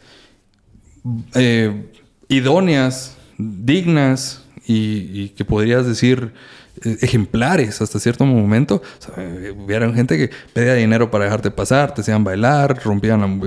[1.34, 1.90] eh,
[2.28, 6.32] idóneas, dignas y, que podrías decir
[6.80, 8.82] ejemplares hasta cierto momento.
[9.16, 13.40] O hubieran gente que pedía dinero para dejarte pasar, te hacían bailar, rompían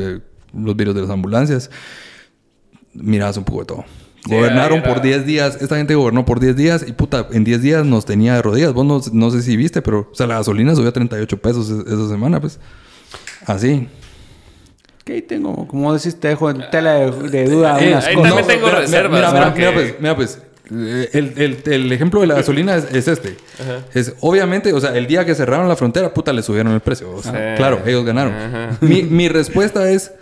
[0.54, 1.70] los virus de las ambulancias.
[2.94, 3.86] Mirabas un poco de todo.
[4.28, 5.58] Gobernaron por 10 días.
[5.62, 8.74] Esta gente gobernó por 10 días y puta, en 10 días nos tenía de rodillas.
[8.74, 11.70] Vos no, no, sé si viste, pero o sea, la gasolina subió a 38 pesos
[11.70, 12.60] esa semana, pues.
[13.46, 13.88] Así.
[15.04, 18.72] Que ahí tengo, como decís, te dejo en tela de, duda eh, ahí también tengo
[18.72, 19.34] reservas.
[19.34, 23.38] Mira, mira, pues, mira, pues el, el, el, ejemplo de la gasolina es, este.
[23.94, 27.12] Es, obviamente, o sea, el día que cerraron la frontera, puta, le subieron el precio.
[27.12, 28.78] O sea, Claro, ellos ganaron.
[28.82, 30.14] Mi, mi, respuesta es,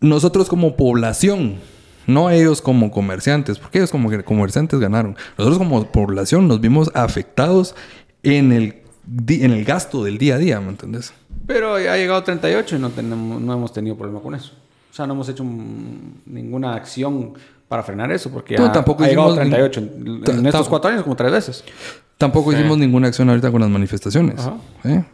[0.00, 1.56] nosotros como población,
[2.06, 5.16] no ellos como comerciantes, porque ellos como comerciantes ganaron.
[5.36, 7.74] Nosotros como población nos vimos afectados
[8.22, 8.82] en el,
[9.28, 11.12] en el gasto del día a día, ¿me entendés?
[11.46, 14.52] Pero ya ha llegado 38 y no, tenemos, no hemos tenido problema con eso.
[14.90, 15.44] O sea, no hemos hecho
[16.26, 17.34] ninguna acción
[17.68, 21.30] para frenar eso, porque ya tampoco ha llegado 38 en, estos cuatro años como tres
[21.30, 21.64] veces.
[22.16, 24.40] Tampoco hicimos ninguna acción ahorita con las manifestaciones.
[24.84, 25.04] ¿eh?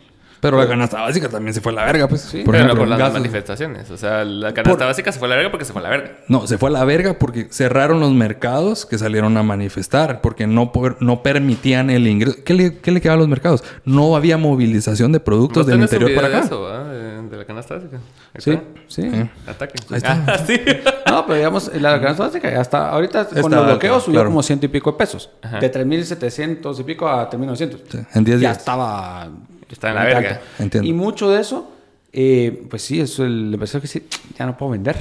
[0.44, 2.20] Pero la canasta básica también se fue a la verga, pues.
[2.20, 3.91] Sí, por pero ejemplo, las manifestaciones.
[3.91, 5.89] O sea, la canasta básica se fue a la verga porque se fue a la
[5.89, 6.18] verga.
[6.28, 10.20] No, se fue a la verga porque cerraron los mercados que salieron a manifestar.
[10.20, 12.36] Porque no, no permitían el ingreso.
[12.44, 13.65] ¿Qué le, qué le quedaba a los mercados?
[13.86, 16.41] No había movilización de productos del interior para acá.
[16.41, 18.00] De, eso, de la canasta básica.
[18.39, 19.11] Sí, sí.
[19.47, 19.75] Ataque.
[19.91, 20.25] Ahí está.
[20.27, 20.61] Ah, ¿sí?
[21.07, 22.91] No, pero digamos, la canasta básica ya está.
[22.91, 25.31] Ahorita con los bloqueos subió como ciento y pico de pesos.
[25.61, 27.79] De 3.700 y pico a 3.900.
[27.89, 28.53] Sí, en 10 días.
[28.53, 29.31] Ya estaba
[29.75, 30.41] Está en la verga.
[30.83, 31.71] Y mucho de eso,
[32.13, 34.07] eh, pues sí, eso el empresario que sí,
[34.39, 34.97] ya no puedo vender.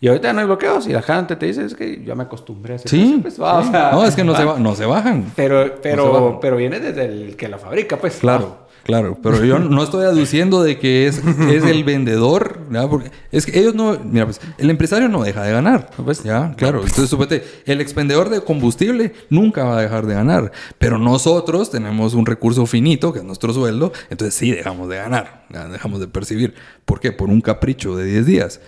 [0.00, 2.24] Y ahorita ya no hay bloqueos y la gente te dice, es que ya me
[2.24, 5.32] acostumbré a hacer Sí, pues, no, es que no, se, no se bajan.
[5.34, 8.16] Pero, pero, pero viene desde el que la fabrica, pues.
[8.16, 8.59] Claro.
[8.84, 13.58] Claro, pero yo no estoy aduciendo de que es, es el vendedor, Porque es que
[13.58, 16.78] ellos no, mira, pues el empresario no deja de ganar, pues, ya, claro.
[16.80, 22.14] Entonces, supete, el expendedor de combustible nunca va a dejar de ganar, pero nosotros tenemos
[22.14, 26.54] un recurso finito, que es nuestro sueldo, entonces sí dejamos de ganar, dejamos de percibir.
[26.84, 27.12] ¿Por qué?
[27.12, 28.60] Por un capricho de 10 días.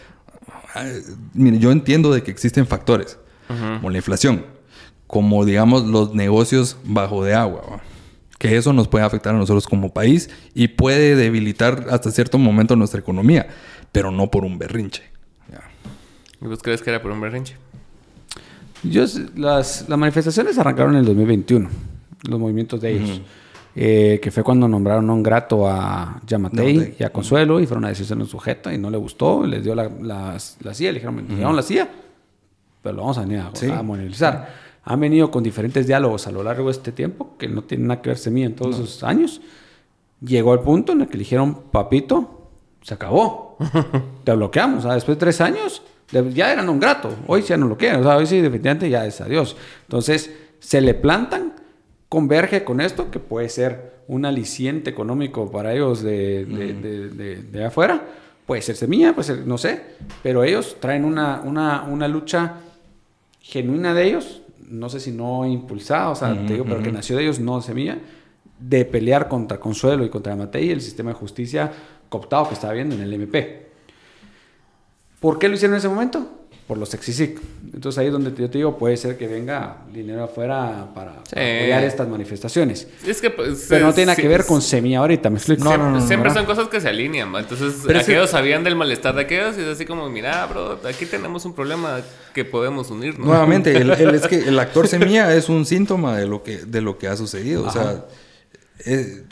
[1.34, 3.18] Mire, yo entiendo de que existen factores,
[3.49, 4.47] como la inflación,
[5.07, 7.91] como digamos los negocios bajo de agua, ¿va?
[8.42, 12.74] Que eso nos puede afectar a nosotros como país y puede debilitar hasta cierto momento
[12.74, 13.46] nuestra economía,
[13.92, 15.04] pero no por un berrinche.
[16.40, 17.54] ¿Y vos crees que era por un berrinche?
[18.82, 19.04] Yo,
[19.36, 21.68] las, las manifestaciones arrancaron en el 2021,
[22.28, 23.22] los movimientos de ellos.
[23.76, 27.90] Eh, que fue cuando nombraron un grato a Yamatei y a Consuelo y fueron a
[27.90, 31.26] decirse un sujeto y no le gustó, les dio la, la, la CIA, le dijeron,
[31.30, 31.88] uh la CIA,
[32.82, 36.43] pero lo vamos a venir a, a monetizar han venido con diferentes diálogos a lo
[36.43, 39.41] largo de este tiempo, que no tienen nada que ver semilla en todos esos años.
[40.20, 42.49] Llegó al punto en el que le dijeron, papito,
[42.83, 43.57] se acabó.
[44.25, 44.81] Te bloqueamos.
[44.81, 45.83] O sea, después de tres años,
[46.35, 47.11] ya eran un grato.
[47.27, 48.01] Hoy ya no lo quieren.
[48.01, 49.57] O sea, hoy sí, definitivamente ya es adiós.
[49.83, 51.55] Entonces, se le plantan,
[52.09, 58.05] converge con esto, que puede ser un aliciente económico para ellos de, de, de, afuera.
[58.47, 59.81] Puede ser semilla, puede ser, no sé.
[60.23, 62.57] Pero ellos traen una, una, una lucha
[63.41, 64.41] genuina de ellos.
[64.73, 67.60] No sé si no impulsada, o sea, te digo, pero que nació de ellos, no
[67.60, 67.99] semilla
[68.59, 71.70] de pelear contra Consuelo y contra Matei y el sistema de justicia
[72.09, 73.70] cooptado que estaba viendo en el MP.
[75.20, 76.41] ¿Por qué lo hicieron en ese momento?
[76.73, 77.39] Por los exisic.
[77.75, 81.84] Entonces ahí es donde yo te digo, puede ser que venga dinero afuera para, apoyar
[81.84, 82.89] estas manifestaciones.
[83.07, 85.65] Es que, pues, Pero no tiene nada que ver con semilla ahorita, me explico.
[85.65, 89.20] No, no, no, siempre son cosas que se alinean, Entonces aquellos sabían del malestar de
[89.20, 92.01] aquellos y es así como, mira, bro, aquí tenemos un problema
[92.33, 93.26] que podemos unirnos.
[93.26, 96.97] Nuevamente, el, es que el actor semilla es un síntoma de lo que, de lo
[96.97, 97.67] que ha sucedido.
[97.67, 98.02] O sea
[98.86, 99.25] eh,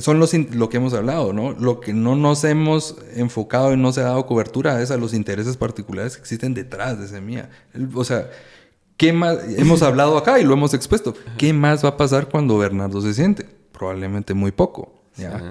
[0.00, 1.52] son los, lo que hemos hablado, ¿no?
[1.52, 5.14] Lo que no nos hemos enfocado y no se ha dado cobertura es a los
[5.14, 7.50] intereses particulares que existen detrás de Semilla.
[7.94, 8.30] O sea,
[8.96, 9.38] ¿qué más?
[9.56, 11.14] Hemos hablado acá y lo hemos expuesto.
[11.36, 13.46] ¿Qué más va a pasar cuando Bernardo se siente?
[13.72, 14.92] Probablemente muy poco.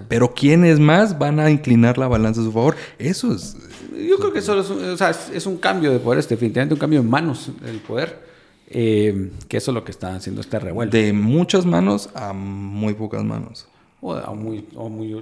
[0.10, 2.76] Pero ¿quiénes más van a inclinar la balanza a su favor?
[3.00, 3.56] Eso es...
[3.96, 7.00] Yo creo que eso es, o sea, es un cambio de poder, definitivamente un cambio
[7.00, 8.34] en manos del poder.
[8.76, 10.98] Eh, que eso es lo que está haciendo este revuelto.
[10.98, 13.68] De muchas manos a muy pocas manos.
[14.06, 14.68] O a muy,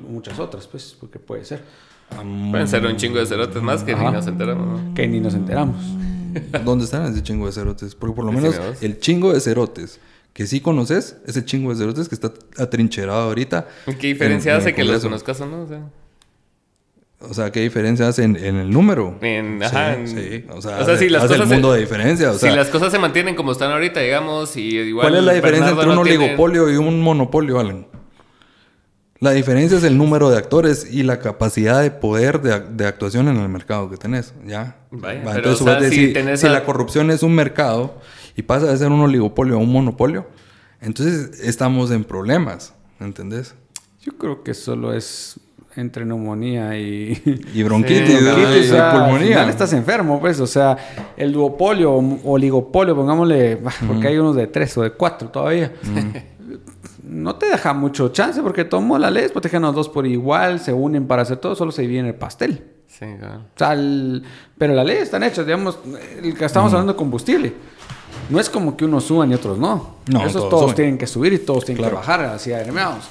[0.10, 1.64] muchas otras, pues, porque puede ser.
[2.50, 4.82] Pueden ser un chingo de cerotes más que ni nos enteramos.
[4.95, 5.77] Que ni nos enteramos.
[6.66, 7.93] ¿Dónde están ese chingo de cerotes?
[7.93, 10.00] Porque por lo menos el chingo de cerotes
[10.34, 13.68] que sí conoces, ese chingo de cerotes que está atrincherado ahorita.
[14.00, 15.61] ¿Qué diferencia hace que los conozcas o no?
[15.61, 15.82] O sea.
[17.19, 19.16] O sea, ¿qué diferencia hace en, el número?
[19.22, 22.34] En, ajá, sí, O sea, si las cosas el mundo de diferencia.
[22.34, 25.06] si las cosas se mantienen como están ahorita, digamos, y igual...
[25.06, 27.85] ¿Cuál es la diferencia entre un oligopolio y un monopolio, Alan?
[29.22, 33.38] La diferencia es el número de actores y la capacidad de poder de, actuación en
[33.38, 34.77] el mercado que tenés, ¿ya?
[34.90, 38.01] Vaya, pero, Entonces, si, la corrupción es un mercado
[38.35, 40.25] y pasa de ser un oligopolio a un monopolio,
[40.82, 43.53] entonces estamos en problemas, ¿entendés?
[44.01, 45.40] Yo creo que solo es
[45.75, 47.22] entre neumonía y,
[47.53, 49.48] y bronquitis, y, pulmonía.
[49.48, 50.75] estás enfermo, pues, o sea,
[51.16, 55.72] el duopolio o oligopolio, pongámosle, porque hay unos de tres o de cuatro todavía.
[57.04, 60.74] No te deja mucho chance porque tomó la ley, pues los dos por igual, se
[60.74, 62.64] unen para hacer todo, solo se divide en el pastel.
[62.88, 63.42] Sí, claro.
[63.56, 63.76] O sea,
[64.58, 65.80] pero las leyes están hechas, digamos,
[66.22, 67.54] el que estamos hablando de combustible.
[68.30, 69.96] No es como que unos suban y otros no.
[70.08, 73.06] no Esos todos, tienen que subir y todos tienen que bajar así agremiados.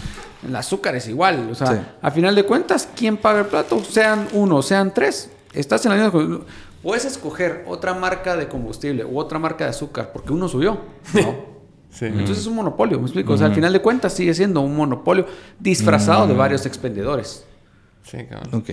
[0.46, 1.48] El azúcar es igual.
[1.50, 3.82] O sea, a final de cuentas, ¿quién paga el plato?
[3.84, 5.30] Sean uno, sean tres.
[5.52, 6.40] Estás en la misma...
[6.82, 10.78] Puedes escoger otra marca de combustible u otra marca de azúcar porque uno subió.
[11.14, 11.50] ¿no?
[12.00, 13.32] Entonces es un monopolio, ¿me explico?
[13.32, 15.26] O sea, al final de cuentas sigue siendo un monopolio
[15.58, 17.44] disfrazado de varios expendedores.
[18.04, 18.56] Sí, claro.
[18.56, 18.70] Ok.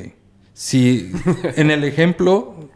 [0.53, 1.11] Si
[1.55, 2.69] en el ejemplo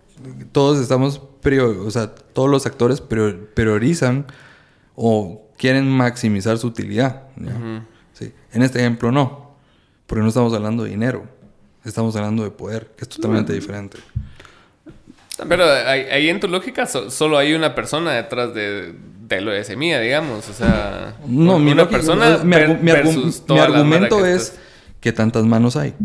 [0.51, 4.25] todos estamos, o sea, todos los actores priorizan
[4.95, 7.23] o quieren maximizar su utilidad.
[8.53, 9.55] En este ejemplo no,
[10.05, 11.25] porque no estamos hablando de dinero,
[11.85, 13.97] estamos hablando de poder, que es totalmente diferente.
[15.47, 18.93] Pero ahí, en tu lógica solo hay una persona detrás de,
[19.35, 20.47] de, lo de semilla, digamos.
[20.49, 24.57] O sea, no, una persona mi, argumento es
[24.99, 25.95] qué tantas manos hay.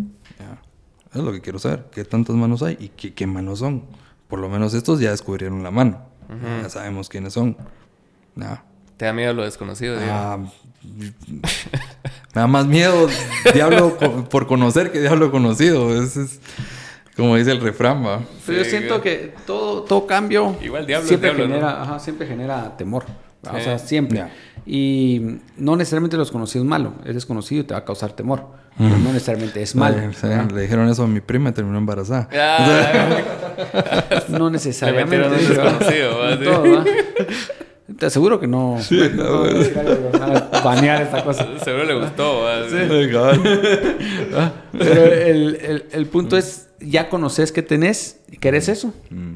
[1.14, 1.86] Es lo que quiero saber.
[1.92, 3.84] ¿Qué tantas manos hay y qué, qué manos son?
[4.28, 6.02] Por lo menos estos ya descubrieron la mano.
[6.62, 7.56] Ya sabemos quiénes son.
[8.96, 9.98] ¿Te da miedo lo desconocido?
[10.02, 10.38] Ah,
[11.26, 11.40] me
[12.34, 13.08] da más miedo
[13.52, 13.96] diablo
[14.28, 16.02] por conocer que diablo conocido.
[16.02, 16.40] Es,
[17.16, 18.20] como dice el refrán, ¿va?
[18.44, 23.04] Pero yo siento que todo, todo cambio Igual diablo siempre, genera, siempre genera temor.
[23.52, 24.24] O sea, siempre.
[24.66, 26.94] Y no necesariamente lo desconocido es malo.
[27.04, 28.46] Es desconocido y te va a causar temor.
[28.76, 29.96] Pero no necesariamente es malo.
[30.54, 32.28] le dijeron eso a mi prima y terminó embarazada.
[34.28, 35.16] no necesariamente.
[35.36, 36.84] es desconocido.
[37.98, 38.78] Te aseguro que no.
[38.80, 39.44] Sí, no,
[40.62, 41.46] banear esta cosa.
[41.62, 42.44] Seguro le gustó.
[42.68, 42.76] Sí.
[44.72, 48.92] Pero el, el, el, punto es, ya conoces que tenés y que eres eso.
[49.10, 49.34] Mm.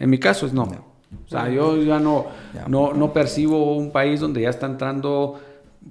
[0.00, 0.62] En mi caso es no.
[0.62, 2.26] O sea, yo ya no,
[2.68, 5.38] no, no percibo un país donde ya está entrando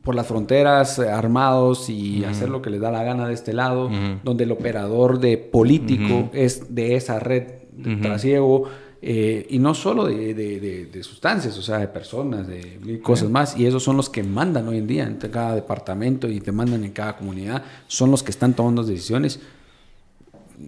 [0.04, 3.54] por las fronteras eh, armados y hacer lo que les da la gana de este
[3.54, 3.90] lado,
[4.24, 8.70] donde el operador de político es de esa red de trasiego
[9.04, 13.58] eh, y no solo de, de, sustancias, o sea, de personas, de cosas más.
[13.58, 16.84] Y esos son los que mandan hoy en día en cada departamento y te mandan
[16.84, 17.64] en cada comunidad.
[17.88, 19.40] Son los que están tomando decisiones.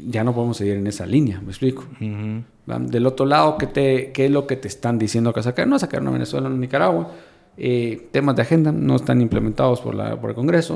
[0.08, 1.86] Ya no podemos seguir en esa línea, me explico.
[2.00, 5.68] Del otro lado, ¿qué, te, ¿qué es lo que te están diciendo que sacar?
[5.68, 7.12] No sacar a Venezuela, a Nicaragua.
[7.56, 10.76] Eh, temas de agenda no están implementados por, la, por el Congreso.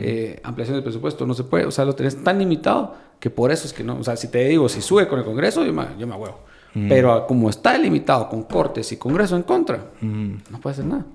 [0.00, 3.52] eh, ampliación del presupuesto, no se puede, o sea, lo tenés tan limitado que por
[3.52, 5.72] eso es que no, o sea, si te digo, si sube con el Congreso, yo
[5.72, 6.40] me, yo me huevo.
[6.88, 11.06] Pero como está limitado con cortes y Congreso en contra, no puede hacer nada.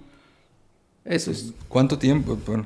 [1.06, 1.54] Eso es.
[1.68, 2.36] ¿Cuánto tiempo?
[2.48, 2.66] Bueno,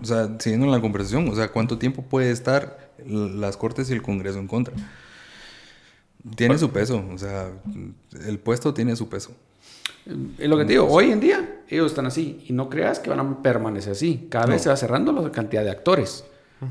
[0.00, 4.02] o sea, siguiendo la conversación, o sea, ¿cuánto tiempo puede estar las cortes y el
[4.02, 4.74] Congreso en contra?
[6.36, 7.50] Tiene su peso, o sea,
[8.26, 9.32] el puesto tiene su peso.
[10.38, 13.10] Es lo que te digo, hoy en día ellos están así y no creas que
[13.10, 14.26] van a permanecer así.
[14.30, 16.24] Cada vez se va cerrando la cantidad de actores.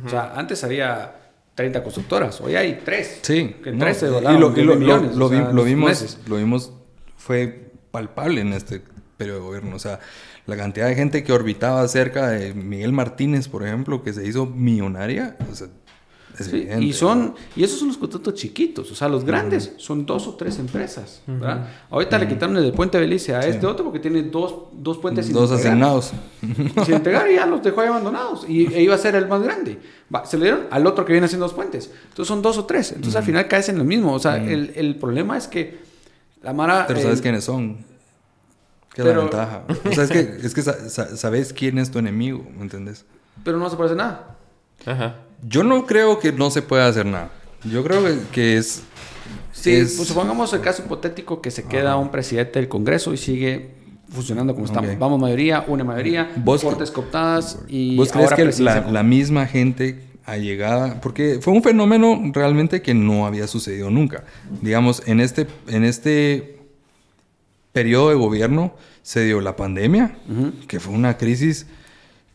[0.06, 1.16] O sea, antes había
[1.56, 3.20] 30 constructoras, hoy hay 3.
[3.22, 6.74] Sí, que 13 no, y lo, millones, lo, lo vimos, lo vimos,
[7.16, 8.82] fue palpable en este
[9.18, 9.76] periodo de gobierno.
[9.76, 10.00] O sea,
[10.46, 14.46] la cantidad de gente que orbitaba cerca de Miguel Martínez, por ejemplo, que se hizo
[14.46, 15.68] millonaria, o sea,
[16.80, 20.34] y son y esos son los contratos chiquitos, o sea, los grandes son dos o
[20.34, 21.68] tres empresas, ¿verdad?
[21.90, 25.52] Ahorita le quitaron el puente Belice a este otro porque tiene dos, dos puentes dos
[25.52, 26.12] asignados.
[26.86, 29.42] Sin entregar y ya los dejó ahí abandonados y e iba a ser el más
[29.42, 29.80] grande.
[30.26, 31.92] se le dieron al otro que viene haciendo dos puentes.
[32.10, 32.92] Entonces son dos o tres.
[32.92, 34.14] Entonces al final caes en lo mismo.
[34.14, 35.80] O sea, el, el, problema es que
[36.42, 36.86] la Mara.
[36.88, 37.78] Pero sabes quiénes son.
[38.94, 39.64] ¿Qué es la ventaja?
[39.90, 43.06] O sea, es que, es que sabes quién es tu enemigo, ¿me entiendes?
[43.44, 44.38] Pero no se puede hacer nada.
[44.86, 45.16] Ajá.
[45.48, 47.32] Yo no creo que no se pueda hacer nada.
[47.64, 48.84] Yo creo que, es...
[49.52, 53.72] Sí, pues supongamos el caso hipotético que se queda un presidente del Congreso y sigue
[54.10, 54.98] funcionando como estamos.
[55.00, 56.30] Vamos mayoría, una mayoría,
[56.62, 62.82] cortes cooptadas y ¿Vos crees que la, misma gente allegada, porque fue un fenómeno realmente
[62.82, 64.24] que no había sucedido nunca.
[64.62, 66.60] Digamos, en este, en este
[67.72, 70.16] periodo de gobierno se dio la pandemia,
[70.68, 71.66] que fue una crisis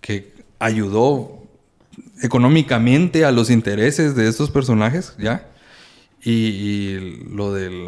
[0.01, 1.38] que ayudó
[2.23, 5.47] económicamente a los intereses de estos personajes, ¿ya?
[6.23, 7.87] Y, lo del...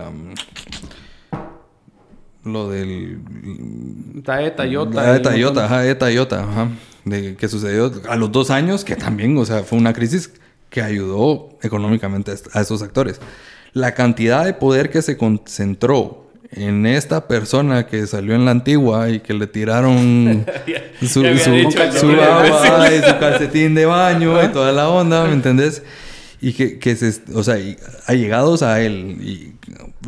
[2.45, 3.21] lo del...
[5.65, 6.69] Ajá, Eta, Iota, ajá.
[7.05, 10.33] De, que sucedió a los dos años, que también, o sea, fue una crisis
[10.69, 13.21] que ayudó económicamente a estos actores.
[13.73, 19.09] La cantidad de poder que se concentró en esta persona que salió en la antigua
[19.09, 20.45] y que le tiraron
[21.07, 25.83] su, agua y su calcetín de baño y toda la onda, ¿me entendés?
[26.41, 27.57] Y que, que se, o sea,
[28.07, 29.53] allegados a él y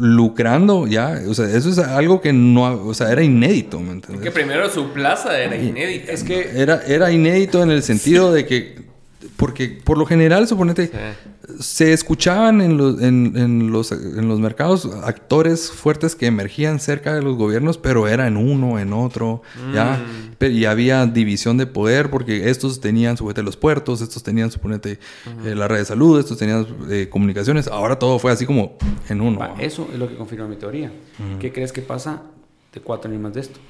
[0.01, 4.23] lucrando ya, o sea, eso es algo que no, o sea, era inédito, ¿me entendés?
[4.23, 6.11] Que primero su plaza era inédita.
[6.11, 8.92] Es que era, era inédito en el sentido de que
[9.37, 10.91] porque por lo general, suponete,
[11.59, 17.23] se escuchaban en los, en, los, en los mercados actores fuertes que emergían cerca de
[17.23, 19.43] los gobiernos, pero era en uno, en otro,
[19.75, 20.05] ¿ya?
[20.41, 20.47] Mm.
[20.47, 24.99] Y había división de poder porque estos tenían, suponete, los puertos, estos tenían, suponete,
[25.45, 27.69] eh, la red de salud, estos tenían eh, comunicaciones.
[27.69, 28.77] Ahora todo fue así como
[29.09, 29.55] en uno.
[29.61, 30.93] eso es lo que confirma mi teoría.
[31.39, 32.23] ¿Qué crees que pasa
[32.73, 33.61] de cuatro años más de esto?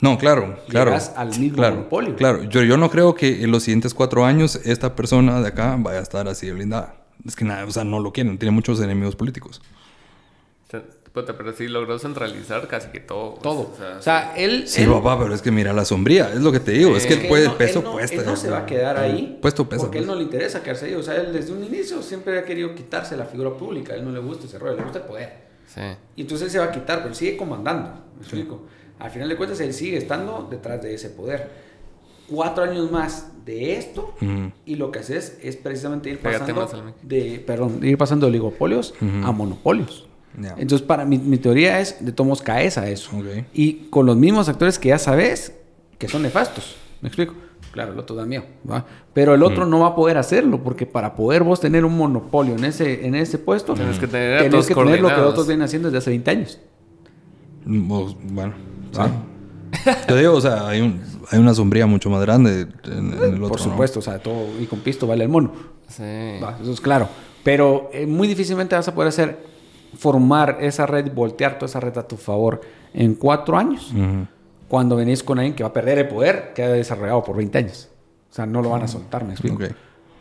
[0.00, 0.96] No, claro, claro.
[1.16, 2.16] al mismo claro, monopolio.
[2.16, 5.76] Claro, yo, yo no creo que en los siguientes cuatro años esta persona de acá
[5.78, 6.96] vaya a estar así de blindada.
[7.26, 9.60] Es que nada, o sea, no lo quieren, tiene muchos enemigos políticos.
[11.12, 13.32] Pero sí logró centralizar casi que todo.
[13.32, 13.72] Pues, todo.
[13.98, 14.68] O sea, él.
[14.68, 16.96] Sí, papá, pero es que mira la sombría, es lo que te digo.
[16.96, 18.16] es que, él puede, el peso puesta.
[18.16, 19.38] Él no se va a quedar ahí.
[19.42, 19.82] Puesto peso.
[19.82, 20.94] Porque él no le interesa quedarse ahí.
[20.94, 23.94] O sea, él desde un inicio siempre ha querido quitarse la figura pública.
[23.94, 25.50] A él no le gusta ese rollo, le gusta el poder.
[25.66, 25.80] Sí.
[26.14, 27.90] Y entonces él se va a quitar, pero sigue comandando.
[28.14, 28.62] ¿Me explico?
[29.00, 31.70] Al final de cuentas, él sigue estando detrás de ese poder.
[32.28, 34.14] Cuatro años más de esto
[34.64, 36.68] y lo que haces es precisamente ir pasando
[37.02, 40.06] de, perdón, ir pasando de oligopolios a monopolios.
[40.56, 43.10] Entonces, para mi, mi, teoría es de tomos caes a eso.
[43.52, 45.54] Y con los mismos actores que ya sabes
[45.98, 46.76] que son nefastos.
[47.00, 47.34] ¿Me explico?
[47.72, 48.84] Claro, el otro da miedo, ¿va?
[49.12, 52.54] Pero el otro no va a poder hacerlo porque para poder vos tener un monopolio
[52.56, 55.88] en ese, en ese puesto, tienes que tener, que tener lo que otros vienen haciendo
[55.88, 56.60] desde hace 20 años.
[57.64, 58.54] Bueno,
[60.06, 63.48] te digo, o sea, hay, un, hay una sombría mucho más grande en, el otro.
[63.48, 65.52] Por supuesto, o sea, todo y con pisto vale el mono.
[65.88, 66.02] Sí.
[66.02, 67.08] eso es claro.
[67.42, 69.38] Pero eh, muy difícilmente vas a poder hacer
[69.96, 72.60] formar esa red, voltear toda esa red a tu favor
[72.94, 73.92] en cuatro años.
[74.68, 77.58] Cuando venís con alguien que va a perder el poder que ha desarrollado por 20
[77.58, 77.88] años.
[78.30, 79.58] O sea, no lo van a soltar, me explico.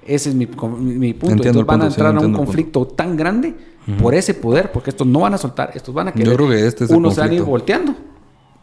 [0.07, 1.35] Ese es mi, mi punto.
[1.35, 3.53] Entonces van a entrar a un conflicto tan grande
[4.01, 6.27] por ese poder, porque estos no van a soltar, estos van a querer.
[6.27, 7.95] Yo creo que este es Unos van a ir volteando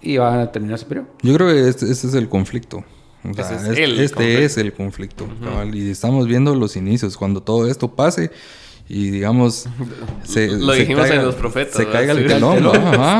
[0.07, 1.09] y van a terminar ese periodo.
[1.23, 2.85] Yo creo que este, este es el conflicto.
[3.25, 5.27] este, es el conflicto.
[5.73, 7.17] Y estamos viendo los inicios.
[7.17, 8.31] Cuando todo esto pase
[8.89, 9.67] y digamos
[10.37, 12.71] lo dijimos en los profetas se caiga el telón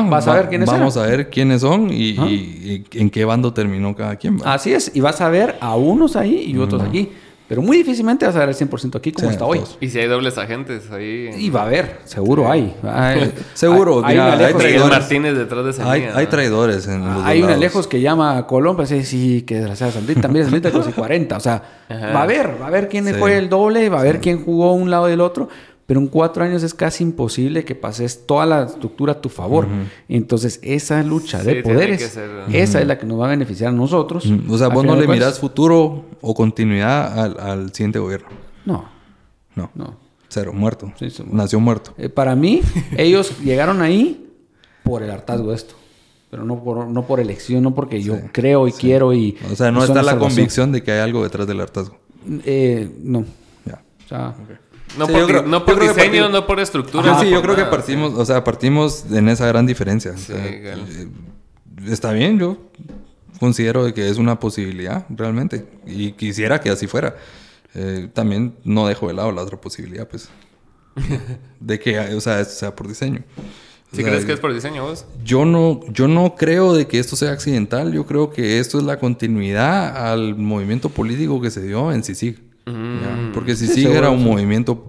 [0.09, 4.15] vas a ver quiénes vamos a ver quiénes son y, en qué bando terminó cada
[4.15, 7.11] quien así es y vas a ver a unos ahí y otros aquí
[7.47, 9.61] Pero muy difícilmente vas a ver el 100% aquí como Sí, está hoy.
[9.79, 11.29] Y si hay dobles agentes ahí.
[11.37, 12.75] Y va a haber, seguro hay.
[12.83, 14.89] Hay- Seguro, hay, mira, traidores.
[14.99, 17.61] Martínez detrás de esa Hay, traidores en los dos hay una lados.
[17.61, 20.83] lejos que llama a Colón, pues sí, sí, que desgraciada Sandrita, también es Sandrita con
[20.85, 21.37] sus 40.
[21.37, 22.11] O sea, Ajá.
[22.11, 23.13] va a haber, va a haber quién Sí.
[23.13, 25.47] fue el doble, va a haber quién jugó un lado del otro.
[25.87, 29.65] Pero en cuatro años es casi imposible que pases toda la estructura a tu favor.
[30.09, 32.19] Entonces, esa lucha Sí, de poderes,
[32.51, 34.29] esa es la que nos va a beneficiar a nosotros.
[34.49, 38.27] O sea, vos no le mirás futuro o continuidad al, al siguiente gobierno.
[38.65, 38.89] No,
[39.55, 39.71] No.
[39.75, 39.95] no.
[40.29, 40.91] Cero, muerto.
[40.99, 41.93] Sí, sí, Nació muerto.
[41.97, 42.61] Eh, para mí,
[42.97, 44.29] ellos llegaron ahí
[44.83, 45.73] por el hartazgo de esto.
[46.29, 49.37] Pero no por, no por elección, no porque yo Sí, creo y quiero y...
[49.49, 50.19] O sea, no está la salvación.
[50.35, 51.97] convicción de que hay algo detrás del hartazgo.
[52.43, 53.23] Eh, no.
[53.65, 53.81] Ya.
[54.05, 54.35] O sea,
[54.97, 57.11] No Sí, por, yo creo- no yo por creo que diseño, partimos- no por estructura.
[57.11, 57.71] Ajá, sí, yo creo que nada.
[57.71, 60.11] partimos, o sea, partimos en esa gran diferencia.
[60.11, 61.07] O sea, Sí, eh,
[61.87, 62.57] está bien, yo
[63.39, 67.15] considero de que es una posibilidad realmente y quisiera que así fuera.
[67.75, 70.29] Eh, también no dejo de lado la otra posibilidad, pues,
[71.59, 73.21] de que, o sea, esto sea por diseño.
[73.91, 75.05] O ¿Sí sea, crees que es por diseño vos?
[75.23, 77.93] Yo no, yo no creo de que esto sea accidental.
[77.93, 82.37] Yo creo que esto es la continuidad al movimiento político que se dio en CICIG.
[82.71, 83.01] Mm.
[83.01, 83.31] ¿ya?
[83.33, 84.25] Porque Sí, CICIG seguro, era un sí.
[84.25, 84.87] movimiento,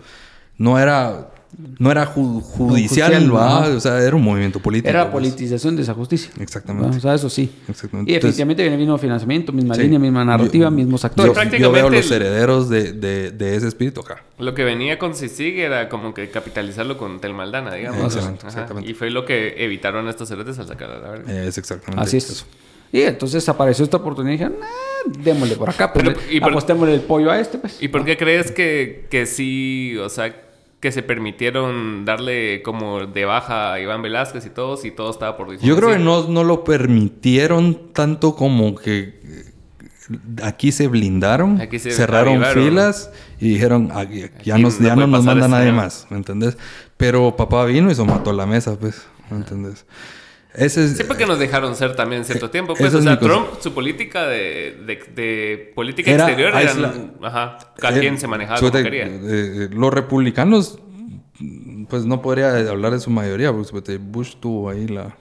[0.56, 1.30] no era,
[1.78, 3.58] no era ju- judicial, Judicial, ¿va?
[3.64, 3.68] ajá.
[3.76, 4.88] o sea, era un movimiento político.
[4.90, 5.24] era pues.
[5.24, 6.30] politización de esa justicia.
[6.40, 6.96] Exactamente.
[6.96, 7.50] O sea, eso sí.
[7.68, 8.10] Exactamente.
[8.12, 9.82] Y Entonces, definitivamente viene vino financiamiento, misma sí.
[9.82, 11.34] línea, misma narrativa, Yo- mismos actores.
[11.58, 14.22] yo veo los el- herederos de, de, de ese espíritu acá.
[14.38, 18.04] Lo que venía con CICIG era como que capitalizarlo con Telmaldana, digamos.
[18.04, 18.90] Exactamente, exactamente.
[18.90, 21.42] Y fue lo que evitaron estos heredes al sacar a la verga.
[21.44, 22.28] Es exactamente Así es.
[22.30, 22.44] eso.
[22.92, 24.66] Y entonces apareció esta oportunidad y dije, nah,
[25.22, 27.82] démosle por acá, pues, Pero, le- ¿y por- apostémosle el pollo a este, pues.
[27.82, 30.34] ¿Y por qué crees que, que sí, o sea,
[30.80, 35.36] que se permitieron darle como de baja a Iván Velázquez y todos y todo estaba
[35.36, 35.56] por?
[35.58, 39.52] Yo creo que no, no lo permitieron tanto como que eh,
[40.42, 44.96] aquí se blindaron, Aquí se cerraron filas y dijeron, "Aquí- ya, Aquí nos, no ya
[44.96, 46.56] no nos manda nadie ¿no?" más, ¿me entendés?
[46.96, 49.84] Pero papá vino y se mató la mesa, pues, ¿me entendés?
[50.58, 52.74] Ese es, Sí, porque nos dejaron ser también cierto Eh, tiempo.
[52.74, 53.32] Pues, o sea, cosa.
[53.32, 56.94] Trump, su política de, de, de política Era exterior era.
[57.22, 57.58] Ajá.
[57.78, 59.06] Cada Eh, quien se manejaba como quería.
[59.06, 60.78] eh, eh, los republicanos,
[61.88, 65.16] pues no podría hablar de su mayoría, porque Bush tuvo ahí la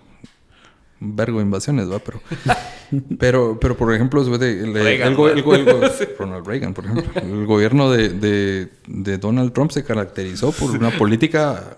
[0.99, 1.99] un vergo de invasiones, ¿va?
[1.99, 2.21] Pero,
[3.19, 8.69] pero, pero por ejemplo, el, Reagan, el Ronald Reagan, por ejemplo, el gobierno de, de-
[8.87, 11.77] de Donald Trump se caracterizó por una política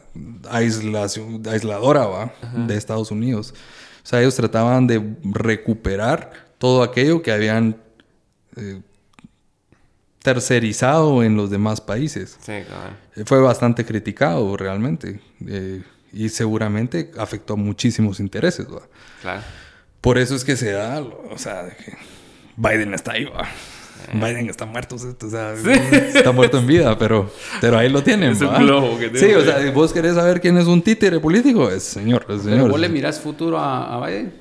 [0.50, 2.34] aislación, aisladora, ¿va?
[2.68, 3.54] De Estados Unidos.
[4.04, 7.78] O sea, ellos trataban de recuperar todo aquello que habían
[8.56, 8.82] eh,
[10.22, 12.38] tercerizado en los demás países.
[12.42, 12.98] Sí, cabrón.
[13.16, 15.82] Eh, Fue bastante criticado realmente eh,
[16.14, 18.68] y seguramente afectó a muchísimos intereses.
[18.68, 18.82] ¿va?
[19.22, 19.42] Claro.
[20.02, 21.98] Por eso es que se da, o sea, de que
[22.56, 23.48] Biden está ahí, ¿va?
[24.14, 27.30] Biden está muerto, o sea, está muerto en vida, pero,
[27.62, 28.32] pero ahí lo tienen.
[28.32, 29.28] Es un globo que tiene.
[29.28, 32.44] Sí, o sea, vos querés saber quién es un títere político, es señor, es Pero
[32.44, 32.72] señor.
[32.72, 34.34] vos le mirás futuro a, a Biden.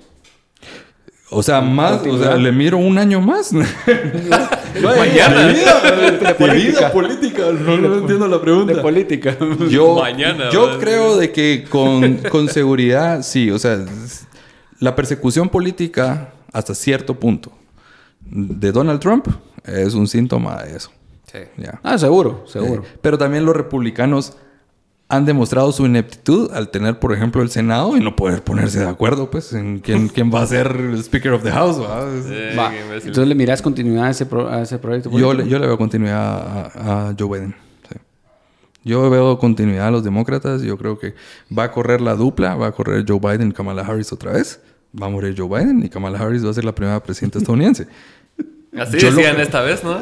[1.31, 3.51] O sea, más, o sea, le miro un año más.
[4.83, 5.47] Mañana.
[5.47, 7.43] De vida, de vida política.
[7.53, 8.75] No, no entiendo la pregunta.
[8.75, 9.37] De política.
[9.69, 10.81] Yo, Mañana, yo ¿verdad?
[10.81, 13.85] creo de que con, con seguridad, sí, o sea,
[14.81, 17.53] la persecución política hasta cierto punto
[18.21, 19.27] de Donald Trump
[19.65, 20.91] es un síntoma de eso.
[21.31, 21.39] Sí.
[21.59, 21.79] ya.
[21.83, 22.83] ah, seguro, seguro.
[22.83, 24.37] Eh, pero también los republicanos
[25.11, 28.89] han demostrado su ineptitud al tener, por ejemplo, el Senado y no poder ponerse de
[28.89, 31.77] acuerdo, pues, en quién, quién va a ser el Speaker of the House.
[32.27, 32.71] Sí, Va.
[32.75, 35.11] Entonces le mirás continuidad a ese, pro- a ese proyecto.
[35.19, 37.55] Yo, le- yo le veo continuidad a, a Joe Biden.
[37.91, 37.97] sí.
[38.85, 40.63] Yo veo continuidad a los demócratas.
[40.63, 41.15] Yo creo que
[41.57, 42.55] va a correr la dupla.
[42.55, 44.61] Va a correr Joe Biden y Kamala Harris otra vez.
[45.01, 47.87] Va a morir Joe Biden y Kamala Harris va a ser la primera presidenta estadounidense.
[48.79, 49.99] Así Yo decían esta vez, ¿no?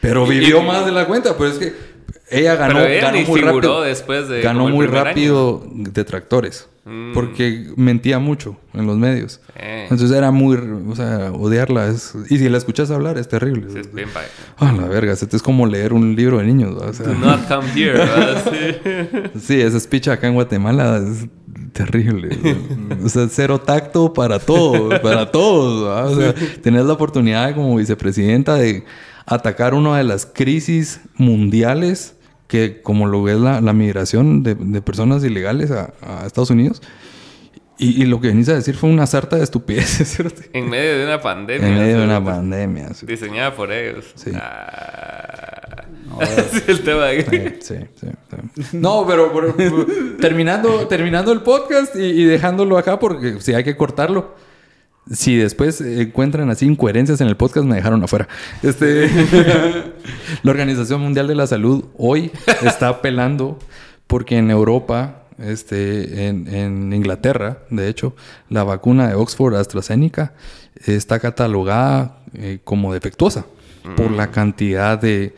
[0.00, 1.36] Pero vivió más de la cuenta.
[1.36, 1.95] Pero es que
[2.30, 3.82] ella ganó, Pero ella ganó muy rápido.
[3.82, 6.68] después de ganó muy rápido detractores.
[6.84, 7.14] Mm.
[7.14, 9.40] Porque mentía mucho en los medios.
[9.56, 9.88] Eh.
[9.90, 10.56] Entonces era muy...
[10.88, 12.14] O sea, odiarla es...
[12.30, 13.66] Y si la escuchas hablar es terrible.
[13.72, 14.22] Sí, es bien pa-
[14.56, 15.16] Ah, la verga.
[15.16, 16.80] se te- Es como leer un libro de niños.
[16.80, 16.86] ¿va?
[16.86, 17.98] O sea, Do not come here.
[19.34, 19.40] Sí.
[19.40, 21.26] Sí, ese speech acá en Guatemala es
[21.72, 22.28] terrible.
[23.04, 26.12] o sea, cero tacto para todo, para todos.
[26.12, 28.84] O sea, tenés la oportunidad como vicepresidenta de
[29.26, 32.14] atacar una de las crisis mundiales
[32.46, 36.82] que como lo es la, la migración de, de personas ilegales a, a Estados Unidos.
[37.78, 40.42] Y, y lo que venís a decir fue una sarta de estupideces, ¿cierto?
[40.52, 41.68] En medio de una pandemia.
[41.68, 42.94] En medio de una pandemia.
[42.94, 44.06] Sí, Diseñada por ellos.
[44.14, 44.30] Sí.
[44.34, 45.84] Ah.
[46.52, 47.58] Sí, el tema de...
[47.60, 48.06] sí, sí,
[48.70, 48.76] sí.
[48.78, 49.86] No, pero, pero,
[50.18, 54.34] terminando, terminando el podcast y, y dejándolo acá porque si hay que cortarlo.
[55.10, 58.28] Si después encuentran así incoherencias en el podcast, me dejaron afuera.
[58.62, 59.08] Este,
[60.42, 62.30] la Organización Mundial de la Salud hoy
[62.62, 63.58] está apelando
[64.06, 68.14] porque en Europa, este, en, Inglaterra, de hecho,
[68.48, 70.34] la vacuna de Oxford AstraZeneca
[70.84, 73.46] está catalogada eh, como defectuosa
[73.96, 74.30] por la mm.
[74.30, 75.36] cantidad de,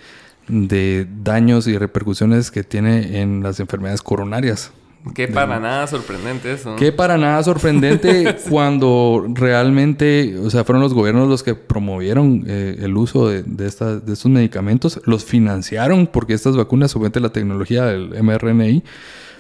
[0.49, 4.73] de daños y repercusiones que tiene en las enfermedades coronarias.
[5.15, 6.77] Qué para nada sorprendente eso.
[6.77, 12.77] Qué para nada sorprendente cuando realmente, o sea, fueron los gobiernos los que promovieron eh,
[12.81, 17.85] el uso de, de, de, estos medicamentos, los financiaron porque estas vacunas, obviamente la tecnología
[17.85, 18.83] del mRNI,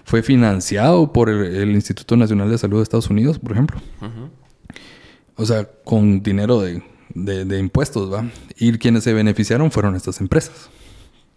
[0.04, 3.78] fue financiado por el, Instituto Nacional de Salud de Estados Unidos, por ejemplo.
[5.36, 6.82] O sea, con dinero de,
[7.14, 8.24] de impuestos, ¿va?
[8.56, 10.70] Y quienes se beneficiaron fueron estas empresas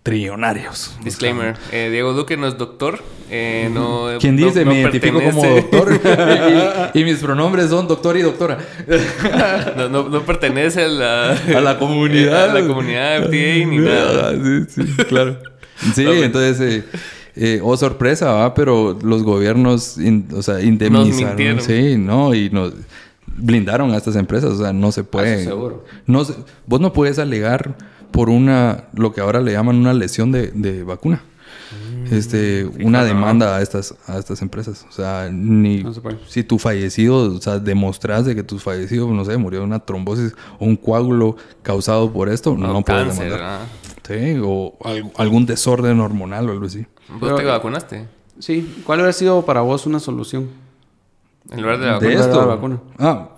[0.04, 0.96] trillonarios.
[1.04, 3.04] Disclaimer, eh, Diego Duque no es doctor.
[3.30, 4.66] Eh, no, ¿Quién dice?
[4.66, 6.02] me identifico como doctor.
[6.94, 8.58] y, mis pronombres son doctor y doctora.
[9.90, 12.50] no, pertenece a la, a la comunidad.
[12.50, 14.34] A la comunidad FDA ni nada.
[14.68, 15.38] Sí, sí, claro.
[15.94, 16.60] Sí, entonces...
[16.60, 16.84] Eh,
[17.34, 18.54] eh, oh sorpresa, ¿va?
[18.54, 19.98] pero los gobiernos,
[20.36, 21.62] o sea, indemnizaron.
[21.62, 22.74] sí, no, y nos
[23.26, 25.46] blindaron a estas empresas, o sea, no se puede.
[25.46, 25.86] seguro.
[26.06, 26.26] No,
[26.66, 27.78] vos no puedes alegar
[28.12, 31.24] por una, lo que ahora le llaman una lesión de, vacuna.
[31.72, 34.86] Mm, este, una demanda a estas, a estas empresas.
[34.90, 35.84] O sea, ni
[36.28, 39.80] si tu fallecido, o sea, demostras de que tu fallecido, no sé, murió de una
[39.80, 43.62] trombosis o un coágulo causado por esto, no, no puedes demandar.
[44.06, 44.78] Sí, o
[45.18, 46.86] algún desorden hormonal o algo así.
[47.20, 48.08] ¿Vos te vacunaste?
[48.40, 48.82] Sí.
[48.86, 50.50] ¿Cuál hubiera sido para vos una solución?
[51.50, 52.42] En lugar de la vacuna.
[52.42, 52.82] De vacuna.
[53.00, 53.30] Ah,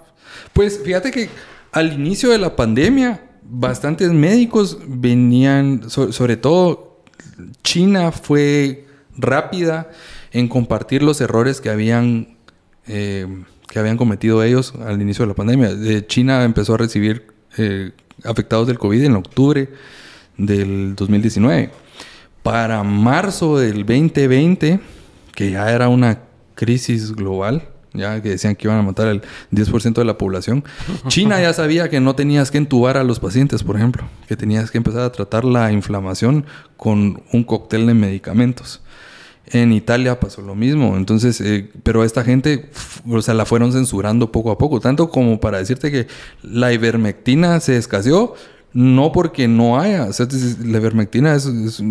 [0.53, 1.29] pues fíjate que
[1.71, 7.01] al inicio de la pandemia bastantes médicos venían, sobre todo
[7.63, 8.85] China fue
[9.17, 9.89] rápida
[10.31, 12.38] en compartir los errores que habían,
[12.88, 13.27] eh,
[13.67, 15.72] que habían cometido ellos al inicio de la pandemia.
[16.07, 17.91] China empezó a recibir eh,
[18.23, 19.69] afectados del COVID en octubre
[20.38, 21.72] del 2019.
[22.41, 24.80] Para marzo del 2020,
[25.33, 26.19] que ya era una
[26.55, 30.63] crisis global, ya que decían que iban a matar el 10% de la población.
[31.07, 34.72] China ya sabía que no tenías que entubar a los pacientes, por ejemplo, que tenías
[34.72, 36.45] que empezar a tratar la inflamación
[36.77, 38.81] con un cóctel de medicamentos.
[39.45, 42.69] En Italia pasó lo mismo, entonces, eh, pero esta gente,
[43.07, 46.07] o sea, la fueron censurando poco a poco, tanto como para decirte que
[46.41, 48.35] la ivermectina se escaseó,
[48.72, 50.27] no porque no haya, o sea,
[50.65, 51.83] la ivermectina es, es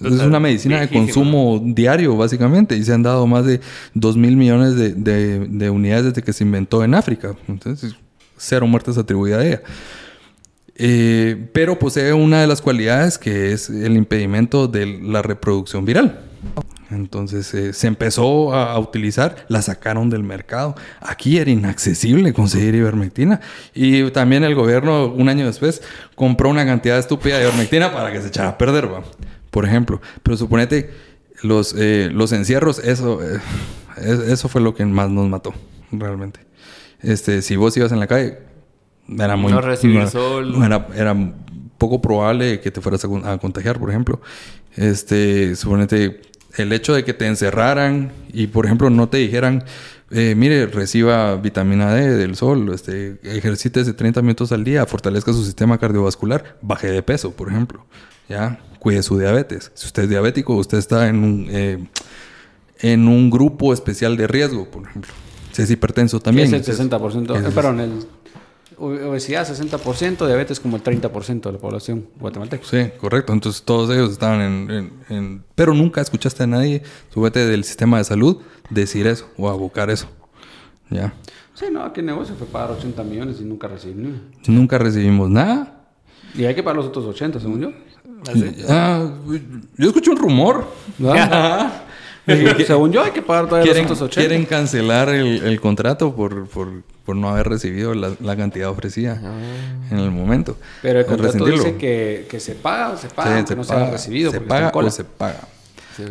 [0.00, 3.60] es una medicina de consumo diario, básicamente, y se han dado más de
[3.94, 7.34] 2 mil millones de, unidades desde que se inventó en África.
[7.48, 7.94] Entonces,
[8.36, 9.62] cero muertes atribuidas a ella.
[10.74, 16.20] Eh, pero posee una de las cualidades que es el impedimento de la reproducción viral.
[16.90, 20.74] Entonces eh, se empezó a, utilizar, la sacaron del mercado.
[21.00, 23.40] Aquí era inaccesible conseguir ivermectina.
[23.74, 25.82] Y también el gobierno, un año después,
[26.14, 28.92] compró una cantidad estúpida de ivermectina para que se echara a perder.
[28.92, 29.02] ¿va?
[29.52, 30.00] Por ejemplo.
[30.24, 30.90] Pero suponete,
[31.42, 33.38] los, eh, los encierros, eso, eh,
[33.98, 35.54] eso fue lo que más nos mató,
[35.92, 36.40] realmente.
[37.00, 38.38] Este, si vos ibas en la calle,
[39.08, 39.52] era muy...
[39.52, 40.54] No recibir sol.
[40.64, 41.16] Era, era,
[41.78, 44.20] poco probable que te fueras a, contagiar, por ejemplo.
[44.76, 46.22] Este, suponete,
[46.56, 49.64] el hecho de que te encerraran y, por ejemplo, no te dijeran...
[50.14, 55.42] Eh, mire, reciba vitamina D del sol, este, ejercítese 30 minutos al día, fortalezca su
[55.42, 57.86] sistema cardiovascular, baje de peso, por ejemplo.
[58.28, 58.60] ¿Ya?
[58.82, 59.70] Cuide su diabetes.
[59.74, 61.78] Si usted es diabético, usted está en un, eh,
[62.80, 65.12] en un grupo especial de riesgo, por ejemplo.
[65.52, 66.52] Si es hipertenso también.
[66.52, 67.36] Es el 60%.
[67.36, 67.92] Eh, perdón, el,
[68.78, 72.64] obesidad 60%, diabetes como el 30% de la población guatemalteca.
[72.68, 73.32] Sí, correcto.
[73.32, 76.82] Entonces todos ellos estaban en, Pero nunca escuchaste a nadie,
[77.14, 78.38] subete del sistema de salud,
[78.68, 80.08] decir eso o abocar eso.
[80.90, 81.14] ¿Ya?
[81.54, 85.86] Sí, no, aquí el negocio fue pagar 80 millones y nunca recibimos Nunca recibimos nada.
[86.34, 87.91] Y hay que pagar los otros 80, según yo.
[88.68, 89.08] Ah,
[89.76, 90.66] yo escuché un rumor.
[92.66, 94.20] según yo hay que pagar todavía quieren, los 80.
[94.20, 99.90] Quieren cancelar el, contrato por, por, no haber recibido la, cantidad ofrecida ah.
[99.90, 100.56] en el momento.
[100.82, 103.90] Pero el contrato dice que, que, se paga o se paga, que no se ha
[103.90, 104.30] recibido.
[104.30, 105.40] Se paga o se paga.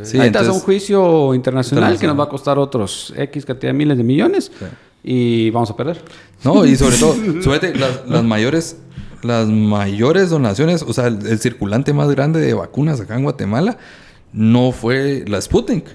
[0.04, 3.78] Sí, Ahí está un juicio internacional, que nos va a costar otros X cantidad de
[3.78, 4.52] miles de millones
[5.04, 6.02] y vamos a perder.
[6.44, 7.16] No, y sobre todo,
[7.76, 8.78] las, las mayores
[9.24, 13.78] las mayores donaciones, o sea, el, circulante más grande de vacunas acá en Guatemala
[14.34, 15.86] no fue la Sputnik.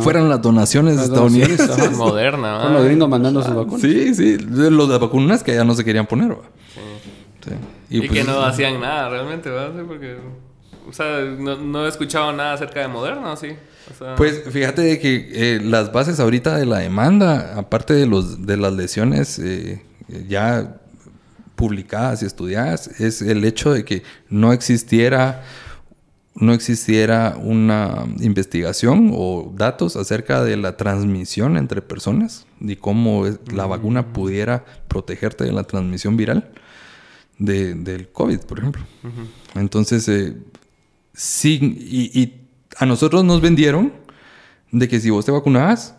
[0.00, 1.92] Fueron las donaciones estadounidenses.
[1.96, 3.82] Moderna, Con los gringos mandando sus vacunas.
[3.82, 4.38] Sí, sí.
[4.38, 6.34] Los de vacunas que ya no se querían poner,
[7.90, 9.84] Y, pues que no hacían nada realmente, ¿verdad?
[9.86, 10.16] porque...
[10.88, 13.48] O sea, no, no he escuchado nada acerca de Moderna, ¿sí?
[14.16, 18.56] Pues fíjate de que eh, las bases ahorita de la demanda, aparte de, los, de
[18.56, 19.82] las lesiones eh,
[20.28, 20.80] ya
[21.54, 25.42] publicadas y estudiadas, es el hecho de que no existiera
[26.34, 33.66] no existiera una investigación o datos acerca de la transmisión entre personas y cómo la
[33.66, 34.12] vacuna mm.
[34.12, 36.50] pudiera protegerte de la transmisión viral
[37.38, 38.82] del COVID, por ejemplo.
[39.54, 40.36] Entonces, eh,
[41.12, 41.58] sí,
[42.14, 42.38] y,
[42.78, 43.92] a nosotros nos vendieron
[44.70, 45.94] de que si vos te vacunabas,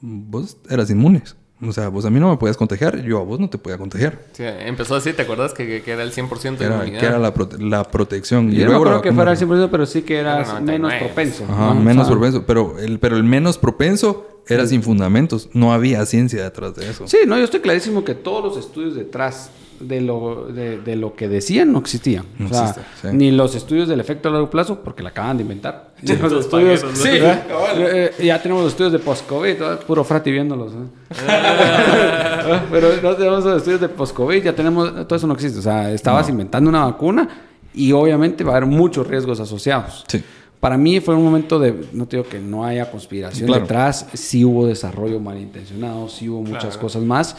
[0.00, 1.36] vos eras inmunes.
[1.68, 3.78] O sea, vos a mí no me podías contagiar, yo a vos no te podía
[3.78, 4.18] contagiar.
[4.32, 5.54] Sí, empezó así, ¿te acuerdas?
[5.54, 8.52] Que, que era el 100% de era, Que era la, la protección.
[8.52, 11.44] y no creo que fuera el 100%, pero sí que era menos propenso.
[11.48, 12.44] Ajá, menos propenso.
[12.46, 15.48] Pero el, pero el menos propenso era sin fundamentos.
[15.52, 17.06] No había ciencia detrás de eso.
[17.08, 21.28] Sí, no, yo estoy clarísimo que todos los estudios detrás de lo, de, lo que
[21.28, 22.24] decían no existían.
[22.44, 22.74] o sea,
[23.12, 25.94] Ni los estudios del efecto a largo plazo, porque la acaban de inventar.
[26.02, 27.42] los estudios, sí, eh,
[27.76, 30.72] eh, ya tenemos los estudios de post-COVID, puro frati viéndolos.
[30.72, 31.08] ¿eh?
[32.70, 35.58] Pero no tenemos los estudios de post-COVID, ya tenemos, todo eso no existe.
[35.58, 37.28] O sea, estabas inventando una vacuna
[37.72, 40.04] y obviamente va a haber muchos riesgos asociados.
[40.08, 40.22] Sí.
[40.64, 44.46] Para mí fue un momento de, no te digo que no haya conspiración detrás, sí
[44.46, 47.36] hubo desarrollo malintencionado, sí hubo muchas cosas más.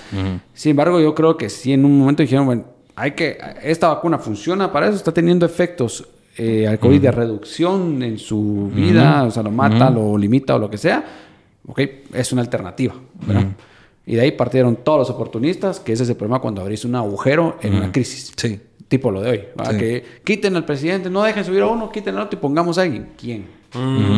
[0.53, 4.19] Sin embargo, yo creo que sí en un momento dijeron, bueno, hay que, esta vacuna
[4.19, 9.31] funciona para eso, está teniendo efectos eh, al COVID de reducción en su vida, o
[9.31, 11.03] sea, lo mata, lo limita o lo que sea,
[11.65, 11.79] ok,
[12.13, 12.93] es una alternativa,
[13.25, 13.47] ¿verdad?
[14.05, 16.93] Y de ahí partieron todos los oportunistas, que ese es el problema cuando abrís un
[16.93, 18.33] agujero en una crisis.
[18.37, 19.43] Sí tipo lo de hoy.
[19.77, 22.83] Que quiten al presidente, no dejen subir a uno, quiten al otro y pongamos a
[22.83, 23.09] alguien.
[23.17, 23.47] ¿Quién?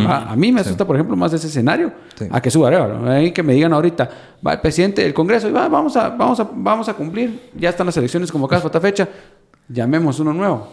[0.08, 1.92] A mí me asusta, por ejemplo, más ese escenario
[2.30, 3.10] a que suba Arevalo.
[3.10, 4.10] Ahí que me digan ahorita,
[4.46, 7.50] va el presidente del Congreso y va, vamos, a, vamos, a, vamos a cumplir.
[7.56, 9.10] Ya están las elecciones convocadas para esta fecha.
[9.68, 10.68] Llamemos uno nuevo.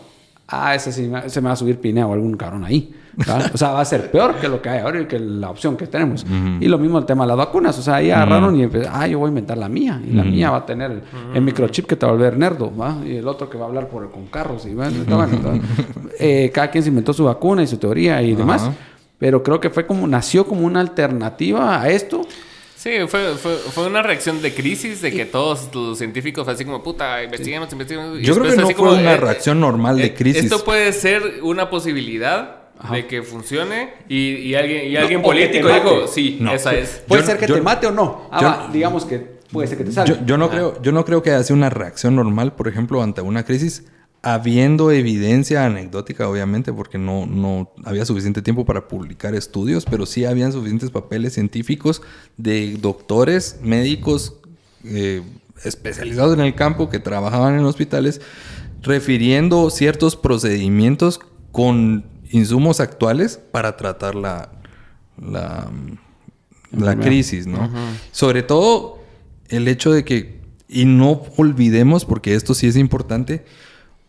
[0.46, 2.94] Ah, ese sí se me va a subir Pineo o algún cabrón ahí.
[3.52, 5.76] O sea, va a ser peor que lo que hay ahora y que la opción
[5.76, 6.24] que tenemos.
[6.60, 7.78] Y lo mismo el tema de las vacunas.
[7.78, 10.00] O sea, ahí agarraron y empezaron, ah, yo voy a inventar la mía.
[10.06, 11.02] Y la mía va a tener
[11.34, 12.96] el, microchip que te va a volver nerdo, ¿va?
[13.04, 14.66] Y el otro que va a hablar por, con carros.
[14.66, 14.92] Y bueno,
[16.18, 18.70] eh, cada quien se inventó su vacuna y su teoría y demás.
[19.18, 22.26] Pero creo que fue como, nació como una alternativa a esto.
[22.76, 26.82] Sí, fue, fue, fue, una reacción de crisis de que todos los científicos así como,
[26.82, 28.20] puta, investiguemos, investiguemos.
[28.20, 30.44] Yo creo que no fue una eh, reacción normal de eh, crisis.
[30.44, 36.06] Esto puede ser una posibilidad de que funcione y, y alguien, y alguien político dijo,
[36.06, 37.02] sí, esa es.
[37.06, 38.28] Puede ser que te mate o no.
[38.30, 39.18] Ah, digamos que
[39.50, 40.24] puede ser que te salga.
[40.26, 43.20] Yo, no, creo, yo no creo que haya sido una reacción normal, por ejemplo, ante
[43.20, 43.84] una crisis,
[44.22, 50.24] habiendo evidencia anecdótica, obviamente, porque no, no había suficiente tiempo para publicar estudios, pero sí
[50.24, 52.02] habían suficientes papeles científicos
[52.36, 54.36] de doctores, médicos
[54.84, 55.22] eh,
[55.62, 58.20] especializados en el campo que trabajaban en hospitales,
[58.82, 61.20] refiriendo ciertos procedimientos
[61.52, 64.50] con insumos actuales para tratar la,
[65.20, 65.70] la,
[66.72, 67.70] la crisis, ¿no?
[68.10, 68.98] Sobre todo
[69.48, 73.44] el hecho de que, y no olvidemos, porque esto sí es importante,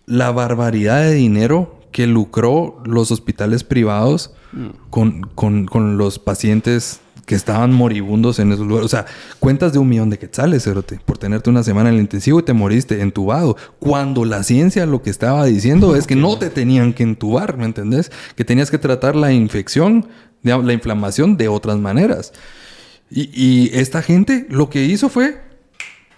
[0.05, 4.89] la barbaridad de dinero que lucró los hospitales privados mm.
[4.89, 8.85] con, con, con, los pacientes que estaban moribundos en esos lugares.
[8.85, 9.05] O sea,
[9.39, 12.43] cuentas de un millón de quetzales, Cerote, por tenerte una semana en el intensivo y
[12.43, 13.57] te moriste entubado.
[13.79, 17.65] Cuando la ciencia lo que estaba diciendo es que no te tenían que entubar, ¿me
[17.65, 18.11] entendés?
[18.35, 20.07] Que tenías que tratar la infección,
[20.43, 22.31] la inflamación de otras maneras.
[23.09, 25.41] Y, y esta gente lo que hizo fue,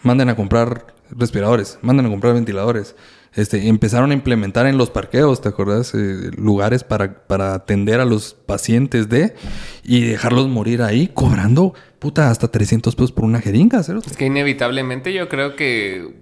[0.04, 2.96] manden a comprar respiradores, manden a comprar ventiladores.
[3.38, 5.94] Este, empezaron a implementar en los parqueos, ¿te acuerdas?
[5.94, 9.36] Eh, lugares para, para, atender a los pacientes de
[9.84, 13.84] y dejarlos morir ahí cobrando, puta, hasta 300 pesos por una jeringa.
[13.84, 14.02] ¿cero?
[14.04, 16.16] Es que inevitablemente yo creo que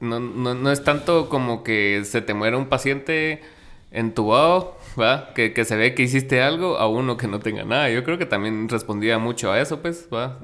[0.00, 3.40] no, no, es tanto como que se te muera un paciente
[3.90, 5.32] entubado, ¿va?
[5.32, 7.88] Que, que, se ve que hiciste algo a uno que no tenga nada.
[7.88, 10.38] Yo creo que también respondía mucho a eso, pues, ¿va?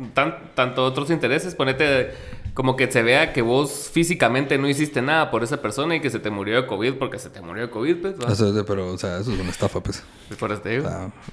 [0.55, 2.13] tanto otros intereses, ponete
[2.57, 6.09] como que se vea que vos físicamente no hiciste nada por esa persona y que
[6.09, 8.15] se te murió de COVID porque se te murió de COVID, pues.
[8.31, 10.03] Eso, pero, o sea, eso es una estafa, pues.
[10.41, 10.83] Por eso te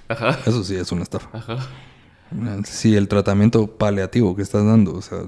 [0.10, 0.40] Ajá.
[0.46, 1.30] Eso sí es una estafa.
[1.32, 1.60] Ajá.
[2.66, 5.20] Sí, el tratamiento paliativo que estás dando, o sea...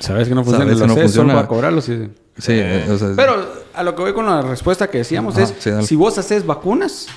[0.00, 1.34] Sabes que no funciona, sabes que no funciona.
[1.34, 2.08] para cobrarlo, sí.
[2.38, 5.52] Sí, eh, o sea, Pero a lo que voy con la respuesta que decíamos es,
[5.86, 7.08] si vos haces vacunas,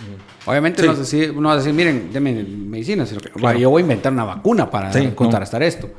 [0.45, 3.69] obviamente no, vas a decir, no vas a decir, miren, denme medicina, sino que yo
[3.69, 5.89] voy a inventar una vacuna para contrarrestar esto.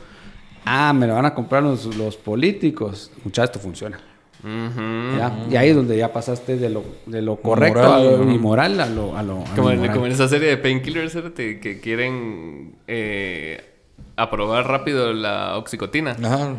[0.67, 3.11] Ah, me lo van a comprar los, los políticos.
[3.25, 3.99] Muchachos, esto funciona.
[5.51, 8.87] Y ahí es donde ya pasaste de lo, de lo correcto moral, y moral a
[8.87, 13.65] lo, a lo, como, en, esa serie de painkillers que quieren eh,
[14.17, 16.17] aprobar rápido la oxicotina.
[16.23, 16.57] Ajá.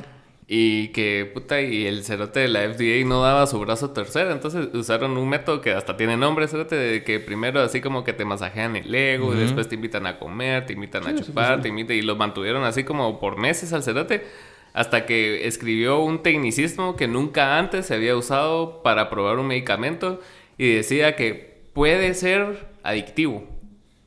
[0.50, 4.32] Y que, puta, y el cerote de la FDA no daba su brazo tercero.
[4.32, 8.14] Entonces usaron un método que hasta tiene nombre, cerote, de que primero así como que
[8.14, 11.68] te masajean el ego, y después te invitan a comer, te invitan a chupar, te
[11.68, 14.26] invitan, y lo mantuvieron así como por meses al cerote.
[14.74, 20.22] Hasta que escribió un tecnicismo que nunca antes se había usado para probar un medicamento
[20.58, 23.44] y decía que puede ser adictivo.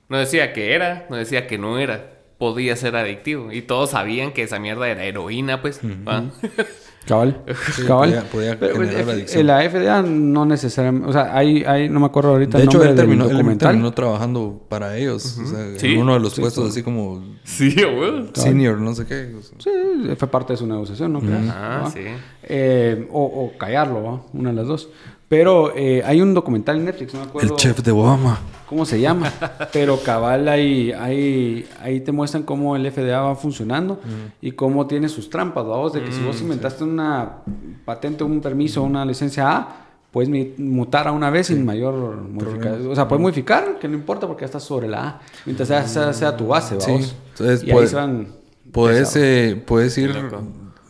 [0.09, 3.53] No decía que era, no decía que no era podía ser adictivo.
[3.53, 5.79] Y todos sabían que esa mierda era heroína, pues.
[7.07, 7.43] Cabal.
[7.87, 8.25] Cabal.
[8.31, 9.47] Podía, generar adicción.
[9.47, 11.09] La FDA no necesariamente.
[11.09, 13.59] O sea, hay, hay, no me acuerdo ahorita de el nombre hecho, él terminó, Él
[13.59, 15.39] terminó trabajando para ellos.
[15.39, 17.23] O sea, en uno de los puestos así como.
[17.45, 18.31] Sí, güey.
[18.35, 19.35] Senior, no sé qué.
[19.59, 19.71] Sí,
[20.17, 21.21] fue parte de su negociación, ¿no?
[21.51, 22.01] Ah, sí.
[22.43, 24.23] Eh, o, o, callarlo, ¿va?
[24.33, 24.89] Una de las dos.
[25.31, 27.51] Pero eh, hay un documental en Netflix, no me acuerdo.
[27.51, 28.41] El chef de Obama.
[28.67, 29.33] ¿Cómo se llama?
[29.73, 34.01] Pero cabal ahí, ahí, ahí te muestran cómo el FDA va funcionando
[34.43, 37.43] y cómo tiene sus trampas, vamos, de que si vos mm, inventaste una
[37.85, 42.91] patente, un permiso, una licencia A, puedes mutar a una vez sin mayor modificación.
[42.91, 46.13] O sea, puedes modificar, que no importa porque ya estás sobre la A, mientras sea,
[46.13, 47.15] sea, tu base, vamos.
[47.39, 48.27] Entonces, y ahí se van...
[48.73, 50.13] Puedes, eh, puedes ir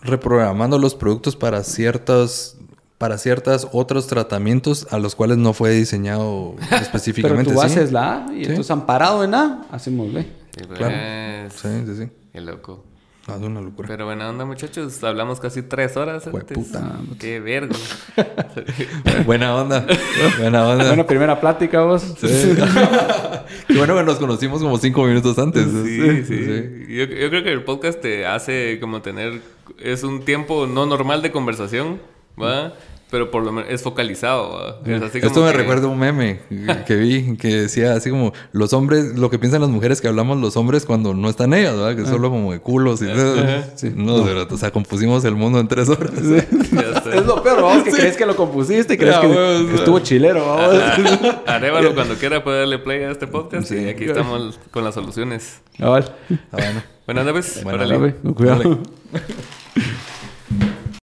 [0.01, 2.57] reprogramando los productos para ciertas
[3.01, 7.45] para ciertos otros tratamientos a los cuales no fue diseñado específicamente.
[7.45, 10.27] Pero tú haces la A y entonces amparado en A, hacemos B.
[10.77, 11.49] claro.
[11.51, 12.09] Sí, sí, sí.
[12.31, 12.85] Qué loco.
[13.27, 13.89] Ah, es una locura.
[13.89, 15.03] Pero buena onda, muchachos.
[15.03, 16.25] Hablamos casi tres horas.
[16.25, 17.01] puta.
[17.19, 17.75] Qué vergo.
[19.25, 19.87] buena onda.
[20.39, 20.89] Buena onda.
[20.89, 22.03] Bueno, primera plática, vos.
[22.03, 22.27] Sí.
[23.67, 25.65] Qué bueno que nos conocimos como cinco minutos antes.
[25.65, 26.87] Sí, sí.
[26.89, 29.41] Yo, yo creo que el podcast te hace como tener...
[29.79, 31.99] Es un tiempo no normal de conversación,
[32.41, 32.75] ¿va?
[33.10, 34.81] pero por lo menos es focalizado.
[34.84, 36.41] Esto me recuerda un meme
[36.86, 40.39] que vi que decía así como los hombres, lo que piensan las mujeres que hablamos
[40.39, 41.97] los hombres cuando no están ellas, ¿verdad?
[41.97, 43.07] Que solo como de culos y
[43.76, 43.92] sí.
[43.94, 46.12] no, o sea, compusimos el mundo en tres horas.
[46.18, 50.83] es lo peor, vamos, que crees que lo compusiste, crees que, estuvo chilero, vamos.
[51.47, 55.60] Arévalo cuando quiera puede darle play a este podcast y aquí estamos con las soluciones.
[55.81, 56.07] Ah, vale.
[56.52, 56.83] Ah, bueno.
[57.07, 57.65] Buenas noches.
[57.65, 58.15] Buenas noches.
[58.34, 58.78] Cuidado.